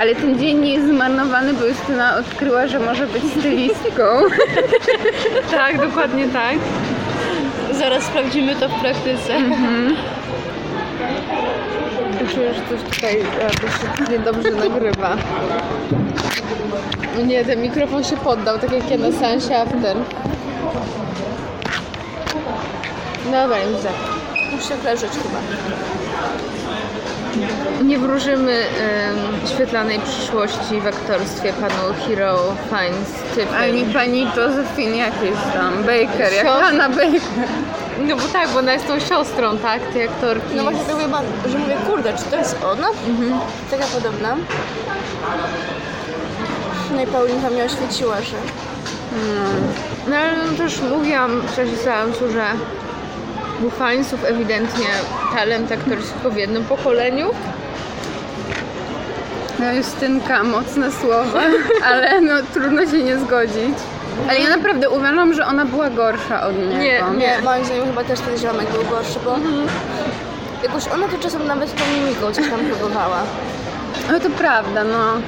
Ale 0.00 0.14
ten 0.14 0.38
dzień 0.38 0.58
nie 0.58 0.74
jest 0.74 0.88
zmarnowany, 0.88 1.54
bo 1.54 1.64
Justyna 1.64 2.16
odkryła, 2.16 2.66
że 2.66 2.78
może 2.78 3.06
być 3.06 3.22
stylistką. 3.38 4.02
Tak, 5.50 5.78
dokładnie 5.78 6.28
tak. 6.28 6.56
Zaraz 7.72 8.02
sprawdzimy 8.04 8.54
to 8.56 8.68
w 8.68 8.80
praktyce. 8.80 9.38
Czuję, 12.34 12.54
że 12.54 12.60
coś 12.60 12.94
tutaj 12.94 13.12
się 13.16 14.12
niedobrze 14.12 14.50
nagrywa. 14.50 15.16
Nie, 17.24 17.44
ten 17.44 17.62
mikrofon 17.62 18.04
się 18.04 18.16
poddał, 18.16 18.58
tak 18.58 18.72
jak 18.72 18.90
ja 18.90 18.96
na 18.96 19.12
seansie 19.18 19.58
after. 19.58 19.96
Dobra, 23.24 23.58
już 23.58 23.82
tak. 23.82 23.92
Muszę 24.52 24.74
leżeć 24.84 25.10
chyba. 25.10 25.38
Nie 27.84 27.98
wróżymy 27.98 28.52
em, 28.52 29.16
świetlanej 29.54 29.98
przyszłości 30.00 30.80
w 30.80 30.86
aktorstwie 30.86 31.52
panu 31.52 31.94
Hero 32.08 32.38
Fines 32.68 33.12
typy. 33.34 33.56
Ani 33.56 33.84
pani 33.84 34.26
Josephine 34.36 34.96
jakieś 34.96 35.38
tam, 35.54 35.74
Baker, 35.82 36.32
jak 36.32 36.46
Siostra. 36.46 36.60
Hanna 36.60 36.88
Baker. 36.88 37.20
No 37.98 38.16
bo 38.16 38.22
tak, 38.32 38.48
bo 38.48 38.58
ona 38.58 38.72
jest 38.72 38.86
tą 38.86 39.00
siostrą, 39.00 39.58
tak, 39.58 39.82
tej 39.92 40.04
aktorki. 40.08 40.54
No 40.56 40.62
właśnie 40.62 40.84
tak 40.84 40.94
mówię, 40.94 41.06
że 41.46 41.58
mówię, 41.58 41.76
kurde, 41.86 42.12
czy 42.18 42.24
to 42.24 42.36
jest 42.36 42.56
ona? 42.64 42.88
Taka 43.70 43.84
podobna. 43.86 44.36
No 46.94 47.02
i 47.02 47.06
Paulinka 47.06 47.50
mnie 47.50 47.64
oświeciła, 47.64 48.20
że 48.20 48.36
No 50.08 50.16
ale 50.16 50.36
no 50.36 50.58
też 50.58 50.80
mówiłam 50.80 51.40
w 51.40 51.56
czasie 51.56 51.76
seansu, 51.76 52.30
że 52.32 52.44
Finesów 53.78 54.24
ewidentnie 54.24 54.86
talent 55.34 55.72
aktorski 55.72 56.12
tylko 56.12 56.30
w 56.30 56.36
jednym 56.36 56.64
pokoleniu. 56.64 57.30
No 59.58 59.72
Justynka, 59.72 60.42
mocne 60.42 60.92
słowa, 60.92 61.40
ale 61.90 62.20
no 62.20 62.34
trudno 62.54 62.86
się 62.86 63.02
nie 63.02 63.18
zgodzić. 63.18 63.74
Ale 64.28 64.40
ja 64.40 64.56
naprawdę 64.56 64.90
uważam, 64.90 65.34
że 65.34 65.46
ona 65.46 65.64
była 65.64 65.90
gorsza 65.90 66.46
od 66.46 66.58
niego. 66.58 66.78
Nie, 66.78 67.02
nie, 67.18 67.38
moim 67.44 67.64
zdaniem 67.64 67.86
chyba 67.86 68.04
też 68.04 68.20
ten 68.20 68.38
ziomek 68.38 68.70
był 68.70 68.84
gorszy, 68.84 69.18
bo 69.24 69.36
jakoś 70.62 70.88
ona 70.88 71.08
to 71.08 71.18
czasem 71.18 71.46
nawet 71.46 71.76
tą 71.76 71.82
mimiką 71.94 72.32
coś 72.32 72.48
tam 72.48 72.60
próbowała. 72.60 73.22
No 74.12 74.20
to 74.20 74.30
prawda, 74.30 74.84
no. 74.84 75.20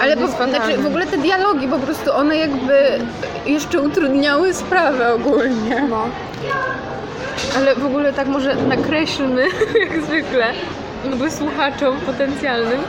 Ale 0.00 0.16
fatalny. 0.16 0.56
znaczy, 0.56 0.78
w 0.78 0.86
ogóle 0.86 1.06
te 1.06 1.16
dialogi 1.18 1.68
po 1.68 1.78
prostu 1.78 2.12
one 2.14 2.36
jakby 2.36 2.74
jeszcze 3.46 3.80
utrudniały 3.80 4.54
sprawę 4.54 5.14
ogólnie. 5.14 5.86
No. 5.90 6.08
Ale 7.56 7.74
w 7.74 7.86
ogóle 7.86 8.12
tak 8.12 8.26
może 8.28 8.54
nakreślmy, 8.54 9.46
jak 9.90 10.02
zwykle, 10.02 10.46
jakby 11.04 11.30
słuchaczom 11.30 11.96
potencjalnym, 11.96 12.80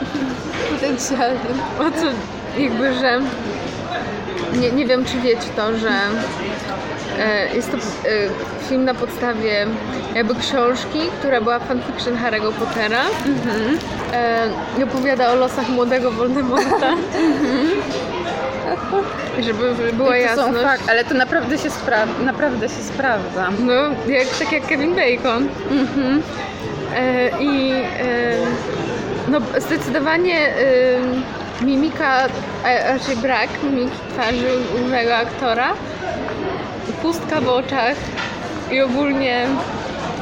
Potencjalnym. 0.74 1.60
o 1.80 1.84
co 2.00 2.06
jakby, 2.62 2.94
że 2.94 3.20
nie, 4.60 4.72
nie 4.72 4.86
wiem 4.86 5.06
czy 5.06 5.18
wiecie 5.20 5.48
to, 5.56 5.78
że 5.78 5.90
jest 7.56 7.72
to 7.72 7.78
e, 7.78 7.82
film 8.70 8.86
na 8.86 8.94
podstawie 8.94 9.68
jakby 10.16 10.36
książki, 10.36 11.00
która 11.20 11.42
była 11.42 11.60
fanfiction 11.60 12.16
Harry'ego 12.18 12.52
Pottera 12.52 13.02
e, 14.14 14.48
i 14.80 14.84
opowiada 14.84 15.32
o 15.32 15.36
losach 15.36 15.70
młodego 15.70 16.12
Voldemorta. 16.12 16.90
Żeby 19.40 19.74
była 19.94 20.18
I 20.18 20.24
to 20.24 20.36
są 20.36 20.42
jasność. 20.42 20.64
fakt, 20.66 20.90
ale 20.90 21.04
to 21.04 21.14
naprawdę 21.14 21.58
się, 21.58 21.70
spra- 21.70 22.24
naprawdę 22.26 22.70
się 22.70 22.84
sprawdza. 22.84 23.50
No, 23.60 23.74
jak, 24.08 24.28
tak 24.40 24.52
jak 24.52 24.68
Kevin 24.68 24.96
Bacon. 24.96 25.48
E, 26.96 27.30
I 27.40 27.72
e, 27.72 28.36
no, 29.28 29.40
zdecydowanie 29.58 30.40
e, 30.40 30.54
mimika, 31.66 32.20
a 32.64 32.94
raczej 32.94 33.16
brak 33.16 33.50
mimiki 33.64 33.98
twarzy 34.14 34.48
głównego 34.76 35.16
aktora, 35.16 35.74
pustka 37.04 37.42
w 37.42 37.50
oczach 37.50 37.96
i 38.72 38.82
ogólnie 38.82 39.48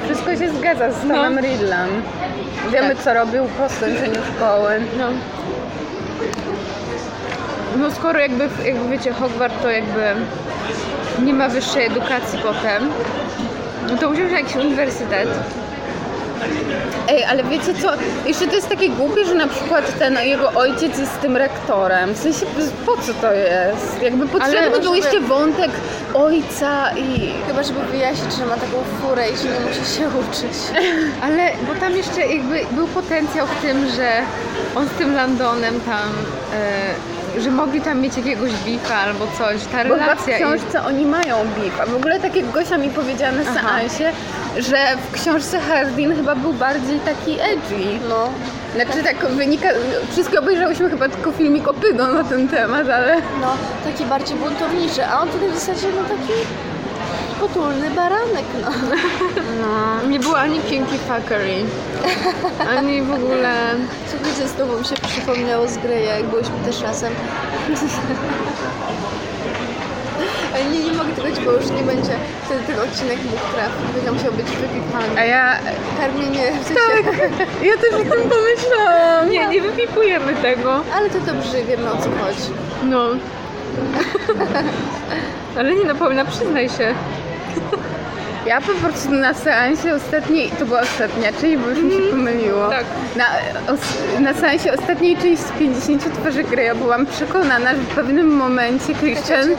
Wszystko 0.06 0.36
się 0.36 0.49
zgadza 0.58 0.91
z 0.91 1.02
Tomem 1.02 1.36
No. 1.36 1.41
Riddlem. 1.41 1.90
Wiemy, 2.72 2.95
co 2.95 3.14
robił 3.14 3.44
po 3.45 3.70
skończeniu 3.70 4.20
szkoły. 4.36 4.82
no, 4.98 5.06
no 7.78 7.91
skoro 7.91 8.20
jakby, 8.20 8.49
jakby 8.66 8.90
wiecie, 8.90 9.14
Hogwart 9.14 9.62
to 9.62 9.70
jakby 9.70 10.03
nie 11.26 11.34
ma 11.34 11.49
wyższej 11.49 11.86
edukacji 11.86 12.40
potem, 12.40 12.90
no 13.90 13.98
to 13.98 14.10
musiał 14.10 14.28
się 14.30 14.34
jakiś 14.36 14.56
uniwersytet. 14.56 15.30
Ej, 17.10 17.24
ale 17.26 17.44
wiecie 17.44 17.74
co? 17.74 17.90
Jeszcze 18.26 18.48
to 18.48 18.56
jest 18.56 18.70
takie 18.70 18.90
głupie, 18.90 19.26
że 19.26 19.36
na 19.36 19.48
przykład 19.48 20.00
ten 20.00 20.18
jego 20.24 20.52
ojciec 20.52 21.00
jest 21.00 21.22
tym 21.22 21.38
rektorem. 21.38 22.14
W 22.14 22.18
sensie, 22.18 22.46
po 22.86 22.98
co 22.98 23.14
to 23.14 23.34
jest? 23.34 24.02
Jakby 24.02 24.28
potrzebny 24.28 24.80
był 24.80 24.92
by- 24.92 24.98
jeszcze 24.98 25.20
wątek 25.20 25.72
ojca 26.14 26.92
i... 26.92 27.34
Chyba, 27.48 27.64
żeby 27.64 27.80
wyjaśnić, 27.92 28.34
że 28.34 28.46
ma 28.46 28.56
taką 28.56 28.84
furę 29.02 29.30
i 29.30 29.38
że 29.38 29.44
nie 29.44 29.60
musi 29.60 29.98
się 29.98 30.08
uczyć. 30.08 30.58
Ale, 31.26 31.50
bo 31.68 31.76
tam 31.80 31.92
jeszcze 31.98 32.22
jakby 32.22 32.66
był 32.72 32.88
potencjał 32.88 33.48
w 33.48 33.62
tym, 33.62 33.90
że 33.96 34.12
on 34.76 34.88
z 34.88 34.92
tym 34.92 35.16
Landonem 35.16 35.82
tam, 35.82 36.10
e, 37.38 37.42
że 37.42 37.52
mogli 37.52 37.82
tam 37.82 38.02
mieć 38.02 38.18
jakiegoś 38.18 38.52
bifa 38.66 38.96
albo 38.96 39.28
coś, 39.38 39.64
ta 39.72 39.78
Bo 39.78 39.84
chyba 39.84 39.96
w 39.96 40.00
relacja 40.00 40.38
i... 40.38 40.42
książce 40.42 40.84
oni 40.84 41.06
mają 41.06 41.36
beef. 41.58 41.80
A 41.82 41.86
w 41.86 41.96
ogóle 41.96 42.20
tak 42.20 42.36
jak 42.36 42.52
Gosia 42.52 42.78
mi 42.78 42.90
powiedziała 42.90 43.32
na 43.32 43.42
Aha. 43.42 43.54
seansie, 43.54 44.12
że 44.57 44.98
w 44.98 45.11
książce 45.11 45.60
Hardin 45.60 46.15
chyba 46.15 46.36
był 46.36 46.53
bardziej 46.53 46.99
taki 46.99 47.32
edgy. 47.32 47.99
No. 48.10 48.30
Znaczy 48.76 49.03
tak 49.03 49.26
wynika... 49.30 49.69
Wszystkie 50.11 50.40
obejrzałyśmy 50.40 50.90
chyba 50.90 51.10
tylko 51.10 51.32
filmik 51.32 51.68
o 51.68 51.73
Pydo 51.73 52.07
na 52.07 52.23
ten 52.23 52.48
temat, 52.48 52.90
ale... 52.90 53.15
No, 53.41 53.53
taki 53.84 54.06
bardziej 54.06 54.38
buntowniczy, 54.38 55.06
a 55.06 55.22
on 55.22 55.30
tutaj 55.30 55.49
w 55.49 55.60
zasadzie 55.60 55.88
no 55.95 56.03
taki 56.03 56.34
potulny 57.40 57.90
baranek, 57.90 58.45
no. 58.61 58.69
No, 59.61 60.10
nie 60.10 60.19
było 60.19 60.38
ani 60.40 60.60
kinky 60.60 60.98
fuckery, 60.98 61.56
ani 62.78 63.02
w 63.02 63.11
ogóle... 63.11 63.53
Słuchajcie, 64.10 64.48
znowu 64.48 64.80
mi 64.80 64.86
się 64.86 64.95
przypomniało 64.95 65.68
z 65.68 65.78
Greya, 65.78 66.06
jak 66.07 66.23
byliśmy 66.23 66.56
też 66.65 66.82
razem. 66.82 67.14
Ale 70.56 70.65
nie, 70.65 70.80
nie 70.84 70.91
mogę 70.91 71.14
tego 71.14 71.36
ci, 71.36 71.41
bo 71.41 71.52
już 71.52 71.69
nie 71.69 71.84
będzie 71.84 72.11
wtedy 72.45 72.64
ten 72.68 72.80
odcinek 72.80 73.18
mógł 73.23 73.38
trafić. 73.56 73.95
Będzie 73.95 74.11
musiał 74.11 74.34
być 74.34 74.45
wypipany. 74.45 75.19
A 75.19 75.23
ja... 75.23 75.57
Karmienie 75.99 76.52
w 76.64 76.68
sensie... 76.68 77.28
Ja 77.68 77.78
też 77.78 77.94
o 77.94 77.98
tym 77.98 78.30
pomyślałam. 78.30 79.30
Nie, 79.30 79.48
nie 79.48 79.61
wypipujemy 79.61 80.34
tego. 80.34 80.82
Ale 80.95 81.10
to 81.10 81.19
dobrze, 81.19 81.64
wiemy 81.68 81.91
o 81.91 81.98
co 81.98 82.03
chodzi. 82.03 82.52
No. 82.84 83.06
Ale 85.57 85.76
nie 85.76 85.86
no, 85.86 85.95
Paulina, 85.95 86.26
przyznaj 86.26 86.69
się. 86.69 86.95
Ja 88.45 88.61
po 88.61 88.72
prostu 88.73 89.11
na 89.11 89.34
seansie 89.34 89.95
ostatniej, 89.95 90.52
to 90.60 90.65
była 90.65 90.82
ostatnia 90.82 91.32
część, 91.41 91.57
bo 91.57 91.69
już 91.69 91.80
mi 91.80 91.91
się 91.91 92.11
pomyliło. 92.11 92.69
tak. 92.69 92.86
Na, 93.15 93.26
os, 93.73 93.80
na 94.19 94.34
seansie 94.34 94.73
ostatniej 94.73 95.18
części 95.18 95.38
z 95.38 95.52
50 95.52 96.14
twarzy 96.22 96.44
gry 96.44 96.64
ja 96.64 96.76
byłam 96.76 97.06
przekonana, 97.06 97.69
że 97.69 97.82
w 97.82 97.88
pewnym 97.88 98.28
momencie 98.36 98.94
Christian 98.95 99.49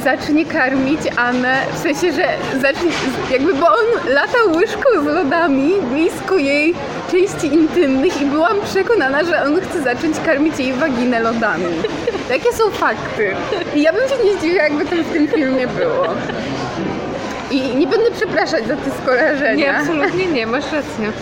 zacznie 0.00 0.44
karmić 0.44 1.00
Anę, 1.16 1.56
w 1.74 1.78
sensie, 1.78 2.12
że 2.12 2.28
zacznie, 2.60 2.90
jakby, 3.30 3.54
bo 3.54 3.66
on 3.66 4.12
latał 4.14 4.56
łyżką 4.56 4.88
z 5.02 5.06
lodami 5.06 5.72
blisko 5.92 6.36
jej 6.36 6.74
części 7.10 7.46
intymnych 7.46 8.22
i 8.22 8.24
byłam 8.24 8.56
przekonana, 8.64 9.24
że 9.24 9.42
on 9.42 9.60
chce 9.60 9.82
zacząć 9.82 10.16
karmić 10.26 10.58
jej 10.58 10.72
waginę 10.72 11.20
lodami. 11.20 11.64
Takie 12.28 12.52
są 12.52 12.70
fakty. 12.70 13.34
I 13.74 13.82
ja 13.82 13.92
bym 13.92 14.08
się 14.08 14.24
nie 14.24 14.38
zdziwiła, 14.38 14.62
jakby 14.62 14.84
to 14.84 14.96
w 14.96 15.12
tym 15.12 15.28
filmie 15.28 15.66
było. 15.66 16.06
I 17.50 17.76
nie 17.76 17.86
będę 17.86 18.10
przepraszać 18.10 18.66
za 18.66 18.76
te 18.76 18.90
skojarzenia. 19.02 19.54
Nie, 19.54 19.78
absolutnie 19.78 20.26
nie, 20.26 20.46
masz 20.46 20.64
rację. 20.64 21.12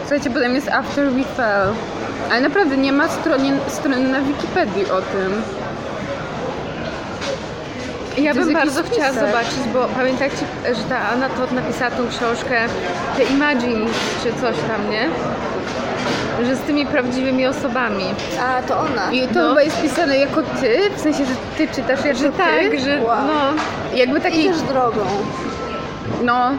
Słuchajcie, 0.00 0.30
potem 0.30 0.54
jest 0.54 0.68
After 0.68 1.10
We 1.10 1.24
Fell. 1.24 1.68
Ale 2.30 2.40
naprawdę 2.40 2.76
nie 2.76 2.92
ma 2.92 3.08
strony, 3.08 3.50
strony 3.68 4.08
na 4.08 4.20
Wikipedii 4.20 4.84
o 4.90 5.00
tym. 5.00 5.42
Ja 8.18 8.34
bym 8.34 8.52
bardzo 8.52 8.82
chciała 8.82 9.12
zobaczyć, 9.12 9.58
bo 9.74 9.84
pamiętajcie, 9.96 10.36
że 10.66 10.82
ta 10.88 10.98
Anna 11.08 11.28
Todd 11.28 11.52
napisała 11.52 11.90
tą 11.90 12.08
książkę 12.08 12.56
The 13.16 13.22
Imagine, 13.24 13.86
czy 14.22 14.32
coś 14.40 14.56
tam, 14.68 14.90
nie? 14.90 15.08
Że 16.46 16.56
z 16.56 16.60
tymi 16.60 16.86
prawdziwymi 16.86 17.46
osobami. 17.46 18.04
A, 18.40 18.62
to 18.62 18.78
ona. 18.80 19.12
I 19.12 19.28
to 19.28 19.34
No. 19.42 19.48
chyba 19.48 19.62
jest 19.62 19.80
pisane 19.82 20.18
jako 20.18 20.42
ty, 20.42 20.90
w 20.96 21.00
sensie, 21.00 21.24
że 21.24 21.32
ty 21.58 21.68
czytasz 21.74 22.04
jako 22.04 22.18
Że 22.18 22.30
ty. 22.32 22.38
tak, 22.38 22.80
że 22.80 23.02
Wow. 23.02 23.16
no... 23.26 23.32
Jakby 23.96 24.20
taki, 24.20 24.40
Idziesz 24.40 24.60
drogą. 24.62 25.00
no, 26.22 26.50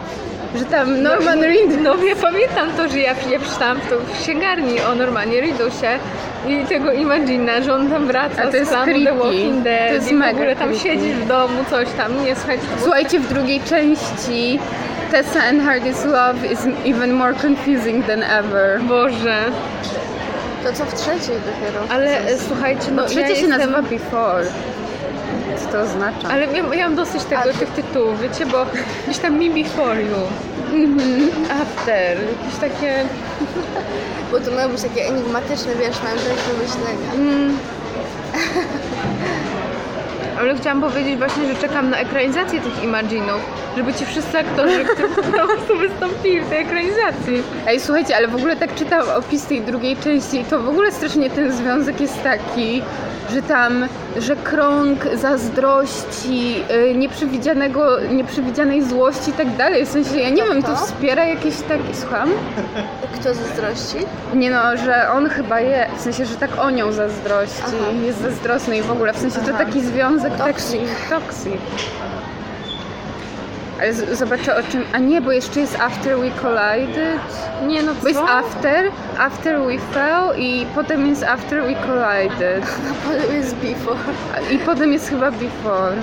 że 0.58 0.64
tam 0.64 1.02
Norman 1.02 1.40
Reed 1.42 1.82
No 1.82 1.96
ja 2.04 2.16
pamiętam 2.16 2.72
to, 2.76 2.88
że 2.88 2.98
ja, 2.98 3.14
ja 3.30 3.38
przeczytałam 3.40 3.80
w, 3.80 3.88
to 3.90 3.98
w 3.98 4.22
księgarni 4.22 4.80
o 4.80 4.94
Normanie 4.94 5.40
Reedusie 5.40 5.98
i 6.48 6.66
tego 6.66 6.92
Imagina, 6.92 7.60
że 7.62 7.74
on 7.74 7.90
tam 7.90 8.06
wraca 8.06 8.42
A 8.42 8.46
to 8.46 8.56
jest 8.56 8.70
z 8.70 8.74
planu 8.74 9.04
The. 9.04 9.14
Walking 9.14 9.62
Dead 9.62 9.88
To 9.88 9.94
jest 9.94 10.12
i 10.12 10.16
w 10.16 10.22
ogóle 10.22 10.56
tam 10.56 10.68
creepy. 10.68 10.82
siedzisz 10.84 11.12
w 11.14 11.26
domu, 11.28 11.64
coś 11.70 11.88
tam, 11.96 12.24
nie 12.24 12.36
słuchajcie. 12.36 12.64
Słuchajcie, 12.82 13.20
w 13.20 13.28
drugiej 13.28 13.60
części 13.60 14.58
Tessa 15.10 15.40
and 15.44 15.62
Hardy's 15.62 16.04
love 16.06 16.52
is 16.52 16.60
even 16.86 17.12
more 17.12 17.34
confusing 17.42 18.06
than 18.06 18.22
ever. 18.22 18.80
Boże, 18.80 19.36
To 20.64 20.72
co 20.72 20.84
w 20.84 20.94
trzeciej 20.94 21.36
dopiero. 21.36 21.84
ale 21.90 22.18
e, 22.18 22.38
słuchajcie, 22.38 22.82
no 22.90 23.02
No, 23.02 23.08
przecież 23.08 23.28
ja 23.30 23.36
się 23.36 23.40
jestem... 23.46 23.58
nazywa 23.58 23.82
Before. 23.82 24.44
Co 25.58 25.68
to 25.72 25.80
oznacza? 25.80 26.28
Ale 26.28 26.46
ja, 26.46 26.74
ja 26.74 26.86
mam 26.88 26.96
dosyć 26.96 27.24
tego, 27.24 27.40
A- 27.42 27.58
tych 27.58 27.68
tytułów, 27.70 28.20
wiecie, 28.20 28.46
bo 28.46 28.66
gdzieś 29.06 29.18
tam 29.18 29.32
Me 29.38 29.50
Before 29.50 30.02
You, 30.02 30.16
After, 31.62 32.18
jakieś 32.18 32.60
takie... 32.60 33.04
Bo 34.32 34.40
to 34.40 34.50
miało 34.50 34.68
być 34.68 34.82
takie 34.82 35.06
enigmatyczne, 35.06 35.74
wiesz, 35.74 36.02
mają 36.02 36.16
też 36.16 36.42
pomyślenia. 36.52 37.12
Mm. 37.14 37.58
Ale 40.38 40.56
chciałam 40.56 40.80
powiedzieć 40.80 41.18
właśnie, 41.18 41.54
że 41.54 41.60
czekam 41.60 41.90
na 41.90 41.96
ekranizację 41.96 42.60
tych 42.60 42.84
Imaginów, 42.84 43.40
żeby 43.76 43.94
ci 43.94 44.06
wszyscy 44.06 44.38
aktorzy, 44.38 44.84
którzy 44.84 45.14
po 45.14 45.22
prostu 45.22 45.78
wystąpili 45.78 46.40
w 46.40 46.48
tej 46.48 46.58
ekranizacji. 46.58 47.42
Ej, 47.66 47.80
słuchajcie, 47.80 48.16
ale 48.16 48.28
w 48.28 48.34
ogóle 48.34 48.56
tak 48.56 48.74
czytam 48.74 49.02
opis 49.16 49.46
tej 49.46 49.60
drugiej 49.60 49.96
części 49.96 50.40
i 50.40 50.44
to 50.44 50.60
w 50.60 50.68
ogóle 50.68 50.92
strasznie 50.92 51.30
ten 51.30 51.52
związek 51.52 52.00
jest 52.00 52.22
taki, 52.22 52.82
że 53.32 53.42
tam, 53.42 53.86
że 54.18 54.36
krąg 54.36 55.08
zazdrości, 55.14 56.54
y, 56.90 56.94
nieprzewidzianego, 56.94 58.00
nieprzewidzianej 58.00 58.82
złości 58.82 59.30
i 59.30 59.32
tak 59.32 59.56
dalej. 59.56 59.86
W 59.86 59.88
sensie, 59.88 60.16
ja 60.16 60.30
nie 60.30 60.42
wiem, 60.42 60.62
to 60.62 60.68
to? 60.68 60.76
wspiera 60.76 61.24
jakieś 61.24 61.54
takie, 61.60 61.94
słucham? 61.94 62.28
Kto 63.14 63.34
zazdrości? 63.34 63.96
Nie 64.34 64.50
no, 64.50 64.76
że 64.76 65.10
on 65.10 65.28
chyba 65.28 65.60
je, 65.60 65.86
w 65.98 66.00
sensie, 66.00 66.26
że 66.26 66.36
tak 66.36 66.50
o 66.58 66.70
nią 66.70 66.92
zazdrości, 66.92 67.62
Aha. 67.66 67.74
jest 68.06 68.20
zazdrosny 68.20 68.76
i 68.78 68.82
w 68.82 68.90
ogóle, 68.90 69.12
w 69.12 69.18
sensie 69.18 69.36
to 69.40 69.50
Aha. 69.54 69.64
taki 69.64 69.80
związek 69.80 70.36
taki 70.36 70.78
toxic. 71.10 71.60
Ale 73.80 73.92
z- 73.94 74.18
zobaczę 74.18 74.56
o 74.56 74.62
czym, 74.72 74.84
a 74.92 74.98
nie, 74.98 75.20
bo 75.20 75.32
jeszcze 75.32 75.60
jest 75.60 75.80
After 75.80 76.18
We 76.18 76.30
Collided. 76.30 77.20
Nie 77.66 77.82
no 77.82 77.92
Bo 78.02 78.08
jest 78.08 78.20
co? 78.20 78.28
After, 78.30 78.90
After 79.18 79.60
We 79.60 79.78
Fell 79.78 80.36
i 80.36 80.66
potem 80.74 81.06
jest 81.06 81.22
After 81.24 81.62
We 81.62 81.74
Collided. 81.74 82.64
A 82.90 82.94
potem 83.08 83.36
jest 83.36 83.54
before. 83.56 83.98
I 84.50 84.58
potem 84.58 84.92
jest 84.92 85.08
chyba 85.10 85.30
Before. 85.30 85.96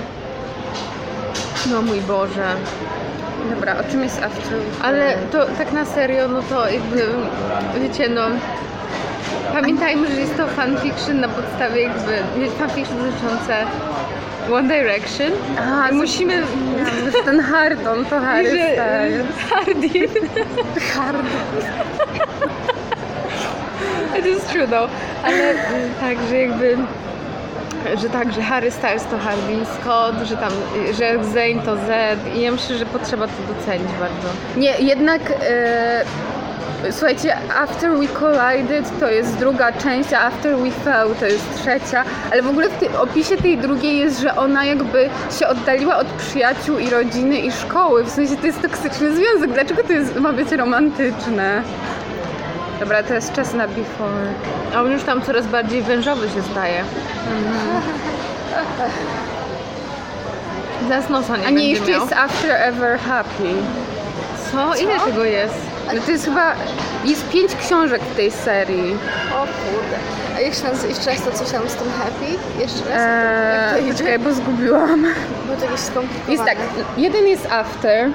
No 1.72 1.82
mój 1.82 2.00
Boże. 2.00 2.46
Dobra, 3.54 3.76
o 3.80 3.90
czym 3.90 4.02
jest 4.02 4.22
After 4.22 4.58
Ale 4.82 5.14
to 5.32 5.46
tak 5.58 5.72
na 5.72 5.84
serio, 5.84 6.28
no 6.28 6.42
to 6.42 6.68
jakby, 6.70 7.06
wiecie, 7.80 8.08
no... 8.08 8.22
Pamiętajmy, 9.52 10.06
że 10.14 10.20
jest 10.20 10.36
to 10.36 10.46
fanfiction 10.46 11.20
na 11.20 11.28
podstawie 11.28 11.82
jakby, 11.82 12.12
fanfiction 12.58 12.96
dotyczące 12.98 13.56
One 14.52 14.68
Direction. 14.68 15.30
A, 15.60 15.88
I 15.90 15.94
musimy... 15.94 16.42
że 17.12 17.22
ten 17.24 17.40
Hardon 17.40 18.04
to 18.04 18.20
Harry 18.20 18.50
że- 18.50 18.72
Styles. 18.72 19.26
Hardy. 19.50 20.08
Hardon. 20.96 21.26
It 24.18 24.26
is 24.26 24.44
true 24.44 24.66
though. 24.66 24.90
Ale 25.24 25.36
mm, 25.50 25.90
tak, 26.00 26.16
że 26.28 26.36
jakby 26.36 26.76
że 27.96 28.10
tak, 28.10 28.32
że 28.32 28.42
Harry 28.42 28.70
Styles 28.70 29.04
to 29.04 29.18
Harvey 29.18 29.66
Scott, 29.66 30.28
że 30.28 30.36
tam, 30.36 30.52
że 30.98 31.24
Zayn 31.24 31.60
to 31.60 31.76
Z 31.76 32.18
i 32.36 32.40
ja 32.40 32.52
myślę, 32.52 32.76
że 32.76 32.86
potrzeba 32.86 33.26
to 33.26 33.54
docenić 33.54 33.88
bardzo. 34.00 34.28
Nie, 34.56 34.74
jednak 34.78 35.20
e, 35.50 36.04
słuchajcie, 36.90 37.36
After 37.56 37.90
We 37.90 38.06
Collided 38.08 39.00
to 39.00 39.10
jest 39.10 39.36
druga 39.38 39.72
część, 39.72 40.12
a 40.12 40.20
After 40.20 40.56
We 40.56 40.70
Fell 40.70 41.14
to 41.20 41.26
jest 41.26 41.44
trzecia, 41.54 42.04
ale 42.32 42.42
w 42.42 42.48
ogóle 42.48 42.68
w 42.68 43.00
opisie 43.00 43.36
tej 43.36 43.58
drugiej 43.58 43.98
jest, 43.98 44.20
że 44.20 44.36
ona 44.36 44.64
jakby 44.64 45.08
się 45.38 45.48
oddaliła 45.48 45.96
od 45.96 46.06
przyjaciół 46.06 46.78
i 46.78 46.90
rodziny 46.90 47.38
i 47.38 47.52
szkoły, 47.52 48.04
w 48.04 48.10
sensie 48.10 48.36
to 48.36 48.46
jest 48.46 48.62
toksyczny 48.62 49.16
związek, 49.16 49.52
dlaczego 49.52 49.82
to 49.82 49.92
jest, 49.92 50.16
ma 50.16 50.32
być 50.32 50.52
romantyczne? 50.52 51.62
Dobra, 52.80 53.02
teraz 53.02 53.32
czas 53.32 53.54
na 53.54 53.68
Before. 53.68 54.26
A 54.74 54.80
on 54.80 54.90
już 54.92 55.02
tam 55.02 55.22
coraz 55.22 55.46
bardziej 55.46 55.82
wężowy 55.82 56.28
się 56.28 56.42
staje. 56.52 56.84
Zaraz 60.88 61.08
nosa 61.08 61.36
nie 61.36 61.46
A 61.46 61.50
nie, 61.50 61.54
będzie 61.54 61.70
jeszcze 61.70 61.90
miał. 61.90 62.00
jest 62.00 62.12
After 62.12 62.50
Ever 62.50 62.98
Happy. 62.98 63.52
Co? 64.52 64.74
Ile 64.74 65.00
tego 65.00 65.24
jest? 65.24 65.54
No 65.94 66.00
to 66.06 66.10
jest 66.10 66.24
chyba, 66.24 66.52
jest 67.04 67.28
pięć 67.28 67.54
książek 67.56 68.02
w 68.02 68.16
tej 68.16 68.30
serii. 68.30 68.96
O 69.32 69.38
kurde. 69.40 69.96
A 70.36 70.40
jeszcze 70.40 70.68
raz, 70.70 70.84
jeszcze 70.88 71.10
raz 71.10 71.22
to 71.22 71.30
coś 71.32 71.50
tam 71.50 71.68
z 71.68 71.74
tym 71.74 71.88
happy? 71.98 72.60
Jeszcze 72.60 72.78
raz? 72.90 72.98
Jak 73.54 73.70
to 73.70 73.76
Eee, 73.78 73.84
idzie? 73.84 73.92
poczekaj, 73.92 74.18
bo 74.18 74.32
zgubiłam. 74.32 75.06
Bo 75.48 75.66
to 75.66 75.72
jest 75.72 75.86
skomplikowane. 75.86 76.32
Jest 76.32 76.44
tak, 76.44 76.56
jeden 76.96 77.26
jest 77.26 77.46
After, 77.52 78.08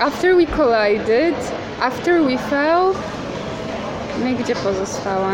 After 0.00 0.36
We 0.36 0.46
Collided, 0.46 1.34
After 1.82 2.22
We 2.22 2.38
Fell, 2.38 2.80
no 4.22 4.28
i 4.28 4.34
gdzie 4.34 4.56
pozostała? 4.56 5.32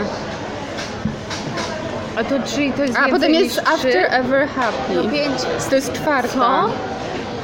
A 2.16 2.24
to 2.24 2.34
czyli 2.46 2.72
to 2.72 2.82
jest 2.82 2.98
A 2.98 3.08
potem 3.08 3.34
jest? 3.34 3.58
After 3.58 4.06
Ever 4.10 4.48
Happy. 4.48 4.94
No 4.94 5.10
pięć. 5.10 5.34
To 5.70 5.76
jest 5.76 5.92
czwarta. 5.92 6.34
Co? 6.34 6.70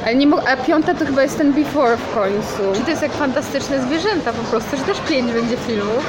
Ale 0.05 0.15
nie 0.15 0.27
a 0.53 0.57
piąta 0.57 0.93
to 0.93 1.05
chyba 1.05 1.21
jest 1.21 1.37
ten 1.37 1.53
Before 1.53 1.97
w 1.97 2.15
końcu. 2.15 2.73
Czy 2.73 2.81
to 2.81 2.89
jest 2.89 3.01
jak 3.01 3.11
fantastyczne 3.11 3.81
zwierzęta 3.81 4.33
po 4.33 4.43
prostu, 4.43 4.77
że 4.77 4.83
też 4.83 4.99
pięć 4.99 5.31
będzie 5.31 5.57
filmów? 5.57 6.05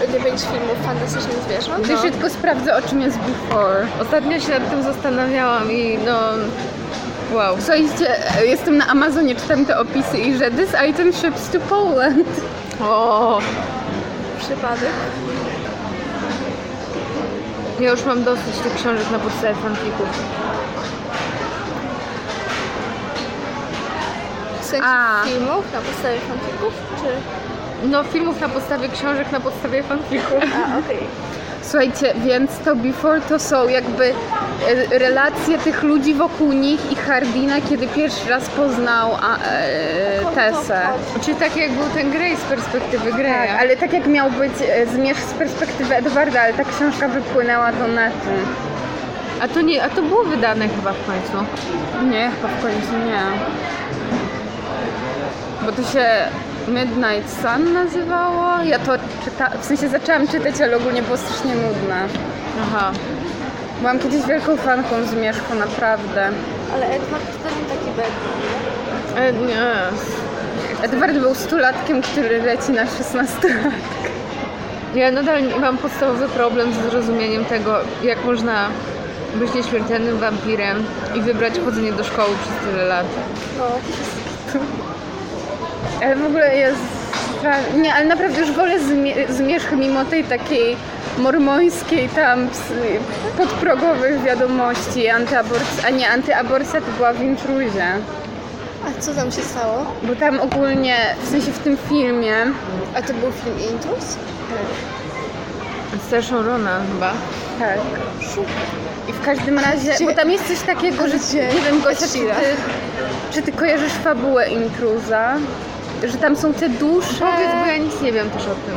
Będzie 0.00 0.20
pięć 0.20 0.40
filmów 0.40 0.76
fantastycznych 0.84 1.36
zwierząt. 1.48 1.88
Jeszcze 1.88 2.10
tylko 2.10 2.30
sprawdzę 2.30 2.76
o 2.76 2.82
czym 2.82 3.00
jest 3.00 3.18
Before. 3.18 3.86
Ostatnio 4.00 4.40
się 4.40 4.50
nad 4.50 4.70
tym 4.70 4.82
zastanawiałam 4.82 5.72
i 5.72 5.98
no... 6.06 6.18
Wow. 7.36 7.56
Słuchajcie, 7.58 8.16
jestem 8.44 8.76
na 8.76 8.86
Amazonie, 8.86 9.34
czytam 9.34 9.66
te 9.66 9.78
opisy 9.78 10.18
i 10.18 10.36
że 10.38 10.50
this 10.50 10.70
item 10.90 11.12
ships 11.12 11.50
to 11.50 11.60
Poland. 11.60 12.28
O, 12.80 13.38
Przypadek. 14.52 14.92
ja 17.80 17.90
już 17.90 18.04
mam 18.04 18.24
dosyć 18.24 18.56
tych 18.62 18.74
książek 18.74 19.10
na 19.10 19.18
podstawie 19.18 19.54
fanfików. 19.54 20.08
W 24.60 24.64
sensie 24.64 24.86
A. 24.86 25.22
filmów 25.24 25.72
na 25.72 25.80
podstawie 25.80 26.20
fanfików? 26.20 26.72
Czy... 27.00 27.88
No, 27.88 28.04
filmów 28.04 28.40
na 28.40 28.48
podstawie 28.48 28.88
książek 28.88 29.32
na 29.32 29.40
podstawie 29.40 29.82
fanfików. 29.82 30.42
A, 30.42 30.78
okej. 30.78 30.98
Słuchajcie, 31.62 32.14
więc 32.24 32.58
to 32.58 32.76
Before 32.76 33.20
to 33.20 33.38
są 33.38 33.68
jakby 33.68 34.04
e, 34.92 34.98
relacje 34.98 35.58
tych 35.58 35.82
ludzi 35.82 36.14
wokół 36.14 36.52
nich 36.52 36.92
i 36.92 36.96
Hardina, 36.96 37.54
kiedy 37.68 37.86
pierwszy 37.86 38.30
raz 38.30 38.48
poznał 38.48 39.10
a, 39.22 39.36
e, 39.36 40.34
Tessę. 40.34 40.80
Czyli 41.24 41.36
tak 41.36 41.56
jak 41.56 41.70
był 41.70 41.88
ten 41.94 42.10
Grey 42.10 42.36
z 42.36 42.40
perspektywy 42.40 43.10
Tak, 43.10 43.20
Greya. 43.20 43.48
ale 43.58 43.76
tak 43.76 43.92
jak 43.92 44.06
miał 44.06 44.30
być 44.30 44.52
e, 44.68 44.86
zmierzch 44.86 45.20
z 45.22 45.32
perspektywy 45.32 45.96
Edwarda, 45.96 46.40
ale 46.42 46.52
ta 46.54 46.64
książka 46.64 47.08
wypłynęła 47.08 47.72
do 47.72 47.88
netu. 47.88 48.28
A 49.40 49.48
to 49.48 49.60
nie, 49.60 49.84
a 49.84 49.88
to 49.88 50.02
było 50.02 50.24
wydane 50.24 50.68
chyba 50.68 50.92
w 50.92 51.06
końcu. 51.06 51.46
Nie, 52.10 52.30
chyba 52.30 52.48
w 52.48 52.62
końcu 52.62 53.06
nie. 53.06 53.22
Bo 55.66 55.72
to 55.72 55.82
się 55.92 56.06
Midnight 56.68 57.42
Sun 57.42 57.72
nazywało. 57.72 58.62
Ja 58.64 58.78
to 58.78 58.92
czyta... 59.24 59.50
w 59.60 59.64
sensie 59.64 59.88
zaczęłam 59.88 60.28
czytać, 60.28 60.60
ale 60.60 60.76
ogólnie 60.76 61.02
było 61.02 61.16
strasznie 61.16 61.54
nudne. 61.54 62.06
Aha. 62.62 62.92
Byłam 63.80 63.98
kiedyś 63.98 64.26
wielką 64.26 64.56
fanką 64.56 65.04
Zmierzchu, 65.04 65.54
naprawdę. 65.54 66.28
Ale 66.74 66.86
Edward 66.86 67.24
to 67.24 67.48
nie 67.48 67.64
taki 67.64 67.96
bad. 67.96 68.12
E, 69.16 69.32
nie. 69.32 69.72
Edward 70.82 71.12
był 71.12 71.34
stulatkiem, 71.34 72.02
który 72.02 72.42
leci 72.42 72.72
na 72.72 72.86
16 72.86 73.48
lat. 73.48 73.72
Ja 74.94 75.10
nadal 75.10 75.42
mam 75.60 75.78
podstawowy 75.78 76.28
problem 76.28 76.72
z 76.72 76.90
zrozumieniem 76.90 77.44
tego, 77.44 77.76
jak 78.02 78.24
można 78.24 78.68
być 79.34 79.54
nieśmiertelnym 79.54 80.18
wampirem 80.18 80.84
i 81.14 81.20
wybrać 81.20 81.54
chodzenie 81.64 81.92
do 81.92 82.04
szkoły 82.04 82.30
przez 82.42 82.70
tyle 82.70 82.84
lat. 82.84 83.06
No, 83.58 83.64
Ale 86.04 86.16
w 86.16 86.26
ogóle 86.26 86.56
jest... 86.56 86.78
Nie, 87.76 87.94
ale 87.94 88.04
naprawdę 88.04 88.40
już 88.40 88.50
wolę 88.52 88.78
zmie- 88.80 89.32
Zmierzch 89.32 89.72
mimo 89.72 90.04
tej 90.04 90.24
takiej 90.24 90.76
mormońskiej 91.18 92.08
tam 92.08 92.48
ps- 92.48 92.72
podprogowych 93.36 94.22
wiadomości 94.22 95.06
antyaborc- 95.08 95.86
a 95.86 95.90
nie 95.90 96.10
antyaborcja 96.10 96.80
to 96.80 96.86
była 96.96 97.12
w 97.12 97.22
intruzie. 97.22 97.84
a 98.88 99.00
co 99.00 99.14
tam 99.14 99.32
się 99.32 99.42
stało? 99.42 99.86
Bo 100.02 100.14
tam 100.16 100.40
ogólnie, 100.40 100.96
w 101.24 101.28
sensie 101.30 101.52
w 101.52 101.58
tym 101.58 101.76
filmie, 101.88 102.34
A 102.94 103.02
to 103.02 103.14
był 103.14 103.32
film 103.32 103.56
Intrus? 103.72 104.16
Z 106.06 106.10
Sashą 106.10 106.42
Rona 106.42 106.80
chyba. 106.92 107.12
tak. 107.58 107.78
I 109.08 109.12
w 109.12 109.20
każdym 109.24 109.58
razie, 109.58 110.04
bo 110.06 110.14
tam 110.14 110.30
jest 110.30 110.48
coś 110.48 110.60
takiego, 110.60 111.08
że 111.08 111.14
nie 111.36 111.60
wiem 111.66 111.80
Gosia, 111.80 112.06
czy 112.06 112.12
ty, 112.12 112.22
czy 113.32 113.42
ty 113.42 113.52
kojarzysz 113.52 113.92
fabułę 113.92 114.48
intruza? 114.48 115.34
Że 116.08 116.18
tam 116.18 116.36
są 116.36 116.54
te 116.54 116.68
dusze. 116.68 117.18
Powiedz, 117.18 117.52
bo 117.60 117.66
ja 117.66 117.76
nic 117.76 118.02
nie 118.02 118.12
wiem 118.12 118.30
też 118.30 118.42
o 118.42 118.54
tym. 118.54 118.74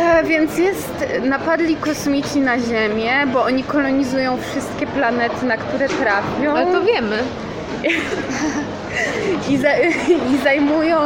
E, 0.00 0.24
więc 0.24 0.58
jest, 0.58 1.04
napadli 1.22 1.76
kosmici 1.76 2.40
na 2.40 2.58
Ziemię, 2.58 3.12
bo 3.32 3.44
oni 3.44 3.64
kolonizują 3.64 4.38
wszystkie 4.50 4.86
planety, 4.86 5.46
na 5.46 5.56
które 5.56 5.88
trafią. 5.88 6.50
Ale 6.50 6.66
to 6.66 6.82
wiemy. 6.82 7.18
I, 9.48 9.56
za, 9.56 9.68
I 10.34 10.38
zajmują 10.44 10.98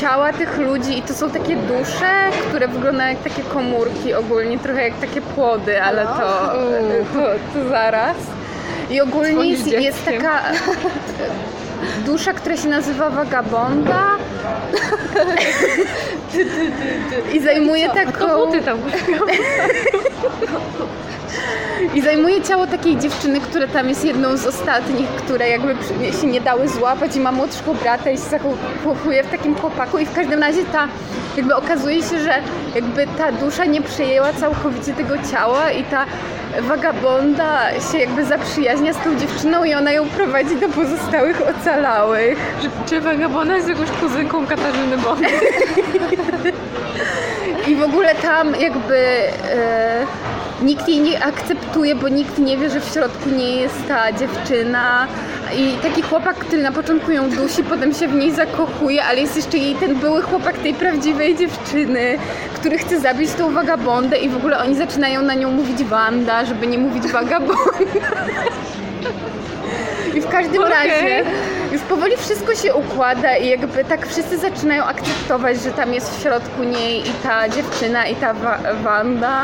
ciała 0.00 0.32
tych 0.32 0.58
ludzi 0.58 0.98
i 0.98 1.02
to 1.02 1.14
są 1.14 1.30
takie 1.30 1.56
dusze, 1.56 2.30
które 2.48 2.68
wyglądają 2.68 3.08
jak 3.14 3.22
takie 3.22 3.42
komórki 3.42 4.14
ogólnie, 4.14 4.58
trochę 4.58 4.82
jak 4.82 4.98
takie 5.00 5.20
płody, 5.20 5.82
ale 5.82 6.06
to, 6.06 6.52
to, 7.14 7.20
to 7.54 7.68
zaraz. 7.68 8.16
I 8.90 9.00
ogólnie 9.00 9.50
jest, 9.50 9.66
jest 9.66 10.04
taka 10.04 10.40
dusza, 12.06 12.32
która 12.32 12.56
się 12.56 12.68
nazywa 12.68 13.10
Vagabonda. 13.10 14.04
I 17.32 17.40
zajmuje 17.40 17.90
taką... 17.90 18.26
Koguty 18.26 18.62
tam. 18.62 18.78
I 21.94 22.02
zajmuje 22.02 22.42
ciało 22.42 22.66
takiej 22.66 22.96
dziewczyny, 22.96 23.40
która 23.40 23.66
tam 23.66 23.88
jest 23.88 24.04
jedną 24.04 24.36
z 24.36 24.46
ostatnich, 24.46 25.08
które 25.08 25.48
jakby 25.48 25.76
się 26.20 26.26
nie 26.26 26.40
dały 26.40 26.68
złapać 26.68 27.16
i 27.16 27.20
ma 27.20 27.32
młodszego 27.32 27.74
brata 27.74 28.10
i 28.10 28.16
się 28.16 28.22
zakochuje 28.22 29.24
w 29.24 29.30
takim 29.30 29.54
chłopaku. 29.54 29.98
I 29.98 30.06
w 30.06 30.14
każdym 30.14 30.40
razie 30.40 30.64
ta, 30.64 30.88
jakby 31.36 31.56
okazuje 31.56 32.02
się, 32.02 32.18
że 32.18 32.34
jakby 32.74 33.06
ta 33.18 33.32
dusza 33.32 33.64
nie 33.64 33.82
przejęła 33.82 34.32
całkowicie 34.32 34.94
tego 34.94 35.14
ciała 35.32 35.70
i 35.70 35.84
ta 35.84 36.04
wagabonda 36.60 37.80
się 37.92 37.98
jakby 37.98 38.24
zaprzyjaźnia 38.24 38.92
z 38.92 38.96
tą 38.96 39.18
dziewczyną 39.18 39.64
i 39.64 39.74
ona 39.74 39.92
ją 39.92 40.08
prowadzi 40.08 40.56
do 40.56 40.68
pozostałych 40.68 41.42
ocalałych. 41.48 42.38
Czy, 42.62 42.70
czy 42.90 43.00
Vagabona 43.00 43.56
jest 43.56 43.68
jakąś 43.68 43.90
kuzynką 43.90 44.46
Katarzyny 44.46 44.98
Bond? 44.98 45.20
I 47.66 47.76
w 47.76 47.82
ogóle 47.82 48.14
tam 48.14 48.54
jakby 48.60 48.96
e, 48.96 50.06
nikt 50.62 50.88
jej 50.88 51.00
nie 51.00 51.24
akceptuje, 51.24 51.94
bo 51.94 52.08
nikt 52.08 52.38
nie 52.38 52.58
wie, 52.58 52.70
że 52.70 52.80
w 52.80 52.84
środku 52.84 53.30
nie 53.30 53.56
jest 53.56 53.88
ta 53.88 54.12
dziewczyna. 54.12 55.06
I 55.56 55.76
taki 55.82 56.02
chłopak, 56.02 56.36
który 56.36 56.62
na 56.62 56.72
początku 56.72 57.10
ją 57.10 57.30
dusi, 57.30 57.64
potem 57.64 57.94
się 57.94 58.08
w 58.08 58.14
niej 58.14 58.32
zakochuje, 58.32 59.04
ale 59.04 59.20
jest 59.20 59.36
jeszcze 59.36 59.58
jej 59.58 59.74
ten 59.74 59.94
były 59.94 60.22
chłopak 60.22 60.58
tej 60.58 60.74
prawdziwej 60.74 61.36
dziewczyny, 61.36 62.18
który 62.54 62.78
chce 62.78 63.00
zabić 63.00 63.32
tą 63.32 63.54
wagabondę 63.54 64.16
i 64.16 64.28
w 64.28 64.36
ogóle 64.36 64.58
oni 64.58 64.74
zaczynają 64.76 65.22
na 65.22 65.34
nią 65.34 65.50
mówić 65.50 65.84
Wanda, 65.84 66.44
żeby 66.44 66.66
nie 66.66 66.78
mówić 66.78 67.12
wagabonda. 67.12 67.78
I 70.18 70.20
w 70.20 70.28
każdym 70.28 70.62
Okej. 70.62 70.72
razie 70.74 71.24
już 71.72 71.82
powoli 71.82 72.16
wszystko 72.16 72.54
się 72.54 72.74
układa 72.74 73.36
i 73.36 73.48
jakby 73.48 73.84
tak 73.84 74.06
wszyscy 74.06 74.38
zaczynają 74.38 74.84
akceptować, 74.84 75.60
że 75.62 75.70
tam 75.70 75.94
jest 75.94 76.18
w 76.18 76.22
środku 76.22 76.62
niej 76.64 77.00
i 77.08 77.10
ta 77.22 77.48
dziewczyna 77.48 78.06
i 78.06 78.14
ta 78.16 78.34
wa- 78.34 78.58
Wanda. 78.84 79.42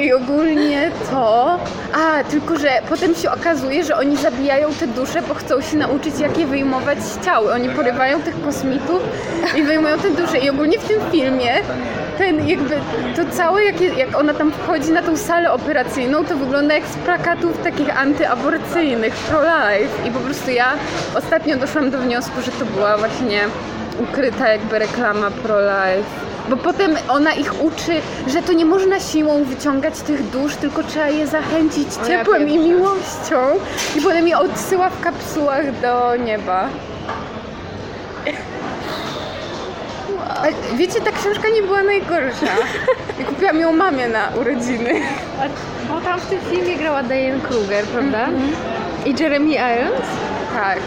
I 0.00 0.12
ogólnie 0.12 0.90
to. 1.10 1.58
A, 1.94 2.24
tylko 2.24 2.56
że 2.58 2.68
potem 2.88 3.14
się 3.14 3.30
okazuje, 3.30 3.84
że 3.84 3.96
oni 3.96 4.16
zabijają 4.16 4.68
te 4.74 4.86
dusze, 4.86 5.22
bo 5.22 5.34
chcą 5.34 5.60
się 5.60 5.76
nauczyć, 5.76 6.18
jak 6.20 6.38
je 6.38 6.46
wyjmować 6.46 7.02
z 7.02 7.24
ciały. 7.24 7.52
Oni 7.52 7.68
porywają 7.68 8.22
tych 8.22 8.42
kosmitów 8.44 9.02
i 9.56 9.62
wyjmują 9.62 9.98
te 9.98 10.10
dusze. 10.10 10.38
I 10.38 10.50
ogólnie 10.50 10.78
w 10.78 10.88
tym 10.88 11.00
filmie 11.12 11.52
ten 12.22 12.48
jakby 12.48 12.76
to 13.16 13.22
całe, 13.36 13.64
jak, 13.64 13.80
jak 13.80 14.18
ona 14.18 14.34
tam 14.34 14.52
wchodzi 14.52 14.92
na 14.92 15.02
tą 15.02 15.16
salę 15.16 15.52
operacyjną, 15.52 16.24
to 16.24 16.36
wygląda 16.36 16.74
jak 16.74 16.86
z 16.86 16.96
plakatów 16.96 17.62
takich 17.62 17.98
antyaborcyjnych, 17.98 19.14
pro-life. 19.14 20.08
I 20.08 20.10
po 20.10 20.20
prostu 20.20 20.50
ja 20.50 20.72
ostatnio 21.18 21.56
doszłam 21.56 21.90
do 21.90 21.98
wniosku, 21.98 22.42
że 22.44 22.52
to 22.52 22.64
była 22.64 22.98
właśnie 22.98 23.40
ukryta 24.00 24.48
jakby 24.48 24.78
reklama 24.78 25.30
pro-life. 25.30 26.10
Bo 26.50 26.56
potem 26.56 26.94
ona 27.08 27.32
ich 27.32 27.62
uczy, 27.62 27.92
że 28.28 28.42
to 28.42 28.52
nie 28.52 28.64
można 28.64 29.00
siłą 29.00 29.44
wyciągać 29.44 30.00
tych 30.00 30.30
dusz, 30.30 30.56
tylko 30.56 30.82
trzeba 30.82 31.08
je 31.08 31.26
zachęcić 31.26 31.88
ja 31.96 32.06
ciepłem 32.06 32.42
i 32.42 32.52
pierwsza. 32.52 32.68
miłością. 32.68 33.36
I 33.96 34.00
potem 34.00 34.28
je 34.28 34.38
odsyła 34.38 34.90
w 34.90 35.00
kapsułach 35.00 35.80
do 35.80 36.16
nieba. 36.16 36.68
A 40.42 40.76
wiecie, 40.76 41.00
ta 41.00 41.10
książka 41.12 41.48
nie 41.54 41.62
była 41.62 41.82
najgorsza. 41.82 42.46
I 43.20 43.24
kupiłam 43.24 43.60
ją 43.60 43.72
mamie 43.72 44.08
na 44.08 44.28
urodziny. 44.40 45.00
A, 45.40 45.42
bo 45.92 46.00
tam 46.00 46.20
w 46.20 46.26
tym 46.26 46.38
filmie 46.50 46.76
grała 46.76 47.02
Diane 47.02 47.40
Kruger, 47.40 47.84
prawda? 47.84 48.28
I 49.06 49.14
Jeremy 49.22 49.50
Irons? 49.54 50.06
Tak. 50.54 50.78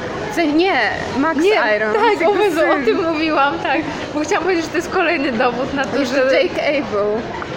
Nie, 0.56 0.74
Max 1.18 1.40
Iron. 1.76 1.94
tak, 1.94 2.30
o, 2.30 2.36
Jezu, 2.44 2.60
o 2.72 2.86
tym 2.86 3.14
mówiłam, 3.14 3.60
tak. 3.60 3.82
Bo 4.14 4.20
chciałam 4.20 4.44
powiedzieć, 4.44 4.66
że 4.66 4.72
to 4.72 4.78
jest 4.78 4.90
kolejny 4.90 5.32
dowód 5.32 5.74
na 5.74 5.86
to, 5.86 5.98
Jeszcze 5.98 6.30
że... 6.30 6.42
Jake 6.44 6.62
Abel. 6.62 7.08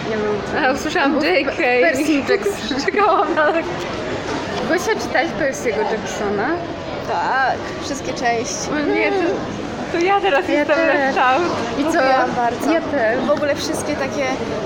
Nie 0.09 0.15
wiem. 0.17 0.65
A, 0.65 0.71
usłyszałam 0.73 1.15
J.K. 1.23 1.51
Percy 1.81 2.13
Jackson. 2.13 2.79
Czekałam 2.85 3.35
na... 3.35 3.45
Gosia, 4.69 4.99
czytałeś 5.01 5.29
Percy'ego 5.39 5.91
Jacksona? 5.91 6.49
Tak, 7.07 7.57
wszystkie 7.81 8.13
części. 8.13 8.69
O 8.71 8.79
nie, 8.93 9.11
to, 9.11 9.17
to 9.91 9.97
ja 9.99 10.21
teraz 10.21 10.47
Ja 10.49 10.53
jestem 10.59 10.75
też. 10.77 10.93
left 10.95 11.17
out. 11.17 11.43
I 11.77 11.83
co? 11.83 11.87
Lubiłam 11.87 12.31
bardzo. 12.35 12.71
Ja 12.71 12.81
też. 12.81 13.19
W 13.25 13.29
ogóle 13.29 13.55
wszystkie 13.55 13.95
takie, 13.95 14.25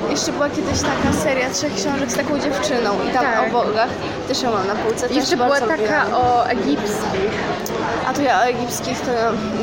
jeszcze 0.09 0.31
była 0.31 0.49
kiedyś 0.49 0.81
taka 0.81 1.13
seria 1.23 1.49
trzech 1.49 1.75
książek 1.75 2.11
z 2.11 2.15
taką 2.15 2.39
dziewczyną 2.39 2.89
i 3.09 3.13
tam 3.13 3.25
Tak. 3.25 3.47
o 3.47 3.51
bogach 3.51 3.89
też 4.27 4.41
ją 4.41 4.51
mam 4.51 4.67
na 4.67 4.75
półce, 4.75 5.07
też 5.07 5.17
Jeszcze 5.17 5.35
była 5.37 5.49
bardzo 5.49 5.67
taka 5.67 6.17
o 6.17 6.47
egipskich. 6.47 7.31
A 8.09 8.13
to 8.13 8.21
ja 8.21 8.39
o 8.39 8.43
egipskich 8.45 8.99
to 9.01 9.11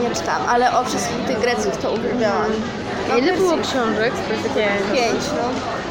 nie 0.02 0.14
czytałam, 0.14 0.42
ale 0.48 0.78
o 0.78 0.84
wszystkich 0.84 1.24
tych 1.26 1.40
greckich 1.40 1.76
to 1.76 1.92
uwielbiałam. 1.92 2.50
No, 3.08 3.16
Ile 3.18 3.32
było 3.32 3.50
Percy- 3.56 3.70
książek? 3.70 4.12
Pięć, 4.94 5.24
no. 5.36 5.48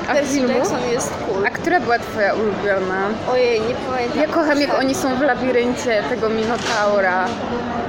A 0.09 0.13
Percy 0.13 0.33
filmów? 0.33 0.55
Jackson 0.55 0.89
jest 0.91 1.13
cool. 1.27 1.45
A 1.47 1.49
która 1.49 1.79
była 1.79 1.99
twoja 1.99 2.33
ulubiona? 2.33 2.95
Ojej, 3.31 3.61
nie 3.61 3.75
pamiętam. 3.91 4.19
Ja 4.21 4.27
kocham, 4.27 4.61
jak 4.61 4.79
oni 4.79 4.95
są 4.95 5.15
w 5.15 5.21
labiryncie 5.21 6.03
tego 6.09 6.29
Minotaura. 6.29 7.25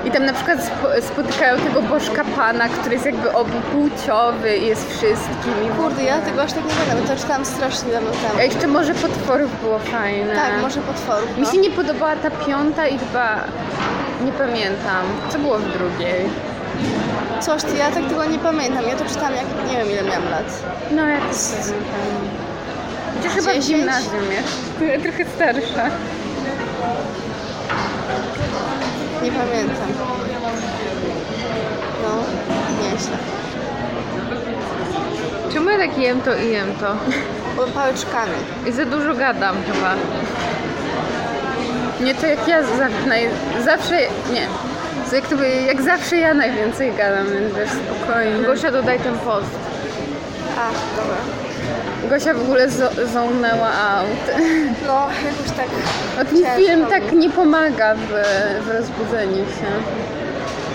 I 0.05 0.11
tam 0.11 0.25
na 0.25 0.33
przykład 0.33 0.59
spo- 0.59 1.03
spotykają 1.03 1.57
tego 1.75 1.83
bożka 1.83 2.25
pana, 2.37 2.69
który 2.69 2.95
jest 2.95 3.07
jakby 3.07 3.33
obupłciowy 3.33 4.57
i 4.57 4.67
jest 4.67 4.91
wszystkim. 4.97 5.53
Kurde, 5.79 6.03
ja 6.05 6.19
tego 6.19 6.43
aż 6.43 6.53
tak 6.53 6.65
nie 6.65 6.71
pamiętam, 6.71 7.17
to 7.17 7.23
czytałam 7.23 7.45
strasznie 7.45 7.93
dawno 7.93 8.11
A 8.11 8.29
temu. 8.29 8.41
jeszcze 8.43 8.67
może 8.67 8.95
potworów 8.95 9.61
było 9.63 9.79
fajne. 9.79 10.35
Tak, 10.35 10.63
może 10.63 10.81
potworów. 10.81 11.37
Mi 11.37 11.43
No. 11.43 11.51
się 11.53 11.59
nie 11.59 11.71
podobała 11.71 12.17
ta 12.17 12.31
piąta 12.31 12.87
i 12.89 12.99
chyba 12.99 13.37
nie 14.25 14.33
pamiętam. 14.33 15.05
Co 15.31 15.39
było 15.39 15.59
w 15.59 15.73
drugiej? 15.79 16.25
Coś, 17.41 17.63
ty, 17.63 17.77
ja 17.77 17.91
tak 17.91 18.05
tego 18.09 18.25
nie 18.25 18.39
pamiętam. 18.39 18.85
Ja 18.89 18.97
to 18.97 19.05
czytałam 19.05 19.35
jak 19.35 19.45
nie 19.71 19.77
wiem 19.79 19.91
ile 19.91 20.03
miałam 20.03 20.31
lat. 20.31 20.63
No 20.91 21.07
ja 21.07 21.19
też 21.21 21.37
pamiętam. 21.51 22.21
Chociaż 23.17 23.33
chyba 23.33 23.51
w 23.51 23.55
10? 23.55 23.67
gimnazjum 23.69 24.33
jest. 24.33 24.49
Tro- 24.81 25.03
Trochę 25.03 25.25
starsza. 25.35 25.91
Nie 29.23 29.33
pamiętam. 29.33 29.77
No, 32.03 32.25
nieźle. 32.83 33.17
Czemu 35.53 35.71
ja 35.71 35.79
tak 35.79 35.99
jem 35.99 36.21
to 36.21 36.37
i 36.37 36.51
jem 36.51 36.75
to? 36.81 36.87
Byłem 37.55 37.71
pałeczkami. 37.73 38.33
I 38.67 38.73
za 38.73 38.85
dużo 38.85 39.15
gadam 39.15 39.57
chyba. 39.73 39.95
Nie 42.05 42.15
to 42.15 42.27
jak 42.27 42.49
ja 42.49 42.63
za, 42.63 42.89
naj, 43.09 43.29
zawsze, 43.65 43.97
nie. 44.33 44.47
Jak, 45.13 45.27
to 45.29 45.45
jak 45.67 45.83
zawsze 45.83 46.17
ja 46.17 46.35
najwięcej 46.35 46.93
gadam, 46.95 47.27
więc 47.33 47.55
wiesz, 47.55 47.71
spokojnie. 47.71 48.43
Gosia, 48.47 48.71
dodaj 48.71 48.99
ten 49.01 49.19
post. 49.19 49.47
A, 50.59 50.69
dobra. 50.97 51.17
Gosia 52.11 52.35
w 52.35 52.41
ogóle 52.43 52.69
zo- 52.69 53.07
zonęła 53.13 53.69
out. 53.69 54.37
No, 54.87 54.95
jakoś 55.25 55.57
tak. 55.57 55.67
O 56.21 56.25
ten 56.25 56.57
film 56.67 56.87
tak 56.87 57.13
nie 57.13 57.31
pomaga 57.31 57.95
w, 57.95 58.09
w 58.65 58.71
rozbudzeniu 58.71 59.37
się. 59.45 59.67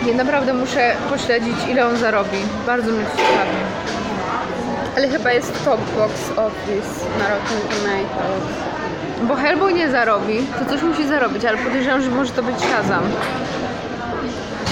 Nie, 0.06 0.14
naprawdę 0.14 0.54
muszę 0.54 0.96
pośledzić, 1.10 1.56
ile 1.70 1.88
on 1.88 1.98
zarobi. 1.98 2.38
Bardzo 2.68 2.92
mnie 2.92 3.04
to 3.06 3.12
ciekawi. 3.18 3.58
Ale 4.98 5.08
chyba 5.10 5.32
jest 5.32 5.66
top 5.66 5.80
box 5.98 6.14
office 6.32 7.06
na 7.20 7.26
Rotten 7.30 7.60
Tomatoes. 7.70 8.44
Bo 9.22 9.36
Hellboy 9.36 9.74
nie 9.74 9.90
zarobi, 9.92 10.40
to 10.60 10.66
coś 10.72 10.82
musi 10.82 11.08
zarobić, 11.08 11.46
ale 11.46 11.58
podejrzewam, 11.58 12.02
że 12.02 12.10
może 12.10 12.32
to 12.32 12.44
być 12.44 12.56
Shazam. 12.60 13.04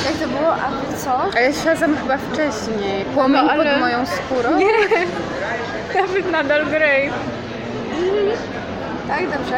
Jak 0.05 0.13
to 0.13 0.27
było? 0.27 0.53
A 0.53 0.69
wy 0.69 0.97
co? 0.97 1.37
A 1.37 1.39
ja 1.39 1.53
Shazam 1.53 1.97
chyba 1.97 2.17
wcześniej. 2.17 3.05
Płomień 3.05 3.45
No, 3.45 3.51
ale- 3.51 3.71
pod 3.71 3.79
moją 3.79 4.05
skórą. 4.05 4.49
Nawet 6.01 6.31
nadal 6.31 6.65
Grey. 6.65 7.09
Tak, 9.07 9.23
dobrze? 9.23 9.57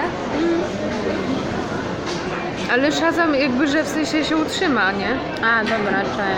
Ale 2.71 2.91
Shazam 2.91 3.35
jakby, 3.35 3.67
że 3.67 3.83
w 3.83 3.87
sensie 3.87 4.23
się 4.25 4.37
utrzyma, 4.37 4.91
nie? 4.91 5.09
A, 5.45 5.63
dobra, 5.63 6.01
czaję. 6.17 6.37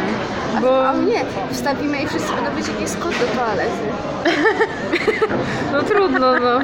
Bo... 0.62 0.90
A 0.90 0.94
nie, 0.94 1.26
wstawimy 1.52 2.02
i 2.02 2.08
wszyscy 2.08 2.34
będą 2.34 2.52
wiedzieć, 2.56 2.68
jaki 2.68 2.82
jest 2.82 2.98
kod 3.00 3.12
do 3.12 3.26
toalety. 3.26 3.88
No 5.72 5.84
trudno, 5.84 6.40
no. 6.40 6.60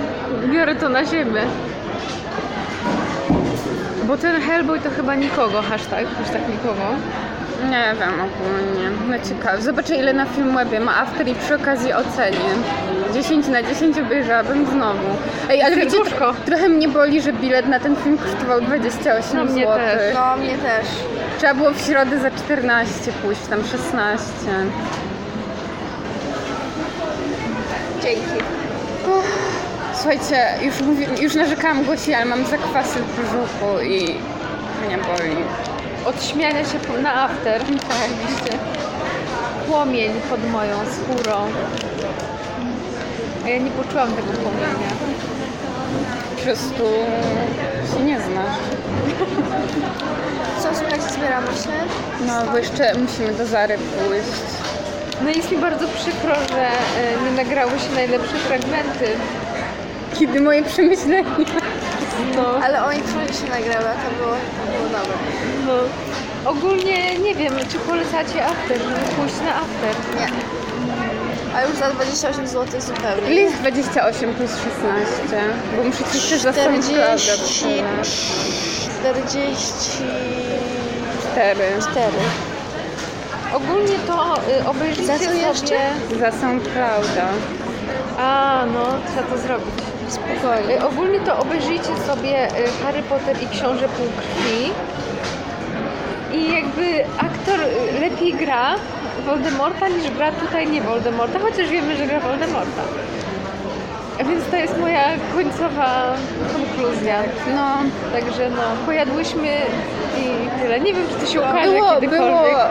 Biorę 0.53 0.75
to 0.75 0.89
na 0.89 1.05
siebie. 1.05 1.41
Bo 4.03 4.17
ten 4.17 4.41
Hellboy 4.41 4.79
to 4.79 4.89
chyba 4.89 5.15
nikogo, 5.15 5.61
hashtag, 5.61 6.05
hashtag 6.17 6.41
nikogo. 6.49 6.81
Nie 7.69 7.95
wiem 7.99 8.13
ogólnie. 8.13 8.89
No 9.09 9.29
ciekawe. 9.29 9.61
Zobaczę 9.61 9.95
ile 9.95 10.13
na 10.13 10.25
Filmwebie 10.25 10.79
ma 10.79 10.97
after 10.97 11.27
i 11.27 11.35
przy 11.35 11.55
okazji 11.55 11.93
ocenię. 11.93 12.49
10 13.13 13.47
na 13.47 13.63
10 13.63 13.97
obejrzałabym 13.99 14.65
znowu. 14.71 15.07
Ej, 15.49 15.61
ale 15.63 15.75
wiecie, 15.75 15.97
tro- 15.97 16.33
trochę 16.45 16.69
mnie 16.69 16.87
boli, 16.87 17.21
że 17.21 17.33
bilet 17.33 17.67
na 17.67 17.79
ten 17.79 17.95
film 17.95 18.17
kosztował 18.17 18.61
28 18.61 19.37
No, 19.37 19.43
mnie 19.45 19.61
zł. 19.65 19.75
też. 19.77 20.13
No, 20.15 20.37
mnie 20.37 20.57
też. 20.57 20.85
Trzeba 21.37 21.53
było 21.53 21.71
w 21.71 21.81
środę 21.81 22.19
za 22.19 22.31
14 22.31 23.11
pójść, 23.23 23.41
tam 23.49 23.59
16. 23.71 24.31
Dzięki. 28.03 28.43
Słuchajcie, 29.93 30.45
już, 30.61 30.81
mówi, 30.81 31.05
już 31.21 31.35
narzekałam 31.35 31.85
Gosi, 31.85 32.13
ale 32.13 32.25
mam 32.25 32.45
zakwasy 32.45 32.99
w 32.99 33.15
brzuchu 33.21 33.81
i 33.83 34.03
mnie 34.87 34.97
boli. 34.97 35.35
Od 36.05 36.23
śmiania 36.25 36.65
się 36.65 37.01
na 37.01 37.13
after. 37.23 37.61
Tak. 37.61 38.57
Płomień 39.67 40.11
pod 40.29 40.51
moją 40.51 40.73
skórą. 40.91 41.33
A 43.45 43.49
ja 43.49 43.57
nie 43.59 43.71
poczułam 43.71 44.07
tego 44.13 44.27
płomienia. 44.27 44.89
Po 46.35 46.41
prostu 46.43 46.83
się 47.93 48.03
nie 48.03 48.17
znasz. 48.21 48.57
Co, 50.61 50.67
słuchajcie, 50.79 51.09
zbieramy 51.09 51.47
się? 51.47 51.69
No, 52.27 52.51
bo 52.51 52.57
jeszcze 52.57 52.93
musimy 52.99 53.33
do 53.33 53.45
Zary 53.45 53.77
pójść. 53.77 54.27
No 55.23 55.29
jest 55.29 55.51
mi 55.51 55.57
bardzo 55.57 55.87
przykro, 55.87 56.35
że 56.35 56.65
e, 56.67 56.71
nie 57.25 57.43
nagrały 57.43 57.71
się 57.71 57.95
najlepsze 57.95 58.35
fragmenty. 58.35 59.07
Kiedy 60.19 60.41
moje 60.41 60.63
przemyślenia. 60.63 61.23
No, 62.35 62.45
Ale 62.65 62.83
oni 62.85 63.01
trójki 63.01 63.33
się 63.33 63.43
nagrały, 63.49 63.87
a 63.89 63.93
to 63.93 64.09
było, 64.23 64.35
to 64.35 64.71
było 64.71 64.89
dobre. 64.99 65.17
no. 65.67 65.73
Ogólnie 66.51 67.19
nie 67.19 67.35
wiem, 67.35 67.53
czy 67.71 67.79
polecacie 67.79 68.45
after, 68.45 68.77
żeby 68.77 68.99
pójść 69.15 69.35
na 69.45 69.55
after. 69.55 69.95
Nie. 70.19 70.27
A 71.55 71.61
już 71.61 71.75
za 71.77 71.89
28 71.89 72.47
zł 72.47 72.81
zupełnie. 72.81 73.31
Ile 73.31 73.41
jest 73.41 73.55
28 73.57 74.33
plus 74.33 74.51
16? 74.51 74.71
Bo 75.77 75.83
muszę 75.83 76.03
ci 76.03 76.17
jeszcze 76.17 76.39
za 76.39 76.53
40, 76.53 76.93
SoundClouda 76.93 77.17
44. 79.01 81.59
4. 81.91 82.07
Ogólnie 83.53 83.99
to 84.07 84.37
y, 84.37 84.67
obejrzyjcie 84.67 85.17
Za 85.17 85.25
sobie... 85.25 85.37
jeszcze? 85.39 85.75
Za 86.19 86.31
SoundClouda. 86.31 87.27
A, 88.17 88.63
no, 88.73 88.85
trzeba 89.07 89.23
to 89.27 89.37
zrobić. 89.37 89.73
Spokojnie. 90.09 90.75
Y, 90.81 90.85
Ogólnie 90.85 91.19
to 91.19 91.37
obejrzyjcie 91.39 91.97
sobie 92.07 92.47
y, 92.47 92.51
Harry 92.83 93.03
Potter 93.03 93.43
i 93.43 93.47
Książę 93.47 93.87
Półkrwi. 93.89 94.71
I 96.33 96.51
jakby 96.53 97.05
aktor 97.17 97.59
y, 97.59 97.99
lepiej 97.99 98.33
gra 98.33 98.75
Voldemorta 99.25 99.87
niż 99.87 100.11
gra 100.11 100.31
tutaj 100.31 100.67
nie 100.67 100.81
Voldemorta, 100.81 101.39
chociaż 101.39 101.69
wiemy, 101.69 101.95
że 101.97 102.07
gra 102.07 102.19
Voldemorta. 102.19 102.81
A 104.19 104.23
Więc 104.23 104.45
to 104.51 104.55
jest 104.55 104.77
moja 104.79 105.03
końcowa 105.35 106.13
konkluzja. 106.53 107.15
No, 107.55 107.67
Także 108.19 108.49
no, 108.49 108.61
pojadłyśmy 108.85 109.47
i 110.17 110.59
tyle. 110.61 110.79
Nie 110.79 110.93
wiem, 110.93 111.03
czy 111.09 111.25
to 111.25 111.31
się 111.31 111.39
ukaże 111.41 111.71
było, 111.71 111.93
kiedykolwiek. 111.93 112.27
było, 112.27 112.63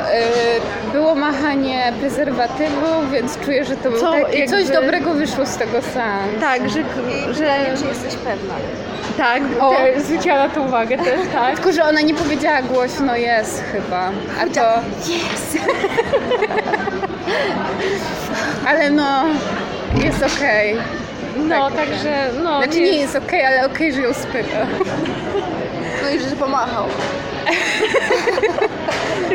y, 0.89 0.93
było 0.93 1.15
machanie 1.15 1.93
prezerwatywu, 2.01 2.87
więc 3.12 3.39
czuję, 3.41 3.65
że 3.65 3.77
to 3.77 3.91
był 3.91 4.01
Co 4.01 4.12
taki, 4.12 4.39
jakby- 4.39 4.57
coś 4.57 4.69
dobrego 4.70 5.15
wyszło 5.15 5.47
z 5.47 5.57
tego 5.57 5.83
seansu. 5.83 6.41
Tak, 6.41 6.69
że, 6.69 6.79
że 7.35 7.41
pytanie, 7.45 7.77
czy 7.79 7.87
jesteś 7.87 8.15
pewna? 8.15 8.55
Tak, 9.17 9.43
O. 9.61 9.71
te, 9.75 10.01
zwróciła 10.01 10.35
na 10.37 10.49
to 10.49 10.63
uwagę 10.63 10.99
też, 10.99 11.21
tak. 11.33 11.55
Tylko, 11.55 11.73
że 11.73 11.85
ona 11.85 12.01
nie 12.01 12.15
powiedziała 12.15 12.63
głośno 12.63 13.17
jest 13.17 13.65
chyba. 13.73 14.11
A 14.43 14.47
to... 14.55 14.81
Jest! 15.13 15.59
Ale 18.69 18.91
no, 18.91 19.25
jest 20.05 20.23
okej. 20.37 20.77
No, 21.37 21.71
Tak, 21.71 21.75
także 21.87 22.31
no. 22.43 22.63
Znaczy 22.63 22.81
nie 22.81 22.97
jest 22.97 23.17
okej, 23.17 23.45
ale 23.47 23.67
okej, 23.67 23.93
że 23.93 24.01
ją 24.01 24.15
spyta. 24.15 24.67
No 26.03 26.11
i 26.11 26.21
że 26.21 26.37
pomachał. 26.37 26.85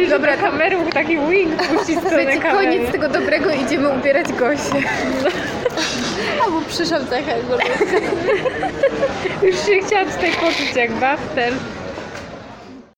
Dobra, 0.10 0.38
kamery 0.38 0.78
był 0.78 0.91
taki 0.91 1.18
wing 1.20 1.64
puścić 1.64 1.99
stronę 2.06 2.38
kamery. 2.38 2.68
koniec 2.68 2.91
tego 2.91 3.10
dobrego, 3.10 3.49
idziemy 3.52 3.90
ubierać 3.90 4.34
Gosię. 4.34 4.82
Albo 6.45 6.62
przyszedł 6.62 7.06
taka 7.06 7.32
jakby 7.32 7.54
Już 9.48 9.56
się 9.56 9.88
chciałam 9.88 10.12
tutaj 10.12 10.32
poczuć 10.32 10.76
jak 10.76 10.91
bafter. 10.91 11.54